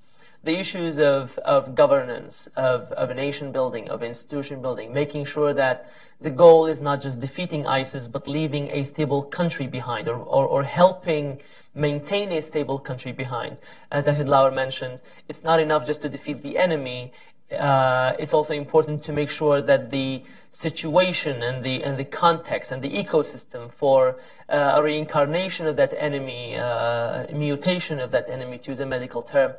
the 0.42 0.58
issues 0.58 0.98
of, 0.98 1.36
of 1.38 1.74
governance, 1.74 2.48
of, 2.56 2.90
of 2.92 3.14
nation 3.14 3.52
building, 3.52 3.90
of 3.90 4.02
institution 4.02 4.62
building, 4.62 4.92
making 4.92 5.24
sure 5.24 5.52
that 5.52 5.90
the 6.20 6.30
goal 6.30 6.66
is 6.66 6.80
not 6.80 7.00
just 7.00 7.20
defeating 7.20 7.66
ISIS, 7.66 8.06
but 8.06 8.26
leaving 8.26 8.70
a 8.70 8.82
stable 8.84 9.22
country 9.22 9.66
behind 9.66 10.08
or, 10.08 10.16
or, 10.16 10.46
or 10.46 10.62
helping 10.62 11.40
maintain 11.74 12.32
a 12.32 12.42
stable 12.42 12.78
country 12.78 13.12
behind. 13.12 13.56
As 13.90 14.08
Ahmed 14.08 14.28
Lauer 14.28 14.50
mentioned, 14.50 15.00
it's 15.28 15.44
not 15.44 15.60
enough 15.60 15.86
just 15.86 16.02
to 16.02 16.08
defeat 16.08 16.42
the 16.42 16.58
enemy. 16.58 17.12
Uh, 17.50 18.14
it's 18.18 18.32
also 18.32 18.54
important 18.54 19.02
to 19.04 19.12
make 19.12 19.28
sure 19.28 19.60
that 19.60 19.90
the 19.90 20.22
situation 20.50 21.42
and 21.42 21.64
the 21.64 21.82
and 21.82 21.98
the 21.98 22.04
context 22.04 22.70
and 22.70 22.80
the 22.80 22.90
ecosystem 22.90 23.72
for 23.72 24.16
uh, 24.48 24.74
a 24.76 24.82
reincarnation 24.82 25.66
of 25.66 25.76
that 25.76 25.92
enemy, 25.96 26.56
uh, 26.56 27.26
mutation 27.32 27.98
of 27.98 28.12
that 28.12 28.28
enemy, 28.28 28.58
to 28.58 28.70
use 28.70 28.78
a 28.80 28.86
medical 28.86 29.22
term, 29.22 29.52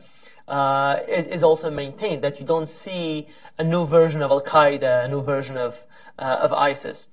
uh, 0.51 0.99
is, 1.07 1.25
is, 1.27 1.43
also 1.43 1.71
maintained, 1.71 2.21
that 2.21 2.37
you 2.39 2.45
don't 2.45 2.67
see 2.67 3.25
a 3.57 3.63
new 3.63 3.85
version 3.85 4.21
of 4.21 4.31
Al 4.31 4.41
Qaeda, 4.41 5.05
a 5.05 5.07
new 5.07 5.21
version 5.21 5.55
of, 5.55 5.85
uh, 6.19 6.39
of 6.41 6.51
ISIS. 6.51 7.07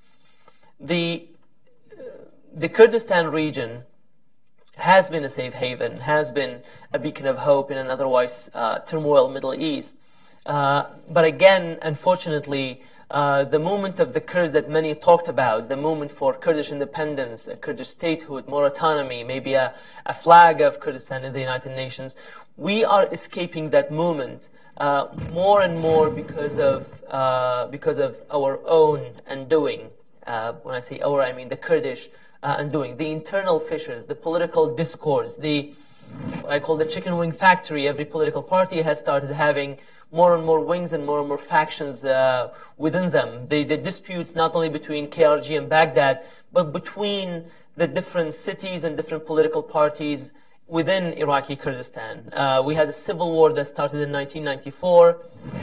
The, 0.80 1.28
the 2.53 2.68
Kurdistan 2.68 3.28
region 3.30 3.84
has 4.76 5.09
been 5.09 5.22
a 5.22 5.28
safe 5.28 5.55
haven, 5.55 6.01
has 6.01 6.32
been 6.32 6.62
a 6.93 6.99
beacon 6.99 7.26
of 7.26 7.39
hope 7.39 7.70
in 7.70 7.78
an 7.78 7.91
otherwise 7.91 8.51
uh, 8.55 8.80
turmoil 8.80 9.30
Middle 9.30 9.55
East. 9.55 9.95
Uh, 10.45 10.86
but 11.09 11.24
again, 11.24 11.78
unfortunately, 11.82 12.82
uh, 13.11 13.45
the 13.45 13.59
movement 13.59 14.01
of 14.01 14.12
the 14.14 14.20
Kurds 14.20 14.53
that 14.53 14.68
many 14.68 14.95
talked 14.95 15.28
about, 15.28 15.68
the 15.68 15.76
movement 15.76 16.11
for 16.11 16.34
Kurdish 16.34 16.70
independence, 16.70 17.49
Kurdish 17.61 17.89
statehood, 17.89 18.49
more 18.49 18.66
autonomy, 18.66 19.24
maybe 19.24 19.55
a, 19.55 19.74
a 20.05 20.12
flag 20.12 20.61
of 20.61 20.78
Kurdistan 20.80 21.24
in 21.24 21.32
the 21.32 21.41
United 21.41 21.70
Nations, 21.70 22.16
we 22.59 22.85
are 22.85 23.07
escaping 23.13 23.71
that 23.71 23.91
moment 23.91 24.49
uh, 24.79 25.07
more 25.33 25.63
and 25.63 25.79
more 25.79 26.11
because 26.11 26.59
of, 26.59 26.93
uh, 27.09 27.69
because 27.69 27.99
of 27.99 28.17
our 28.31 28.61
own 28.67 29.13
undoing. 29.29 29.89
Uh, 30.27 30.53
when 30.65 30.75
I 30.75 30.81
say 30.81 31.01
our, 31.01 31.23
I 31.23 31.33
mean 31.33 31.49
the 31.49 31.57
Kurdish 31.57 32.09
uh, 32.43 32.57
undoing, 32.59 32.97
the 32.97 33.11
internal 33.11 33.59
fissures, 33.61 34.07
the 34.07 34.15
political 34.15 34.75
discourse, 34.75 35.37
the 35.37 35.73
what 36.41 36.53
I 36.53 36.59
call 36.59 36.77
the 36.77 36.87
chicken 36.87 37.17
wing 37.17 37.33
factory. 37.33 37.87
Every 37.87 38.05
political 38.05 38.43
party 38.43 38.83
has 38.83 38.99
started 38.99 39.31
having 39.31 39.79
more 40.11 40.35
and 40.35 40.45
more 40.45 40.61
wings 40.61 40.93
and 40.93 41.05
more 41.05 41.21
and 41.21 41.29
more 41.29 41.39
factions 41.39 42.05
uh, 42.05 42.53
within 42.77 43.11
them. 43.11 43.47
The, 43.49 43.63
the 43.65 43.77
disputes 43.77 44.35
not 44.35 44.55
only 44.55 44.71
between 44.71 45.09
KRG 45.09 45.57
and 45.59 45.69
Baghdad, 45.69 46.23
but 46.53 46.73
between 46.73 47.45
the 47.77 47.87
different 47.87 48.33
cities 48.35 48.85
and 48.85 48.97
different 48.97 49.27
political 49.27 49.63
parties 49.63 50.33
within 50.69 51.14
Iraqi 51.14 51.57
Kurdistan. 51.57 52.29
Uh, 52.33 52.62
we 52.64 52.75
had 52.75 52.89
a 52.89 52.93
civil 52.93 53.33
war 53.33 53.53
that 53.53 53.64
started 53.64 54.01
in 54.03 54.12
1994 54.12 55.19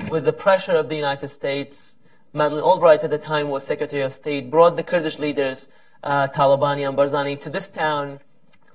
with 0.09 0.25
the 0.25 0.33
pressure 0.33 0.73
of 0.73 0.89
the 0.89 0.95
United 0.95 1.27
States. 1.27 1.95
Madeleine 2.33 2.63
Albright 2.63 3.03
at 3.03 3.11
the 3.11 3.17
time 3.17 3.49
was 3.49 3.65
Secretary 3.65 4.01
of 4.01 4.13
State, 4.13 4.49
brought 4.49 4.75
the 4.75 4.83
Kurdish 4.83 5.19
leaders, 5.19 5.69
uh, 6.03 6.27
Talabani 6.27 6.87
and 6.87 6.97
Barzani, 6.97 7.39
to 7.41 7.49
this 7.49 7.69
town, 7.69 8.19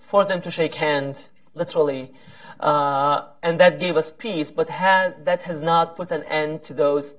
forced 0.01 0.29
them 0.29 0.41
to 0.43 0.51
shake 0.51 0.77
hands, 0.77 1.29
literally, 1.55 2.13
uh, 2.61 3.27
and 3.43 3.59
that 3.59 3.81
gave 3.81 3.97
us 3.97 4.11
peace, 4.11 4.51
but 4.51 4.69
that 4.69 5.43
has 5.43 5.61
not 5.61 5.97
put 5.97 6.11
an 6.13 6.23
end 6.25 6.63
to 6.63 6.73
those 6.73 7.17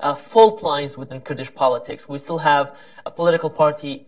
uh, 0.00 0.14
fault 0.14 0.62
lines 0.62 0.96
within 0.96 1.20
Kurdish 1.20 1.52
politics. 1.54 2.08
We 2.08 2.18
still 2.18 2.38
have 2.38 2.76
a 3.04 3.10
political 3.10 3.50
party 3.50 4.06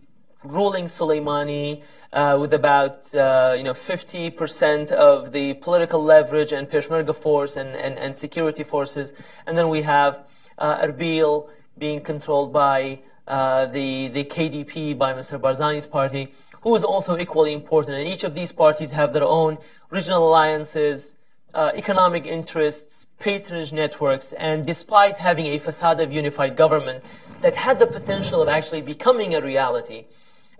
ruling 0.51 0.85
Sulaimani 0.85 1.81
uh, 2.13 2.37
with 2.39 2.53
about 2.53 3.13
uh, 3.13 3.53
you 3.57 3.63
know 3.63 3.73
50% 3.73 4.91
of 4.91 5.31
the 5.31 5.53
political 5.55 6.03
leverage 6.03 6.51
and 6.53 6.69
Peshmerga 6.69 7.13
force 7.13 7.57
and, 7.57 7.75
and, 7.75 7.97
and 7.97 8.15
security 8.15 8.63
forces, 8.63 9.13
and 9.45 9.57
then 9.57 9.69
we 9.69 9.81
have 9.81 10.25
uh, 10.57 10.87
Erbil 10.87 11.49
being 11.77 11.99
controlled 11.99 12.53
by 12.53 12.99
uh, 13.27 13.65
the 13.65 14.07
the 14.09 14.23
KDP 14.23 14.97
by 14.97 15.13
Mr. 15.13 15.39
Barzani's 15.39 15.87
party, 15.87 16.33
who 16.61 16.75
is 16.75 16.83
also 16.83 17.17
equally 17.17 17.53
important. 17.53 17.97
And 17.97 18.07
each 18.07 18.23
of 18.23 18.33
these 18.33 18.51
parties 18.51 18.91
have 18.91 19.11
their 19.11 19.23
own 19.23 19.57
regional 19.89 20.27
alliances, 20.29 21.17
uh, 21.53 21.71
economic 21.75 22.25
interests, 22.25 23.07
patronage 23.19 23.73
networks, 23.73 24.33
and 24.33 24.65
despite 24.65 25.17
having 25.17 25.47
a 25.47 25.59
facade 25.59 25.99
of 25.99 26.11
unified 26.11 26.55
government 26.55 27.03
that 27.41 27.55
had 27.55 27.79
the 27.79 27.87
potential 27.87 28.41
of 28.41 28.47
actually 28.47 28.81
becoming 28.81 29.35
a 29.35 29.41
reality 29.41 30.05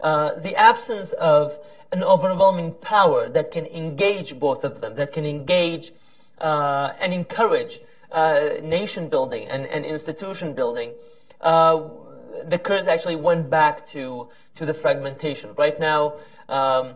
uh, 0.01 0.35
the 0.35 0.55
absence 0.55 1.13
of 1.13 1.57
an 1.91 2.03
overwhelming 2.03 2.73
power 2.73 3.29
that 3.29 3.51
can 3.51 3.65
engage 3.67 4.37
both 4.39 4.63
of 4.63 4.81
them, 4.81 4.95
that 4.95 5.13
can 5.13 5.25
engage 5.25 5.93
uh, 6.39 6.93
and 6.99 7.13
encourage 7.13 7.79
uh, 8.11 8.49
nation 8.61 9.09
building 9.09 9.47
and, 9.47 9.65
and 9.67 9.85
institution 9.85 10.53
building, 10.53 10.91
uh, 11.41 11.83
the 12.45 12.57
Kurds 12.57 12.87
actually 12.87 13.15
went 13.15 13.49
back 13.49 13.85
to, 13.87 14.29
to 14.55 14.65
the 14.65 14.73
fragmentation. 14.73 15.51
Right 15.57 15.79
now, 15.79 16.15
um, 16.49 16.95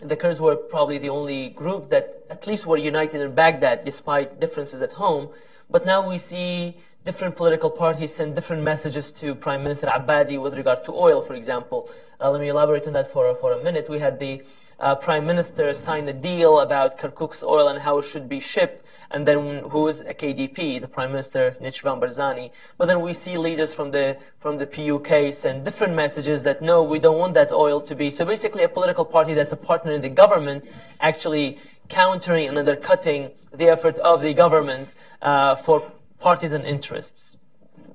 the 0.00 0.16
Kurds 0.16 0.40
were 0.40 0.56
probably 0.56 0.98
the 0.98 1.08
only 1.08 1.50
group 1.50 1.88
that 1.88 2.24
at 2.30 2.46
least 2.46 2.66
were 2.66 2.76
united 2.76 3.20
in 3.20 3.34
Baghdad 3.34 3.84
despite 3.84 4.40
differences 4.40 4.80
at 4.82 4.92
home. 4.92 5.28
But 5.68 5.86
now 5.86 6.08
we 6.08 6.18
see 6.18 6.76
different 7.04 7.34
political 7.34 7.70
parties 7.70 8.14
send 8.14 8.34
different 8.34 8.62
messages 8.62 9.10
to 9.10 9.34
Prime 9.34 9.62
Minister 9.62 9.86
Abadi 9.86 10.40
with 10.40 10.54
regard 10.56 10.84
to 10.84 10.92
oil, 10.92 11.22
for 11.22 11.34
example. 11.34 11.88
Uh, 12.20 12.30
let 12.30 12.40
me 12.40 12.48
elaborate 12.48 12.86
on 12.86 12.92
that 12.92 13.10
for, 13.10 13.34
for 13.36 13.52
a 13.52 13.64
minute. 13.64 13.88
We 13.88 14.00
had 14.00 14.18
the 14.18 14.42
uh, 14.78 14.94
Prime 14.96 15.26
Minister 15.26 15.72
sign 15.72 16.08
a 16.08 16.12
deal 16.12 16.60
about 16.60 16.98
Kirkuk's 16.98 17.42
oil 17.42 17.68
and 17.68 17.78
how 17.78 17.98
it 17.98 18.04
should 18.04 18.28
be 18.28 18.38
shipped, 18.38 18.84
and 19.10 19.26
then 19.26 19.58
who 19.70 19.88
is 19.88 20.02
a 20.02 20.12
KDP, 20.12 20.80
the 20.80 20.88
Prime 20.88 21.10
Minister 21.10 21.56
Nechirvan 21.60 22.00
Barzani. 22.00 22.50
But 22.76 22.86
then 22.86 23.00
we 23.00 23.14
see 23.14 23.38
leaders 23.38 23.72
from 23.72 23.90
the 23.90 24.18
from 24.38 24.58
the 24.58 24.66
PUK 24.66 25.32
send 25.32 25.64
different 25.64 25.94
messages 25.94 26.42
that 26.42 26.60
no, 26.60 26.82
we 26.82 26.98
don't 26.98 27.18
want 27.18 27.34
that 27.34 27.50
oil 27.50 27.80
to 27.82 27.94
be. 27.94 28.10
So 28.10 28.24
basically, 28.24 28.62
a 28.62 28.68
political 28.68 29.04
party 29.04 29.34
that's 29.34 29.52
a 29.52 29.56
partner 29.56 29.92
in 29.92 30.02
the 30.02 30.08
government 30.08 30.66
actually 31.00 31.58
countering 31.88 32.48
and 32.48 32.56
undercutting 32.58 33.30
the 33.52 33.68
effort 33.68 33.96
of 33.96 34.22
the 34.22 34.32
government 34.32 34.94
uh, 35.20 35.56
for 35.56 35.82
partisan 36.20 36.64
interests. 36.64 37.36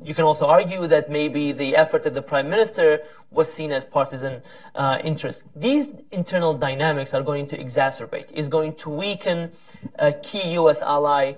You 0.03 0.13
can 0.13 0.26
also 0.26 0.45
argue 0.45 0.86
that 0.88 1.09
maybe 1.09 1.51
the 1.51 1.76
effort 1.76 2.05
of 2.05 2.13
the 2.13 2.21
prime 2.21 2.49
minister 2.49 3.01
was 3.32 3.51
seen 3.51 3.71
as 3.71 3.86
partisan 3.86 4.41
uh, 4.76 4.99
interest. 5.03 5.45
These 5.55 5.93
internal 6.11 6.53
dynamics 6.53 7.13
are 7.13 7.23
going 7.23 7.47
to 7.47 7.57
exacerbate, 7.57 8.32
is 8.32 8.47
going 8.47 8.76
to 8.76 8.89
weaken 8.89 9.51
a 9.97 10.13
key 10.13 10.53
U.S. 10.53 10.82
ally 10.82 11.34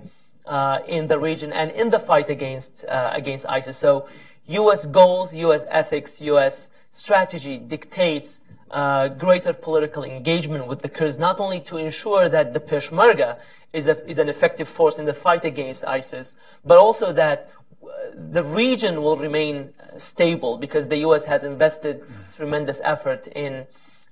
uh, 0.46 0.80
in 0.88 1.08
the 1.08 1.20
region 1.20 1.54
and 1.54 1.72
in 1.72 1.90
the 1.90 2.00
fight 2.00 2.30
against 2.30 2.86
uh, 2.86 3.12
against 3.14 3.46
ISIS. 3.48 3.78
So, 3.78 4.08
U.S. 4.48 4.86
goals, 4.86 5.34
U.S. 5.36 5.66
ethics, 5.70 6.22
U.S. 6.22 6.72
strategy 6.90 7.58
dictates 7.58 8.42
uh, 8.72 9.08
greater 9.10 9.54
political 9.54 10.04
engagement 10.04 10.68
with 10.68 10.82
the 10.82 10.90
Kurds, 10.90 11.18
not 11.18 11.40
only 11.40 11.60
to 11.62 11.78
ensure 11.78 12.30
that 12.30 12.54
the 12.54 12.60
Peshmerga 12.60 13.40
is, 13.74 13.88
a, 13.88 14.06
is 14.08 14.18
an 14.18 14.30
effective 14.30 14.68
force 14.68 15.00
in 15.00 15.06
the 15.06 15.14
fight 15.14 15.46
against 15.46 15.86
ISIS, 15.86 16.36
but 16.66 16.78
also 16.78 17.14
that 17.14 17.52
uh, 17.84 17.88
the 18.14 18.44
region 18.44 19.02
will 19.02 19.18
remain 19.18 19.70
stable 19.98 20.58
because 20.58 20.88
the 20.88 20.98
U.S. 20.98 21.26
has 21.26 21.44
invested 21.44 22.04
tremendous 22.36 22.82
effort 22.84 23.28
in, 23.28 23.66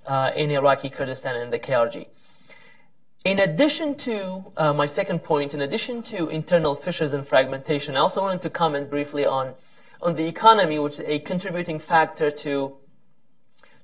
uh, 0.06 0.30
in 0.34 0.50
Iraqi 0.50 0.88
Kurdistan 0.88 1.36
and 1.36 1.52
the 1.52 1.58
KRG. 1.58 2.06
In 3.24 3.40
addition 3.40 3.96
to 3.96 4.44
uh, 4.56 4.72
my 4.72 4.86
second 4.86 5.24
point, 5.24 5.52
in 5.52 5.60
addition 5.62 6.00
to 6.04 6.28
internal 6.28 6.76
fissures 6.76 7.12
and 7.12 7.26
fragmentation, 7.26 7.96
I 7.96 8.00
also 8.00 8.22
wanted 8.22 8.40
to 8.42 8.50
comment 8.50 8.88
briefly 8.88 9.26
on, 9.26 9.54
on 10.00 10.14
the 10.14 10.26
economy, 10.28 10.78
which 10.78 11.00
is 11.00 11.00
a 11.00 11.18
contributing 11.18 11.80
factor 11.80 12.30
to 12.30 12.76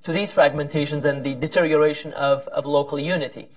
to 0.02 0.12
these 0.12 0.32
fragmentations 0.32 1.04
and 1.04 1.24
the 1.24 1.34
deterioration 1.34 2.12
of, 2.14 2.46
of 2.48 2.66
local 2.66 2.98
unity. 2.98 3.48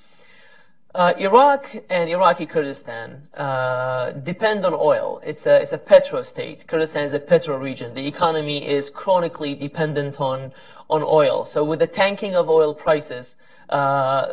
Uh, 0.94 1.14
Iraq 1.18 1.76
and 1.90 2.10
Iraqi 2.10 2.46
Kurdistan 2.46 3.28
uh, 3.34 4.12
depend 4.12 4.66
on 4.66 4.74
oil. 4.74 5.22
It's 5.26 5.46
a, 5.46 5.60
it's 5.62 5.74
a 5.74 5.78
petro 5.78 6.22
state. 6.22 6.66
Kurdistan 6.68 7.04
is 7.04 7.12
a 7.12 7.20
petro 7.20 7.58
region. 7.58 7.94
The 7.94 8.08
economy 8.08 8.66
is 8.66 8.90
chronically 8.90 9.56
dependent 9.56 10.22
on, 10.22 10.54
on 10.90 11.04
oil. 11.04 11.44
So 11.44 11.66
with 11.66 11.80
the 11.80 11.88
tanking 11.88 12.36
of 12.36 12.50
oil 12.50 12.74
prices, 12.74 13.36
uh, 13.70 14.28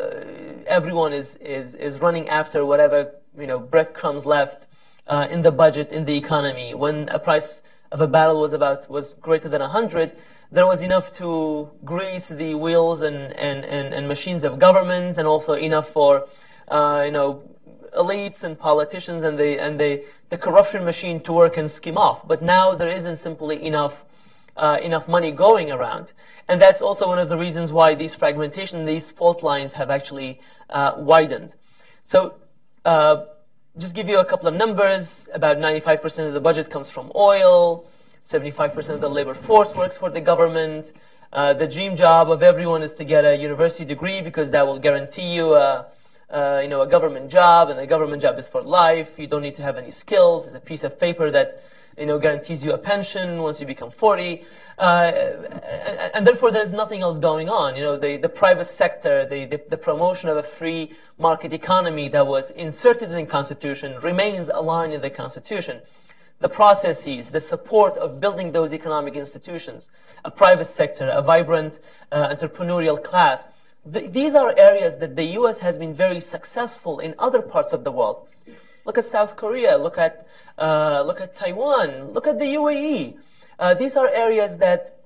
everyone 0.67 1.13
is, 1.13 1.35
is, 1.39 1.75
is 1.75 1.99
running 2.01 2.29
after 2.29 2.65
whatever, 2.65 3.13
you 3.37 3.49
know, 3.49 3.59
breadcrumbs 3.59 4.25
left 4.25 4.69
uh, 5.09 5.27
in 5.29 5.43
the 5.43 5.51
budget, 5.51 5.91
in 5.91 6.05
the 6.05 6.17
economy. 6.17 6.75
When 6.75 7.09
a 7.09 7.19
price 7.19 7.65
of 7.91 8.01
a 8.01 8.07
barrel 8.07 8.41
was 8.41 8.53
about, 8.53 8.89
was 8.89 9.15
greater 9.15 9.49
than 9.49 9.63
100, 9.63 10.13
there 10.53 10.67
was 10.67 10.83
enough 10.83 11.13
to 11.15 11.71
grease 11.83 12.29
the 12.29 12.55
wheels 12.55 13.01
and, 13.01 13.33
and, 13.33 13.65
and, 13.65 13.95
and 13.95 14.07
machines 14.07 14.45
of 14.45 14.59
government 14.59 15.17
and 15.17 15.27
also 15.27 15.55
enough 15.55 15.89
for, 15.89 16.29
uh, 16.69 17.03
you 17.07 17.11
know, 17.11 17.43
elites 17.97 18.45
and 18.45 18.59
politicians 18.59 19.23
and 19.23 19.39
the, 19.39 19.59
and 19.59 19.81
the, 19.81 20.05
the 20.29 20.37
corruption 20.37 20.85
machine 20.85 21.21
to 21.21 21.33
work 21.33 21.57
and 21.57 21.71
skim 21.71 21.97
off. 21.97 22.29
But 22.29 22.43
now 22.43 22.75
there 22.75 22.89
isn't 22.89 23.17
simply 23.17 23.65
enough 23.65 24.05
uh, 24.55 24.79
enough 24.83 25.09
money 25.09 25.33
going 25.33 25.73
around. 25.73 26.13
And 26.47 26.61
that's 26.61 26.83
also 26.83 27.09
one 27.09 27.19
of 27.19 27.31
the 27.31 27.39
reasons 27.39 27.73
why 27.73 27.95
these 27.95 28.15
fragmentation, 28.15 28.85
these 28.85 29.11
fault 29.11 29.43
lines 29.43 29.73
have 29.73 29.89
actually 29.89 30.41
uh, 30.69 30.93
widened. 30.99 31.57
So, 32.03 32.35
uh, 32.85 33.25
just 33.79 33.95
give 33.95 34.11
you 34.11 34.19
a 34.19 34.25
couple 34.27 34.49
of 34.49 34.55
numbers. 34.55 35.31
About 35.33 35.57
95% 35.57 36.27
of 36.27 36.35
the 36.35 36.41
budget 36.41 36.69
comes 36.69 36.91
from 36.91 37.11
oil. 37.17 37.87
75% 38.25 38.91
of 38.91 39.01
the 39.01 39.09
labor 39.09 39.35
force 39.35 39.75
works 39.75 39.99
for 39.99 40.09
the 40.09 40.21
government. 40.21 40.93
Uh, 41.33 41.53
the 41.55 41.67
dream 41.67 41.97
job 41.97 42.31
of 42.31 42.43
everyone 42.43 42.83
is 42.83 42.93
to 42.93 43.05
get 43.05 43.25
a 43.25 43.37
university 43.37 43.85
degree 43.85 44.21
because 44.23 44.51
that 44.51 44.67
will 44.67 44.79
guarantee 44.79 45.35
you 45.35 45.55
a, 45.55 45.87
uh, 46.31 46.61
you 46.63 46.69
know, 46.69 46.83
a 46.83 46.87
government 46.87 47.31
job, 47.31 47.69
and 47.69 47.81
a 47.81 47.87
government 47.87 48.23
job 48.23 48.39
is 48.39 48.47
for 48.47 48.63
life. 48.63 49.19
You 49.19 49.27
don't 49.27 49.43
need 49.43 49.57
to 49.57 49.63
have 49.63 49.77
any 49.77 49.91
skills. 49.91 50.47
It's 50.47 50.55
a 50.55 50.61
piece 50.61 50.85
of 50.85 51.01
paper 51.01 51.31
that 51.31 51.63
you 51.99 52.07
know 52.07 52.19
guarantees 52.19 52.65
you 52.65 52.73
a 52.73 52.79
pension 52.79 53.43
once 53.43 53.61
you 53.61 53.67
become 53.67 53.91
40, 53.91 54.45
uh, 54.79 54.83
and, 54.83 56.15
and, 56.15 56.27
therefore 56.27 56.51
there's 56.51 56.73
nothing 56.73 57.03
else 57.03 57.19
going 57.19 57.49
on. 57.49 57.77
You 57.77 57.83
know, 57.83 57.99
the, 57.99 58.17
the 58.17 58.29
private 58.29 58.67
sector, 58.67 59.27
the, 59.27 59.45
the, 59.45 59.61
the 59.69 59.77
promotion 59.77 60.31
of 60.31 60.39
a 60.39 60.43
free 60.43 60.93
market 61.19 61.53
economy 61.53 62.09
that 62.09 62.27
was 62.27 62.51
inserted 62.53 63.11
in 63.11 63.17
the 63.17 63.27
Constitution 63.27 64.01
remains 64.01 64.49
aligned 64.49 64.95
in 64.95 65.03
the 65.03 65.11
Constitution 65.11 65.83
the 66.43 66.49
processes, 66.49 67.31
the 67.31 67.41
support 67.41 67.97
of 67.97 68.21
building 68.21 68.51
those 68.51 68.75
economic 68.75 69.15
institutions, 69.15 69.93
a 70.25 70.31
private 70.31 70.67
sector, 70.67 71.09
a 71.09 71.23
vibrant 71.23 71.79
uh, 72.11 72.35
entrepreneurial 72.35 73.03
class. 73.03 73.49
these 73.85 74.35
are 74.35 74.55
areas 74.59 74.97
that 74.97 75.17
the 75.17 75.25
U.S. 75.41 75.59
has 75.59 75.79
been 75.79 75.95
very 75.95 76.21
successful 76.21 76.99
in 76.99 77.15
other 77.19 77.43
parts 77.43 77.73
of 77.73 77.85
the 77.85 77.93
world. 77.93 78.27
Look 78.85 78.99
at 78.99 79.05
South 79.05 79.37
Korea, 79.37 79.79
look 79.79 79.99
at, 79.99 80.27
uh, 80.59 81.03
look 81.07 81.21
at 81.21 81.37
Taiwan, 81.37 82.13
look 82.13 82.27
at 82.27 82.39
the 82.39 82.51
UAE. 82.61 83.17
Uh, 83.59 83.75
these 83.75 83.97
are 83.97 84.09
areas 84.09 84.59
that 84.59 84.99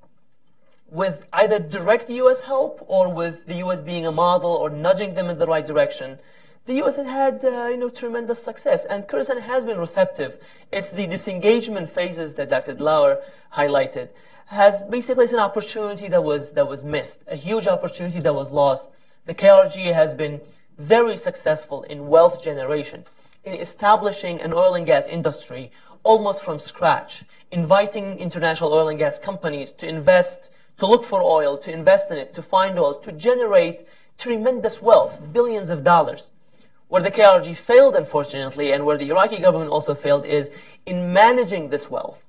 with 0.91 1.27
either 1.33 1.59
direct 1.59 2.09
U.S. 2.09 2.41
help 2.43 2.83
or 2.89 3.13
with 3.13 3.45
the 3.47 3.57
U.S. 3.65 3.81
being 3.81 4.07
a 4.07 4.13
model 4.13 4.53
or 4.53 4.71
nudging 4.71 5.13
them 5.15 5.29
in 5.29 5.39
the 5.39 5.47
right 5.47 5.67
direction, 5.67 6.19
the 6.67 6.75
U.S. 6.75 6.97
has 6.97 7.07
had 7.07 7.45
uh, 7.45 7.69
you 7.71 7.77
know 7.77 7.89
tremendous 7.89 8.43
success, 8.43 8.85
and 8.85 9.07
Kurdistan 9.07 9.39
has 9.39 9.65
been 9.65 9.79
receptive. 9.79 10.39
It's 10.73 10.91
the 10.91 11.07
disengagement 11.07 11.89
phases 11.91 12.35
that 12.35 12.49
Dr. 12.49 12.75
Dlawer 12.75 13.23
highlighted 13.53 14.09
has 14.47 14.83
basically 14.83 15.25
it's 15.25 15.33
an 15.33 15.39
opportunity 15.41 16.09
that 16.09 16.23
was 16.23 16.53
that 16.53 16.69
was 16.69 16.85
missed, 16.85 17.23
a 17.29 17.37
huge 17.37 17.67
opportunity 17.67 18.21
that 18.21 18.35
was 18.35 18.51
lost. 18.51 18.91
The 19.27 19.35
KRG 19.35 19.93
has 19.93 20.15
been 20.15 20.41
very 20.79 21.17
successful 21.17 21.83
in 21.85 22.09
wealth 22.09 22.43
generation, 22.43 23.05
in 23.45 23.55
establishing 23.55 24.41
an 24.41 24.53
oil 24.53 24.75
and 24.75 24.87
gas 24.87 25.09
industry 25.09 25.71
almost 26.03 26.45
from 26.45 26.59
scratch, 26.59 27.25
inviting 27.51 28.19
international 28.19 28.73
oil 28.73 28.89
and 28.89 28.99
gas 28.99 29.19
companies 29.19 29.73
to 29.73 29.89
invest, 29.89 30.53
to 30.79 30.87
look 30.87 31.05
for 31.05 31.23
oil, 31.23 31.59
to 31.59 31.73
invest 31.73 32.11
in 32.11 32.19
it, 32.19 32.35
to 32.35 32.43
find 32.43 32.79
oil, 32.79 32.95
to 33.01 33.11
generate 33.13 33.87
tremendous 34.17 34.81
wealth, 34.81 35.21
billions 35.33 35.71
of 35.71 35.83
dollars. 35.83 36.31
Where 36.89 37.03
the 37.03 37.11
KRG 37.11 37.57
failed, 37.57 37.97
unfortunately, 37.97 38.73
and 38.73 38.85
where 38.85 38.97
the 38.97 39.09
Iraqi 39.09 39.41
government 39.41 39.71
also 39.71 39.95
failed 39.95 40.25
is 40.25 40.51
in 40.85 41.13
managing 41.13 41.71
this 41.71 41.91
wealth, 41.91 42.25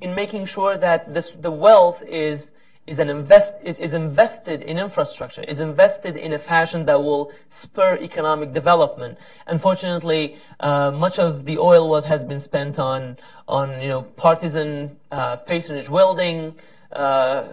in 0.00 0.14
making 0.14 0.46
sure 0.46 0.76
that 0.76 1.14
this, 1.14 1.30
the 1.30 1.52
wealth 1.52 2.02
is, 2.08 2.50
is, 2.86 2.98
an 2.98 3.08
invest, 3.08 3.54
is, 3.62 3.78
is 3.78 3.92
invested 3.92 4.64
in 4.64 4.76
infrastructure, 4.76 5.42
is 5.42 5.60
invested 5.60 6.16
in 6.16 6.32
a 6.32 6.38
fashion 6.38 6.84
that 6.86 7.00
will 7.00 7.30
spur 7.46 7.96
economic 7.98 8.52
development. 8.52 9.18
Unfortunately, 9.46 10.36
uh, 10.58 10.90
much 10.90 11.20
of 11.20 11.44
the 11.44 11.58
oil 11.58 11.88
wealth 11.88 12.06
has 12.06 12.24
been 12.24 12.40
spent 12.40 12.80
on, 12.80 13.16
on 13.46 13.80
you 13.80 13.88
know, 13.88 14.02
partisan 14.02 14.98
uh, 15.12 15.36
patronage 15.36 15.88
wielding, 15.88 16.56
uh, 16.92 17.44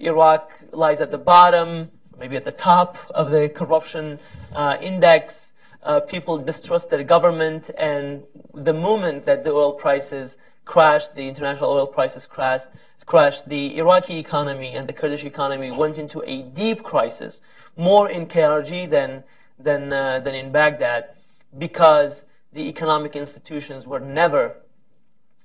Iraq 0.00 0.52
lies 0.72 1.00
at 1.00 1.10
the 1.10 1.18
bottom, 1.18 1.90
maybe 2.18 2.36
at 2.36 2.44
the 2.44 2.52
top 2.52 2.98
of 3.10 3.30
the 3.30 3.48
corruption 3.48 4.18
uh, 4.54 4.76
index. 4.80 5.51
Uh, 5.82 6.00
people 6.00 6.38
distrust 6.38 6.90
their 6.90 7.02
government, 7.02 7.70
and 7.76 8.22
the 8.54 8.72
moment 8.72 9.24
that 9.24 9.42
the 9.42 9.50
oil 9.50 9.72
prices 9.72 10.38
crashed, 10.64 11.14
the 11.16 11.26
international 11.26 11.70
oil 11.70 11.86
prices 11.86 12.26
crashed, 12.26 12.68
crashed, 13.04 13.48
the 13.48 13.76
Iraqi 13.78 14.18
economy 14.18 14.74
and 14.74 14.88
the 14.88 14.92
Kurdish 14.92 15.24
economy 15.24 15.70
went 15.72 15.98
into 15.98 16.22
a 16.24 16.42
deep 16.42 16.82
crisis, 16.82 17.42
more 17.76 18.08
in 18.08 18.26
KRG 18.26 18.88
than 18.88 19.24
than 19.58 19.92
uh, 19.92 20.20
than 20.20 20.34
in 20.34 20.52
Baghdad, 20.52 21.10
because 21.58 22.24
the 22.52 22.68
economic 22.68 23.16
institutions 23.16 23.86
were 23.86 24.00
never 24.00 24.56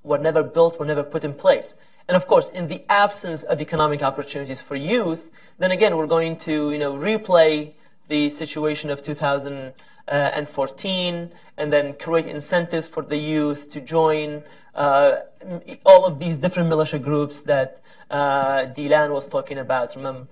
were 0.03 0.17
never 0.17 0.43
built, 0.43 0.79
were 0.79 0.85
never 0.85 1.03
put 1.03 1.23
in 1.23 1.33
place. 1.33 1.77
And 2.07 2.15
of 2.15 2.27
course, 2.27 2.49
in 2.49 2.67
the 2.67 2.85
absence 2.89 3.43
of 3.43 3.59
economic 3.59 4.01
opportunities 4.01 4.61
for 4.61 4.75
youth, 4.75 5.29
then 5.57 5.71
again, 5.71 5.97
we're 5.97 6.07
going 6.07 6.38
to, 6.38 6.71
you 6.71 6.77
know, 6.77 6.93
replay 6.93 7.73
the 8.07 8.29
situation 8.29 8.89
of 8.89 9.03
2014 10.08 11.32
and 11.58 11.74
then 11.74 11.93
create 11.93 12.28
incentives 12.28 12.88
for 12.88 13.03
the 13.03 13.18
youth 13.18 13.72
to 13.72 13.82
join 13.82 14.43
uh, 14.76 15.20
all 15.86 16.05
of 16.05 16.20
these 16.20 16.38
different 16.38 16.70
militia 16.70 16.99
groups 16.99 17.41
that 17.41 17.82
uh, 18.10 18.66
Dilan 18.68 19.12
was 19.12 19.28
talking 19.28 19.58
about. 19.58 19.95
Remember, 19.95 20.28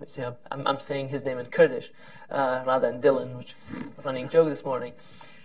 I'm, 0.52 0.68
I'm, 0.68 0.80
saying 0.80 1.10
his 1.10 1.26
name 1.26 1.40
in 1.40 1.48
Kurdish 1.48 1.92
uh, 2.30 2.64
rather 2.66 2.92
than 2.92 3.02
Dylan, 3.02 3.38
which 3.38 3.56
is 3.60 3.74
a 3.74 4.02
running 4.04 4.30
joke 4.30 4.50
this 4.50 4.64
morning. 4.64 4.94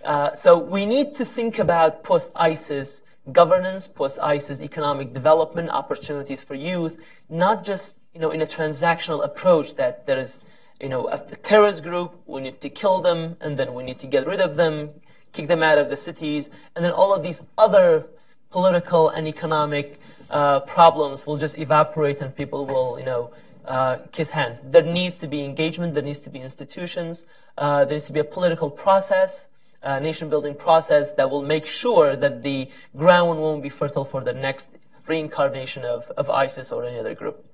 Uh, 0.05 0.33
so 0.35 0.59
we 0.59 0.87
need 0.87 1.14
to 1.16 1.24
think 1.24 1.59
about 1.59 2.05
post-ISIS 2.05 3.03
governance, 3.33 3.89
post-ISIS 3.89 4.62
economic 4.62 5.12
development, 5.12 5.70
opportunities 5.70 6.43
for 6.43 6.55
youth, 6.55 6.99
not 7.28 7.64
just 7.64 8.01
you 8.14 8.20
know 8.20 8.31
in 8.31 8.43
a 8.43 8.47
transactional 8.47 9.24
approach 9.24 9.74
that 9.76 10.07
there 10.07 10.18
is 10.18 10.43
you 10.81 10.89
know 10.89 11.09
a 11.09 11.18
terrorist 11.18 11.83
group, 11.83 12.20
we 12.26 12.41
need 12.41 12.61
to 12.61 12.70
kill 12.70 13.01
them, 13.01 13.37
and 13.41 13.59
then 13.59 13.74
we 13.74 13.83
need 13.83 13.99
to 14.01 14.07
get 14.07 14.26
rid 14.26 14.41
of 14.41 14.57
them, 14.57 14.91
kick 15.33 15.47
them 15.49 15.62
out 15.62 15.78
of 15.78 15.91
the 15.91 15.97
cities, 15.97 16.51
and 16.74 16.85
then 16.85 16.93
all 16.93 17.14
of 17.14 17.22
these 17.22 17.43
other 17.59 18.07
political 18.51 19.09
and 19.11 19.28
economic 19.28 20.01
uh, 20.31 20.61
problems 20.61 21.26
will 21.26 21.37
just 21.37 21.59
evaporate, 21.59 22.20
and 22.20 22.35
people 22.35 22.66
will 22.66 22.99
you 22.99 23.05
know. 23.05 23.31
Uh, 23.62 23.99
kiss 24.11 24.31
hands. 24.31 24.59
There 24.64 24.83
needs 24.83 25.18
to 25.18 25.28
be 25.28 25.45
engagement. 25.45 25.93
There 25.95 26.03
needs 26.03 26.18
to 26.20 26.31
be 26.31 26.41
institutions. 26.41 27.26
Uh, 27.59 27.85
there 27.85 27.97
needs 27.97 28.07
to 28.07 28.12
be 28.12 28.18
a 28.18 28.24
political 28.24 28.70
process 28.70 29.49
uh, 29.83 29.99
nation 29.99 30.28
building 30.28 30.55
process 30.55 31.11
that 31.12 31.31
will 31.31 31.43
make 31.43 31.66
sure 31.66 32.16
that 32.16 32.43
the 32.43 32.68
ground 32.97 33.41
won't 33.41 33.62
be 33.62 33.68
fertile 33.68 34.05
for 34.05 34.22
the 34.22 34.33
next 34.33 34.76
reincarnation 35.07 35.85
of, 35.85 36.11
of 36.16 36.28
ISIS 36.31 36.70
or 36.72 36.85
any 36.85 36.99
other 36.99 37.14
group. 37.14 37.45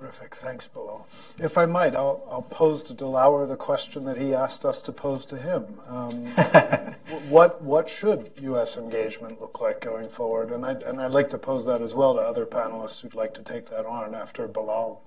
Terrific. 0.00 0.34
Thanks, 0.34 0.66
Bilal. 0.66 1.06
If 1.38 1.58
I 1.58 1.66
might, 1.66 1.94
I'll, 1.94 2.26
I'll 2.30 2.40
pose 2.40 2.82
to 2.84 2.94
Dlawer 2.94 3.46
the 3.46 3.56
question 3.56 4.06
that 4.06 4.16
he 4.16 4.34
asked 4.34 4.64
us 4.64 4.80
to 4.82 4.92
pose 4.92 5.26
to 5.26 5.36
him. 5.36 5.78
Um, 5.86 6.26
what, 7.28 7.60
what 7.60 7.86
should 7.86 8.30
U.S. 8.40 8.78
engagement 8.78 9.42
look 9.42 9.60
like 9.60 9.82
going 9.82 10.08
forward? 10.08 10.52
And, 10.52 10.64
I, 10.64 10.72
and 10.72 11.02
I'd 11.02 11.10
like 11.10 11.28
to 11.30 11.38
pose 11.38 11.66
that 11.66 11.82
as 11.82 11.94
well 11.94 12.14
to 12.14 12.20
other 12.22 12.46
panelists 12.46 13.02
who'd 13.02 13.14
like 13.14 13.34
to 13.34 13.42
take 13.42 13.68
that 13.68 13.84
on 13.84 14.14
after 14.14 14.48
Bilal. 14.48 15.02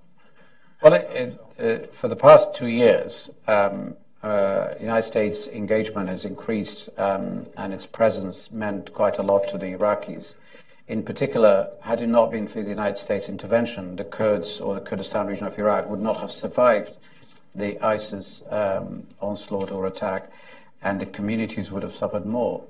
Well, 0.83 0.93
it, 0.93 1.39
it, 1.57 1.89
uh, 1.89 1.91
for 1.91 2.07
the 2.07 2.15
past 2.15 2.53
two 2.53 2.67
years, 2.67 3.31
um, 3.47 3.95
uh, 4.21 4.75
United 4.79 5.07
States 5.07 5.47
engagement 5.47 6.07
has 6.09 6.23
increased 6.23 6.89
um, 6.99 7.47
and 7.57 7.73
its 7.73 7.87
presence 7.87 8.51
meant 8.51 8.93
quite 8.93 9.17
a 9.17 9.23
lot 9.23 9.47
to 9.47 9.57
the 9.57 9.73
Iraqis. 9.73 10.35
In 10.87 11.03
particular, 11.03 11.69
had 11.81 12.01
it 12.01 12.07
not 12.07 12.29
been 12.31 12.45
for 12.47 12.61
the 12.61 12.69
United 12.69 12.97
States 12.97 13.29
intervention, 13.29 13.95
the 13.95 14.03
Kurds 14.03 14.59
or 14.59 14.75
the 14.75 14.81
Kurdistan 14.81 15.27
region 15.27 15.47
of 15.47 15.57
Iraq 15.57 15.89
would 15.89 16.01
not 16.01 16.19
have 16.19 16.31
survived 16.31 16.97
the 17.55 17.79
ISIS 17.81 18.43
um, 18.49 19.07
onslaught 19.21 19.71
or 19.71 19.87
attack, 19.87 20.29
and 20.81 20.99
the 20.99 21.05
communities 21.05 21.71
would 21.71 21.83
have 21.83 21.93
suffered 21.93 22.25
more. 22.25 22.65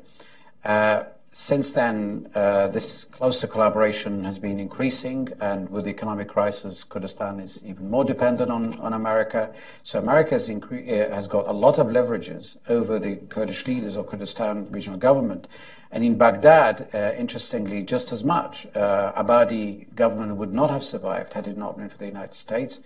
Uh, 0.64 1.04
since 1.36 1.74
then, 1.74 2.30
uh, 2.36 2.68
this 2.68 3.06
closer 3.06 3.48
collaboration 3.48 4.24
has 4.24 4.38
been 4.38 4.60
increasing, 4.60 5.30
and 5.42 5.68
with 5.72 5.86
the 5.86 5.90
economic 5.90 6.28
crisis, 6.28 6.84
Kurdistan 6.84 7.40
is 7.40 7.64
even 7.66 7.90
more 7.90 8.06
dependent 8.06 8.52
on, 8.52 8.80
on 8.80 8.94
America. 8.94 9.52
So 9.82 9.98
America 9.98 10.36
has, 10.36 10.48
incre- 10.50 10.88
uh, 10.88 11.16
has 11.16 11.28
got 11.28 11.48
a 11.48 11.52
lot 11.52 11.80
of 11.80 11.88
leverages 11.88 12.58
over 12.70 13.00
the 13.00 13.16
Kurdish 13.16 13.66
leaders 13.66 13.98
or 13.98 14.04
Kurdistan 14.04 14.70
regional 14.70 15.00
government. 15.00 15.48
And 15.94 16.04
in 16.04 16.18
Baghdad, 16.18 16.88
uh, 16.94 17.14
interestingly, 17.18 17.84
just 17.84 18.12
as 18.12 18.24
much. 18.24 18.66
Uh, 18.76 19.14
Abadi 19.14 19.94
government 19.96 20.36
would 20.38 20.52
not 20.52 20.72
have 20.72 20.84
survived 20.84 21.34
had 21.34 21.48
it 21.48 21.56
not 21.56 21.78
been 21.78 21.88
for 21.88 21.98
the 22.00 22.08
United 22.08 22.34
States. 22.34 22.82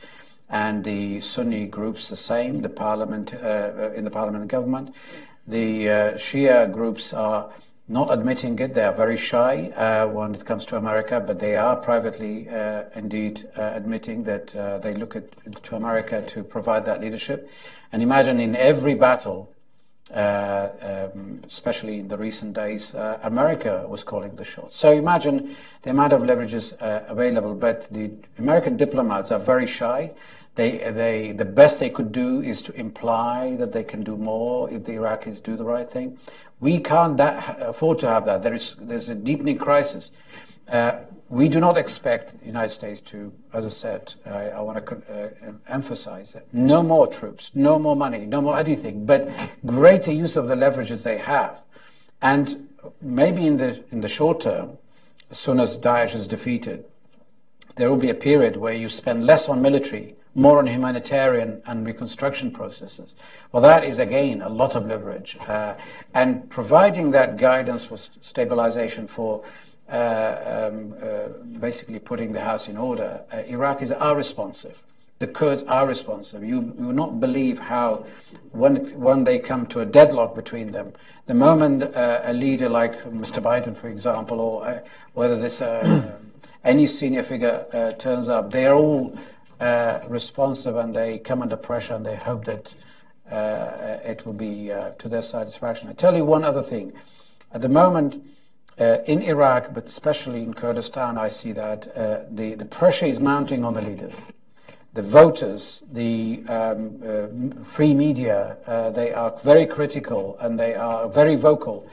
And 0.49 0.83
the 0.83 1.21
Sunni 1.21 1.67
groups 1.67 2.09
the 2.09 2.17
same, 2.17 2.61
the 2.61 2.69
parliament, 2.69 3.33
uh, 3.33 3.37
uh, 3.37 3.93
in 3.95 4.03
the 4.03 4.11
parliament 4.11 4.41
and 4.41 4.49
government. 4.49 4.93
The 5.47 5.85
Shia 6.17 6.69
groups 6.71 7.13
are 7.13 7.49
not 7.87 8.11
admitting 8.11 8.59
it. 8.59 8.73
They 8.73 8.83
are 8.83 8.93
very 8.93 9.15
shy 9.15 9.69
uh, 9.69 10.07
when 10.07 10.35
it 10.35 10.45
comes 10.45 10.65
to 10.67 10.77
America, 10.77 11.23
but 11.25 11.39
they 11.39 11.55
are 11.55 11.75
privately 11.77 12.49
uh, 12.49 12.83
indeed 12.95 13.49
uh, 13.57 13.71
admitting 13.73 14.23
that 14.25 14.53
uh, 14.55 14.79
they 14.79 14.93
look 14.93 15.15
at, 15.15 15.63
to 15.63 15.75
America 15.75 16.21
to 16.21 16.43
provide 16.43 16.85
that 16.85 16.99
leadership. 16.99 17.49
And 17.93 18.03
imagine 18.03 18.41
in 18.41 18.55
every 18.55 18.95
battle, 18.95 19.49
uh, 19.49 19.56
um, 20.11 21.41
especially 21.45 21.99
in 21.99 22.07
the 22.07 22.17
recent 22.17 22.53
days, 22.53 22.95
uh, 22.95 23.19
America 23.23 23.85
was 23.87 24.03
calling 24.03 24.35
the 24.35 24.43
shots. 24.43 24.75
So 24.75 24.91
imagine 24.91 25.55
the 25.81 25.89
amount 25.89 26.13
of 26.13 26.21
leverages 26.21 26.73
available, 27.09 27.55
but 27.55 27.91
the 27.91 28.11
American 28.37 28.77
diplomats 28.77 29.31
are 29.31 29.39
very 29.39 29.67
shy. 29.67 30.11
They, 30.55 30.77
they, 30.91 31.33
the 31.33 31.45
best 31.45 31.79
they 31.79 31.91
could 31.91 32.11
do 32.11 32.41
is 32.41 32.63
to 32.63 32.73
imply 32.73 33.55
that 33.57 33.73
they 33.73 33.83
can 33.83 34.03
do 34.03 34.17
more 34.17 34.69
if 34.71 34.85
the 34.85 34.93
Iraqis 34.93 35.43
do 35.43 35.55
the 35.55 35.63
right 35.63 35.87
thing. 35.87 36.17
We 36.59 36.79
can't 36.79 37.15
that, 37.17 37.61
afford 37.61 37.99
to 37.99 38.09
have 38.09 38.25
that. 38.25 38.41
There 38.41 38.55
is 38.55 38.75
there's 38.79 39.07
a 39.07 39.13
deepening 39.13 39.59
crisis. 39.59 40.11
Uh, 40.67 41.01
we 41.29 41.49
do 41.49 41.59
not 41.59 41.77
expect 41.77 42.39
the 42.39 42.45
United 42.45 42.69
States 42.69 43.01
to, 43.01 43.33
as 43.53 43.65
I 43.65 43.69
said, 43.69 44.15
I, 44.25 44.49
I 44.49 44.61
want 44.61 44.85
to 44.85 44.95
uh, 44.95 45.51
emphasize 45.67 46.33
that 46.33 46.53
no 46.53 46.81
more 46.81 47.07
troops, 47.07 47.51
no 47.53 47.77
more 47.77 47.95
money, 47.95 48.25
no 48.25 48.41
more 48.41 48.57
anything, 48.57 49.05
but 49.05 49.29
greater 49.65 50.11
use 50.11 50.37
of 50.37 50.47
the 50.47 50.55
leverages 50.55 51.03
they 51.03 51.17
have. 51.17 51.61
And 52.21 52.69
maybe 53.01 53.45
in 53.45 53.57
the, 53.57 53.83
in 53.91 54.01
the 54.01 54.07
short 54.07 54.41
term, 54.41 54.77
as 55.29 55.37
soon 55.37 55.59
as 55.59 55.77
Daesh 55.77 56.15
is 56.15 56.27
defeated, 56.27 56.85
there 57.75 57.89
will 57.89 57.97
be 57.97 58.09
a 58.09 58.15
period 58.15 58.55
where 58.57 58.73
you 58.73 58.89
spend 58.89 59.25
less 59.25 59.49
on 59.49 59.61
military 59.61 60.15
more 60.37 60.59
on 60.59 60.67
humanitarian 60.67 61.63
and 61.65 61.83
reconstruction 61.83 62.51
processes. 62.51 63.15
Well, 63.51 63.63
that 63.63 63.83
is 63.83 63.97
again 63.97 64.43
a 64.43 64.49
lot 64.49 64.75
of 64.75 64.85
leverage. 64.85 65.35
Uh, 65.47 65.73
and 66.13 66.47
providing 66.47 67.09
that 67.11 67.37
guidance 67.37 67.83
for 67.83 67.97
stabilization 67.97 69.07
for 69.07 69.43
uh, 69.43 69.47
um, 69.89 70.93
uh, 71.01 71.29
basically 71.59 71.99
putting 71.99 72.33
the 72.33 72.41
house 72.41 72.67
in 72.67 72.77
order, 72.77 73.23
uh, 73.31 73.37
Iraqis 73.37 73.95
are 73.99 74.15
responsive. 74.15 74.83
The 75.19 75.27
Kurds 75.27 75.63
are 75.63 75.87
responsive. 75.87 76.43
You, 76.43 76.73
you 76.77 76.87
will 76.87 76.93
not 76.93 77.19
believe 77.19 77.57
how, 77.59 78.05
when, 78.51 78.75
when 78.99 79.23
they 79.23 79.39
come 79.39 79.65
to 79.67 79.79
a 79.79 79.85
deadlock 79.85 80.35
between 80.35 80.71
them, 80.71 80.93
the 81.25 81.33
moment 81.33 81.83
uh, 81.83 82.21
a 82.23 82.33
leader 82.33 82.69
like 82.69 82.93
Mr. 83.03 83.41
Biden, 83.41 83.75
for 83.75 83.89
example, 83.89 84.39
or 84.39 84.65
uh, 84.67 84.79
whether 85.13 85.37
this 85.39 85.61
any 86.63 86.85
senior 86.85 87.23
figure 87.23 87.95
turns 87.97 88.29
up, 88.29 88.51
they 88.51 88.67
are 88.67 88.75
all 88.75 89.17
uh, 89.59 90.01
responsive 90.07 90.75
and 90.75 90.95
they 90.95 91.17
come 91.17 91.41
under 91.41 91.57
pressure 91.57 91.95
and 91.95 92.05
they 92.05 92.15
hope 92.15 92.45
that 92.45 92.75
uh, 93.31 93.97
it 94.03 94.25
will 94.25 94.33
be 94.33 94.71
uh, 94.71 94.91
to 94.99 95.09
their 95.09 95.21
satisfaction. 95.21 95.89
I 95.89 95.93
tell 95.93 96.15
you 96.15 96.23
one 96.23 96.43
other 96.43 96.61
thing. 96.61 96.93
At 97.51 97.61
the 97.61 97.69
moment, 97.69 98.23
uh, 98.79 98.97
in 99.05 99.21
Iraq, 99.21 99.73
but 99.73 99.87
especially 99.87 100.43
in 100.43 100.53
Kurdistan, 100.53 101.17
I 101.17 101.27
see 101.27 101.51
that 101.53 101.87
uh, 101.95 102.19
the, 102.29 102.55
the 102.55 102.65
pressure 102.65 103.05
is 103.05 103.19
mounting 103.19 103.65
on 103.65 103.73
the 103.73 103.81
leaders. 103.81 104.13
The 104.93 105.01
voters, 105.01 105.83
the 105.91 106.43
um, 106.47 107.01
uh, 107.05 107.63
free 107.63 107.93
media, 107.93 108.57
they 108.95 109.13
are 109.13 109.31
very 109.43 109.67
critical 109.67 110.37
and 110.39 110.59
they 110.59 110.73
are 110.73 111.07
very 111.07 111.35
vocal 111.35 111.87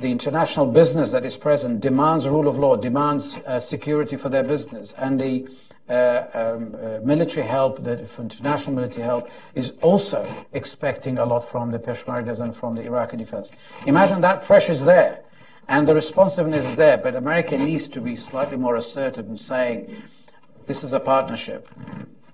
the 0.00 0.12
international 0.12 0.66
business 0.66 1.12
that 1.12 1.24
is 1.24 1.36
present 1.36 1.80
demands 1.80 2.28
rule 2.28 2.48
of 2.48 2.58
law, 2.58 2.76
demands 2.76 3.36
uh, 3.46 3.58
security 3.58 4.16
for 4.16 4.28
their 4.28 4.42
business, 4.42 4.92
and 4.98 5.18
the 5.18 5.48
uh, 5.88 6.26
um, 6.34 6.74
uh, 6.74 6.98
military 7.02 7.46
help, 7.46 7.82
the 7.82 7.98
international 8.18 8.74
military 8.74 9.04
help, 9.04 9.30
is 9.54 9.72
also 9.82 10.26
expecting 10.52 11.16
a 11.18 11.24
lot 11.24 11.48
from 11.48 11.70
the 11.70 11.78
Peshmergas 11.78 12.40
and 12.40 12.54
from 12.54 12.74
the 12.74 12.82
Iraqi 12.82 13.16
defense. 13.16 13.50
Imagine 13.86 14.20
that 14.20 14.42
pressure 14.42 14.72
is 14.72 14.84
there, 14.84 15.20
and 15.68 15.86
the 15.86 15.94
responsiveness 15.94 16.64
is 16.64 16.76
there, 16.76 16.96
but 16.96 17.14
America 17.14 17.56
needs 17.58 17.88
to 17.88 18.00
be 18.00 18.16
slightly 18.16 18.56
more 18.56 18.76
assertive 18.76 19.26
in 19.28 19.36
saying, 19.36 20.02
this 20.66 20.84
is 20.84 20.92
a 20.92 21.00
partnership. 21.00 21.68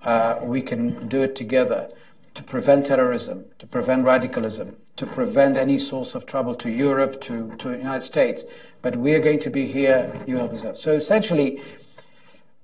Uh, 0.03 0.39
we 0.41 0.61
can 0.61 1.07
do 1.07 1.21
it 1.21 1.35
together 1.35 1.89
to 2.33 2.43
prevent 2.43 2.87
terrorism, 2.87 3.45
to 3.59 3.67
prevent 3.67 4.03
radicalism, 4.05 4.75
to 4.95 5.05
prevent 5.05 5.57
any 5.57 5.77
source 5.77 6.15
of 6.15 6.25
trouble 6.25 6.55
to 6.55 6.69
Europe, 6.69 7.21
to, 7.21 7.55
to 7.57 7.69
the 7.69 7.77
United 7.77 8.03
States. 8.03 8.43
But 8.81 8.95
we 8.95 9.13
are 9.13 9.19
going 9.19 9.39
to 9.39 9.49
be 9.49 9.67
here, 9.67 10.11
you 10.27 10.37
help 10.37 10.53
us 10.53 10.65
out. 10.65 10.77
So 10.77 10.91
essentially, 10.91 11.61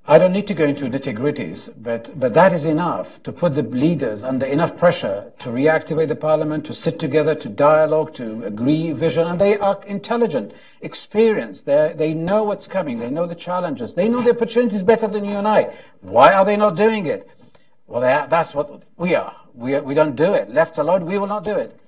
I 0.09 0.17
don't 0.17 0.33
need 0.33 0.47
to 0.47 0.55
go 0.55 0.65
into 0.65 0.85
nitty 0.85 1.15
gritties, 1.15 1.71
but, 1.77 2.19
but 2.19 2.33
that 2.33 2.51
is 2.51 2.65
enough 2.65 3.21
to 3.21 3.31
put 3.31 3.53
the 3.53 3.61
leaders 3.61 4.23
under 4.23 4.43
enough 4.43 4.75
pressure 4.75 5.31
to 5.37 5.49
reactivate 5.49 6.07
the 6.07 6.15
parliament, 6.15 6.65
to 6.65 6.73
sit 6.73 6.97
together, 6.97 7.35
to 7.35 7.47
dialogue, 7.47 8.15
to 8.15 8.43
agree 8.43 8.91
vision. 8.91 9.27
And 9.27 9.39
they 9.39 9.59
are 9.59 9.79
intelligent, 9.85 10.55
experienced. 10.81 11.67
They 11.67 11.93
they 11.95 12.15
know 12.15 12.43
what's 12.43 12.65
coming. 12.65 12.97
They 12.97 13.11
know 13.11 13.27
the 13.27 13.35
challenges. 13.35 13.93
They 13.93 14.09
know 14.09 14.23
the 14.23 14.31
opportunities 14.31 14.81
better 14.81 15.07
than 15.07 15.25
you 15.25 15.35
and 15.35 15.47
I. 15.47 15.75
Why 16.01 16.33
are 16.33 16.43
they 16.43 16.57
not 16.57 16.75
doing 16.75 17.05
it? 17.05 17.29
Well, 17.85 18.01
that's 18.01 18.55
what 18.55 18.81
we 18.97 19.13
are. 19.13 19.35
We, 19.53 19.79
we 19.79 19.93
don't 19.93 20.15
do 20.15 20.33
it. 20.33 20.49
Left 20.49 20.79
alone, 20.79 21.05
we 21.05 21.19
will 21.19 21.27
not 21.27 21.43
do 21.43 21.55
it. 21.55 21.79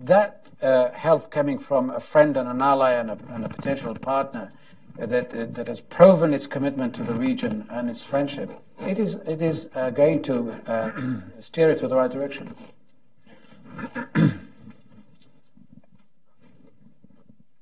That 0.00 0.46
uh, 0.62 0.92
help 0.92 1.30
coming 1.30 1.58
from 1.58 1.90
a 1.90 2.00
friend 2.00 2.38
and 2.38 2.48
an 2.48 2.62
ally 2.62 2.92
and 2.92 3.10
a, 3.10 3.18
and 3.28 3.44
a 3.44 3.50
potential 3.50 3.94
partner 3.94 4.50
that, 4.98 5.54
that 5.54 5.68
has 5.68 5.80
proven 5.80 6.32
its 6.32 6.46
commitment 6.46 6.94
to 6.94 7.02
the 7.02 7.14
region 7.14 7.66
and 7.70 7.90
its 7.90 8.04
friendship, 8.04 8.50
it 8.80 8.98
is, 8.98 9.16
it 9.26 9.42
is 9.42 9.68
uh, 9.74 9.90
going 9.90 10.22
to 10.22 10.52
uh, 10.66 10.90
steer 11.40 11.70
it 11.70 11.80
to 11.80 11.88
the 11.88 11.96
right 11.96 12.10
direction. 12.10 12.54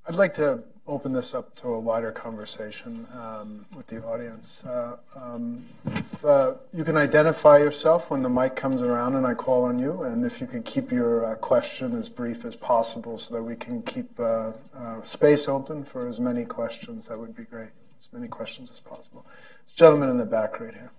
I'd 0.07 0.16
like 0.16 0.35
to 0.35 0.62
open 0.87 1.12
this 1.12 1.35
up 1.35 1.55
to 1.55 1.68
a 1.68 1.80
wider 1.80 2.12
conversation 2.12 3.07
um, 3.14 3.64
with 3.74 3.87
the 3.87 4.05
audience. 4.05 4.64
Uh, 4.64 4.97
um, 5.16 5.64
if 5.87 6.24
uh, 6.24 6.55
you 6.72 6.85
can 6.85 6.97
identify 6.97 7.57
yourself 7.57 8.11
when 8.11 8.22
the 8.22 8.28
mic 8.28 8.55
comes 8.55 8.82
around 8.82 9.14
and 9.14 9.26
I 9.26 9.32
call 9.35 9.64
on 9.64 9.78
you, 9.78 10.03
and 10.03 10.24
if 10.24 10.41
you 10.41 10.47
could 10.47 10.64
keep 10.64 10.93
your 10.93 11.24
uh, 11.24 11.35
question 11.37 11.97
as 11.99 12.09
brief 12.09 12.45
as 12.45 12.55
possible 12.55 13.16
so 13.16 13.35
that 13.35 13.43
we 13.43 13.57
can 13.57 13.82
keep 13.82 14.18
uh, 14.20 14.53
uh, 14.76 15.01
space 15.03 15.49
open 15.49 15.85
for 15.85 16.07
as 16.07 16.20
many 16.20 16.45
questions, 16.45 17.09
that 17.09 17.18
would 17.18 17.35
be 17.35 17.45
great. 17.45 17.70
As 17.99 18.09
many 18.12 18.28
questions 18.28 18.70
as 18.70 18.80
possible. 18.80 19.24
This 19.64 19.74
gentleman 19.74 20.11
in 20.11 20.18
the 20.18 20.26
back 20.26 20.61
right 20.61 20.74
here. 20.74 20.91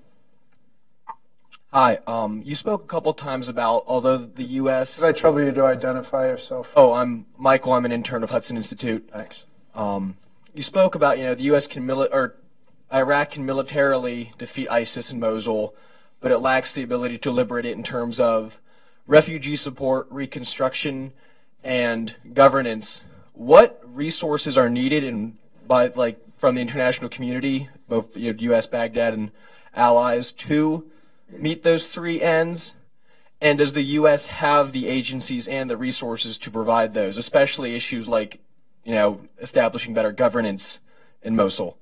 Hi. 1.71 1.99
Um, 2.07 2.41
you 2.43 2.55
spoke 2.55 2.83
a 2.83 2.87
couple 2.87 3.13
times 3.13 3.49
about 3.49 3.83
although 3.85 4.17
the 4.17 4.43
U.S. 4.43 4.97
Did 4.97 5.05
I 5.05 5.11
trouble 5.11 5.43
you 5.43 5.51
to 5.51 5.65
identify 5.65 6.25
yourself? 6.25 6.71
Oh, 6.75 6.93
I'm 6.93 7.27
Michael. 7.37 7.73
I'm 7.73 7.85
an 7.85 7.91
intern 7.91 8.23
of 8.23 8.31
Hudson 8.31 8.57
Institute. 8.57 9.09
Thanks. 9.11 9.45
Um, 9.75 10.17
you 10.53 10.63
spoke 10.63 10.95
about 10.95 11.17
you 11.17 11.25
know 11.25 11.35
the 11.35 11.43
U.S. 11.43 11.67
can 11.67 11.85
mili- 11.85 12.11
or 12.11 12.35
Iraq 12.93 13.31
can 13.31 13.45
militarily 13.45 14.33
defeat 14.37 14.69
ISIS 14.71 15.11
in 15.11 15.19
Mosul, 15.19 15.75
but 16.21 16.31
it 16.31 16.39
lacks 16.39 16.73
the 16.73 16.83
ability 16.83 17.17
to 17.19 17.31
liberate 17.31 17.65
it 17.65 17.75
in 17.75 17.83
terms 17.83 18.19
of 18.19 18.61
refugee 19.05 19.57
support, 19.57 20.07
reconstruction, 20.09 21.11
and 21.63 22.15
governance. 22.33 23.03
What 23.33 23.81
resources 23.85 24.57
are 24.57 24.69
needed 24.69 25.03
in 25.03 25.37
by 25.67 25.87
like 25.87 26.19
from 26.37 26.55
the 26.55 26.61
international 26.61 27.09
community, 27.09 27.69
both 27.89 28.15
you 28.15 28.31
know, 28.31 28.39
U.S., 28.39 28.67
Baghdad, 28.67 29.13
and 29.13 29.31
allies, 29.75 30.31
to 30.33 30.89
meet 31.29 31.63
those 31.63 31.89
three 31.89 32.21
ends? 32.21 32.75
And 33.41 33.57
does 33.57 33.73
the 33.73 33.83
U.S. 33.83 34.27
have 34.27 34.71
the 34.71 34.87
agencies 34.87 35.47
and 35.47 35.69
the 35.69 35.75
resources 35.75 36.37
to 36.39 36.49
provide 36.49 36.93
those, 36.93 37.17
especially 37.17 37.75
issues 37.75 38.07
like 38.07 38.39
you 38.85 38.93
know, 38.93 39.19
establishing 39.41 39.93
better 39.93 40.11
governance 40.11 40.79
in 41.21 41.35
Mosul? 41.35 41.77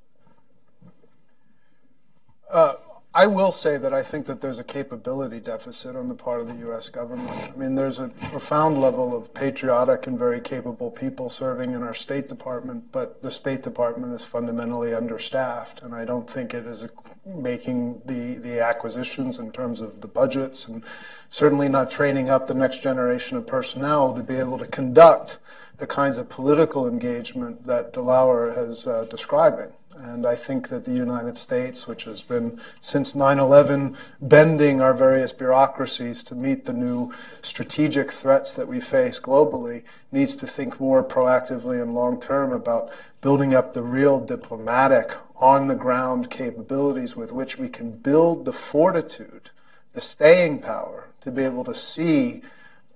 Uh, 2.50 2.76
I 3.16 3.28
will 3.28 3.52
say 3.52 3.78
that 3.78 3.94
I 3.94 4.02
think 4.02 4.26
that 4.26 4.42
there's 4.42 4.58
a 4.58 4.64
capability 4.64 5.40
deficit 5.40 5.96
on 5.96 6.08
the 6.08 6.16
part 6.16 6.42
of 6.42 6.48
the 6.48 6.56
U.S. 6.68 6.90
government. 6.90 7.30
I 7.30 7.56
mean, 7.56 7.76
there's 7.76 8.00
a 8.00 8.08
profound 8.08 8.82
level 8.82 9.16
of 9.16 9.32
patriotic 9.36 10.08
and 10.08 10.18
very 10.18 10.42
capable 10.42 10.90
people 10.90 11.30
serving 11.30 11.74
in 11.74 11.84
our 11.84 11.94
State 11.94 12.28
Department, 12.28 12.92
but 12.92 13.22
the 13.22 13.30
State 13.30 13.62
Department 13.62 14.14
is 14.14 14.26
fundamentally 14.26 14.96
understaffed, 14.96 15.84
and 15.84 15.94
I 15.94 16.06
don't 16.06 16.28
think 16.28 16.56
it 16.56 16.66
is 16.66 16.90
making 17.24 18.02
the, 18.06 18.36
the 18.36 18.60
acquisitions 18.60 19.38
in 19.38 19.52
terms 19.52 19.80
of 19.80 20.02
the 20.02 20.08
budgets 20.08 20.68
and 20.68 20.84
certainly 21.30 21.70
not 21.70 21.92
training 21.92 22.30
up 22.32 22.48
the 22.48 22.54
next 22.54 22.82
generation 22.82 23.38
of 23.38 23.46
personnel 23.46 24.14
to 24.16 24.24
be 24.24 24.38
able 24.38 24.58
to 24.58 24.68
conduct 24.68 25.38
the 25.78 25.88
kinds 25.88 26.18
of 26.18 26.30
political 26.30 26.88
engagement 26.88 27.66
that 27.66 27.94
Dlawer 27.94 28.56
is 28.70 28.88
uh, 28.88 29.06
describing. 29.10 29.74
And 29.96 30.26
I 30.26 30.36
think 30.36 30.70
that 30.70 30.86
the 30.86 30.92
United 30.92 31.38
States, 31.38 31.88
which 31.88 32.06
has 32.06 32.24
been 32.24 32.60
since 32.82 33.14
9 33.14 33.38
11 33.38 33.96
bending 34.22 34.82
our 34.82 34.94
various 34.94 35.32
bureaucracies 35.32 36.24
to 36.26 36.36
meet 36.36 36.66
the 36.66 36.74
new 36.74 37.14
strategic 37.44 38.12
threats 38.12 38.56
that 38.56 38.68
we 38.68 38.80
face 38.80 39.20
globally, 39.20 39.84
needs 40.12 40.36
to 40.38 40.48
think 40.48 40.80
more 40.80 41.04
proactively 41.04 41.82
and 41.82 41.94
long 41.94 42.20
term 42.20 42.52
about 42.52 42.90
building 43.22 43.54
up 43.54 43.74
the 43.74 43.84
real 43.84 44.20
diplomatic, 44.20 45.12
on 45.44 45.68
the 45.68 45.76
ground 45.76 46.30
capabilities 46.30 47.18
with 47.18 47.34
which 47.34 47.58
we 47.58 47.68
can 47.68 47.92
build 47.92 48.46
the 48.46 48.54
fortitude, 48.54 49.50
the 49.92 50.00
staying 50.00 50.58
power 50.60 51.10
to 51.20 51.30
be 51.30 51.44
able 51.44 51.66
to 51.66 51.76
see 51.76 52.42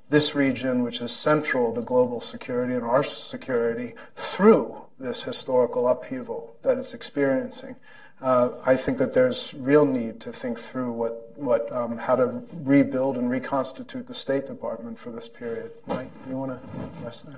this 0.10 0.36
region, 0.36 0.84
which 0.84 1.01
is 1.01 1.12
central 1.12 1.74
to 1.74 1.82
global 1.82 2.22
security 2.22 2.74
and 2.74 2.84
our 2.84 3.03
security, 3.03 3.93
through 4.16 4.84
this 4.99 5.24
historical 5.24 5.88
upheaval 5.88 6.55
that 6.64 6.78
it's 6.78 6.93
experiencing. 6.93 7.76
Uh, 8.20 8.49
I 8.66 8.76
think 8.76 8.97
that 8.97 9.14
there's 9.14 9.53
real 9.53 9.86
need 9.86 10.20
to 10.22 10.32
think 10.32 10.58
through 10.58 10.91
what, 10.91 11.34
what, 11.38 11.72
um, 11.72 11.97
how 11.97 12.16
to 12.16 12.41
rebuild 12.64 13.18
and 13.18 13.30
reconstitute 13.30 14.08
the 14.08 14.14
State 14.14 14.47
Department 14.47 14.97
for 14.97 15.12
this 15.12 15.30
period. 15.30 15.72
Mike, 15.86 16.10
do 16.24 16.30
you 16.30 16.38
want 16.38 16.51
to 16.51 16.99
address 16.99 17.22
that? 17.24 17.36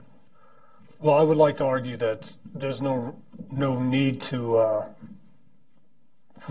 Well, 1.01 1.15
I 1.15 1.23
would 1.23 1.37
like 1.37 1.57
to 1.57 1.65
argue 1.65 1.97
that 1.97 2.35
there's 2.53 2.81
no 2.81 3.15
no 3.51 3.81
need 3.81 4.19
to 4.21 4.57
uh, 4.57 4.85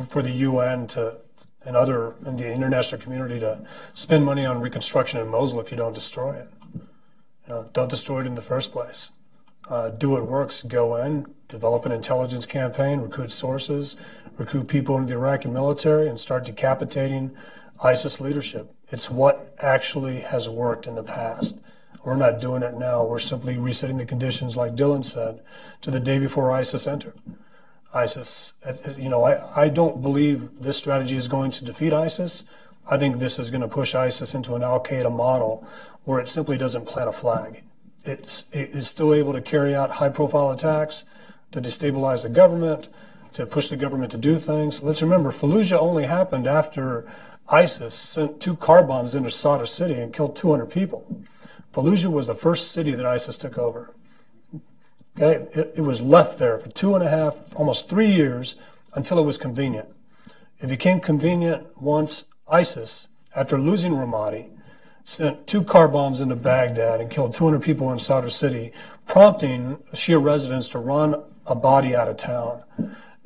for 0.08 0.22
the 0.22 0.30
UN 0.30 0.86
to 0.88 1.16
and 1.64 1.76
other 1.76 2.14
in 2.24 2.36
the 2.36 2.52
international 2.52 3.00
community 3.00 3.40
to 3.40 3.60
spend 3.94 4.24
money 4.24 4.46
on 4.46 4.60
reconstruction 4.60 5.20
in 5.20 5.28
Mosul 5.28 5.60
if 5.60 5.70
you 5.70 5.76
don't 5.76 5.94
destroy 5.94 6.36
it. 6.36 6.48
You 6.74 7.54
know, 7.54 7.70
don't 7.72 7.90
destroy 7.90 8.20
it 8.20 8.26
in 8.26 8.34
the 8.34 8.42
first 8.42 8.72
place. 8.72 9.10
Uh, 9.68 9.90
do 9.90 10.10
what 10.10 10.26
works. 10.26 10.62
Go 10.62 10.96
in, 10.96 11.26
develop 11.48 11.84
an 11.84 11.92
intelligence 11.92 12.46
campaign, 12.46 13.00
recruit 13.00 13.30
sources, 13.30 13.96
recruit 14.36 14.68
people 14.68 14.96
in 14.96 15.06
the 15.06 15.14
Iraqi 15.14 15.48
military, 15.48 16.08
and 16.08 16.18
start 16.18 16.46
decapitating 16.46 17.36
ISIS 17.82 18.20
leadership. 18.20 18.72
It's 18.90 19.10
what 19.10 19.54
actually 19.58 20.20
has 20.20 20.48
worked 20.48 20.86
in 20.86 20.94
the 20.94 21.02
past. 21.02 21.58
We're 22.04 22.16
not 22.16 22.40
doing 22.40 22.62
it 22.62 22.74
now. 22.74 23.04
We're 23.04 23.18
simply 23.18 23.58
resetting 23.58 23.98
the 23.98 24.06
conditions, 24.06 24.56
like 24.56 24.74
Dylan 24.74 25.04
said, 25.04 25.40
to 25.82 25.90
the 25.90 26.00
day 26.00 26.18
before 26.18 26.50
ISIS 26.50 26.86
entered. 26.86 27.18
ISIS. 27.98 28.54
Uh, 28.64 28.72
uh, 28.86 28.92
you 28.96 29.08
know, 29.08 29.24
I, 29.24 29.64
I 29.64 29.68
don't 29.68 30.00
believe 30.00 30.62
this 30.62 30.76
strategy 30.76 31.16
is 31.16 31.28
going 31.28 31.50
to 31.52 31.64
defeat 31.64 31.92
ISIS. 31.92 32.44
I 32.86 32.96
think 32.96 33.18
this 33.18 33.38
is 33.38 33.50
going 33.50 33.60
to 33.60 33.68
push 33.68 33.94
ISIS 33.94 34.34
into 34.34 34.54
an 34.54 34.62
Al 34.62 34.82
Qaeda 34.82 35.14
model 35.14 35.66
where 36.04 36.20
it 36.20 36.28
simply 36.28 36.56
doesn't 36.56 36.86
plant 36.86 37.08
a 37.08 37.12
flag. 37.12 37.62
It's, 38.04 38.44
it 38.52 38.70
is 38.70 38.88
still 38.88 39.12
able 39.12 39.32
to 39.32 39.42
carry 39.42 39.74
out 39.74 39.90
high 39.90 40.08
profile 40.08 40.50
attacks, 40.50 41.04
to 41.50 41.60
destabilize 41.60 42.22
the 42.22 42.28
government, 42.28 42.88
to 43.32 43.46
push 43.46 43.68
the 43.68 43.76
government 43.76 44.10
to 44.12 44.18
do 44.18 44.38
things. 44.38 44.82
Let's 44.82 45.02
remember, 45.02 45.30
Fallujah 45.32 45.78
only 45.78 46.04
happened 46.04 46.46
after 46.46 47.06
ISIS 47.48 47.94
sent 47.94 48.40
two 48.40 48.56
car 48.56 48.82
bombs 48.82 49.14
into 49.14 49.30
Sadr 49.30 49.66
City 49.66 49.94
and 49.94 50.12
killed 50.12 50.36
200 50.36 50.66
people. 50.66 51.04
Fallujah 51.72 52.10
was 52.10 52.26
the 52.26 52.34
first 52.34 52.72
city 52.72 52.92
that 52.92 53.06
ISIS 53.06 53.38
took 53.38 53.58
over. 53.58 53.94
Okay, 55.20 55.48
it, 55.52 55.72
it 55.78 55.80
was 55.80 56.00
left 56.00 56.38
there 56.38 56.58
for 56.58 56.68
two 56.68 56.94
and 56.94 57.02
a 57.02 57.10
half, 57.10 57.36
almost 57.56 57.88
three 57.88 58.12
years 58.12 58.54
until 58.94 59.18
it 59.18 59.24
was 59.24 59.36
convenient. 59.36 59.88
It 60.60 60.68
became 60.68 61.00
convenient 61.00 61.66
once 61.82 62.26
ISIS, 62.46 63.08
after 63.34 63.58
losing 63.58 63.94
Ramadi, 63.94 64.48
sent 65.02 65.48
two 65.48 65.64
car 65.64 65.88
bombs 65.88 66.20
into 66.20 66.36
Baghdad 66.36 67.00
and 67.00 67.10
killed 67.10 67.34
200 67.34 67.60
people 67.60 67.90
in 67.90 67.98
Sadr 67.98 68.30
City, 68.30 68.70
prompting 69.08 69.78
Shia 69.92 70.22
residents 70.22 70.68
to 70.68 70.78
run 70.78 71.20
Abadi 71.48 71.96
out 71.96 72.06
of 72.06 72.16
town 72.16 72.62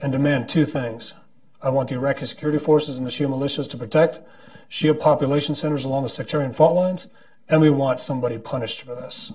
and 0.01 0.13
demand 0.13 0.49
two 0.49 0.65
things. 0.65 1.13
I 1.61 1.69
want 1.69 1.91
the 1.91 1.97
Iraqi 1.97 2.25
security 2.25 2.59
forces 2.59 2.97
and 2.97 3.07
the 3.07 3.11
Shia 3.11 3.29
militias 3.29 3.69
to 3.69 3.77
protect 3.77 4.19
Shia 4.71 4.99
population 4.99 5.55
centers 5.55 5.85
along 5.85 6.05
the 6.05 6.09
sectarian 6.09 6.55
fault 6.55 6.75
lines, 6.75 7.11
and 7.51 7.61
we 7.61 7.69
want 7.69 8.01
somebody 8.01 8.39
punished 8.39 8.81
for 8.81 8.95
this. 8.95 9.31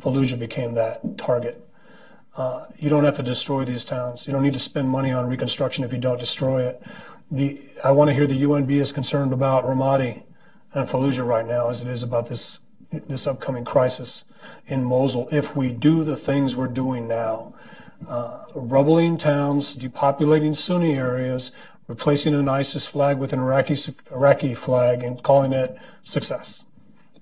Fallujah 0.00 0.38
became 0.38 0.74
that 0.74 1.18
target. 1.18 1.65
Uh, 2.36 2.66
you 2.78 2.90
don't 2.90 3.04
have 3.04 3.16
to 3.16 3.22
destroy 3.22 3.64
these 3.64 3.84
towns. 3.84 4.26
You 4.26 4.32
don't 4.32 4.42
need 4.42 4.52
to 4.52 4.58
spend 4.58 4.90
money 4.90 5.10
on 5.10 5.26
reconstruction 5.26 5.84
if 5.84 5.92
you 5.92 5.98
don't 5.98 6.20
destroy 6.20 6.66
it. 6.66 6.82
The, 7.30 7.58
I 7.82 7.92
want 7.92 8.08
to 8.08 8.14
hear 8.14 8.26
the 8.26 8.42
UNB 8.42 8.70
is 8.70 8.92
concerned 8.92 9.32
about 9.32 9.64
Ramadi 9.64 10.22
and 10.74 10.86
Fallujah 10.86 11.26
right 11.26 11.46
now 11.46 11.68
as 11.68 11.80
it 11.80 11.88
is 11.88 12.02
about 12.02 12.28
this 12.28 12.60
this 13.08 13.26
upcoming 13.26 13.64
crisis 13.64 14.24
in 14.68 14.84
Mosul. 14.84 15.28
If 15.32 15.56
we 15.56 15.72
do 15.72 16.04
the 16.04 16.16
things 16.16 16.56
we're 16.56 16.68
doing 16.68 17.08
now, 17.08 17.54
uh, 18.08 18.44
rubbling 18.54 19.16
towns, 19.16 19.76
depopulating 19.76 20.54
Sunni 20.54 20.94
areas, 20.94 21.50
replacing 21.88 22.34
an 22.34 22.48
ISIS 22.48 22.86
flag 22.86 23.18
with 23.18 23.32
an 23.32 23.40
Iraqi 23.40 23.76
Iraqi 24.12 24.54
flag, 24.54 25.02
and 25.02 25.20
calling 25.22 25.52
it 25.52 25.76
success. 26.02 26.64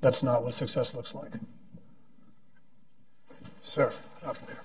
That's 0.00 0.22
not 0.22 0.42
what 0.42 0.52
success 0.54 0.94
looks 0.94 1.14
like. 1.14 1.32
Sir, 3.62 3.90
up 4.24 4.36
there. 4.46 4.63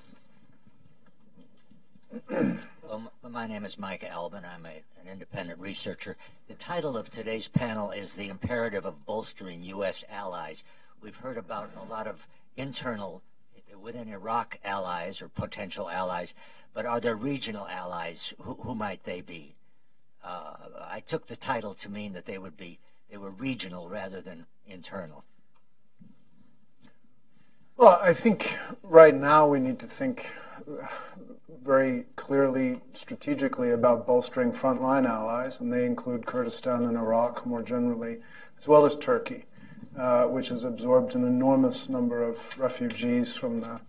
Um, 2.92 3.10
My 3.22 3.46
name 3.46 3.66
is 3.66 3.78
Mike 3.78 4.04
Albin. 4.04 4.44
I'm 4.44 4.66
a, 4.66 4.82
an 5.00 5.12
independent 5.12 5.60
researcher. 5.60 6.18
The 6.48 6.56
title 6.56 6.98
of 6.98 7.10
today's 7.10 7.48
panel 7.48 7.92
is 7.92 8.16
The 8.16 8.30
Imperative 8.30 8.86
of 8.86 9.06
Bolstering 9.06 9.62
U.S. 9.64 10.04
Allies. 10.10 10.64
We've 11.02 11.16
heard 11.16 11.38
about 11.38 11.70
a 11.80 11.88
lot 11.88 12.08
of 12.08 12.28
internal 12.58 13.22
within 13.80 14.10
Iraq 14.10 14.58
allies 14.64 15.22
or 15.22 15.30
potential 15.30 15.88
allies, 15.88 16.34
but 16.74 16.88
are 16.88 17.00
there 17.00 17.16
regional 17.16 17.68
allies? 17.68 18.34
Who, 18.42 18.56
who 18.56 18.74
might 18.74 19.04
they 19.04 19.22
be? 19.22 19.54
Uh, 20.24 20.56
I 20.90 21.02
took 21.02 21.28
the 21.28 21.36
title 21.36 21.76
to 21.76 21.90
mean 21.90 22.14
that 22.14 22.26
they 22.26 22.40
would 22.40 22.58
be 22.58 22.80
they 23.12 23.18
were 23.18 23.30
regional 23.30 23.88
rather 23.88 24.20
than 24.20 24.48
internal. 24.68 25.24
Well, 27.78 28.00
I 28.02 28.14
think 28.14 28.58
right 28.84 29.16
now 29.16 29.48
we 29.48 29.60
need 29.60 29.80
to 29.80 29.88
think 29.88 30.34
very 31.64 32.06
clearly 32.16 32.82
strategically 32.94 33.72
about 33.72 34.08
bolstering 34.08 34.52
frontline 34.52 35.06
allies, 35.06 35.60
and 35.60 35.72
they 35.72 35.86
include 35.86 36.26
Kurdistan 36.26 36.84
and 36.84 36.98
Iraq 36.98 37.46
more 37.46 37.62
generally, 37.62 38.18
as 38.58 38.68
well 38.68 38.86
as 38.86 38.96
Turkey, 38.96 39.46
uh, 39.98 40.26
which 40.26 40.50
has 40.50 40.64
absorbed 40.64 41.16
an 41.16 41.26
enormous 41.26 41.90
number 41.90 42.24
of 42.24 42.58
refugees 42.60 43.36
from 43.36 43.60
the 43.60 43.80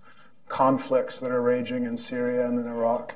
conflicts 0.48 1.18
that 1.20 1.30
are 1.30 1.42
raging 1.42 1.84
in 1.84 1.96
Syria 1.96 2.46
and 2.46 2.58
in 2.58 2.66
Iraq. 2.66 3.14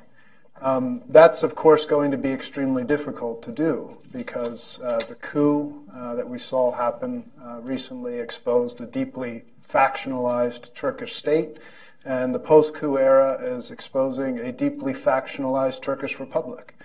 Um, 0.60 1.02
that's, 1.08 1.42
of 1.42 1.54
course, 1.54 1.84
going 1.84 2.12
to 2.12 2.16
be 2.16 2.30
extremely 2.30 2.84
difficult 2.84 3.42
to 3.42 3.52
do 3.52 3.98
because 4.12 4.80
uh, 4.80 4.98
the 5.08 5.16
coup 5.16 5.82
uh, 5.92 6.14
that 6.14 6.28
we 6.28 6.38
saw 6.38 6.72
happen 6.72 7.30
uh, 7.44 7.60
recently 7.60 8.18
exposed 8.18 8.80
a 8.80 8.86
deeply 8.86 9.42
factionalized 9.68 10.72
Turkish 10.74 11.14
state, 11.14 11.58
and 12.04 12.34
the 12.34 12.38
post 12.38 12.74
coup 12.74 12.98
era 12.98 13.38
is 13.40 13.70
exposing 13.70 14.38
a 14.38 14.52
deeply 14.52 14.92
factionalized 14.92 15.82
Turkish 15.82 16.20
republic. 16.20 16.76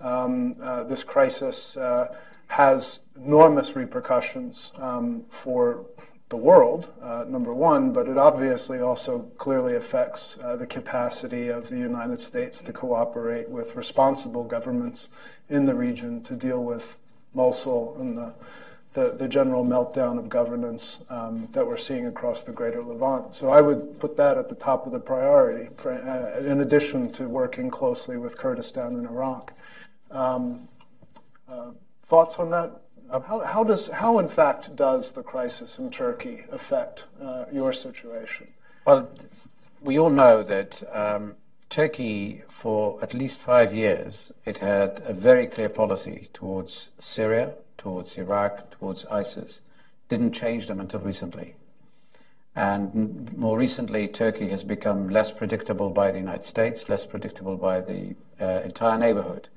Um, 0.00 0.54
uh, 0.62 0.84
this 0.84 1.04
crisis 1.04 1.76
uh, 1.76 2.14
has 2.48 3.00
enormous 3.16 3.76
repercussions 3.76 4.72
um, 4.78 5.24
for 5.28 5.86
the 6.30 6.36
world, 6.36 6.90
uh, 7.02 7.24
number 7.28 7.54
one, 7.54 7.92
but 7.92 8.08
it 8.08 8.18
obviously 8.18 8.80
also 8.80 9.20
clearly 9.38 9.76
affects 9.76 10.38
uh, 10.42 10.56
the 10.56 10.66
capacity 10.66 11.48
of 11.48 11.68
the 11.68 11.76
United 11.76 12.18
States 12.18 12.62
to 12.62 12.72
cooperate 12.72 13.48
with 13.48 13.76
responsible 13.76 14.42
governments 14.42 15.10
in 15.48 15.66
the 15.66 15.74
region 15.74 16.22
to 16.22 16.34
deal 16.34 16.64
with 16.64 16.98
Mosul 17.34 17.96
and 18.00 18.16
the, 18.16 18.34
the, 18.94 19.10
the 19.10 19.28
general 19.28 19.64
meltdown 19.64 20.18
of 20.18 20.28
governance 20.28 21.02
um, 21.10 21.48
that 21.52 21.66
we're 21.66 21.76
seeing 21.76 22.06
across 22.06 22.44
the 22.44 22.52
greater 22.52 22.82
Levant. 22.82 23.34
So 23.34 23.50
I 23.50 23.60
would 23.60 23.98
put 23.98 24.16
that 24.16 24.38
at 24.38 24.48
the 24.48 24.54
top 24.54 24.86
of 24.86 24.92
the 24.92 25.00
priority, 25.00 25.68
for, 25.76 25.92
uh, 25.92 26.40
in 26.40 26.60
addition 26.60 27.10
to 27.12 27.28
working 27.28 27.70
closely 27.70 28.16
with 28.16 28.38
Kurdistan 28.38 28.94
and 28.94 29.06
Iraq. 29.06 29.52
Um, 30.12 30.68
uh, 31.48 31.72
thoughts 32.04 32.38
on 32.38 32.50
that? 32.50 32.80
Um, 33.10 33.22
how, 33.22 33.40
how, 33.40 33.64
does, 33.64 33.88
how, 33.88 34.18
in 34.20 34.28
fact, 34.28 34.74
does 34.76 35.12
the 35.12 35.22
crisis 35.22 35.78
in 35.78 35.90
Turkey 35.90 36.44
affect 36.52 37.04
uh, 37.20 37.46
your 37.52 37.72
situation? 37.72 38.46
Well, 38.86 39.10
we 39.82 39.98
all 39.98 40.10
know 40.10 40.44
that 40.44 40.82
um, 40.94 41.34
Turkey, 41.68 42.42
for 42.48 43.02
at 43.02 43.12
least 43.12 43.40
five 43.40 43.74
years, 43.74 44.32
it 44.44 44.58
had 44.58 45.02
a 45.04 45.12
very 45.12 45.46
clear 45.48 45.68
policy 45.68 46.28
towards 46.32 46.90
Syria, 47.00 47.54
towards 47.84 48.16
Iraq, 48.16 48.70
towards 48.70 49.04
ISIS. 49.06 49.60
Didn't 50.08 50.32
change 50.32 50.68
them 50.68 50.80
until 50.80 51.00
recently. 51.00 51.54
And 52.56 53.30
more 53.36 53.58
recently, 53.58 54.08
Turkey 54.08 54.48
has 54.48 54.64
become 54.64 55.10
less 55.10 55.30
predictable 55.30 55.90
by 55.90 56.10
the 56.10 56.18
United 56.18 56.46
States, 56.46 56.88
less 56.88 57.04
predictable 57.04 57.58
by 57.58 57.82
the 57.82 58.14
uh, 58.40 58.62
entire 58.64 58.98
neighborhood. 58.98 59.50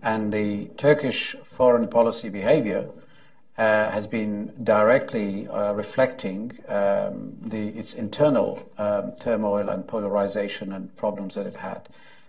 And 0.00 0.32
the 0.32 0.66
Turkish 0.76 1.34
foreign 1.42 1.88
policy 1.88 2.28
behavior 2.28 2.88
uh, 3.58 3.90
has 3.90 4.06
been 4.06 4.52
directly 4.62 5.48
uh, 5.48 5.72
reflecting 5.72 6.52
um, 6.68 7.36
the, 7.40 7.68
its 7.70 7.94
internal 7.94 8.62
um, 8.78 9.12
turmoil 9.18 9.68
and 9.70 9.88
polarization 9.88 10.72
and 10.72 10.94
problems 10.96 11.34
that 11.34 11.46
it 11.46 11.56
had. 11.56 11.88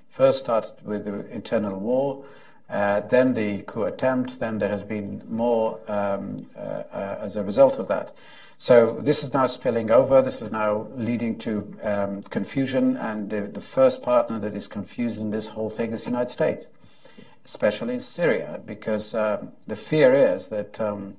First 0.09 0.39
started 0.39 0.73
with 0.83 1.05
the 1.05 1.29
internal 1.31 1.77
war, 1.77 2.25
uh, 2.69 3.01
then 3.01 3.33
the 3.33 3.61
coup 3.63 3.83
attempt, 3.83 4.39
then 4.39 4.59
there 4.59 4.69
has 4.69 4.83
been 4.83 5.23
more 5.29 5.79
um, 5.87 6.37
uh, 6.55 6.59
uh, 6.59 7.19
as 7.21 7.35
a 7.35 7.43
result 7.43 7.79
of 7.79 7.87
that. 7.87 8.13
So 8.57 8.99
this 9.01 9.23
is 9.23 9.33
now 9.33 9.47
spilling 9.47 9.91
over. 9.91 10.21
This 10.21 10.41
is 10.41 10.51
now 10.51 10.87
leading 10.95 11.37
to 11.39 11.77
um, 11.83 12.23
confusion, 12.23 12.97
and 12.97 13.29
the, 13.29 13.41
the 13.41 13.61
first 13.61 14.01
partner 14.01 14.39
that 14.39 14.55
is 14.55 14.67
confused 14.67 15.19
in 15.19 15.29
this 15.31 15.49
whole 15.49 15.69
thing 15.69 15.93
is 15.93 16.03
the 16.03 16.09
United 16.09 16.31
States 16.31 16.69
especially 17.47 17.93
in 17.93 18.01
Syria, 18.01 18.59
because 18.65 19.15
um, 19.15 19.53
the 19.67 19.75
fear 19.75 20.13
is 20.13 20.49
that 20.49 20.81
um, 20.81 21.15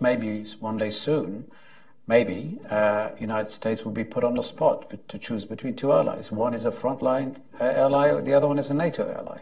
maybe 0.00 0.44
one 0.58 0.76
day 0.76 0.90
soon, 0.90 1.48
maybe 2.08 2.58
uh, 2.68 3.10
United 3.20 3.52
States 3.52 3.84
will 3.84 3.92
be 3.92 4.02
put 4.02 4.24
on 4.24 4.34
the 4.34 4.42
spot 4.42 4.92
to 5.08 5.16
choose 5.16 5.44
between 5.44 5.76
two 5.76 5.92
allies. 5.92 6.32
One 6.32 6.54
is 6.54 6.64
a 6.64 6.72
frontline 6.72 7.36
uh, 7.60 7.64
ally, 7.64 8.20
the 8.20 8.34
other 8.34 8.48
one 8.48 8.58
is 8.58 8.68
a 8.68 8.74
NATO 8.74 9.08
ally. 9.08 9.38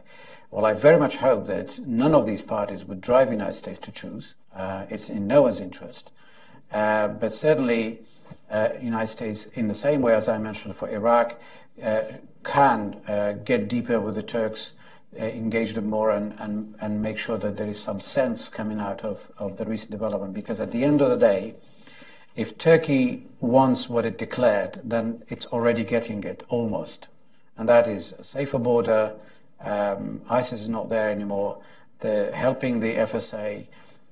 Well, 0.56 0.64
I 0.64 0.72
very 0.72 0.98
much 0.98 1.16
hope 1.16 1.48
that 1.48 1.78
none 1.86 2.14
of 2.14 2.24
these 2.24 2.40
parties 2.40 2.86
would 2.86 3.02
drive 3.02 3.26
the 3.26 3.34
United 3.34 3.52
States 3.52 3.78
to 3.80 3.92
choose. 3.92 4.36
Uh, 4.54 4.86
it's 4.88 5.10
in 5.10 5.26
no 5.26 5.42
one's 5.42 5.60
interest. 5.60 6.12
Uh, 6.72 7.08
but 7.08 7.34
certainly, 7.34 7.98
uh, 8.50 8.70
United 8.80 9.08
States, 9.08 9.44
in 9.52 9.68
the 9.68 9.74
same 9.74 10.00
way 10.00 10.14
as 10.14 10.30
I 10.30 10.38
mentioned 10.38 10.74
for 10.74 10.88
Iraq, 10.88 11.38
uh, 11.84 12.04
can 12.42 12.96
uh, 13.06 13.32
get 13.32 13.68
deeper 13.68 14.00
with 14.00 14.14
the 14.14 14.22
Turks 14.22 14.72
uh, 15.20 15.24
engage 15.24 15.74
them 15.74 15.90
more 15.90 16.10
and, 16.10 16.34
and, 16.38 16.74
and 16.80 17.02
make 17.02 17.18
sure 17.18 17.36
that 17.36 17.58
there 17.58 17.68
is 17.68 17.78
some 17.78 18.00
sense 18.00 18.48
coming 18.48 18.80
out 18.80 19.04
of, 19.04 19.30
of 19.36 19.58
the 19.58 19.66
recent 19.66 19.90
development. 19.90 20.32
Because 20.32 20.58
at 20.58 20.72
the 20.72 20.84
end 20.84 21.02
of 21.02 21.10
the 21.10 21.18
day, 21.18 21.54
if 22.34 22.56
Turkey 22.56 23.26
wants 23.40 23.90
what 23.90 24.06
it 24.06 24.16
declared, 24.16 24.80
then 24.82 25.22
it's 25.28 25.44
already 25.48 25.84
getting 25.84 26.24
it 26.24 26.44
almost. 26.48 27.08
And 27.58 27.68
that 27.68 27.86
is 27.86 28.12
a 28.12 28.24
safer 28.24 28.58
border, 28.58 29.12
um, 29.60 30.22
ISIS 30.28 30.62
is 30.62 30.68
not 30.68 30.88
there 30.88 31.10
anymore, 31.10 31.58
the, 32.00 32.30
helping 32.34 32.80
the 32.80 32.94
FSA, 32.94 33.66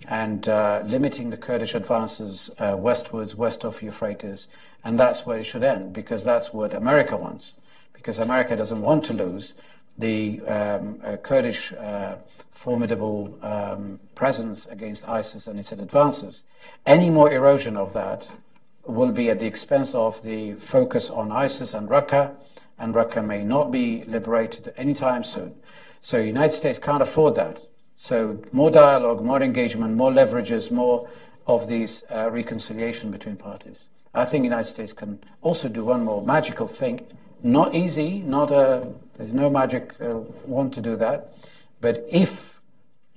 and 0.09 0.49
uh, 0.49 0.83
limiting 0.85 1.31
the 1.31 1.37
Kurdish 1.37 1.75
advances 1.75 2.51
uh, 2.59 2.77
westwards, 2.77 3.35
west 3.35 3.65
of 3.65 3.83
Euphrates. 3.83 4.49
And 4.85 4.99
that's 4.99 5.25
where 5.25 5.39
it 5.39 5.45
should 5.45 5.63
end, 5.63 5.93
because 5.93 6.25
that's 6.25 6.53
what 6.53 6.75
America 6.75 7.17
wants. 7.17 7.55
Because 7.93 8.19
America 8.19 8.55
doesn't 8.55 8.83
want 8.83 9.05
to 9.05 9.15
lose 9.15 9.55
the 9.97 10.41
um, 10.43 11.01
uh, 11.05 11.17
Kurdish 11.17 11.73
uh, 11.73 12.17
formidable 12.51 13.39
um, 13.43 14.01
presence 14.15 14.67
against 14.67 15.09
ISIS 15.09 15.47
and 15.47 15.59
its 15.59 15.73
advances. 15.73 16.45
Any 16.85 17.11
more 17.11 17.33
erosion 17.33 17.77
of 17.77 17.93
that 17.95 18.29
will 18.85 19.13
be 19.13 19.31
at 19.31 19.39
the 19.39 19.47
expense 19.47 19.95
of 19.95 20.23
the 20.23 20.55
focus 20.55 21.11
on 21.11 21.33
ISIS 21.33 21.75
and 21.75 21.89
Raqqa, 21.89 22.35
and 22.79 22.95
Raqqa 22.95 23.25
may 23.25 23.45
not 23.45 23.71
be 23.71 24.05
liberated 24.05 24.73
anytime 24.77 25.25
soon. 25.25 25.55
So 26.01 26.19
the 26.19 26.27
United 26.27 26.53
States 26.53 26.79
can't 26.79 27.03
afford 27.03 27.35
that. 27.37 27.65
So 27.97 28.43
more 28.53 28.71
dialogue, 28.71 29.25
more 29.25 29.43
engagement, 29.43 29.95
more 29.95 30.11
leverages, 30.11 30.71
more 30.71 31.09
of 31.47 31.69
these 31.69 32.05
uh, 32.11 32.31
reconciliation 32.31 33.11
between 33.11 33.37
parties. 33.37 33.89
I 34.13 34.25
think 34.25 34.43
the 34.43 34.49
United 34.49 34.71
States 34.71 34.93
can 34.93 35.21
also 35.43 35.69
do 35.69 35.85
one 35.85 36.05
more 36.05 36.25
magical 36.25 36.67
thing 36.67 37.07
not 37.45 37.75
easy, 37.75 38.21
not 38.21 38.51
a, 38.51 38.89
there's 39.17 39.35
no 39.35 39.51
magic 39.51 39.95
uh, 40.01 40.21
want 40.47 40.73
to 40.75 40.81
do 40.81 40.97
that. 40.97 41.35
But 41.81 42.05
if 42.11 42.59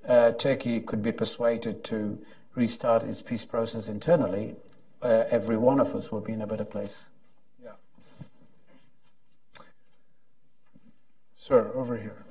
uh, 0.06 0.34
Turkey 0.34 0.82
could 0.82 1.02
be 1.02 1.14
persuaded 1.14 1.84
to 1.86 2.20
restart 2.54 3.04
its 3.04 3.22
peace 3.22 3.46
process 3.46 3.88
internally, 3.88 4.56
uh, 5.02 5.24
every 5.30 5.58
one 5.58 5.80
of 5.80 5.96
us 5.96 6.12
will 6.12 6.20
be 6.20 6.34
in 6.34 6.42
a 6.42 6.48
better 6.48 6.66
place. 6.66 7.10
Sir, 11.48 11.72
over 11.76 11.96
here. 11.96 12.26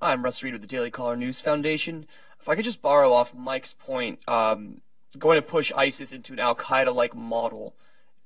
I'm 0.00 0.22
Russ 0.22 0.40
Read 0.40 0.52
with 0.52 0.62
the 0.62 0.68
Daily 0.68 0.88
Caller 0.88 1.16
News 1.16 1.40
Foundation. 1.40 2.06
If 2.40 2.48
I 2.48 2.54
could 2.54 2.64
just 2.64 2.80
borrow 2.80 3.12
off 3.12 3.34
Mike's 3.34 3.72
point, 3.72 4.20
um, 4.28 4.82
going 5.18 5.34
to 5.34 5.42
push 5.42 5.72
ISIS 5.72 6.12
into 6.12 6.32
an 6.32 6.38
Al 6.38 6.54
Qaeda 6.54 6.94
like 6.94 7.16
model. 7.16 7.74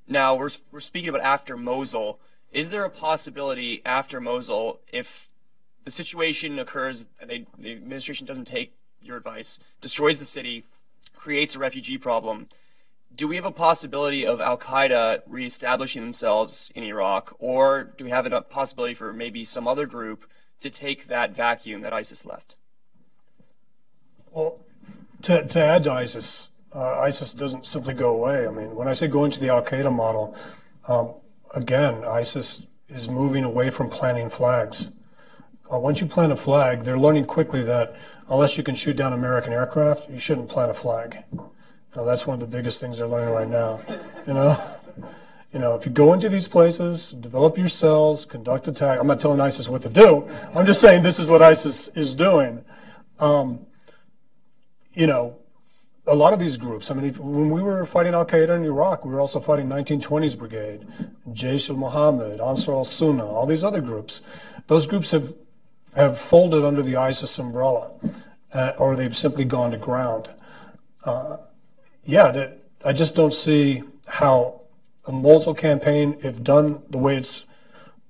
Now 0.06 0.34
we're 0.34 0.50
we're 0.70 0.80
speaking 0.80 1.08
about 1.08 1.22
after 1.22 1.56
Mosul. 1.56 2.18
Is 2.52 2.68
there 2.68 2.84
a 2.84 2.90
possibility 2.90 3.80
after 3.86 4.20
Mosul, 4.20 4.80
if 4.92 5.30
the 5.86 5.90
situation 5.90 6.58
occurs 6.58 7.06
and 7.18 7.30
they, 7.30 7.46
the 7.58 7.72
administration 7.72 8.26
doesn't 8.26 8.44
take 8.44 8.74
your 9.00 9.16
advice, 9.16 9.58
destroys 9.80 10.18
the 10.18 10.26
city, 10.26 10.64
creates 11.16 11.56
a 11.56 11.58
refugee 11.58 11.96
problem, 11.96 12.46
do 13.20 13.28
we 13.28 13.36
have 13.36 13.44
a 13.44 13.50
possibility 13.50 14.26
of 14.26 14.40
Al 14.40 14.56
Qaeda 14.56 15.20
reestablishing 15.26 16.00
themselves 16.00 16.72
in 16.74 16.82
Iraq, 16.82 17.36
or 17.38 17.84
do 17.98 18.04
we 18.04 18.08
have 18.08 18.24
a 18.24 18.40
possibility 18.40 18.94
for 18.94 19.12
maybe 19.12 19.44
some 19.44 19.68
other 19.68 19.84
group 19.84 20.24
to 20.60 20.70
take 20.70 21.08
that 21.08 21.36
vacuum 21.36 21.82
that 21.82 21.92
ISIS 21.92 22.24
left? 22.24 22.56
Well, 24.30 24.60
to, 25.20 25.46
to 25.46 25.60
add 25.62 25.84
to 25.84 25.92
ISIS, 25.92 26.48
uh, 26.74 26.98
ISIS 27.00 27.34
doesn't 27.34 27.66
simply 27.66 27.92
go 27.92 28.08
away. 28.08 28.46
I 28.46 28.50
mean, 28.50 28.74
when 28.74 28.88
I 28.88 28.94
say 28.94 29.06
go 29.06 29.26
into 29.26 29.38
the 29.38 29.50
Al 29.50 29.62
Qaeda 29.62 29.94
model, 29.94 30.34
um, 30.88 31.10
again, 31.54 32.02
ISIS 32.06 32.68
is 32.88 33.10
moving 33.10 33.44
away 33.44 33.68
from 33.68 33.90
planting 33.90 34.30
flags. 34.30 34.92
Uh, 35.70 35.78
once 35.78 36.00
you 36.00 36.06
plant 36.06 36.32
a 36.32 36.36
flag, 36.36 36.84
they're 36.84 36.98
learning 36.98 37.26
quickly 37.26 37.62
that 37.64 37.96
unless 38.30 38.56
you 38.56 38.64
can 38.64 38.74
shoot 38.74 38.96
down 38.96 39.12
American 39.12 39.52
aircraft, 39.52 40.08
you 40.08 40.18
shouldn't 40.18 40.48
plant 40.48 40.70
a 40.70 40.74
flag. 40.74 41.18
Know, 41.96 42.04
that's 42.04 42.26
one 42.26 42.34
of 42.34 42.40
the 42.40 42.46
biggest 42.46 42.80
things 42.80 42.98
they're 42.98 43.08
learning 43.08 43.34
right 43.34 43.48
now. 43.48 43.80
You 44.26 44.34
know, 44.34 44.62
you 45.52 45.58
know, 45.58 45.74
if 45.74 45.84
you 45.84 45.90
go 45.90 46.12
into 46.12 46.28
these 46.28 46.46
places, 46.46 47.12
develop 47.12 47.58
your 47.58 47.68
cells, 47.68 48.24
conduct 48.24 48.68
attack. 48.68 49.00
I'm 49.00 49.08
not 49.08 49.18
telling 49.18 49.40
ISIS 49.40 49.68
what 49.68 49.82
to 49.82 49.88
do. 49.88 50.28
I'm 50.54 50.66
just 50.66 50.80
saying 50.80 51.02
this 51.02 51.18
is 51.18 51.26
what 51.26 51.42
ISIS 51.42 51.88
is 51.88 52.14
doing. 52.14 52.64
Um, 53.18 53.66
you 54.94 55.08
know, 55.08 55.38
a 56.06 56.14
lot 56.14 56.32
of 56.32 56.38
these 56.38 56.56
groups. 56.56 56.90
I 56.90 56.94
mean, 56.94 57.06
if, 57.06 57.18
when 57.18 57.50
we 57.50 57.62
were 57.62 57.84
fighting 57.86 58.14
Al 58.14 58.24
Qaeda 58.24 58.56
in 58.56 58.64
Iraq, 58.64 59.04
we 59.04 59.12
were 59.12 59.20
also 59.20 59.40
fighting 59.40 59.66
1920s 59.66 60.38
Brigade, 60.38 60.86
Jaish 61.30 61.68
al-Mohammed, 61.68 62.40
Ansar 62.40 62.72
al-Sunnah, 62.72 63.26
all 63.26 63.46
these 63.46 63.64
other 63.64 63.80
groups. 63.80 64.22
Those 64.68 64.86
groups 64.86 65.10
have 65.10 65.34
have 65.96 66.16
folded 66.16 66.64
under 66.64 66.82
the 66.82 66.96
ISIS 66.96 67.36
umbrella, 67.40 67.90
uh, 68.54 68.72
or 68.78 68.94
they've 68.94 69.16
simply 69.16 69.44
gone 69.44 69.72
to 69.72 69.76
ground. 69.76 70.30
Uh, 71.04 71.38
yeah, 72.04 72.30
that, 72.30 72.58
I 72.84 72.92
just 72.92 73.14
don't 73.14 73.34
see 73.34 73.82
how 74.06 74.60
a 75.06 75.12
Mosul 75.12 75.54
campaign, 75.54 76.18
if 76.22 76.42
done 76.42 76.82
the 76.90 76.98
way 76.98 77.16
it's 77.16 77.46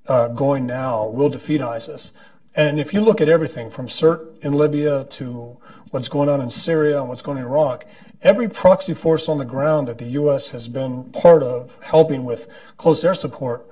uh, 0.06 0.28
going 0.28 0.66
now, 0.66 1.06
will 1.06 1.28
defeat 1.28 1.60
ISIS. 1.60 2.12
And 2.54 2.80
if 2.80 2.92
you 2.92 3.00
look 3.00 3.20
at 3.20 3.28
everything 3.28 3.70
from 3.70 3.86
Sirte 3.86 4.40
in 4.42 4.54
Libya 4.54 5.04
to 5.04 5.56
what's 5.90 6.08
going 6.08 6.28
on 6.28 6.40
in 6.40 6.50
Syria 6.50 7.00
and 7.00 7.08
what's 7.08 7.22
going 7.22 7.38
on 7.38 7.44
in 7.44 7.50
Iraq, 7.50 7.84
every 8.22 8.48
proxy 8.48 8.94
force 8.94 9.28
on 9.28 9.38
the 9.38 9.44
ground 9.44 9.88
that 9.88 9.98
the 9.98 10.06
U.S. 10.06 10.48
has 10.48 10.68
been 10.68 11.04
part 11.12 11.42
of, 11.42 11.78
helping 11.80 12.24
with 12.24 12.48
close 12.76 13.04
air 13.04 13.14
support, 13.14 13.68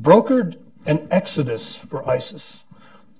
brokered 0.00 0.58
an 0.86 1.08
exodus 1.10 1.76
for 1.76 2.08
ISIS. 2.08 2.64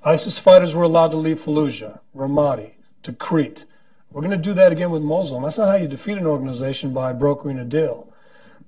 ISIS 0.05 0.39
fighters 0.39 0.75
were 0.75 0.85
allowed 0.85 1.11
to 1.11 1.17
leave 1.17 1.41
Fallujah, 1.41 2.01
Ramadi, 2.17 2.73
Tikrit. 3.03 3.67
We're 4.13 4.23
going 4.23 4.33
to 4.33 4.37
do 4.37 4.55
that 4.55 4.73
again 4.73 4.91
with 4.91 5.03
Mosul. 5.03 5.41
That's 5.41 5.59
not 5.59 5.69
how 5.69 5.77
you 5.77 5.87
defeat 5.87 6.19
an 6.19 6.27
organization 6.27 6.93
by 6.93 7.13
brokering 7.13 7.59
a 7.61 7.65
deal. 7.65 8.13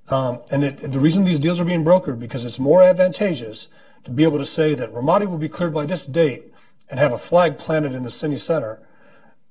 Um, 0.09 0.39
and 0.51 0.63
it, 0.63 0.91
the 0.91 0.99
reason 0.99 1.25
these 1.25 1.39
deals 1.39 1.59
are 1.59 1.65
being 1.65 1.83
brokered 1.83 2.19
because 2.19 2.45
it's 2.45 2.59
more 2.59 2.81
advantageous 2.81 3.67
to 4.05 4.11
be 4.11 4.23
able 4.23 4.37
to 4.37 4.45
say 4.45 4.73
that 4.73 4.93
Ramadi 4.93 5.27
will 5.27 5.37
be 5.37 5.49
cleared 5.49 5.73
by 5.73 5.85
this 5.85 6.05
date 6.05 6.53
and 6.89 6.99
have 6.99 7.11
a 7.11 7.17
flag 7.17 7.57
planted 7.57 7.93
in 7.93 8.03
the 8.03 8.09
city 8.09 8.37
center. 8.37 8.81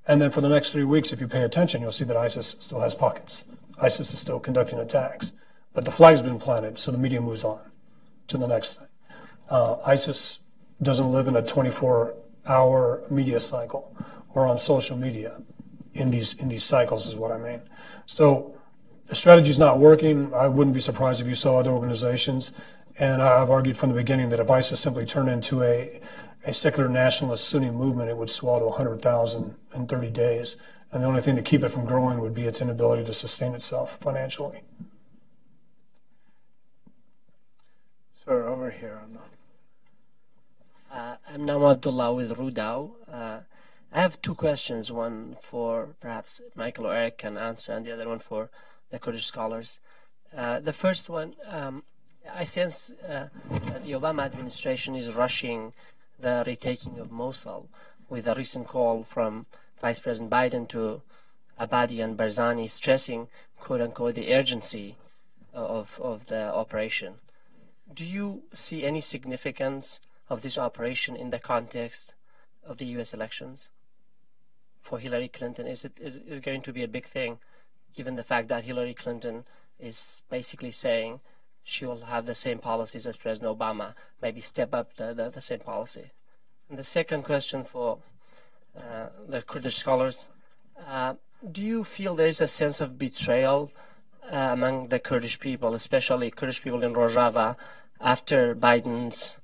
And 0.06 0.20
then 0.20 0.30
for 0.30 0.40
the 0.40 0.48
next 0.48 0.70
three 0.72 0.84
weeks, 0.84 1.12
if 1.12 1.20
you 1.20 1.28
pay 1.28 1.42
attention, 1.42 1.82
you'll 1.82 1.92
see 1.92 2.04
that 2.04 2.16
ISIS 2.16 2.56
still 2.58 2.80
has 2.80 2.94
pockets. 2.94 3.44
ISIS 3.78 4.12
is 4.12 4.18
still 4.18 4.40
conducting 4.40 4.78
attacks. 4.78 5.34
But 5.74 5.84
the 5.84 5.90
flag's 5.92 6.22
been 6.22 6.38
planted, 6.38 6.78
so 6.78 6.90
the 6.90 6.98
media 6.98 7.20
moves 7.20 7.44
on 7.44 7.60
to 8.28 8.38
the 8.38 8.46
next 8.46 8.78
thing. 8.78 8.88
Uh, 9.50 9.76
ISIS 9.84 10.40
doesn't 10.80 11.12
live 11.12 11.28
in 11.28 11.36
a 11.36 11.42
24 11.42 12.14
hour 12.46 13.02
media 13.10 13.40
cycle 13.40 13.94
or 14.34 14.46
on 14.46 14.58
social 14.58 14.96
media 14.96 15.40
in 15.94 16.10
these 16.10 16.34
in 16.34 16.48
these 16.48 16.64
cycles 16.64 17.06
is 17.06 17.16
what 17.16 17.32
I 17.32 17.38
mean. 17.38 17.62
So 18.06 18.54
the 19.06 19.16
strategy 19.16 19.50
is 19.50 19.58
not 19.58 19.78
working. 19.78 20.32
I 20.34 20.48
wouldn't 20.48 20.74
be 20.74 20.80
surprised 20.80 21.20
if 21.20 21.28
you 21.28 21.34
saw 21.34 21.58
other 21.58 21.70
organizations. 21.70 22.52
And 22.98 23.22
I've 23.22 23.50
argued 23.50 23.76
from 23.76 23.90
the 23.90 23.94
beginning 23.94 24.28
that 24.30 24.40
if 24.40 24.50
ISIS 24.50 24.80
simply 24.80 25.06
turned 25.06 25.28
into 25.28 25.62
a, 25.62 26.00
a 26.46 26.52
secular 26.52 26.88
nationalist 26.88 27.48
Sunni 27.48 27.70
movement, 27.70 28.10
it 28.10 28.16
would 28.16 28.30
swallow 28.30 28.68
100,000 28.68 29.54
in 29.74 29.86
30 29.86 30.10
days. 30.10 30.56
And 30.92 31.02
the 31.02 31.06
only 31.06 31.22
thing 31.22 31.36
to 31.36 31.42
keep 31.42 31.62
it 31.62 31.70
from 31.70 31.86
growing 31.86 32.20
would 32.20 32.34
be 32.34 32.44
its 32.44 32.60
inability 32.60 33.04
to 33.04 33.14
sustain 33.14 33.54
itself 33.54 33.98
financially. 33.98 34.60
Sir, 38.24 38.46
over 38.46 38.70
here 38.70 39.00
on 39.02 39.14
the 39.14 39.20
uh, 40.94 41.16
I'm 41.32 41.46
Nam 41.46 41.62
Abdullah 41.62 42.12
with 42.12 42.30
Rudaw. 42.36 42.90
Uh, 43.10 43.40
I 43.94 44.00
have 44.00 44.22
two 44.22 44.34
questions, 44.34 44.90
one 44.90 45.36
for 45.42 45.96
perhaps 46.00 46.40
Michael 46.54 46.86
or 46.86 46.94
Eric 46.94 47.18
can 47.18 47.36
answer, 47.36 47.74
and 47.74 47.84
the 47.84 47.92
other 47.92 48.08
one 48.08 48.20
for 48.20 48.48
the 48.88 48.98
Kurdish 48.98 49.26
scholars. 49.26 49.80
Uh, 50.34 50.60
the 50.60 50.72
first 50.72 51.10
one, 51.10 51.34
um, 51.46 51.82
I 52.32 52.44
sense 52.44 52.90
uh, 53.06 53.28
that 53.50 53.84
the 53.84 53.92
Obama 53.92 54.24
administration 54.24 54.96
is 54.96 55.12
rushing 55.12 55.74
the 56.18 56.42
retaking 56.46 56.98
of 57.00 57.12
Mosul 57.12 57.68
with 58.08 58.26
a 58.26 58.34
recent 58.34 58.66
call 58.66 59.04
from 59.04 59.44
Vice 59.82 60.00
President 60.00 60.30
Biden 60.30 60.66
to 60.68 61.02
Abadi 61.60 62.02
and 62.02 62.16
Barzani 62.16 62.70
stressing, 62.70 63.28
quote 63.60 63.82
unquote, 63.82 64.14
the 64.14 64.32
urgency 64.32 64.96
of, 65.52 66.00
of 66.02 66.28
the 66.28 66.54
operation. 66.54 67.16
Do 67.92 68.06
you 68.06 68.44
see 68.54 68.84
any 68.84 69.02
significance 69.02 70.00
of 70.30 70.40
this 70.40 70.56
operation 70.56 71.14
in 71.14 71.28
the 71.28 71.38
context 71.38 72.14
of 72.64 72.78
the 72.78 72.86
U.S. 72.86 73.12
elections 73.12 73.68
for 74.82 74.98
Hillary 74.98 75.28
Clinton? 75.28 75.66
Is 75.66 75.84
it 75.84 75.98
is, 76.00 76.16
is 76.16 76.40
going 76.40 76.62
to 76.62 76.72
be 76.72 76.82
a 76.82 76.88
big 76.88 77.06
thing, 77.06 77.38
given 77.94 78.16
the 78.16 78.24
fact 78.24 78.48
that 78.48 78.64
Hillary 78.64 78.94
Clinton 78.94 79.44
is 79.78 80.22
basically 80.28 80.70
saying 80.70 81.20
she 81.64 81.86
will 81.86 82.00
have 82.00 82.26
the 82.26 82.34
same 82.34 82.58
policies 82.58 83.06
as 83.06 83.16
President 83.16 83.56
Obama, 83.56 83.94
maybe 84.20 84.40
step 84.40 84.74
up 84.74 84.94
the, 84.94 85.14
the, 85.14 85.30
the 85.30 85.40
same 85.40 85.60
policy. 85.60 86.10
And 86.68 86.78
the 86.78 86.84
second 86.84 87.22
question 87.22 87.64
for 87.64 87.98
uh, 88.76 89.08
the 89.28 89.42
Kurdish 89.42 89.76
scholars, 89.76 90.28
uh, 90.86 91.14
do 91.50 91.62
you 91.62 91.84
feel 91.84 92.14
there 92.14 92.26
is 92.26 92.40
a 92.40 92.46
sense 92.46 92.80
of 92.80 92.98
betrayal 92.98 93.70
uh, 94.30 94.50
among 94.52 94.88
the 94.88 94.98
Kurdish 94.98 95.38
people, 95.38 95.74
especially 95.74 96.30
Kurdish 96.30 96.62
people 96.62 96.82
in 96.82 96.94
Rojava, 96.94 97.56
after 98.00 98.54
Biden's 98.54 99.36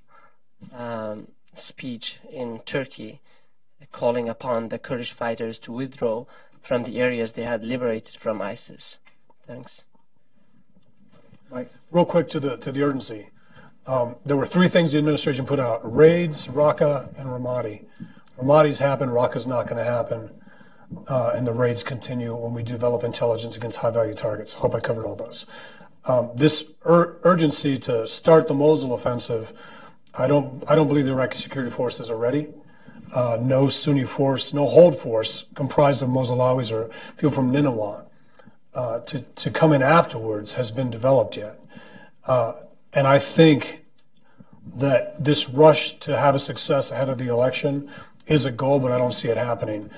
um, 0.75 1.29
speech 1.55 2.19
in 2.31 2.61
Turkey 2.61 3.21
calling 3.93 4.29
upon 4.29 4.69
the 4.69 4.79
Kurdish 4.79 5.13
fighters 5.13 5.59
to 5.61 5.73
withdraw 5.73 6.25
from 6.61 6.85
the 6.85 7.01
areas 7.01 7.33
they 7.33 7.45
had 7.45 7.65
liberated 7.65 8.17
from 8.17 8.43
ISIS. 8.43 8.99
Thanks. 9.47 9.85
Right. 11.51 11.69
Real 11.91 12.05
quick 12.05 12.29
to 12.31 12.41
the 12.41 12.57
to 12.59 12.73
the 12.73 12.83
urgency. 12.83 13.31
Um, 13.87 14.17
there 14.25 14.37
were 14.37 14.47
three 14.47 14.69
things 14.69 14.93
the 14.93 14.99
administration 14.99 15.47
put 15.47 15.59
out: 15.59 15.81
raids, 15.91 16.47
Raqqa, 16.49 17.19
and 17.19 17.29
Ramadi. 17.29 17.87
Ramadi's 18.39 18.79
happened. 18.79 19.13
Raqqa's 19.13 19.47
not 19.47 19.67
going 19.67 19.79
to 19.79 19.91
happen, 19.91 20.31
uh, 21.09 21.33
and 21.35 21.47
the 21.47 21.53
raids 21.53 21.83
continue 21.83 22.37
when 22.37 22.53
we 22.53 22.63
develop 22.63 23.03
intelligence 23.03 23.57
against 23.57 23.79
high-value 23.79 24.15
targets. 24.15 24.53
Hope 24.53 24.75
I 24.75 24.81
covered 24.81 25.07
all 25.07 25.17
those. 25.17 25.47
Um, 26.05 26.31
this 26.35 26.65
ur- 26.85 27.19
urgency 27.23 27.79
to 27.79 28.07
start 28.07 28.47
the 28.47 28.55
Mosul 28.55 28.95
offensive 28.95 29.53
I 30.19 30.27
don't, 30.27 30.65
I 30.67 30.75
don't 30.75 30.89
believe 30.89 31.07
the 31.07 31.13
Iraqi 31.13 31.39
security 31.39 31.71
forces 31.71 32.11
are 32.11 32.17
ready. 32.17 32.49
Uh, 33.13 33.39
no 33.41 33.69
Sunni 33.69 34.05
force, 34.05 34.53
no 34.53 34.67
hold 34.67 34.99
force 34.99 35.47
comprised 35.55 36.03
of 36.03 36.11
Mosulawis 36.11 36.71
or 36.71 36.91
people 37.17 37.31
from 37.31 37.51
Nineveh 37.51 38.05
uh, 38.75 38.99
to, 39.01 39.21
to 39.21 39.51
come 39.51 39.73
in 39.73 39.83
afterwards 39.83 40.53
has 40.55 40.71
been 40.71 40.91
developed 40.91 41.37
yet. 41.37 41.59
Uh, 42.27 42.53
and 42.93 43.07
I 43.07 43.19
think 43.19 43.85
that 44.77 45.25
this 45.25 45.49
rush 45.49 45.99
to 46.01 46.19
have 46.19 46.35
a 46.35 46.39
success 46.39 46.91
ahead 46.91 47.09
of 47.09 47.19
the 47.19 47.29
election 47.29 47.91
is 48.27 48.45
a 48.45 48.53
goal, 48.53 48.79
but 48.79 48.93
I 48.93 48.99
don't 48.99 49.15
see 49.15 49.29
it 49.29 49.37
happening. 49.39 49.91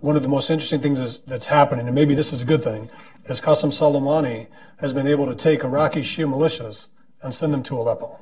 One 0.00 0.16
of 0.16 0.22
the 0.22 0.28
most 0.28 0.50
interesting 0.50 0.80
things 0.80 0.98
is, 0.98 1.18
that's 1.20 1.46
happening, 1.46 1.86
and 1.86 1.94
maybe 1.94 2.14
this 2.14 2.32
is 2.32 2.40
a 2.40 2.44
good 2.46 2.64
thing, 2.64 2.90
is 3.26 3.40
Qasem 3.40 3.70
Soleimani 3.70 4.46
has 4.78 4.92
been 4.92 5.06
able 5.06 5.26
to 5.26 5.34
take 5.34 5.64
Iraqi 5.64 6.00
Shia 6.00 6.26
militias 6.26 6.88
and 7.22 7.34
send 7.34 7.52
them 7.52 7.62
to 7.64 7.78
Aleppo. 7.78 8.18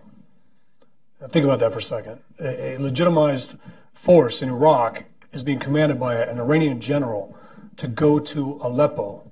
Think 1.29 1.45
about 1.45 1.61
that 1.61 1.73
for 1.73 1.79
a 1.79 1.83
second. 1.83 2.21
A, 2.41 2.75
a 2.75 2.79
legitimized 2.79 3.57
force 3.93 4.43
in 4.43 4.49
Iraq 4.49 5.05
is 5.33 5.43
being 5.43 5.59
commanded 5.59 5.99
by 5.99 6.17
an 6.17 6.39
Iranian 6.39 6.81
general 6.81 7.37
to 7.77 7.89
go 7.89 8.19
to 8.19 8.59
Aleppo. 8.63 9.31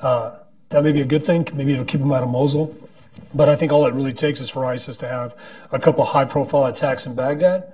Uh, 0.00 0.38
that 0.68 0.82
may 0.82 0.92
be 0.92 1.00
a 1.00 1.06
good 1.06 1.24
thing. 1.24 1.46
Maybe 1.52 1.72
it'll 1.72 1.84
keep 1.84 2.00
them 2.00 2.12
out 2.12 2.22
of 2.22 2.28
Mosul. 2.28 2.76
But 3.34 3.48
I 3.48 3.56
think 3.56 3.72
all 3.72 3.86
it 3.86 3.94
really 3.94 4.12
takes 4.12 4.40
is 4.40 4.50
for 4.50 4.64
ISIS 4.64 4.96
to 4.98 5.08
have 5.08 5.36
a 5.70 5.78
couple 5.78 6.04
high 6.04 6.24
profile 6.24 6.66
attacks 6.66 7.06
in 7.06 7.14
Baghdad. 7.14 7.72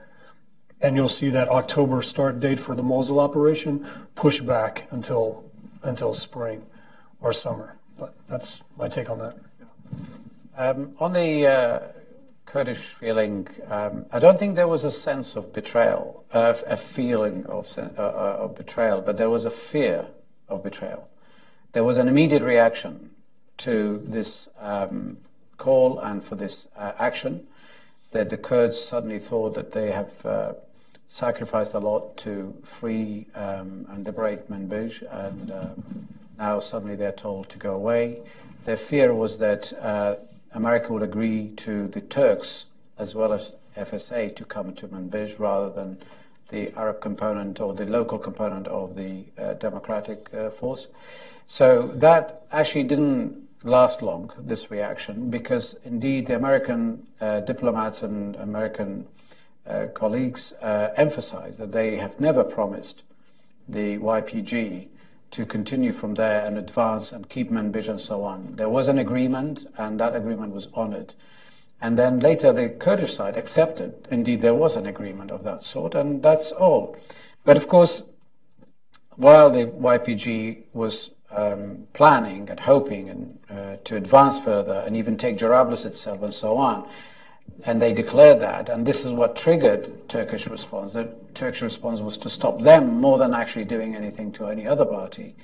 And 0.80 0.94
you'll 0.94 1.08
see 1.08 1.30
that 1.30 1.48
October 1.48 2.02
start 2.02 2.38
date 2.38 2.60
for 2.60 2.74
the 2.74 2.82
Mosul 2.82 3.18
operation 3.18 3.86
push 4.14 4.40
back 4.40 4.86
until, 4.90 5.44
until 5.82 6.14
spring 6.14 6.64
or 7.20 7.32
summer. 7.32 7.76
But 7.98 8.14
that's 8.28 8.62
my 8.76 8.88
take 8.88 9.10
on 9.10 9.18
that. 9.18 9.36
Um, 10.56 10.94
on 10.98 11.12
the 11.12 11.46
uh, 11.46 11.78
Kurdish 12.48 12.94
feeling, 12.94 13.46
um, 13.68 14.06
I 14.10 14.18
don't 14.18 14.38
think 14.38 14.56
there 14.56 14.66
was 14.66 14.82
a 14.82 14.90
sense 14.90 15.36
of 15.36 15.52
betrayal, 15.52 16.24
uh, 16.32 16.54
a 16.66 16.78
feeling 16.78 17.44
of, 17.44 17.76
uh, 17.76 17.82
uh, 17.98 18.36
of 18.40 18.56
betrayal, 18.56 19.02
but 19.02 19.18
there 19.18 19.28
was 19.28 19.44
a 19.44 19.50
fear 19.50 20.06
of 20.48 20.62
betrayal. 20.62 21.10
There 21.72 21.84
was 21.84 21.98
an 21.98 22.08
immediate 22.08 22.42
reaction 22.42 23.10
to 23.58 24.02
this 24.02 24.48
um, 24.58 25.18
call 25.58 25.98
and 25.98 26.24
for 26.24 26.36
this 26.36 26.68
uh, 26.74 26.92
action 26.98 27.46
that 28.12 28.30
the 28.30 28.38
Kurds 28.38 28.80
suddenly 28.80 29.18
thought 29.18 29.54
that 29.54 29.72
they 29.72 29.90
have 29.90 30.24
uh, 30.24 30.54
sacrificed 31.06 31.74
a 31.74 31.80
lot 31.80 32.16
to 32.18 32.56
free 32.64 33.26
um, 33.34 33.84
and 33.90 34.06
liberate 34.06 34.48
Manbij, 34.48 35.02
and 35.10 35.50
uh, 35.50 35.66
now 36.38 36.60
suddenly 36.60 36.96
they're 36.96 37.12
told 37.12 37.50
to 37.50 37.58
go 37.58 37.74
away. 37.74 38.20
Their 38.64 38.78
fear 38.78 39.12
was 39.12 39.36
that 39.36 39.70
America 40.54 40.92
would 40.92 41.02
agree 41.02 41.52
to 41.56 41.88
the 41.88 42.00
Turks 42.00 42.66
as 42.98 43.14
well 43.14 43.32
as 43.32 43.54
FSA 43.76 44.34
to 44.36 44.44
come 44.44 44.74
to 44.74 44.88
Manbij 44.88 45.38
rather 45.38 45.70
than 45.70 45.98
the 46.48 46.72
Arab 46.76 47.00
component 47.00 47.60
or 47.60 47.74
the 47.74 47.84
local 47.84 48.18
component 48.18 48.66
of 48.68 48.96
the 48.96 49.24
uh, 49.38 49.54
democratic 49.54 50.32
uh, 50.32 50.50
force. 50.50 50.88
So 51.46 51.88
that 51.94 52.46
actually 52.50 52.84
didn't 52.84 53.48
last 53.64 54.02
long, 54.02 54.32
this 54.38 54.70
reaction, 54.70 55.30
because 55.30 55.74
indeed 55.84 56.26
the 56.26 56.36
American 56.36 57.06
uh, 57.20 57.40
diplomats 57.40 58.02
and 58.02 58.36
American 58.36 59.06
uh, 59.66 59.86
colleagues 59.94 60.54
uh, 60.62 60.88
emphasized 60.96 61.58
that 61.58 61.72
they 61.72 61.96
have 61.96 62.18
never 62.20 62.44
promised 62.44 63.04
the 63.68 63.98
YPG 63.98 64.88
to 65.30 65.44
continue 65.44 65.92
from 65.92 66.14
there 66.14 66.44
and 66.44 66.56
advance 66.56 67.12
and 67.12 67.28
keep 67.28 67.50
Manbij 67.50 67.88
and 67.88 68.00
so 68.00 68.24
on. 68.24 68.52
There 68.56 68.68
was 68.68 68.88
an 68.88 68.98
agreement, 68.98 69.66
and 69.76 70.00
that 70.00 70.16
agreement 70.16 70.52
was 70.52 70.68
honored. 70.74 71.14
And 71.80 71.98
then 71.98 72.18
later 72.20 72.52
the 72.52 72.70
Kurdish 72.70 73.14
side 73.14 73.36
accepted, 73.36 74.08
indeed, 74.10 74.40
there 74.40 74.54
was 74.54 74.76
an 74.76 74.86
agreement 74.86 75.30
of 75.30 75.44
that 75.44 75.62
sort, 75.62 75.94
and 75.94 76.22
that's 76.22 76.50
all. 76.52 76.96
But 77.44 77.56
of 77.56 77.68
course, 77.68 78.02
while 79.16 79.50
the 79.50 79.66
YPG 79.66 80.64
was 80.72 81.10
um, 81.30 81.86
planning 81.92 82.48
and 82.50 82.60
hoping 82.60 83.08
and, 83.08 83.38
uh, 83.50 83.76
to 83.84 83.96
advance 83.96 84.38
further 84.38 84.82
and 84.86 84.96
even 84.96 85.16
take 85.16 85.38
Jarablus 85.38 85.84
itself 85.84 86.22
and 86.22 86.34
so 86.34 86.56
on, 86.56 86.88
and 87.64 87.82
they 87.82 87.92
declared 87.92 88.40
that, 88.40 88.68
and 88.68 88.86
this 88.86 89.04
is 89.04 89.12
what 89.12 89.36
triggered 89.36 90.08
Turkish 90.08 90.46
response. 90.46 90.92
The 90.92 91.08
Turkish 91.34 91.62
response 91.62 92.00
was 92.00 92.16
to 92.18 92.30
stop 92.30 92.60
them 92.60 93.00
more 93.00 93.18
than 93.18 93.34
actually 93.34 93.64
doing 93.64 93.96
anything 93.96 94.32
to 94.32 94.46
any 94.46 94.66
other 94.66 94.84
party. 94.84 95.34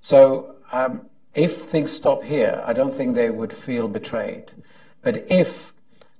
So 0.00 0.54
um, 0.72 1.06
if 1.34 1.56
things 1.56 1.92
stop 1.92 2.22
here, 2.22 2.62
I 2.64 2.72
don't 2.72 2.94
think 2.94 3.14
they 3.14 3.30
would 3.30 3.52
feel 3.52 3.88
betrayed. 3.88 4.52
But 5.02 5.30
if 5.30 5.72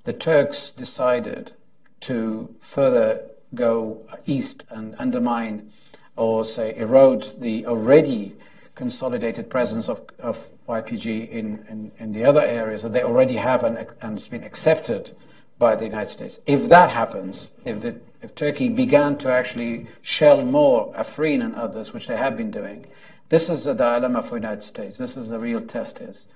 the 0.04 0.12
Turks 0.12 0.70
decided 0.70 1.52
to 2.00 2.54
further 2.60 3.22
go 3.54 4.02
east 4.26 4.64
and 4.70 4.94
undermine 4.98 5.70
or 6.16 6.44
say 6.44 6.76
erode 6.76 7.40
the 7.40 7.66
already 7.66 8.34
consolidated 8.76 9.48
presence 9.50 9.88
of, 9.88 10.02
of 10.20 10.48
YPG 10.68 11.30
in, 11.30 11.64
in, 11.68 11.90
in, 11.98 12.12
the 12.12 12.24
other 12.24 12.42
areas 12.42 12.82
that 12.82 12.92
they 12.92 13.02
already 13.02 13.36
have 13.36 13.64
and, 13.64 13.78
and 14.02 14.18
it's 14.18 14.28
been 14.28 14.44
accepted 14.44 15.16
by 15.58 15.74
the 15.74 15.86
United 15.86 16.10
States. 16.10 16.38
If 16.46 16.68
that 16.68 16.90
happens, 16.90 17.50
if, 17.64 17.80
the, 17.80 17.96
if 18.22 18.34
Turkey 18.34 18.68
began 18.68 19.16
to 19.18 19.32
actually 19.32 19.86
shell 20.02 20.44
more 20.44 20.92
Afrin 20.92 21.42
and 21.42 21.54
others, 21.54 21.94
which 21.94 22.06
they 22.06 22.18
have 22.18 22.36
been 22.36 22.50
doing, 22.50 22.86
this 23.30 23.48
is 23.48 23.66
a 23.66 23.74
dilemma 23.74 24.22
for 24.22 24.38
the 24.38 24.46
United 24.46 24.62
States. 24.62 24.98
This 24.98 25.16
is 25.16 25.30
the 25.30 25.38
real 25.38 25.62
test 25.62 26.00
is. 26.00 26.26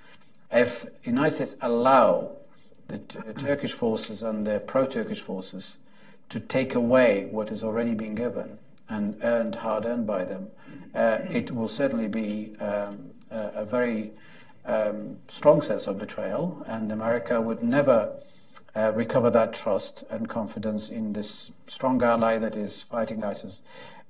If 0.50 0.82
the 0.82 1.10
United 1.10 1.34
States 1.34 1.56
allow 1.60 2.32
the, 2.88 2.98
the 3.26 3.34
Turkish 3.34 3.74
forces 3.74 4.22
and 4.22 4.46
the 4.46 4.60
pro-Turkish 4.60 5.20
forces 5.20 5.76
to 6.30 6.40
take 6.40 6.74
away 6.74 7.28
what 7.30 7.52
is 7.52 7.62
already 7.62 7.94
being 7.94 8.14
given 8.14 8.58
and 8.90 9.16
earned, 9.22 9.54
hard-earned 9.54 10.06
by 10.06 10.24
them, 10.24 10.50
uh, 10.94 11.18
it 11.30 11.52
will 11.52 11.68
certainly 11.68 12.08
be 12.08 12.54
um, 12.60 13.12
a, 13.30 13.50
a, 13.56 13.64
very 13.64 14.10
um, 14.66 15.16
strong 15.28 15.62
sense 15.62 15.86
of 15.86 15.98
betrayal, 15.98 16.62
and 16.66 16.90
America 16.92 17.40
would 17.40 17.62
never 17.62 18.12
uh, 18.76 18.92
recover 18.94 19.30
that 19.30 19.54
trust 19.54 20.04
and 20.10 20.28
confidence 20.28 20.90
in 20.90 21.12
this 21.12 21.50
strong 21.66 22.02
ally 22.02 22.38
that 22.38 22.56
is 22.56 22.82
fighting 22.82 23.24
ISIS. 23.24 23.62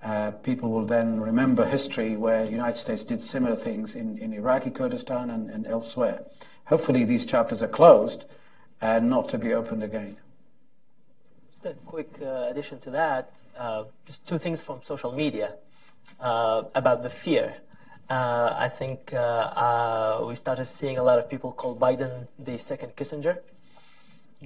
Uh, 0.03 0.31
people 0.31 0.71
will 0.71 0.87
then 0.87 1.21
remember 1.21 1.67
history 1.67 2.17
where 2.17 2.47
the 2.47 2.51
United 2.51 2.79
States 2.79 3.05
did 3.05 3.21
similar 3.21 3.57
things 3.57 3.95
in, 3.95 4.17
in 4.17 4.33
Iraqi 4.33 4.71
Kurdistan 4.71 5.29
and, 5.29 5.51
and 5.51 5.67
elsewhere. 5.67 6.23
Hopefully 6.67 7.05
these 7.05 7.27
chapters 7.27 7.63
are 7.63 7.69
closed 7.69 8.25
and 8.81 9.11
not 9.11 9.29
to 9.29 9.39
be 9.39 9.53
opened 9.53 9.83
again. 9.83 10.17
Just 11.63 11.77
a 11.77 11.79
quick 11.85 12.09
uh, 12.23 12.47
addition 12.51 12.79
to 12.81 12.91
that, 12.91 13.33
uh, 13.59 13.85
just 14.07 14.27
two 14.27 14.39
things 14.39 14.63
from 14.63 14.81
social 14.83 15.13
media 15.13 15.55
uh, 16.19 16.63
about 16.75 17.03
the 17.03 17.11
fear. 17.11 17.55
Uh, 18.09 18.55
I 18.57 18.69
think 18.69 19.13
uh, 19.13 19.17
uh, 19.19 20.25
we 20.27 20.37
started 20.37 20.65
seeing 20.65 20.97
a 20.97 21.03
lot 21.03 21.19
of 21.19 21.29
people 21.29 21.53
call 21.53 21.77
Biden 21.77 22.29
the 22.39 22.57
second 22.57 22.97
Kissinger, 22.97 23.39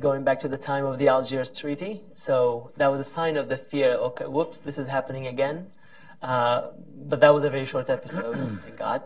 going 0.01 0.25
back 0.25 0.41
to 0.41 0.49
the 0.49 0.57
time 0.57 0.85
of 0.87 0.99
the 0.99 1.07
Algiers 1.09 1.53
Treaty. 1.53 2.01
So 2.15 2.73
that 2.79 2.91
was 2.91 2.99
a 2.99 3.05
sign 3.05 3.37
of 3.37 3.49
the 3.49 3.59
fear. 3.59 3.95
Okay, 3.95 4.27
whoops, 4.27 4.59
this 4.59 4.77
is 4.77 4.89
happening 4.89 5.29
again. 5.29 5.71
but 6.21 7.21
that 7.21 7.33
was 7.33 7.45
a 7.45 7.51
very 7.51 7.67
short 7.67 7.91
episode, 7.91 8.37
thank 8.65 8.77
God. 8.77 9.03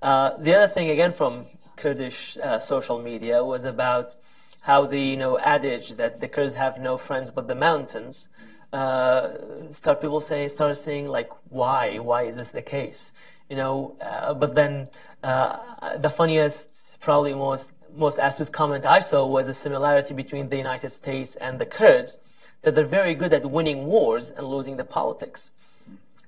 the 0.00 0.54
other 0.56 0.68
thing, 0.68 0.90
again, 0.90 1.12
from 1.12 1.46
Kurdish 1.76 2.38
social 2.58 2.98
media 3.00 3.44
was 3.44 3.64
about 3.64 4.16
how 4.62 4.86
the 4.86 4.98
you 4.98 5.16
know 5.16 5.38
adage 5.40 5.90
that 5.94 6.20
the 6.20 6.28
Kurds 6.28 6.54
have 6.54 6.80
no 6.80 6.96
friends 6.96 7.30
but 7.30 7.48
the 7.48 7.54
mountains. 7.54 8.28
Uh, 8.72 9.32
start 9.70 10.00
people 10.00 10.20
saying 10.20 10.48
start 10.48 10.76
saying 10.78 11.08
like 11.08 11.30
why? 11.50 11.98
Why 11.98 12.22
is 12.22 12.36
this 12.36 12.50
the 12.50 12.62
case? 12.62 13.12
You 13.50 13.56
know 13.56 13.96
uh, 14.00 14.32
but 14.34 14.54
then 14.54 14.86
uh, 15.22 15.98
the 15.98 16.08
funniest 16.08 16.98
probably 17.00 17.34
most 17.34 17.72
most 17.94 18.18
astute 18.18 18.52
comment 18.52 18.86
I 18.86 19.00
saw 19.00 19.26
was 19.26 19.48
a 19.48 19.54
similarity 19.54 20.14
between 20.14 20.48
the 20.48 20.56
United 20.56 20.90
States 20.90 21.34
and 21.34 21.58
the 21.58 21.66
Kurds 21.66 22.18
that 22.62 22.76
they're 22.76 22.84
very 22.84 23.14
good 23.14 23.34
at 23.34 23.44
winning 23.44 23.86
wars 23.86 24.30
and 24.30 24.46
losing 24.46 24.76
the 24.76 24.84
politics. 24.84 25.50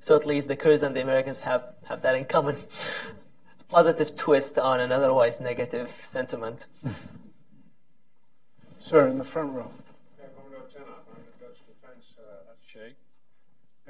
So 0.00 0.16
at 0.16 0.26
least 0.26 0.48
the 0.48 0.56
Kurds 0.56 0.82
and 0.82 0.94
the 0.94 1.02
Americans 1.02 1.38
have 1.38 1.62
have 1.84 2.02
that 2.02 2.16
in 2.16 2.24
common. 2.24 2.56
Positive 3.68 4.14
twist 4.14 4.58
on 4.58 4.78
an 4.80 4.92
otherwise 4.92 5.40
negative 5.40 5.90
sentiment 6.02 6.66
Sir, 8.84 9.08
in 9.08 9.16
the 9.16 9.24
front 9.24 9.54
row. 9.54 9.70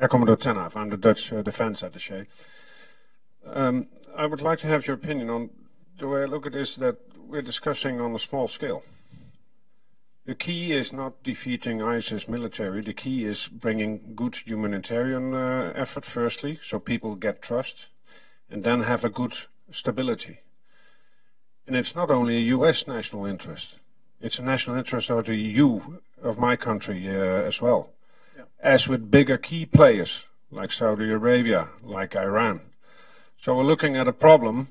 Air 0.00 0.06
Commodore 0.06 0.36
Tenaf, 0.36 0.76
I'm 0.76 0.88
the 0.88 0.96
Dutch 0.96 1.32
uh, 1.32 1.42
Defense 1.42 1.82
Attaché. 1.82 2.26
Um, 3.44 3.88
I 4.16 4.26
would 4.26 4.40
like 4.40 4.60
to 4.60 4.68
have 4.68 4.86
your 4.86 4.94
opinion 4.94 5.30
on 5.30 5.50
the 5.98 6.06
way 6.06 6.22
I 6.22 6.26
look 6.26 6.46
at 6.46 6.52
this 6.52 6.76
that 6.76 6.98
we're 7.18 7.42
discussing 7.42 8.00
on 8.00 8.14
a 8.14 8.20
small 8.20 8.46
scale. 8.46 8.84
The 10.26 10.36
key 10.36 10.70
is 10.70 10.92
not 10.92 11.24
defeating 11.24 11.82
ISIS 11.82 12.28
military. 12.28 12.80
The 12.80 12.94
key 12.94 13.24
is 13.24 13.48
bringing 13.48 14.14
good 14.14 14.36
humanitarian 14.36 15.34
uh, 15.34 15.72
effort 15.74 16.04
firstly, 16.04 16.60
so 16.62 16.78
people 16.78 17.16
get 17.16 17.42
trust, 17.42 17.88
and 18.48 18.62
then 18.62 18.82
have 18.82 19.04
a 19.04 19.10
good 19.10 19.34
stability. 19.72 20.38
And 21.66 21.74
it's 21.74 21.96
not 21.96 22.12
only 22.12 22.36
a 22.36 22.50
U.S. 22.58 22.86
national 22.86 23.26
interest 23.26 23.80
it's 24.24 24.38
a 24.38 24.42
national 24.42 24.76
interest 24.76 25.10
of 25.10 25.26
the 25.26 25.36
EU, 25.36 25.80
of 26.22 26.38
my 26.38 26.56
country 26.56 27.06
uh, 27.08 27.12
as 27.50 27.60
well. 27.60 27.90
Yeah. 28.34 28.44
As 28.58 28.88
with 28.88 29.10
bigger 29.10 29.36
key 29.36 29.66
players 29.66 30.28
like 30.50 30.72
Saudi 30.72 31.10
Arabia, 31.10 31.68
like 31.82 32.16
Iran. 32.16 32.62
So 33.36 33.54
we're 33.54 33.64
looking 33.64 33.96
at 33.96 34.08
a 34.08 34.14
problem. 34.14 34.68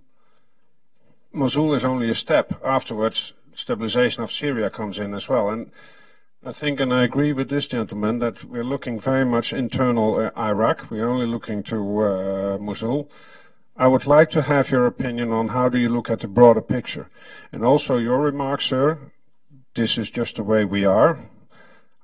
Mosul 1.31 1.75
is 1.75 1.85
only 1.85 2.09
a 2.09 2.15
step. 2.15 2.59
Afterwards, 2.65 3.33
stabilization 3.53 4.23
of 4.23 4.31
Syria 4.31 4.71
comes 4.71 4.97
in 4.97 5.13
as 5.13 5.29
well. 5.29 5.51
And 5.51 5.69
I 6.43 6.51
think, 6.51 6.79
and 6.79 6.91
I 6.91 7.03
agree 7.03 7.31
with 7.31 7.49
this 7.49 7.67
gentleman, 7.67 8.17
that 8.19 8.43
we're 8.43 8.63
looking 8.63 8.99
very 8.99 9.25
much 9.25 9.53
internal 9.53 10.15
uh, 10.15 10.31
Iraq. 10.35 10.89
We're 10.89 11.07
only 11.07 11.27
looking 11.27 11.61
to 11.63 11.99
uh, 11.99 12.57
Mosul. 12.59 13.07
I 13.77 13.85
would 13.85 14.07
like 14.07 14.31
to 14.31 14.41
have 14.41 14.71
your 14.71 14.87
opinion 14.87 15.31
on 15.31 15.49
how 15.49 15.69
do 15.69 15.77
you 15.77 15.89
look 15.89 16.09
at 16.09 16.21
the 16.21 16.27
broader 16.27 16.61
picture. 16.61 17.11
And 17.51 17.63
also 17.63 17.97
your 17.97 18.19
remarks, 18.19 18.65
sir, 18.65 18.97
this 19.75 19.97
is 19.97 20.09
just 20.11 20.35
the 20.35 20.43
way 20.43 20.65
we 20.65 20.85
are. 20.85 21.19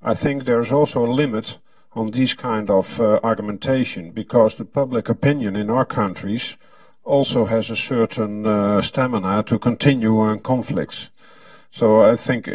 I 0.02 0.14
think 0.14 0.46
there's 0.46 0.72
also 0.72 1.06
a 1.06 1.12
limit 1.12 1.60
on 1.94 2.12
these 2.12 2.34
kind 2.34 2.70
of 2.70 3.00
uh, 3.00 3.20
argumentation 3.24 4.12
because 4.12 4.56
the 4.56 4.66
public 4.66 5.10
opinion 5.10 5.56
in 5.56 5.70
our 5.70 5.86
countries 5.86 6.56
also 7.04 7.46
has 7.46 7.70
a 7.70 7.76
certain 7.76 8.46
uh, 8.46 8.82
stamina 8.82 9.44
to 9.44 9.58
continue 9.58 10.20
on 10.20 10.40
conflicts. 10.40 11.10
So 11.72 12.02
I 12.02 12.16
think 12.16 12.50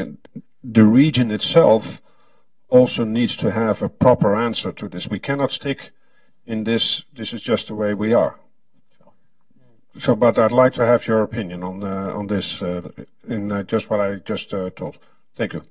the 0.62 0.84
region 0.84 1.30
itself 1.30 2.00
also 2.68 3.04
needs 3.04 3.36
to 3.36 3.50
have 3.50 3.82
a 3.82 3.88
proper 3.88 4.34
answer 4.34 4.72
to 4.72 4.88
this. 4.88 5.08
We 5.08 5.18
cannot 5.18 5.52
stick 5.52 5.90
in 6.46 6.64
this, 6.64 7.04
this 7.12 7.32
is 7.32 7.42
just 7.42 7.68
the 7.68 7.74
way 7.74 7.94
we 7.94 8.12
are. 8.12 8.38
So, 9.96 10.16
but 10.16 10.38
I'd 10.38 10.50
like 10.52 10.72
to 10.74 10.84
have 10.84 11.06
your 11.06 11.22
opinion 11.22 11.62
on 11.62 11.84
uh, 11.84 12.12
on 12.18 12.26
this 12.26 12.62
uh, 12.62 12.82
in 13.28 13.52
uh, 13.52 13.62
just 13.62 13.90
what 13.90 14.00
I 14.00 14.16
just 14.16 14.52
uh, 14.52 14.70
told. 14.70 14.98
Thank 15.36 15.52
you. 15.52 15.62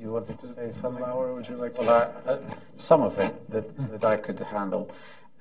You 0.00 0.12
want 0.12 0.28
me 0.28 0.36
to 0.40 0.54
say 0.54 0.80
some, 0.80 1.02
or 1.02 1.34
would 1.34 1.48
you 1.48 1.56
like 1.56 1.74
to? 1.74 1.82
Well, 1.82 1.90
I, 1.90 2.30
uh, 2.30 2.38
some 2.76 3.02
of 3.02 3.18
it 3.18 3.50
that, 3.50 3.76
that 3.90 4.04
I 4.04 4.16
could 4.16 4.38
handle. 4.38 4.88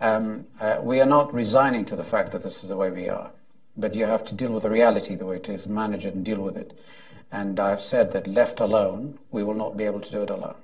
Um, 0.01 0.47
uh, 0.59 0.77
we 0.81 0.99
are 0.99 1.05
not 1.05 1.31
resigning 1.31 1.85
to 1.85 1.95
the 1.95 2.03
fact 2.03 2.31
that 2.31 2.41
this 2.41 2.63
is 2.63 2.69
the 2.69 2.77
way 2.77 2.89
we 2.89 3.09
are, 3.09 3.29
but 3.75 3.93
you 3.93 4.05
have 4.05 4.25
to 4.25 4.33
deal 4.33 4.51
with 4.51 4.63
the 4.63 4.71
reality 4.71 5.13
the 5.15 5.25
way 5.27 5.37
it 5.37 5.47
is, 5.47 5.67
manage 5.67 6.05
it, 6.05 6.15
and 6.15 6.25
deal 6.25 6.41
with 6.41 6.57
it. 6.57 6.77
And 7.31 7.59
I've 7.59 7.81
said 7.81 8.11
that 8.13 8.25
left 8.25 8.59
alone, 8.59 9.19
we 9.31 9.43
will 9.43 9.53
not 9.53 9.77
be 9.77 9.83
able 9.83 10.01
to 10.01 10.11
do 10.11 10.23
it 10.23 10.29
alone. 10.31 10.57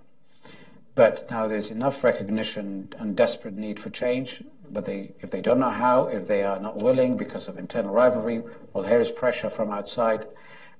But 0.95 1.29
now 1.29 1.47
there's 1.47 1.69
enough 1.69 2.03
recognition 2.03 2.93
and 2.97 3.15
desperate 3.15 3.55
need 3.55 3.79
for 3.79 3.91
change 3.91 4.43
but 4.71 4.85
they, 4.85 5.11
if 5.21 5.31
they 5.31 5.41
don't 5.41 5.59
know 5.59 5.69
how, 5.69 6.07
if 6.07 6.27
they 6.27 6.43
are 6.43 6.59
not 6.59 6.77
willing 6.77 7.17
because 7.17 7.47
of 7.47 7.57
internal 7.57 7.93
rivalry, 7.93 8.43
well, 8.73 8.83
here 8.83 8.99
is 8.99 9.11
pressure 9.11 9.49
from 9.49 9.71
outside. 9.71 10.25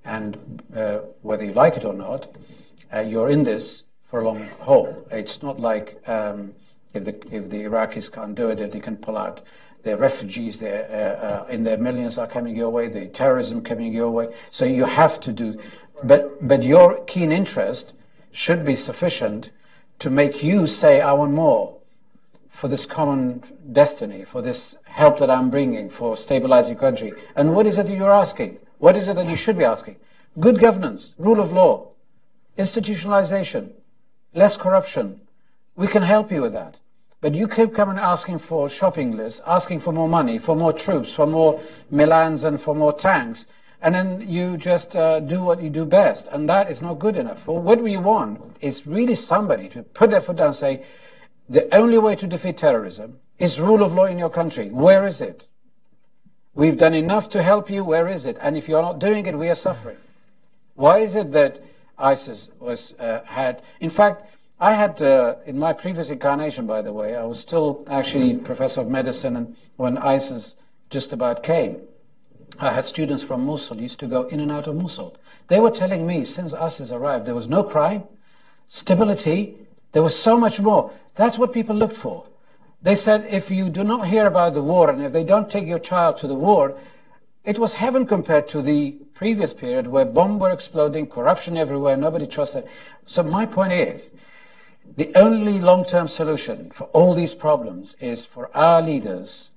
And 0.06 0.62
uh, 0.76 1.00
whether 1.22 1.46
you 1.46 1.54
like 1.54 1.78
it 1.78 1.86
or 1.86 1.94
not, 1.94 2.36
uh, 2.94 3.00
you're 3.00 3.30
in 3.30 3.44
this 3.44 3.84
for 4.04 4.22
a 4.22 4.26
long 4.26 4.46
haul. 4.62 5.08
It's 5.12 5.42
not 5.42 5.60
like 5.60 5.98
um, 6.08 6.54
if 6.94 7.06
the 7.06 7.20
if 7.32 7.50
the 7.50 7.64
Iraqis 7.64 8.12
can't 8.12 8.36
do 8.36 8.50
it, 8.50 8.58
then 8.58 8.70
they 8.70 8.80
can 8.80 8.98
pull 8.98 9.18
out. 9.18 9.42
The 9.84 9.98
refugees 9.98 10.60
there 10.60 10.86
uh, 10.90 11.26
uh, 11.26 11.48
in 11.48 11.64
their 11.64 11.78
millions 11.78 12.18
are 12.18 12.28
coming 12.28 12.56
your 12.56 12.70
way. 12.70 12.88
The 12.88 13.08
terrorism 13.08 13.62
coming 13.62 13.92
your 13.92 14.12
way. 14.12 14.34
So 14.52 14.66
you 14.66 14.86
have 14.86 15.20
to 15.22 15.32
do. 15.32 15.60
But 16.04 16.48
but 16.48 16.64
your 16.64 17.04
keen 17.06 17.32
interest 17.32 17.94
should 18.32 18.64
be 18.64 18.76
sufficient 18.76 19.52
to 20.00 20.10
make 20.10 20.44
you 20.44 20.68
say, 20.68 21.02
"I 21.02 21.14
want 21.14 21.34
more." 21.34 21.80
For 22.54 22.68
this 22.68 22.86
common 22.86 23.44
destiny, 23.72 24.24
for 24.24 24.42
this 24.42 24.78
help 24.86 25.18
that 25.18 25.30
I'm 25.30 25.50
bringing, 25.50 25.90
for 25.90 26.16
stabilizing 26.16 26.78
country. 26.78 27.12
And 27.36 27.56
what 27.56 27.66
is 27.66 27.80
it 27.80 27.88
that 27.88 27.98
you're 27.98 28.14
asking? 28.14 28.60
What 28.78 28.96
is 28.96 29.08
it 29.08 29.16
that 29.16 29.28
you 29.28 29.36
should 29.36 29.58
be 29.58 29.64
asking? 29.64 29.98
Good 30.40 30.60
governance, 30.60 31.16
rule 31.18 31.40
of 31.42 31.52
law, 31.52 31.90
institutionalization, 32.58 33.72
less 34.36 34.56
corruption. 34.56 35.22
We 35.76 35.88
can 35.88 36.04
help 36.04 36.32
you 36.32 36.44
with 36.44 36.54
that. 36.54 36.80
But 37.22 37.34
you 37.34 37.48
keep 37.48 37.74
coming 37.74 37.98
asking 37.98 38.38
for 38.38 38.70
shopping 38.70 39.18
lists, 39.18 39.42
asking 39.48 39.80
for 39.80 39.92
more 39.92 40.08
money, 40.08 40.38
for 40.38 40.56
more 40.56 40.74
troops, 40.74 41.12
for 41.12 41.26
more 41.26 41.60
Milans 41.92 42.44
and 42.44 42.62
for 42.62 42.76
more 42.76 42.94
tanks. 42.94 43.48
And 43.82 43.96
then 43.96 44.30
you 44.30 44.58
just 44.58 44.96
uh, 44.96 45.20
do 45.20 45.42
what 45.42 45.62
you 45.62 45.72
do 45.72 45.86
best. 45.86 46.28
And 46.32 46.48
that 46.50 46.70
is 46.70 46.84
not 46.84 47.00
good 47.00 47.18
enough. 47.18 47.48
Well, 47.48 47.60
what 47.60 47.82
we 47.82 47.98
want 47.98 48.40
is 48.62 48.86
really 48.86 49.16
somebody 49.16 49.68
to 49.70 49.82
put 49.82 50.12
their 50.12 50.22
foot 50.22 50.38
down 50.38 50.48
and 50.48 50.56
say, 50.56 50.84
the 51.50 51.74
only 51.76 51.98
way 51.98 52.16
to 52.16 52.28
defeat 52.28 52.58
terrorism 52.58 53.20
is 53.38 53.60
rule 53.60 53.84
of 53.84 53.94
law 53.94 54.06
in 54.06 54.18
your 54.18 54.30
country. 54.30 54.70
Where 54.70 55.06
is 55.06 55.22
it? 55.22 55.48
We've 56.56 56.78
done 56.78 56.94
enough 56.94 57.30
to 57.30 57.42
help 57.42 57.70
you. 57.70 57.84
Where 57.84 58.08
is 58.08 58.26
it? 58.26 58.38
And 58.42 58.56
if 58.56 58.70
you're 58.70 58.82
not 58.82 59.00
doing 59.00 59.26
it, 59.26 59.38
we 59.38 59.50
are 59.50 59.56
suffering. 59.56 59.98
Why 60.76 61.00
is 61.00 61.16
it 61.16 61.32
that 61.32 61.60
ISIS 61.98 62.52
was 62.60 62.94
uh, 63.00 63.24
had? 63.26 63.62
In 63.80 63.90
fact, 63.90 64.24
I 64.60 64.74
had 64.74 65.02
uh, 65.02 65.36
in 65.46 65.58
my 65.58 65.74
previous 65.74 66.10
incarnation, 66.10 66.68
by 66.68 66.82
the 66.82 66.94
way, 66.94 67.16
I 67.16 67.24
was 67.24 67.40
still 67.40 67.84
actually 67.90 68.36
professor 68.38 68.82
of 68.82 68.88
medicine, 68.88 69.36
and 69.36 69.56
when 69.76 69.98
ISIS 69.98 70.56
just 70.90 71.12
about 71.12 71.44
came, 71.44 71.82
I 72.60 72.72
had 72.72 72.86
students 72.86 73.24
from 73.24 73.46
Mosul 73.46 73.82
used 73.82 74.00
to 74.00 74.08
go 74.08 74.24
in 74.28 74.40
and 74.40 74.52
out 74.52 74.68
of 74.68 74.76
Mosul. 74.76 75.18
They 75.48 75.60
were 75.60 75.72
telling 75.72 76.06
me 76.06 76.24
since 76.24 76.54
ISIS 76.54 76.92
arrived, 76.92 77.26
there 77.26 77.36
was 77.36 77.50
no 77.50 77.64
crime, 77.64 78.04
stability, 78.68 79.58
there 79.94 80.04
was 80.04 80.18
so 80.18 80.38
much 80.38 80.60
more. 80.60 80.92
That's 81.16 81.38
what 81.38 81.54
people 81.54 81.76
looked 81.76 81.96
for. 81.96 82.26
They 82.82 82.96
said 82.96 83.26
if 83.30 83.50
you 83.50 83.70
do 83.70 83.84
not 83.84 84.08
hear 84.08 84.28
about 84.28 84.54
the 84.54 84.62
war 84.62 84.90
and 84.90 85.02
if 85.02 85.14
they 85.14 85.24
don't 85.24 85.50
take 85.50 85.66
your 85.66 85.80
child 85.80 86.18
to 86.18 86.28
the 86.28 86.36
war, 86.36 86.78
it 87.46 87.58
was 87.58 87.76
heaven 87.76 88.06
compared 88.06 88.48
to 88.50 88.62
the 88.62 88.92
previous 89.14 89.54
period 89.54 89.88
where 89.88 90.06
bombs 90.06 90.42
were 90.42 90.52
exploding, 90.52 91.08
corruption 91.08 91.58
everywhere, 91.58 91.96
nobody 91.96 92.28
trusted. 92.28 92.68
So 93.06 93.24
my 93.24 93.46
point 93.46 93.74
is, 93.74 94.10
the 94.98 95.12
only 95.16 95.60
long-term 95.60 96.08
solution 96.08 96.70
for 96.72 96.86
all 96.88 97.14
these 97.14 97.34
problems 97.34 97.96
is 98.00 98.26
for 98.26 98.56
our 98.56 98.82
leaders 98.82 99.52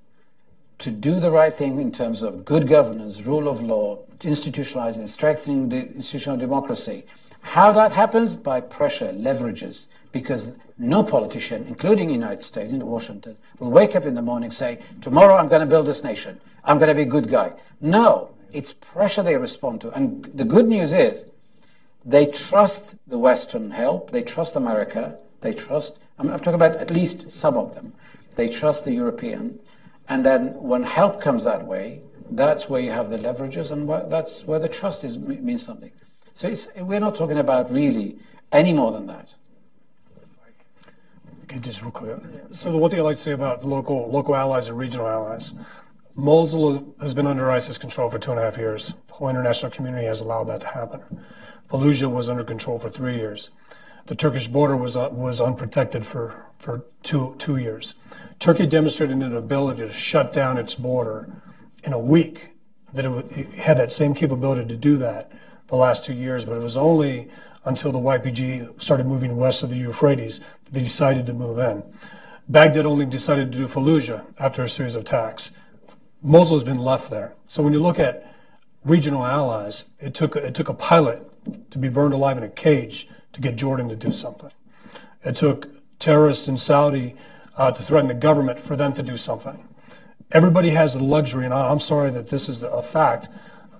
to 0.79 0.91
do 0.91 1.19
the 1.19 1.31
right 1.31 1.53
thing 1.53 1.81
in 1.81 1.91
terms 1.91 2.23
of 2.23 2.45
good 2.45 2.69
governance, 2.69 3.23
rule 3.23 3.49
of 3.49 3.63
law, 3.63 3.99
institutionalizing, 4.21 5.09
strengthening 5.09 5.69
the 5.69 5.95
institutional 5.95 6.39
democracy. 6.39 7.05
How 7.47 7.71
that 7.73 7.93
happens? 7.93 8.35
By 8.35 8.61
pressure, 8.61 9.13
leverages, 9.13 9.87
because 10.11 10.53
no 10.79 11.05
politician, 11.05 11.65
including 11.69 12.09
the 12.09 12.13
United 12.13 12.43
States 12.43 12.73
in 12.73 12.85
Washington, 12.85 13.37
will 13.61 13.71
wake 13.71 13.95
up 13.95 14.05
in 14.05 14.15
the 14.15 14.21
morning 14.21 14.49
and 14.49 14.53
say, 14.53 14.81
tomorrow 15.01 15.37
I'm 15.37 15.47
going 15.47 15.61
to 15.61 15.67
build 15.67 15.87
this 15.87 16.03
nation. 16.03 16.41
I'm 16.65 16.79
going 16.79 16.89
to 16.89 16.95
be 16.95 17.03
a 17.03 17.07
good 17.07 17.31
guy. 17.31 17.53
No, 17.81 18.31
it's 18.53 18.73
pressure 18.73 19.23
they 19.23 19.37
respond 19.37 19.81
to. 19.83 19.91
And 19.93 20.25
the 20.35 20.45
good 20.45 20.67
news 20.67 20.93
is 20.93 21.25
they 22.05 22.27
trust 22.27 22.97
the 23.07 23.17
Western 23.17 23.71
help. 23.71 24.11
They 24.11 24.23
trust 24.23 24.57
America. 24.57 25.17
They 25.41 25.55
trust, 25.55 25.99
I'm, 26.19 26.29
I'm 26.29 26.41
talking 26.41 26.55
about 26.55 26.77
at 26.77 26.91
least 26.91 27.31
some 27.31 27.57
of 27.57 27.77
them. 27.77 27.93
They 28.35 28.49
trust 28.49 28.85
the 28.85 28.93
European. 28.93 29.61
And 30.09 30.27
then 30.27 30.49
when 30.61 30.83
help 30.83 31.21
comes 31.21 31.45
that 31.45 31.65
way, 31.65 32.03
that's 32.29 32.69
where 32.69 32.81
you 32.81 32.91
have 32.91 33.09
the 33.09 33.19
leverages 33.19 33.71
and 33.71 33.89
that's 34.11 34.45
where 34.45 34.59
the 34.59 34.69
trust 34.69 35.05
is, 35.05 35.17
means 35.17 35.65
something. 35.65 35.93
So 36.37 36.55
we're 36.81 37.01
not 37.01 37.15
talking 37.15 37.39
about 37.39 37.73
really 37.73 38.19
any 38.53 38.75
more 38.75 38.93
than 38.93 39.07
that. 39.07 39.35
Okay, 41.45 41.59
just 41.59 41.81
real 41.81 41.91
quick. 41.91 42.19
So 42.51 42.71
the 42.71 42.77
one 42.77 42.91
thing 42.91 43.01
I'd 43.01 43.05
like 43.05 43.17
to 43.17 43.23
say 43.23 43.33
about 43.33 43.65
local 43.65 44.11
local 44.11 44.37
allies 44.37 44.69
and 44.69 44.77
regional 44.77 45.09
allies, 45.09 45.55
Mosul 46.15 46.95
has 47.01 47.15
been 47.15 47.27
under 47.27 47.51
ISIS 47.51 47.79
control 47.79 48.11
for 48.11 48.19
two 48.19 48.33
and 48.33 48.41
a 48.41 48.43
half 48.43 48.59
years. 48.59 48.93
The 49.09 49.15
whole 49.15 49.31
international 49.31 49.73
community 49.73 50.05
has 50.05 50.21
allowed 50.21 50.49
that 50.49 50.61
to 50.61 50.67
happen. 50.67 51.01
Fallujah 51.71 52.11
was 52.11 52.29
under 52.29 52.45
control 52.45 52.79
for 52.79 52.91
three 52.91 53.17
years. 53.17 53.49
The 54.05 54.15
Turkish 54.15 54.47
border 54.47 54.77
was 54.77 54.95
uh, 54.95 55.09
was 55.11 55.41
unprotected 55.41 56.05
for 56.05 56.51
for 56.59 56.85
two 57.03 57.35
two 57.39 57.57
years. 57.57 57.95
Turkey 58.41 58.67
demonstrated 58.67 59.17
an 59.17 59.35
ability 59.35 59.87
to 59.87 59.91
shut 59.91 60.35
down 60.35 60.59
its 60.59 60.75
border 60.75 61.33
in 61.83 61.95
a 61.95 61.99
week. 61.99 62.51
That 62.93 63.07
it, 63.07 63.09
would, 63.11 63.33
it 63.33 63.55
had 63.55 63.79
that 63.79 63.91
same 63.91 64.13
capability 64.15 64.69
to 64.69 64.77
do 64.77 64.99
that 64.99 65.33
the 65.69 65.77
last 65.77 66.05
two 66.05 66.15
years, 66.15 66.45
but 66.45 66.57
it 66.57 66.63
was 66.63 66.77
only 66.77 67.29
until 67.65 67.93
the 67.93 67.99
YPG 67.99 68.81
started 68.81 69.07
moving 69.07 69.37
west 69.37 69.63
of 69.63 69.71
the 69.71 69.77
Euphrates 69.77 70.39
that 70.39 70.73
they 70.73 70.83
decided 70.83 71.27
to 71.27 71.35
move 71.35 71.59
in. 71.59 71.83
Baghdad 72.49 72.87
only 72.87 73.07
decided 73.07 73.51
to 73.53 73.59
do 73.59 73.67
Fallujah 73.67 74.25
after 74.39 74.63
a 74.63 74.69
series 74.69 74.95
of 74.95 75.03
attacks. 75.03 75.51
Mosul 76.23 76.57
has 76.57 76.65
been 76.65 76.79
left 76.79 77.11
there. 77.11 77.35
So 77.49 77.63
when 77.63 77.73
you 77.73 77.81
look 77.81 77.99
at 77.99 78.33
regional 78.85 79.25
allies, 79.25 79.85
it 79.99 80.15
took, 80.15 80.37
it 80.37 80.55
took 80.55 80.69
a 80.69 80.75
pilot 80.75 81.29
to 81.71 81.79
be 81.79 81.89
burned 81.89 82.15
alive 82.15 82.37
in 82.37 82.45
a 82.45 82.49
cage 82.49 83.09
to 83.33 83.41
get 83.41 83.57
Jordan 83.57 83.89
to 83.89 83.97
do 83.97 84.13
something. 84.13 84.51
It 85.25 85.37
took 85.37 85.69
terrorists 85.99 86.47
in 86.47 86.57
Saudi 86.57 87.17
uh, 87.57 87.73
to 87.73 87.83
threaten 87.83 88.09
the 88.09 88.15
government 88.15 88.61
for 88.61 88.77
them 88.77 88.93
to 88.95 89.03
do 89.03 89.17
something. 89.17 89.67
Everybody 90.31 90.71
has 90.71 90.95
the 90.95 91.03
luxury, 91.03 91.45
and 91.45 91.55
I'm 91.55 91.81
sorry 91.81 92.11
that 92.11 92.29
this 92.29 92.49
is 92.49 92.63
a 92.63 92.83
fact, 92.83 93.29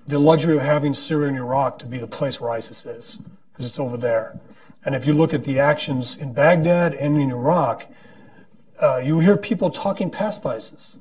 the 0.07 0.19
luxury 0.19 0.55
of 0.55 0.63
having 0.63 0.93
Syria 0.93 1.27
and 1.27 1.37
Iraq 1.37 1.79
to 1.79 1.85
be 1.85 1.97
the 1.97 2.07
place 2.07 2.39
where 2.39 2.49
ISIS 2.49 2.85
is, 2.85 3.17
because 3.51 3.65
it's 3.65 3.79
over 3.79 3.97
there. 3.97 4.39
And 4.85 4.95
if 4.95 5.05
you 5.05 5.13
look 5.13 5.33
at 5.33 5.43
the 5.43 5.59
actions 5.59 6.15
in 6.15 6.31
Baghdad 6.31 6.93
and 6.93 7.21
in 7.21 7.29
Iraq, 7.29 7.85
uh, 8.81 8.97
you 8.97 9.19
hear 9.19 9.35
people 9.35 9.69
talking 9.69 10.09
past 10.09 10.45
ISIS. 10.45 10.97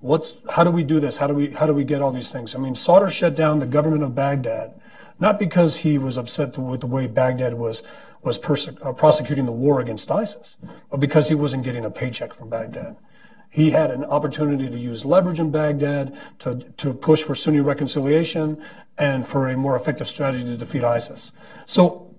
What's, 0.00 0.34
how 0.50 0.64
do 0.64 0.70
we 0.70 0.84
do 0.84 1.00
this? 1.00 1.16
How 1.16 1.28
do 1.28 1.34
we, 1.34 1.50
how 1.52 1.66
do 1.66 1.72
we 1.72 1.84
get 1.84 2.02
all 2.02 2.12
these 2.12 2.30
things? 2.30 2.54
I 2.54 2.58
mean, 2.58 2.74
Sadr 2.74 3.08
shut 3.08 3.34
down 3.34 3.58
the 3.58 3.66
government 3.66 4.02
of 4.02 4.14
Baghdad, 4.14 4.78
not 5.18 5.38
because 5.38 5.76
he 5.76 5.96
was 5.96 6.18
upset 6.18 6.58
with 6.58 6.80
the 6.80 6.86
way 6.86 7.06
Baghdad 7.06 7.54
was, 7.54 7.82
was 8.22 8.36
perse- 8.36 8.68
uh, 8.82 8.92
prosecuting 8.92 9.46
the 9.46 9.52
war 9.52 9.80
against 9.80 10.10
ISIS, 10.10 10.58
but 10.90 11.00
because 11.00 11.28
he 11.28 11.34
wasn't 11.34 11.64
getting 11.64 11.86
a 11.86 11.90
paycheck 11.90 12.34
from 12.34 12.50
Baghdad. 12.50 12.96
He 13.52 13.70
had 13.70 13.90
an 13.90 14.02
opportunity 14.04 14.70
to 14.70 14.78
use 14.78 15.04
leverage 15.04 15.38
in 15.38 15.50
Baghdad 15.50 16.18
to, 16.38 16.54
to 16.78 16.94
push 16.94 17.22
for 17.22 17.34
Sunni 17.34 17.60
reconciliation 17.60 18.64
and 18.96 19.28
for 19.28 19.50
a 19.50 19.56
more 19.58 19.76
effective 19.76 20.08
strategy 20.08 20.42
to 20.44 20.56
defeat 20.56 20.82
ISIS. 20.82 21.32
So 21.66 22.14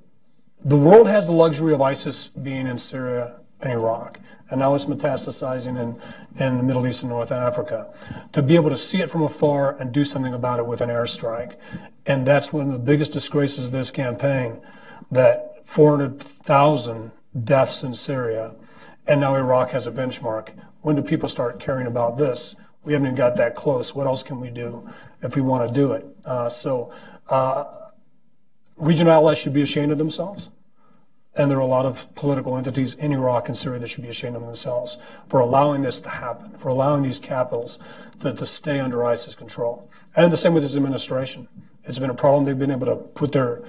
the 0.63 0.77
world 0.77 1.07
has 1.07 1.25
the 1.25 1.31
luxury 1.31 1.73
of 1.73 1.81
ISIS 1.81 2.27
being 2.27 2.67
in 2.67 2.77
Syria 2.77 3.41
and 3.61 3.71
Iraq, 3.71 4.19
and 4.51 4.59
now 4.59 4.75
it's 4.75 4.85
metastasizing 4.85 5.75
in, 5.75 5.99
in 6.39 6.57
the 6.57 6.63
Middle 6.63 6.85
East 6.85 7.01
and 7.01 7.09
North 7.09 7.31
Africa. 7.31 7.91
To 8.33 8.43
be 8.43 8.55
able 8.55 8.69
to 8.69 8.77
see 8.77 9.01
it 9.01 9.09
from 9.09 9.23
afar 9.23 9.75
and 9.79 9.91
do 9.91 10.03
something 10.03 10.35
about 10.35 10.59
it 10.59 10.67
with 10.67 10.81
an 10.81 10.89
airstrike. 10.89 11.55
And 12.05 12.27
that's 12.27 12.53
one 12.53 12.67
of 12.67 12.73
the 12.73 12.77
biggest 12.79 13.11
disgraces 13.11 13.65
of 13.65 13.71
this 13.71 13.89
campaign, 13.89 14.61
that 15.09 15.63
400,000 15.65 17.11
deaths 17.43 17.81
in 17.81 17.95
Syria, 17.95 18.53
and 19.07 19.19
now 19.19 19.33
Iraq 19.33 19.71
has 19.71 19.87
a 19.87 19.91
benchmark 19.91 20.49
when 20.83 20.95
do 20.95 21.01
people 21.01 21.27
start 21.27 21.59
caring 21.59 21.87
about 21.87 22.17
this? 22.17 22.55
We 22.83 22.93
haven't 22.93 23.07
even 23.07 23.15
got 23.15 23.37
that 23.37 23.55
close. 23.55 23.95
What 23.95 24.05
else 24.05 24.21
can 24.21 24.39
we 24.39 24.49
do 24.49 24.87
if 25.21 25.35
we 25.35 25.41
want 25.41 25.67
to 25.67 25.73
do 25.73 25.93
it? 25.93 26.05
Uh, 26.25 26.49
so, 26.49 26.93
uh, 27.29 27.65
regional 28.75 29.13
allies 29.13 29.37
should 29.37 29.53
be 29.53 29.61
ashamed 29.61 29.91
of 29.91 29.97
themselves. 29.97 30.49
And 31.35 31.49
there 31.49 31.57
are 31.57 31.61
a 31.61 31.65
lot 31.65 31.87
of 31.87 32.13
political 32.13 32.57
entities 32.57 32.93
in 32.93 33.11
Iraq 33.11 33.47
and 33.47 33.57
Syria 33.57 33.79
that 33.79 33.87
should 33.87 34.03
be 34.03 34.09
ashamed 34.09 34.35
of 34.35 34.43
themselves 34.43 34.97
for 35.29 35.39
allowing 35.39 35.81
this 35.81 35.99
to 36.01 36.09
happen, 36.09 36.55
for 36.57 36.67
allowing 36.67 37.01
these 37.01 37.17
capitals 37.17 37.79
to, 38.19 38.33
to 38.33 38.45
stay 38.45 38.79
under 38.79 39.03
ISIS 39.03 39.33
control. 39.33 39.89
And 40.15 40.31
the 40.31 40.37
same 40.37 40.53
with 40.53 40.61
this 40.61 40.75
administration. 40.75 41.47
It's 41.85 41.97
been 41.97 42.11
a 42.11 42.15
problem 42.15 42.45
they've 42.45 42.59
been 42.59 42.69
able 42.69 42.85
to 42.85 42.97
put 42.97 43.31
their 43.31 43.63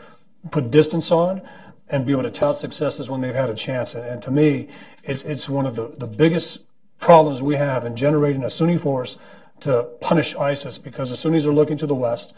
put 0.50 0.70
distance 0.70 1.10
on 1.10 1.40
and 1.88 2.04
be 2.04 2.12
able 2.12 2.24
to 2.24 2.30
tout 2.30 2.58
successes 2.58 3.08
when 3.08 3.22
they've 3.22 3.34
had 3.34 3.48
a 3.48 3.54
chance. 3.54 3.94
And, 3.94 4.04
and 4.04 4.22
to 4.22 4.30
me, 4.30 4.68
it's, 5.02 5.22
it's 5.22 5.48
one 5.48 5.64
of 5.64 5.74
the, 5.74 5.88
the 5.96 6.06
biggest 6.06 6.60
problems 6.98 7.42
we 7.42 7.56
have 7.56 7.84
in 7.84 7.96
generating 7.96 8.44
a 8.44 8.50
Sunni 8.50 8.78
force 8.78 9.18
to 9.60 9.88
punish 10.00 10.34
ISIS 10.34 10.78
because 10.78 11.10
the 11.10 11.16
Sunnis 11.16 11.46
are 11.46 11.52
looking 11.52 11.76
to 11.78 11.86
the 11.86 11.94
west. 11.94 12.34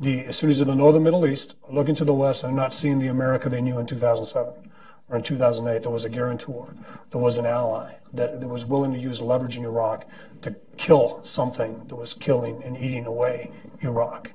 The 0.00 0.30
Sunnis 0.32 0.60
of 0.60 0.66
the 0.66 0.74
northern 0.74 1.02
Middle 1.02 1.26
East 1.26 1.56
are 1.68 1.74
looking 1.74 1.94
to 1.96 2.04
the 2.04 2.14
west 2.14 2.44
and 2.44 2.54
not 2.54 2.74
seeing 2.74 2.98
the 2.98 3.08
America 3.08 3.48
they 3.48 3.60
knew 3.60 3.78
in 3.78 3.86
2007 3.86 4.70
or 5.08 5.16
in 5.16 5.22
2008. 5.22 5.82
There 5.82 5.90
was 5.90 6.04
a 6.04 6.08
guarantor. 6.08 6.74
There 7.10 7.20
was 7.20 7.38
an 7.38 7.46
ally 7.46 7.94
that, 8.12 8.40
that 8.40 8.48
was 8.48 8.64
willing 8.64 8.92
to 8.92 8.98
use 8.98 9.20
leverage 9.20 9.56
in 9.56 9.64
Iraq 9.64 10.06
to 10.42 10.54
kill 10.76 11.22
something 11.24 11.84
that 11.88 11.96
was 11.96 12.14
killing 12.14 12.62
and 12.64 12.76
eating 12.76 13.06
away 13.06 13.50
Iraq. 13.80 14.32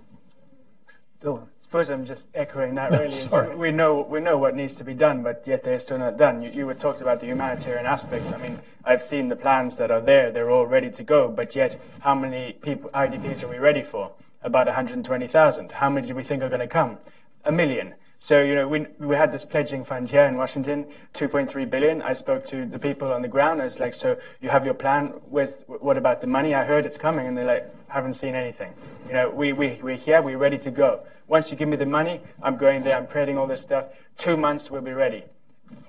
Dylan. 1.22 1.48
I 1.74 1.82
suppose 1.82 1.90
I'm 1.90 2.06
just 2.06 2.28
echoing 2.36 2.76
that. 2.76 2.92
Really, 2.92 3.10
Sorry. 3.10 3.56
we 3.56 3.72
know 3.72 4.06
we 4.08 4.20
know 4.20 4.38
what 4.38 4.56
needs 4.56 4.76
to 4.76 4.84
be 4.84 4.94
done, 4.94 5.24
but 5.24 5.42
yet 5.48 5.64
they're 5.64 5.80
still 5.80 5.98
not 5.98 6.20
done. 6.20 6.44
You, 6.44 6.52
you 6.52 6.68
were 6.68 6.76
talked 6.76 7.02
about 7.02 7.20
the 7.20 7.26
humanitarian 7.26 7.88
aspect. 7.88 8.32
I 8.32 8.38
mean, 8.38 8.60
I've 8.86 9.02
seen 9.02 9.28
the 9.28 9.36
plans 9.36 9.76
that 9.78 9.90
are 9.90 10.00
there; 10.00 10.32
they're 10.32 10.52
all 10.52 10.68
ready 10.68 10.92
to 10.92 11.04
go. 11.04 11.30
But 11.30 11.56
yet, 11.56 11.80
how 12.02 12.14
many 12.14 12.54
people 12.62 12.92
IDPs 12.92 13.42
are 13.44 13.48
we 13.48 13.58
ready 13.58 13.82
for? 13.82 14.12
About 14.44 14.68
120,000. 14.68 15.72
How 15.72 15.90
many 15.90 16.06
do 16.06 16.14
we 16.14 16.22
think 16.22 16.44
are 16.44 16.48
going 16.48 16.60
to 16.60 16.68
come? 16.68 17.00
A 17.44 17.52
million. 17.52 17.96
So, 18.24 18.42
you 18.42 18.56
know, 18.56 18.70
we, 18.70 18.88
we 19.00 19.18
had 19.18 19.34
this 19.34 19.44
pledging 19.44 19.84
fund 19.84 20.08
here 20.08 20.24
in 20.24 20.38
Washington, 20.38 20.86
2.3 21.14 21.70
billion. 21.70 22.02
I 22.02 22.14
spoke 22.14 22.46
to 22.46 22.66
the 22.66 22.80
people 22.80 23.12
on 23.12 23.22
the 23.22 23.28
ground. 23.28 23.60
I 23.60 23.66
was 23.66 23.82
like, 23.82 23.94
so 23.94 24.18
you 24.40 24.48
have 24.48 24.64
your 24.64 24.76
plan. 24.76 25.08
Where's, 25.30 25.66
what 25.68 25.98
about 25.98 26.22
the 26.22 26.28
money? 26.28 26.56
I 26.56 26.64
heard 26.64 26.86
it's 26.86 26.98
coming. 26.98 27.28
And 27.28 27.38
they're 27.38 27.44
like, 27.44 27.70
haven't 27.90 28.14
seen 28.14 28.34
anything. 28.34 28.72
You 29.08 29.14
know, 29.14 29.30
we, 29.30 29.52
we, 29.52 29.78
we're 29.84 29.98
here. 29.98 30.22
We're 30.22 30.38
ready 30.38 30.58
to 30.60 30.72
go. 30.72 31.02
Once 31.28 31.52
you 31.52 31.58
give 31.58 31.68
me 31.68 31.76
the 31.76 31.86
money, 31.86 32.22
I'm 32.42 32.56
going 32.56 32.84
there. 32.84 32.96
I'm 32.96 33.08
creating 33.08 33.38
all 33.38 33.46
this 33.46 33.62
stuff. 33.62 33.88
Two 34.18 34.38
months, 34.38 34.72
we'll 34.72 34.82
be 34.82 34.94
ready. 34.94 35.26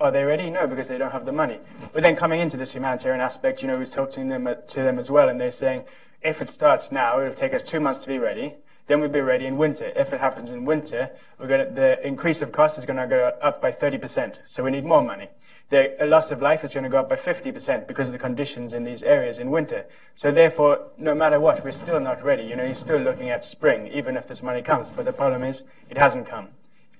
Are 0.01 0.11
they 0.11 0.25
ready? 0.25 0.49
No, 0.49 0.67
because 0.67 0.89
they 0.89 0.97
don't 0.97 1.11
have 1.11 1.25
the 1.25 1.31
money. 1.31 1.59
But 1.93 2.03
then 2.03 2.17
coming 2.17 2.41
into 2.41 2.57
this 2.57 2.73
humanitarian 2.73 3.21
aspect, 3.21 3.61
you 3.61 3.69
know, 3.69 3.75
we 3.75 3.79
was 3.79 3.91
talking 3.91 4.27
to 4.27 4.29
them, 4.29 4.55
to 4.67 4.83
them 4.83 4.99
as 4.99 5.09
well, 5.09 5.29
and 5.29 5.39
they're 5.39 5.51
saying, 5.51 5.85
if 6.21 6.41
it 6.41 6.49
starts 6.49 6.91
now, 6.91 7.21
it'll 7.21 7.33
take 7.33 7.53
us 7.53 7.63
two 7.63 7.79
months 7.79 8.01
to 8.01 8.09
be 8.09 8.19
ready. 8.19 8.55
Then 8.87 8.99
we'll 8.99 9.09
be 9.09 9.21
ready 9.21 9.45
in 9.47 9.57
winter. 9.57 9.91
If 9.95 10.13
it 10.13 10.19
happens 10.19 10.49
in 10.49 10.63
winter, 10.63 11.09
we're 11.39 11.47
going 11.47 11.67
to, 11.67 11.73
the 11.73 12.05
increase 12.05 12.41
of 12.41 12.51
cost 12.51 12.77
is 12.77 12.85
going 12.85 12.97
to 12.97 13.07
go 13.07 13.31
up 13.41 13.61
by 13.61 13.71
30%. 13.71 14.37
So 14.45 14.63
we 14.63 14.71
need 14.71 14.85
more 14.85 15.01
money. 15.01 15.29
The 15.69 15.95
loss 16.01 16.29
of 16.29 16.43
life 16.43 16.63
is 16.63 16.73
going 16.73 16.83
to 16.83 16.89
go 16.89 16.99
up 16.99 17.09
by 17.09 17.15
50% 17.15 17.87
because 17.87 18.09
of 18.09 18.13
the 18.13 18.19
conditions 18.19 18.73
in 18.73 18.83
these 18.83 19.01
areas 19.01 19.39
in 19.39 19.49
winter. 19.49 19.85
So 20.15 20.31
therefore, 20.31 20.91
no 20.97 21.15
matter 21.15 21.39
what, 21.39 21.63
we're 21.63 21.71
still 21.71 21.99
not 21.99 22.23
ready. 22.23 22.43
You 22.43 22.55
know, 22.55 22.63
you're 22.63 22.75
still 22.75 22.99
looking 22.99 23.31
at 23.31 23.43
spring, 23.43 23.87
even 23.87 24.15
if 24.15 24.27
this 24.27 24.43
money 24.43 24.61
comes. 24.61 24.91
But 24.91 25.05
the 25.05 25.13
problem 25.13 25.43
is, 25.43 25.63
it 25.89 25.97
hasn't 25.97 26.27
come. 26.27 26.49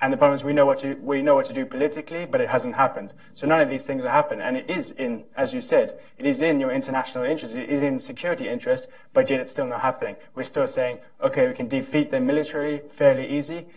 And 0.01 0.11
the 0.11 0.17
problem 0.17 0.35
is 0.35 0.43
we 0.43 0.53
know 0.53 0.65
what 0.65 0.80
to, 0.80 0.95
we 0.95 1.22
know 1.22 1.35
what 1.35 1.45
to 1.45 1.53
do 1.53 1.65
politically, 1.65 2.26
but 2.26 2.41
it 2.41 2.49
hasn't 2.49 2.76
happened. 2.76 3.13
So 3.34 3.47
none 3.47 3.61
of 3.61 3.69
these 3.69 3.85
things 3.85 4.01
will 4.03 4.09
happen. 4.09 4.41
And 4.41 4.57
it 4.57 4.69
is 4.69 4.91
in, 4.91 5.23
as 5.35 5.53
you 5.53 5.61
said, 5.61 5.99
it 6.17 6.26
is 6.26 6.41
in 6.41 6.59
your 6.59 6.72
international 6.72 7.23
interest, 7.23 7.55
it 7.55 7.69
is 7.69 7.81
in 7.81 7.99
security 7.99 8.49
interest, 8.49 8.88
but 9.13 9.30
yet 9.30 9.39
it's 9.39 9.51
still 9.51 9.67
not 9.67 9.81
happening. 9.81 10.15
We're 10.35 10.43
still 10.43 10.67
saying, 10.67 10.99
okay, 11.22 11.47
we 11.47 11.53
can 11.53 11.67
defeat 11.67 12.11
them 12.11 12.26
militarily 12.26 12.81
fairly 12.89 13.27
easy. 13.38 13.67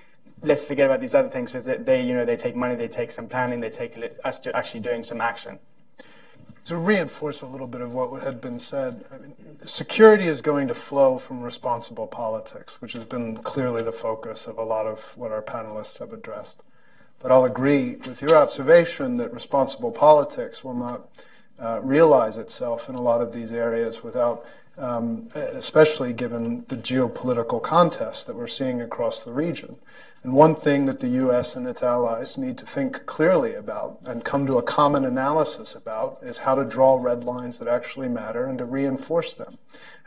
Let's 0.42 0.64
forget 0.64 0.86
about 0.86 1.00
these 1.00 1.14
other 1.14 1.28
things, 1.28 1.52
that 1.52 1.86
they, 1.86 2.02
you 2.02 2.14
know, 2.14 2.24
they 2.24 2.36
take 2.36 2.54
money, 2.54 2.74
they 2.74 2.88
take 2.88 3.10
some 3.10 3.28
planning, 3.28 3.60
they 3.60 3.70
take 3.70 3.96
us 4.24 4.38
to 4.40 4.56
actually 4.56 4.80
doing 4.80 5.02
some 5.02 5.20
action 5.20 5.58
to 6.68 6.76
reinforce 6.76 7.42
a 7.42 7.46
little 7.46 7.66
bit 7.66 7.80
of 7.80 7.92
what 7.92 8.22
had 8.22 8.40
been 8.40 8.60
said, 8.60 9.04
I 9.12 9.18
mean, 9.18 9.34
security 9.64 10.24
is 10.24 10.40
going 10.40 10.68
to 10.68 10.74
flow 10.74 11.18
from 11.18 11.42
responsible 11.42 12.06
politics, 12.06 12.80
which 12.80 12.92
has 12.92 13.04
been 13.04 13.36
clearly 13.38 13.82
the 13.82 13.92
focus 13.92 14.46
of 14.46 14.58
a 14.58 14.62
lot 14.62 14.86
of 14.86 15.16
what 15.16 15.32
our 15.32 15.42
panelists 15.42 15.98
have 15.98 16.12
addressed. 16.12 16.62
But 17.20 17.32
I'll 17.32 17.44
agree 17.44 17.96
with 17.96 18.22
your 18.22 18.36
observation 18.36 19.16
that 19.16 19.32
responsible 19.32 19.90
politics 19.90 20.62
will 20.62 20.74
not 20.74 21.08
uh, 21.58 21.80
realize 21.82 22.36
itself 22.36 22.88
in 22.88 22.94
a 22.94 23.02
lot 23.02 23.20
of 23.20 23.32
these 23.32 23.52
areas 23.52 24.04
without, 24.04 24.44
um, 24.78 25.28
especially 25.34 26.12
given 26.12 26.64
the 26.68 26.76
geopolitical 26.76 27.62
contest 27.62 28.26
that 28.26 28.36
we're 28.36 28.46
seeing 28.46 28.80
across 28.80 29.20
the 29.20 29.32
region. 29.32 29.76
And 30.24 30.32
one 30.32 30.56
thing 30.56 30.86
that 30.86 30.98
the 31.00 31.08
U.S. 31.08 31.54
and 31.54 31.66
its 31.66 31.82
allies 31.82 32.36
need 32.36 32.58
to 32.58 32.66
think 32.66 33.06
clearly 33.06 33.54
about 33.54 34.00
and 34.04 34.24
come 34.24 34.46
to 34.46 34.58
a 34.58 34.62
common 34.62 35.04
analysis 35.04 35.74
about 35.74 36.18
is 36.22 36.38
how 36.38 36.56
to 36.56 36.64
draw 36.64 36.96
red 37.00 37.22
lines 37.22 37.58
that 37.58 37.68
actually 37.68 38.08
matter 38.08 38.44
and 38.44 38.58
to 38.58 38.64
reinforce 38.64 39.34
them 39.34 39.58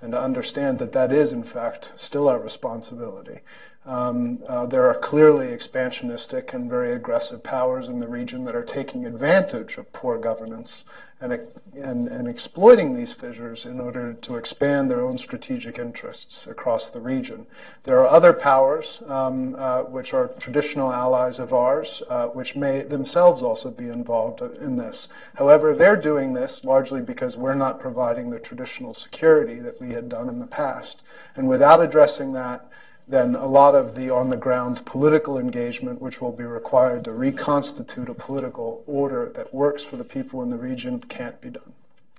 and 0.02 0.12
to 0.12 0.22
understand 0.22 0.80
that 0.80 0.92
that 0.92 1.14
is, 1.14 1.32
in 1.32 1.44
fact, 1.44 1.94
still 1.96 2.28
our 2.28 2.40
responsibility. 2.40 3.40
Um, 3.84 4.40
uh, 4.48 4.68
there 4.68 4.88
are 4.88 4.94
clearly 4.94 5.48
expansionistic 5.48 6.54
and 6.54 6.70
very 6.70 6.94
aggressive 6.94 7.44
powers 7.44 7.88
in 7.88 8.00
the 8.00 8.08
region 8.08 8.46
that 8.46 8.56
are 8.56 8.64
taking 8.64 9.08
advantage 9.08 9.78
of 9.78 9.92
poor 9.92 10.20
governance 10.20 10.86
and, 11.20 11.40
and, 11.76 12.08
and 12.08 12.28
exploiting 12.28 12.96
these 12.96 13.14
fissures 13.14 13.66
in 13.66 13.80
order 13.80 14.14
to 14.14 14.36
expand 14.36 14.90
their 14.90 15.02
own 15.02 15.18
strategic 15.18 15.80
interests 15.80 16.48
across 16.48 16.90
the 16.90 17.00
region. 17.00 17.46
There 17.84 18.00
are 18.00 18.08
other 18.08 18.34
powers, 18.34 19.02
um, 19.08 19.56
uh, 19.58 19.84
which 19.84 20.14
are 20.14 20.30
traditional 20.40 20.92
allies 20.92 21.40
of 21.40 21.54
ours, 21.54 22.02
uh, 22.10 22.28
which 22.28 22.56
may 22.56 22.82
themselves 22.82 23.44
also 23.44 23.72
be 23.72 23.90
involved 23.90 24.42
in 24.42 24.78
this. 24.78 25.10
However, 25.36 25.76
they're 25.76 25.96
doing 25.96 26.34
this 26.34 26.64
largely 26.64 27.02
because 27.02 27.38
we're 27.38 27.56
not 27.56 27.80
providing 27.80 28.30
the 28.30 28.40
traditional 28.40 28.94
security 28.94 29.56
that 29.56 29.80
we 29.80 29.92
had 29.92 30.10
done 30.10 30.30
in 30.30 30.40
the 30.40 30.48
past. 30.48 31.04
And 31.36 31.48
without 31.48 31.82
addressing 31.82 32.34
that, 32.34 32.68
then 33.12 33.36
a 33.36 33.46
lot 33.46 33.76
of 33.76 33.94
the 33.94 34.10
on 34.10 34.30
the 34.30 34.38
ground 34.38 34.86
political 34.86 35.38
engagement, 35.38 36.02
which 36.02 36.22
will 36.22 36.32
be 36.32 36.46
required 36.46 37.04
to 37.04 37.12
reconstitute 37.12 38.08
a 38.08 38.14
political 38.14 38.84
order 38.88 39.30
that 39.36 39.54
works 39.54 39.84
for 39.84 39.98
the 39.98 40.04
people 40.06 40.42
in 40.42 40.50
the 40.50 40.58
region, 40.58 41.00
can't 41.02 41.40
be 41.42 41.50
done. 41.50 41.74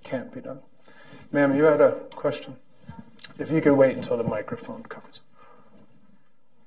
Can't 0.04 0.30
be 0.32 0.42
done. 0.42 0.60
Ma'am, 1.32 1.56
you 1.56 1.64
had 1.64 1.80
a 1.80 1.92
question? 2.14 2.56
If 3.38 3.50
you 3.50 3.62
could 3.62 3.74
wait 3.74 3.96
until 3.96 4.18
the 4.18 4.24
microphone 4.24 4.82
comes. 4.82 5.22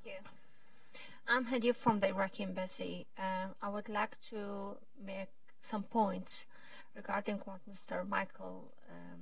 Yeah. 0.03 0.13
I'm 1.27 1.45
Hadi 1.45 1.71
from 1.71 1.99
the 1.99 2.07
Iraqi 2.07 2.43
embassy. 2.43 3.05
Um, 3.19 3.51
I 3.61 3.69
would 3.69 3.89
like 3.89 4.17
to 4.31 4.77
make 5.05 5.29
some 5.61 5.83
points 5.83 6.47
regarding 6.95 7.37
what 7.45 7.59
Mr. 7.69 8.07
Michael 8.07 8.71
um, 8.89 9.19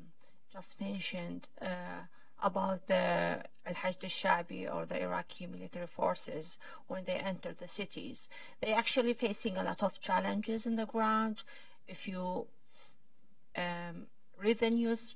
just 0.54 0.80
mentioned. 0.80 1.50
Uh, 1.62 2.08
about 2.44 2.88
the 2.88 3.42
Al-Hashd 3.66 4.04
al-Shabi 4.04 4.74
or 4.74 4.86
the 4.86 5.02
Iraqi 5.02 5.48
military 5.48 5.88
forces 5.88 6.60
when 6.88 7.06
they 7.06 7.14
enter 7.14 7.54
the 7.54 7.68
cities. 7.68 8.30
They're 8.62 8.78
actually 8.78 9.14
facing 9.14 9.58
a 9.58 9.64
lot 9.64 9.82
of 9.82 10.02
challenges 10.02 10.68
in 10.68 10.76
the 10.76 10.86
ground. 10.86 11.44
If 11.88 12.08
you 12.08 12.48
um, 13.56 14.08
read 14.38 14.60
the 14.60 14.70
news 14.70 15.16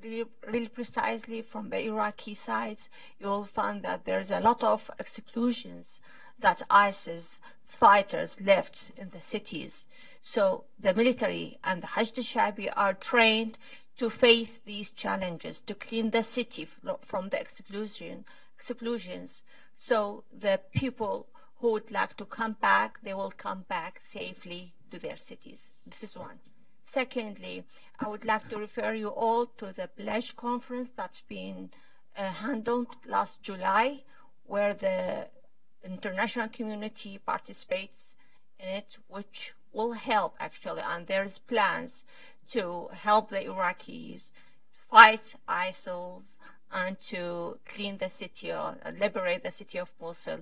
really, 0.00 0.24
really 0.46 0.68
precisely 0.68 1.42
from 1.42 1.70
the 1.70 1.84
Iraqi 1.84 2.34
sides, 2.34 2.88
you'll 3.18 3.44
find 3.44 3.82
that 3.82 4.04
there's 4.04 4.30
a 4.30 4.40
lot 4.40 4.62
of 4.62 4.90
exclusions 5.00 6.00
that 6.38 6.62
ISIS 6.70 7.40
fighters 7.62 8.40
left 8.40 8.92
in 8.96 9.10
the 9.10 9.20
cities. 9.20 9.86
So 10.20 10.64
the 10.78 10.94
military 10.94 11.58
and 11.64 11.82
the 11.82 11.86
Hashd 11.88 12.18
al-Shabi 12.18 12.72
are 12.76 12.94
trained 12.94 13.58
to 13.98 14.10
face 14.10 14.58
these 14.64 14.90
challenges, 14.90 15.60
to 15.62 15.74
clean 15.74 16.10
the 16.10 16.22
city 16.22 16.66
from 17.00 17.28
the 17.28 17.40
exclusion, 17.40 18.24
exclusions. 18.56 19.42
So 19.76 20.24
the 20.36 20.60
people 20.74 21.28
who 21.58 21.72
would 21.72 21.90
like 21.90 22.16
to 22.16 22.24
come 22.24 22.56
back, 22.60 22.98
they 23.02 23.14
will 23.14 23.30
come 23.30 23.64
back 23.68 24.00
safely 24.00 24.74
to 24.90 24.98
their 24.98 25.16
cities. 25.16 25.70
This 25.86 26.02
is 26.02 26.18
one. 26.18 26.38
Secondly, 26.82 27.64
I 27.98 28.08
would 28.08 28.24
like 28.24 28.48
to 28.50 28.58
refer 28.58 28.92
you 28.92 29.08
all 29.08 29.46
to 29.46 29.72
the 29.72 29.88
pledge 29.88 30.36
conference 30.36 30.90
that's 30.90 31.22
been 31.22 31.70
uh, 32.16 32.26
handled 32.26 32.88
last 33.06 33.42
July, 33.42 34.02
where 34.44 34.74
the 34.74 35.28
international 35.82 36.48
community 36.48 37.18
participates 37.18 38.16
in 38.58 38.68
it, 38.68 38.98
which 39.08 39.54
will 39.72 39.92
help 39.92 40.36
actually, 40.38 40.82
and 40.82 41.06
there's 41.06 41.38
plans 41.38 42.04
to 42.48 42.88
help 42.92 43.28
the 43.28 43.40
Iraqis 43.40 44.30
fight 44.72 45.36
ISIL 45.48 46.34
and 46.72 46.98
to 47.00 47.58
clean 47.64 47.98
the 47.98 48.08
city 48.08 48.52
or 48.52 48.76
liberate 48.98 49.42
the 49.44 49.50
city 49.50 49.78
of 49.78 49.90
Mosul 50.00 50.40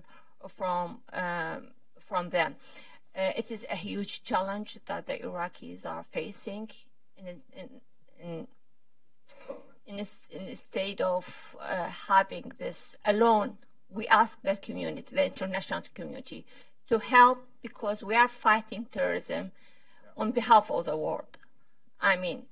from 0.48 1.00
um, 1.12 1.68
from 2.00 2.30
them. 2.30 2.56
Uh, 3.16 3.30
it 3.36 3.50
is 3.50 3.66
a 3.70 3.76
huge 3.76 4.22
challenge 4.22 4.78
that 4.86 5.06
the 5.06 5.18
Iraqis 5.18 5.84
are 5.86 6.04
facing 6.10 6.70
in 7.16 7.42
in 7.52 7.68
in, 8.18 8.46
in, 9.86 9.98
a, 10.00 10.06
in 10.36 10.42
a 10.48 10.54
state 10.54 11.00
of 11.00 11.56
uh, 11.60 11.88
having 12.08 12.52
this 12.58 12.96
alone. 13.04 13.58
We 13.90 14.08
ask 14.08 14.40
the 14.40 14.56
community, 14.56 15.14
the 15.14 15.26
international 15.26 15.82
community, 15.94 16.46
to 16.88 16.98
help 16.98 17.46
because 17.62 18.02
we 18.02 18.16
are 18.16 18.28
fighting 18.28 18.86
terrorism 18.90 19.52
on 20.16 20.30
behalf 20.30 20.70
of 20.70 20.86
the 20.86 20.96
world. 20.96 21.38
I 22.04 22.16
mean, 22.16 22.46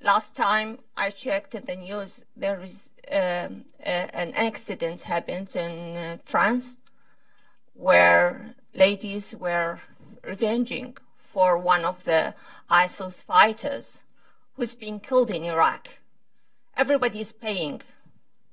last 0.00 0.36
time 0.36 0.78
I 0.96 1.10
checked 1.10 1.56
in 1.56 1.64
the 1.66 1.74
news, 1.74 2.24
there 2.36 2.62
is 2.62 2.92
a, 3.10 3.50
an 3.84 4.32
accident 4.34 5.02
happened 5.02 5.56
in 5.56 5.96
uh, 5.96 6.18
France 6.24 6.78
where 7.74 8.54
ladies 8.72 9.34
were 9.34 9.80
revenging 10.22 10.96
for 11.18 11.58
one 11.58 11.84
of 11.84 12.04
the 12.04 12.34
ISIL's 12.70 13.20
fighters 13.20 14.04
who's 14.54 14.76
been 14.76 15.00
killed 15.00 15.30
in 15.30 15.42
Iraq. 15.42 15.98
Everybody 16.76 17.18
is 17.18 17.32
paying 17.32 17.82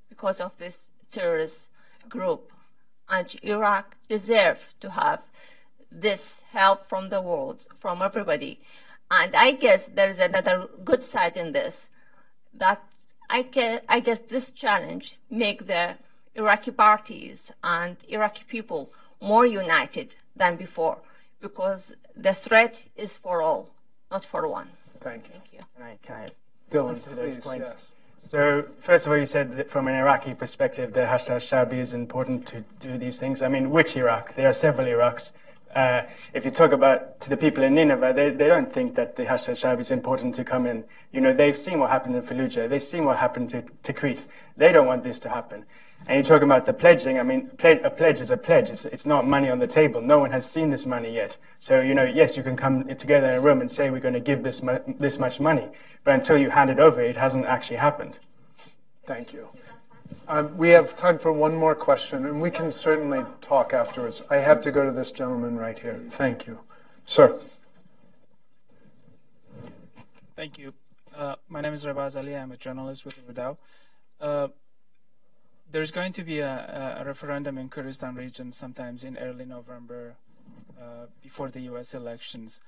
because 0.08 0.40
of 0.40 0.58
this 0.58 0.90
terrorist 1.12 1.70
group. 2.08 2.50
And 3.08 3.32
Iraq 3.44 3.96
deserves 4.08 4.74
to 4.80 4.90
have 4.90 5.22
this 5.90 6.42
help 6.50 6.84
from 6.84 7.10
the 7.10 7.20
world, 7.20 7.66
from 7.78 8.02
everybody. 8.02 8.60
And 9.14 9.34
I 9.34 9.50
guess 9.52 9.90
there's 9.98 10.18
another 10.18 10.68
good 10.84 11.02
side 11.02 11.36
in 11.36 11.52
this, 11.52 11.90
that 12.54 12.82
I 13.28 13.42
guess, 13.42 13.80
I 13.86 14.00
guess 14.00 14.20
this 14.20 14.50
challenge 14.50 15.18
make 15.30 15.66
the 15.66 15.96
Iraqi 16.34 16.70
parties 16.70 17.52
and 17.62 17.96
Iraqi 18.08 18.44
people 18.48 18.90
more 19.20 19.44
united 19.44 20.16
than 20.34 20.56
before 20.56 20.98
because 21.42 21.94
the 22.16 22.32
threat 22.32 22.86
is 22.96 23.16
for 23.18 23.42
all, 23.42 23.68
not 24.10 24.24
for 24.24 24.48
one. 24.48 24.70
Thank 25.00 25.26
you. 25.26 25.32
Thank 25.32 25.52
you. 25.52 25.60
Can 25.76 25.84
I, 25.84 25.98
can 26.02 26.16
I 26.16 26.28
Dylan, 26.70 26.90
answer 26.90 27.10
those 27.10 27.34
please, 27.34 27.44
points? 27.44 27.70
yes. 27.70 27.88
So, 28.18 28.64
first 28.80 29.06
of 29.06 29.12
all, 29.12 29.18
you 29.18 29.26
said 29.26 29.56
that 29.58 29.68
from 29.68 29.88
an 29.88 29.94
Iraqi 29.94 30.32
perspective, 30.34 30.94
the 30.94 31.00
Hashd 31.00 31.28
al-Shabi 31.28 31.74
is 31.74 31.92
important 31.92 32.46
to 32.46 32.64
do 32.80 32.96
these 32.96 33.18
things. 33.18 33.42
I 33.42 33.48
mean, 33.48 33.70
which 33.70 33.94
Iraq? 33.96 34.34
There 34.36 34.48
are 34.48 34.54
several 34.54 34.86
Iraqs. 34.86 35.32
Uh, 35.74 36.02
if 36.34 36.44
you 36.44 36.50
talk 36.50 36.72
about 36.72 37.20
to 37.20 37.30
the 37.30 37.36
people 37.36 37.64
in 37.64 37.74
Nineveh, 37.74 38.12
they, 38.14 38.30
they 38.30 38.46
don't 38.46 38.70
think 38.70 38.94
that 38.94 39.16
the 39.16 39.24
Hashd 39.24 39.48
al-Shabi 39.48 39.80
is 39.80 39.90
important 39.90 40.34
to 40.34 40.44
come 40.44 40.66
in. 40.66 40.84
You 41.12 41.20
know, 41.20 41.32
they've 41.32 41.56
seen 41.56 41.78
what 41.78 41.90
happened 41.90 42.14
in 42.14 42.22
Fallujah. 42.22 42.68
They've 42.68 42.82
seen 42.82 43.04
what 43.04 43.16
happened 43.16 43.50
to, 43.50 43.62
to 43.62 43.92
Tikrit. 43.92 44.20
They 44.56 44.70
don't 44.70 44.86
want 44.86 45.02
this 45.02 45.18
to 45.20 45.28
happen. 45.30 45.64
And 46.06 46.16
you're 46.16 46.24
talking 46.24 46.48
about 46.48 46.66
the 46.66 46.72
pledging. 46.72 47.18
I 47.18 47.22
mean, 47.22 47.50
a 47.62 47.90
pledge 47.90 48.20
is 48.20 48.30
a 48.30 48.36
pledge. 48.36 48.70
It's, 48.70 48.84
it's 48.86 49.06
not 49.06 49.26
money 49.26 49.48
on 49.48 49.60
the 49.60 49.66
table. 49.66 50.00
No 50.00 50.18
one 50.18 50.32
has 50.32 50.50
seen 50.50 50.68
this 50.68 50.84
money 50.84 51.14
yet. 51.14 51.38
So, 51.58 51.80
you 51.80 51.94
know, 51.94 52.04
yes, 52.04 52.36
you 52.36 52.42
can 52.42 52.56
come 52.56 52.84
together 52.96 53.28
in 53.28 53.34
a 53.34 53.40
room 53.40 53.60
and 53.60 53.70
say 53.70 53.88
we're 53.88 54.00
going 54.00 54.14
to 54.14 54.20
give 54.20 54.42
this, 54.42 54.62
mu- 54.62 54.80
this 54.98 55.18
much 55.18 55.38
money. 55.38 55.68
But 56.02 56.14
until 56.14 56.36
you 56.36 56.50
hand 56.50 56.70
it 56.70 56.80
over, 56.80 57.00
it 57.00 57.16
hasn't 57.16 57.46
actually 57.46 57.76
happened. 57.76 58.18
Thank 59.06 59.32
you. 59.32 59.48
Um, 60.28 60.56
we 60.56 60.70
have 60.70 60.94
time 60.94 61.18
for 61.18 61.32
one 61.32 61.54
more 61.54 61.74
question, 61.74 62.24
and 62.26 62.40
we 62.40 62.50
can 62.50 62.70
certainly 62.70 63.24
talk 63.40 63.74
afterwards. 63.74 64.22
I 64.30 64.36
have 64.36 64.62
to 64.62 64.70
go 64.70 64.84
to 64.84 64.92
this 64.92 65.10
gentleman 65.10 65.56
right 65.56 65.78
here. 65.78 66.00
Thank 66.10 66.46
you. 66.46 66.60
Sir. 67.04 67.38
Thank 70.36 70.58
you. 70.58 70.74
Uh, 71.14 71.34
my 71.48 71.60
name 71.60 71.72
is 71.72 71.84
Rabaz 71.84 72.16
Ali. 72.16 72.36
I'm 72.36 72.52
a 72.52 72.56
journalist 72.56 73.04
with 73.04 73.18
Rudaw. 73.26 73.56
Uh, 74.20 74.48
there's 75.70 75.90
going 75.90 76.12
to 76.12 76.22
be 76.22 76.38
a, 76.38 76.98
a, 77.00 77.04
referendum 77.04 77.58
in 77.58 77.68
Kurdistan 77.68 78.14
region 78.14 78.52
sometimes 78.52 79.04
in 79.04 79.16
early 79.18 79.44
November 79.44 80.14
uh, 80.80 81.06
before 81.22 81.50
the 81.50 81.60
U.S. 81.62 81.94
elections. 81.94 82.60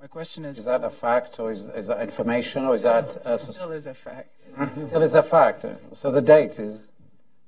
My 0.00 0.06
question 0.06 0.44
is: 0.44 0.58
Is 0.58 0.66
that 0.66 0.84
a 0.84 0.90
fact, 0.90 1.40
or 1.40 1.50
is, 1.52 1.66
is 1.68 1.86
that 1.86 2.00
information, 2.02 2.64
or 2.66 2.74
is 2.74 2.82
that 2.82 3.16
uh, 3.26 3.36
still 3.38 3.72
is 3.72 3.86
a 3.86 3.94
fact? 3.94 4.30
still 4.72 5.02
is 5.02 5.14
a 5.14 5.22
fact? 5.22 5.64
So 5.92 6.10
the 6.10 6.22
date 6.22 6.58
is. 6.58 6.92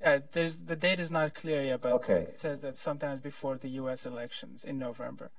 Yeah, 0.01 0.21
there's 0.33 0.57
the 0.57 0.77
date 0.77 0.99
is 0.99 1.11
not 1.13 1.35
clear 1.35 1.63
yet, 1.63 1.83
but 1.83 1.93
Okay. 1.93 2.23
it 2.23 2.39
says 2.39 2.61
that 2.61 2.79
sometimes 2.79 3.21
before 3.21 3.59
the 3.59 3.69
U.S. 3.83 4.07
elections 4.07 4.65
in 4.65 4.79
November. 4.79 5.31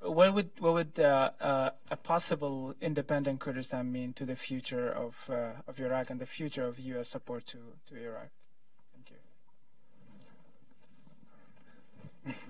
But 0.00 0.12
What 0.12 0.34
would 0.34 0.50
what 0.60 0.74
would 0.74 1.00
uh, 1.00 1.30
uh, 1.40 1.70
a 1.90 1.96
possible 1.96 2.74
independent 2.80 3.40
Kurdistan 3.40 3.90
mean 3.90 4.12
to 4.12 4.24
the 4.24 4.36
future 4.36 4.88
of 4.88 5.28
uh, 5.28 5.52
of 5.66 5.80
Iraq 5.80 6.10
and 6.10 6.20
the 6.20 6.26
future 6.26 6.64
of 6.64 6.78
U.S. 6.78 7.08
support 7.08 7.46
to 7.46 7.58
to 7.88 7.96
Iraq? 7.96 8.28
Thank 8.94 9.10
you. 9.10 9.16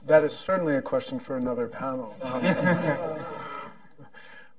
That 0.07 0.23
is 0.25 0.35
certainly 0.37 0.77
a 0.77 0.83
question 0.83 1.19
for 1.19 1.37
another 1.37 1.67
panel. 1.67 2.15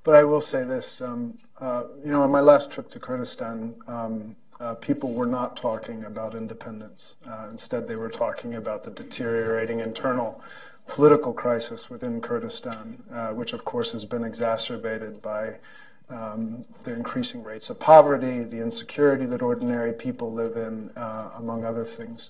but 0.03 0.15
I 0.15 0.23
will 0.23 0.41
say 0.41 0.63
this: 0.63 1.01
um, 1.01 1.37
uh, 1.59 1.83
you 2.03 2.11
know, 2.11 2.23
on 2.23 2.31
my 2.31 2.41
last 2.41 2.71
trip 2.71 2.89
to 2.91 2.99
Kurdistan, 2.99 3.75
um, 3.87 4.35
uh, 4.59 4.75
people 4.75 5.13
were 5.13 5.25
not 5.25 5.57
talking 5.57 6.03
about 6.05 6.33
independence. 6.33 7.15
Uh, 7.27 7.47
instead, 7.49 7.87
they 7.87 7.95
were 7.95 8.09
talking 8.09 8.55
about 8.55 8.83
the 8.83 8.91
deteriorating 8.91 9.79
internal 9.79 10.41
political 10.87 11.33
crisis 11.33 11.89
within 11.89 12.21
Kurdistan, 12.21 13.03
uh, 13.11 13.29
which, 13.29 13.53
of 13.53 13.65
course, 13.65 13.91
has 13.91 14.05
been 14.05 14.23
exacerbated 14.23 15.21
by 15.21 15.55
um, 16.09 16.65
the 16.83 16.93
increasing 16.93 17.43
rates 17.43 17.69
of 17.69 17.79
poverty, 17.79 18.43
the 18.43 18.61
insecurity 18.61 19.25
that 19.25 19.41
ordinary 19.41 19.91
people 19.91 20.31
live 20.31 20.55
in, 20.55 20.91
uh, 20.95 21.31
among 21.37 21.65
other 21.65 21.83
things. 21.83 22.29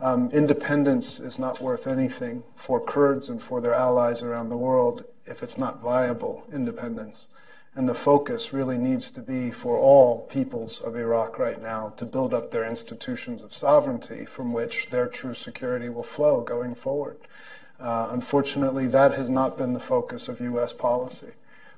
Um, 0.00 0.30
independence 0.32 1.20
is 1.20 1.38
not 1.38 1.60
worth 1.60 1.86
anything 1.86 2.42
for 2.54 2.80
Kurds 2.80 3.28
and 3.30 3.42
for 3.42 3.60
their 3.60 3.74
allies 3.74 4.22
around 4.22 4.48
the 4.48 4.56
world 4.56 5.04
if 5.26 5.42
it's 5.42 5.56
not 5.56 5.80
viable 5.80 6.46
independence. 6.52 7.28
And 7.76 7.88
the 7.88 7.94
focus 7.94 8.52
really 8.52 8.78
needs 8.78 9.10
to 9.10 9.20
be 9.20 9.50
for 9.50 9.76
all 9.76 10.20
peoples 10.22 10.80
of 10.80 10.96
Iraq 10.96 11.38
right 11.38 11.60
now 11.60 11.92
to 11.96 12.04
build 12.04 12.32
up 12.32 12.50
their 12.50 12.64
institutions 12.64 13.42
of 13.42 13.52
sovereignty 13.52 14.24
from 14.24 14.52
which 14.52 14.90
their 14.90 15.08
true 15.08 15.34
security 15.34 15.88
will 15.88 16.04
flow 16.04 16.40
going 16.40 16.76
forward. 16.76 17.16
Uh, 17.80 18.08
unfortunately, 18.12 18.86
that 18.86 19.14
has 19.14 19.28
not 19.28 19.58
been 19.58 19.72
the 19.72 19.80
focus 19.80 20.28
of 20.28 20.40
U.S. 20.40 20.72
policy. 20.72 21.32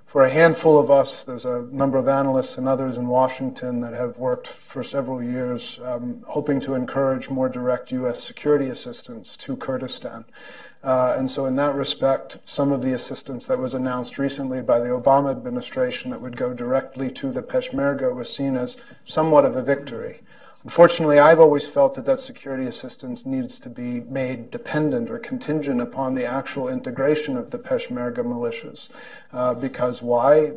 For 0.06 0.22
a 0.22 0.30
handful 0.30 0.78
of 0.78 0.88
us, 0.88 1.24
there's 1.24 1.44
a 1.44 1.62
number 1.72 1.98
of 1.98 2.06
analysts 2.06 2.58
and 2.58 2.68
others 2.68 2.96
in 2.96 3.08
Washington 3.08 3.80
that 3.80 3.92
have 3.92 4.18
worked 4.18 4.46
for 4.46 4.84
several 4.84 5.20
years 5.20 5.80
um, 5.82 6.22
hoping 6.28 6.60
to 6.60 6.74
encourage 6.74 7.28
more 7.28 7.48
direct 7.48 7.90
U.S. 7.90 8.22
security 8.22 8.68
assistance 8.68 9.36
to 9.38 9.56
Kurdistan. 9.56 10.24
Uh, 10.82 11.16
and 11.18 11.28
so, 11.30 11.46
in 11.46 11.56
that 11.56 11.74
respect, 11.74 12.38
some 12.44 12.70
of 12.70 12.82
the 12.82 12.92
assistance 12.92 13.46
that 13.46 13.58
was 13.58 13.74
announced 13.74 14.18
recently 14.18 14.62
by 14.62 14.78
the 14.78 14.88
Obama 14.88 15.30
administration 15.30 16.10
that 16.10 16.20
would 16.20 16.36
go 16.36 16.52
directly 16.54 17.10
to 17.10 17.32
the 17.32 17.42
Peshmerga 17.42 18.14
was 18.14 18.32
seen 18.32 18.56
as 18.56 18.76
somewhat 19.04 19.44
of 19.44 19.56
a 19.56 19.62
victory. 19.62 20.20
Unfortunately, 20.66 21.20
I've 21.20 21.38
always 21.38 21.64
felt 21.64 21.94
that 21.94 22.06
that 22.06 22.18
security 22.18 22.66
assistance 22.66 23.24
needs 23.24 23.60
to 23.60 23.70
be 23.70 24.00
made 24.00 24.50
dependent 24.50 25.10
or 25.10 25.18
contingent 25.20 25.80
upon 25.80 26.16
the 26.16 26.24
actual 26.24 26.68
integration 26.68 27.36
of 27.36 27.52
the 27.52 27.58
Peshmerga 27.58 28.24
militias. 28.24 28.88
Uh, 29.32 29.54
because 29.54 30.02
why? 30.02 30.52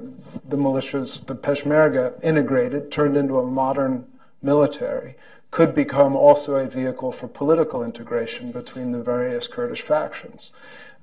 The 0.47 0.57
militias, 0.57 1.23
the 1.27 1.35
Peshmerga 1.35 2.19
integrated, 2.23 2.91
turned 2.91 3.17
into 3.17 3.37
a 3.37 3.45
modern 3.45 4.07
military, 4.41 5.15
could 5.51 5.73
become 5.73 6.15
also 6.15 6.55
a 6.55 6.67
vehicle 6.67 7.11
for 7.11 7.27
political 7.27 7.83
integration 7.83 8.51
between 8.51 8.91
the 8.91 9.01
various 9.01 9.47
Kurdish 9.47 9.81
factions. 9.81 10.51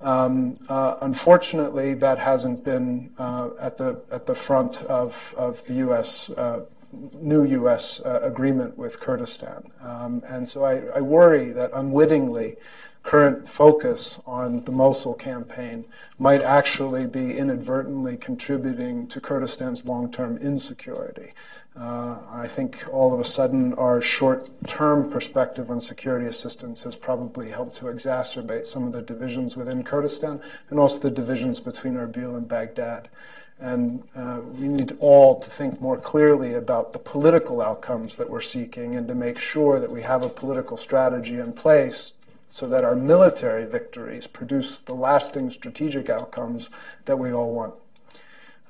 Um, 0.01 0.55
uh, 0.69 0.99
unfortunately, 1.01 1.95
that 1.95 2.19
hasn't 2.19 2.65
been 2.65 3.13
uh, 3.19 3.51
at 3.59 3.79
the 3.79 4.03
at 4.11 4.27
the 4.27 4.35
front 4.35 4.83
of, 4.83 5.35
of 5.37 5.65
the 5.67 5.75
U.S. 5.75 6.31
Uh, 6.31 6.67
new 7.15 7.45
U.S. 7.45 8.01
Uh, 8.05 8.21
agreement 8.23 8.77
with 8.77 9.01
Kurdistan, 9.01 9.71
um, 9.83 10.23
and 10.27 10.49
so 10.49 10.65
I, 10.65 10.83
I 10.95 11.01
worry 11.01 11.47
that 11.53 11.71
unwittingly, 11.73 12.57
current 13.03 13.49
focus 13.49 14.21
on 14.27 14.65
the 14.65 14.73
Mosul 14.73 15.15
campaign 15.15 15.87
might 16.19 16.43
actually 16.43 17.07
be 17.07 17.39
inadvertently 17.39 18.17
contributing 18.17 19.07
to 19.09 19.21
Kurdistan's 19.21 19.85
long-term 19.85 20.37
insecurity. 20.39 21.33
Uh, 21.79 22.17
I 22.33 22.47
think 22.49 22.85
all 22.91 23.13
of 23.13 23.21
a 23.21 23.25
sudden 23.25 23.75
our 23.75 24.01
short-term 24.01 25.11
perspective 25.11 25.71
on 25.71 25.81
security 25.81 26.27
assistance 26.27 26.83
has 26.85 26.97
probably 26.97 27.51
helped 27.51 27.77
to 27.77 27.87
exacerbate 27.87 28.65
some 28.65 28.85
of 28.85 28.93
the 28.93 29.03
divisions 29.03 29.57
within 29.57 29.85
Kurdistan 29.85 30.41
and 30.71 30.79
also 30.79 31.01
the 31.01 31.11
divisions 31.11 31.61
between 31.61 31.95
Erbil 31.95 32.37
and 32.37 32.49
Baghdad. 32.49 33.11
And 33.59 34.05
uh, 34.15 34.41
we 34.55 34.69
need 34.69 34.97
all 35.01 35.39
to 35.39 35.51
think 35.51 35.81
more 35.81 35.99
clearly 35.99 36.55
about 36.55 36.93
the 36.93 36.99
political 36.99 37.61
outcomes 37.61 38.17
that 38.17 38.31
we're 38.31 38.41
seeking 38.41 38.95
and 38.95 39.07
to 39.09 39.15
make 39.15 39.39
sure 39.39 39.79
that 39.79 39.91
we 39.91 40.03
have 40.03 40.23
a 40.23 40.31
political 40.31 40.79
strategy 40.79 41.39
in 41.39 41.53
place 41.53 42.15
so 42.49 42.67
that 42.69 42.85
our 42.85 42.97
military 42.97 43.67
victories 43.67 44.27
produce 44.27 44.79
the 44.79 44.95
lasting 44.95 45.51
strategic 45.51 46.09
outcomes 46.09 46.71
that 47.05 47.19
we 47.19 47.33
all 47.33 47.53
want. 47.53 47.75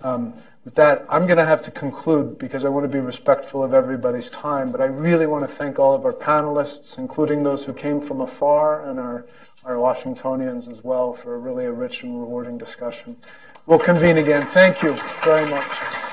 Um, 0.03 0.35
with 0.67 0.75
that, 0.75 1.07
I'm 1.09 1.27
going 1.27 1.39
to 1.39 1.47
have 1.47 1.63
to 1.63 1.71
conclude 1.71 2.39
because 2.39 2.65
I 2.65 2.69
want 2.69 2.83
to 2.83 2.89
be 2.89 2.99
respectful 2.99 3.63
of 3.63 3.73
everybody's 3.73 4.29
time, 4.29 4.73
but 4.73 4.81
I 4.81 4.87
really 4.87 5.25
want 5.25 5.45
to 5.45 5.49
thank 5.49 5.79
all 5.79 5.95
of 5.95 6.05
our 6.05 6.13
panelists, 6.13 6.99
including 6.99 7.45
those 7.45 7.65
who 7.65 7.73
came 7.73 8.01
from 8.01 8.21
afar 8.21 8.85
and 8.85 8.99
our, 8.99 9.25
our 9.65 9.79
Washingtonians 9.79 10.67
as 10.67 10.83
well, 10.83 11.15
for 11.15 11.39
really 11.39 11.67
a 11.67 11.73
rich 11.73 12.03
and 12.03 12.21
rewarding 12.21 12.59
discussion. 12.59 13.17
We'll 13.67 13.79
convene 13.79 14.19
again. 14.19 14.45
Thank 14.49 14.83
you 14.83 14.95
very 15.23 15.49
much. 15.49 16.06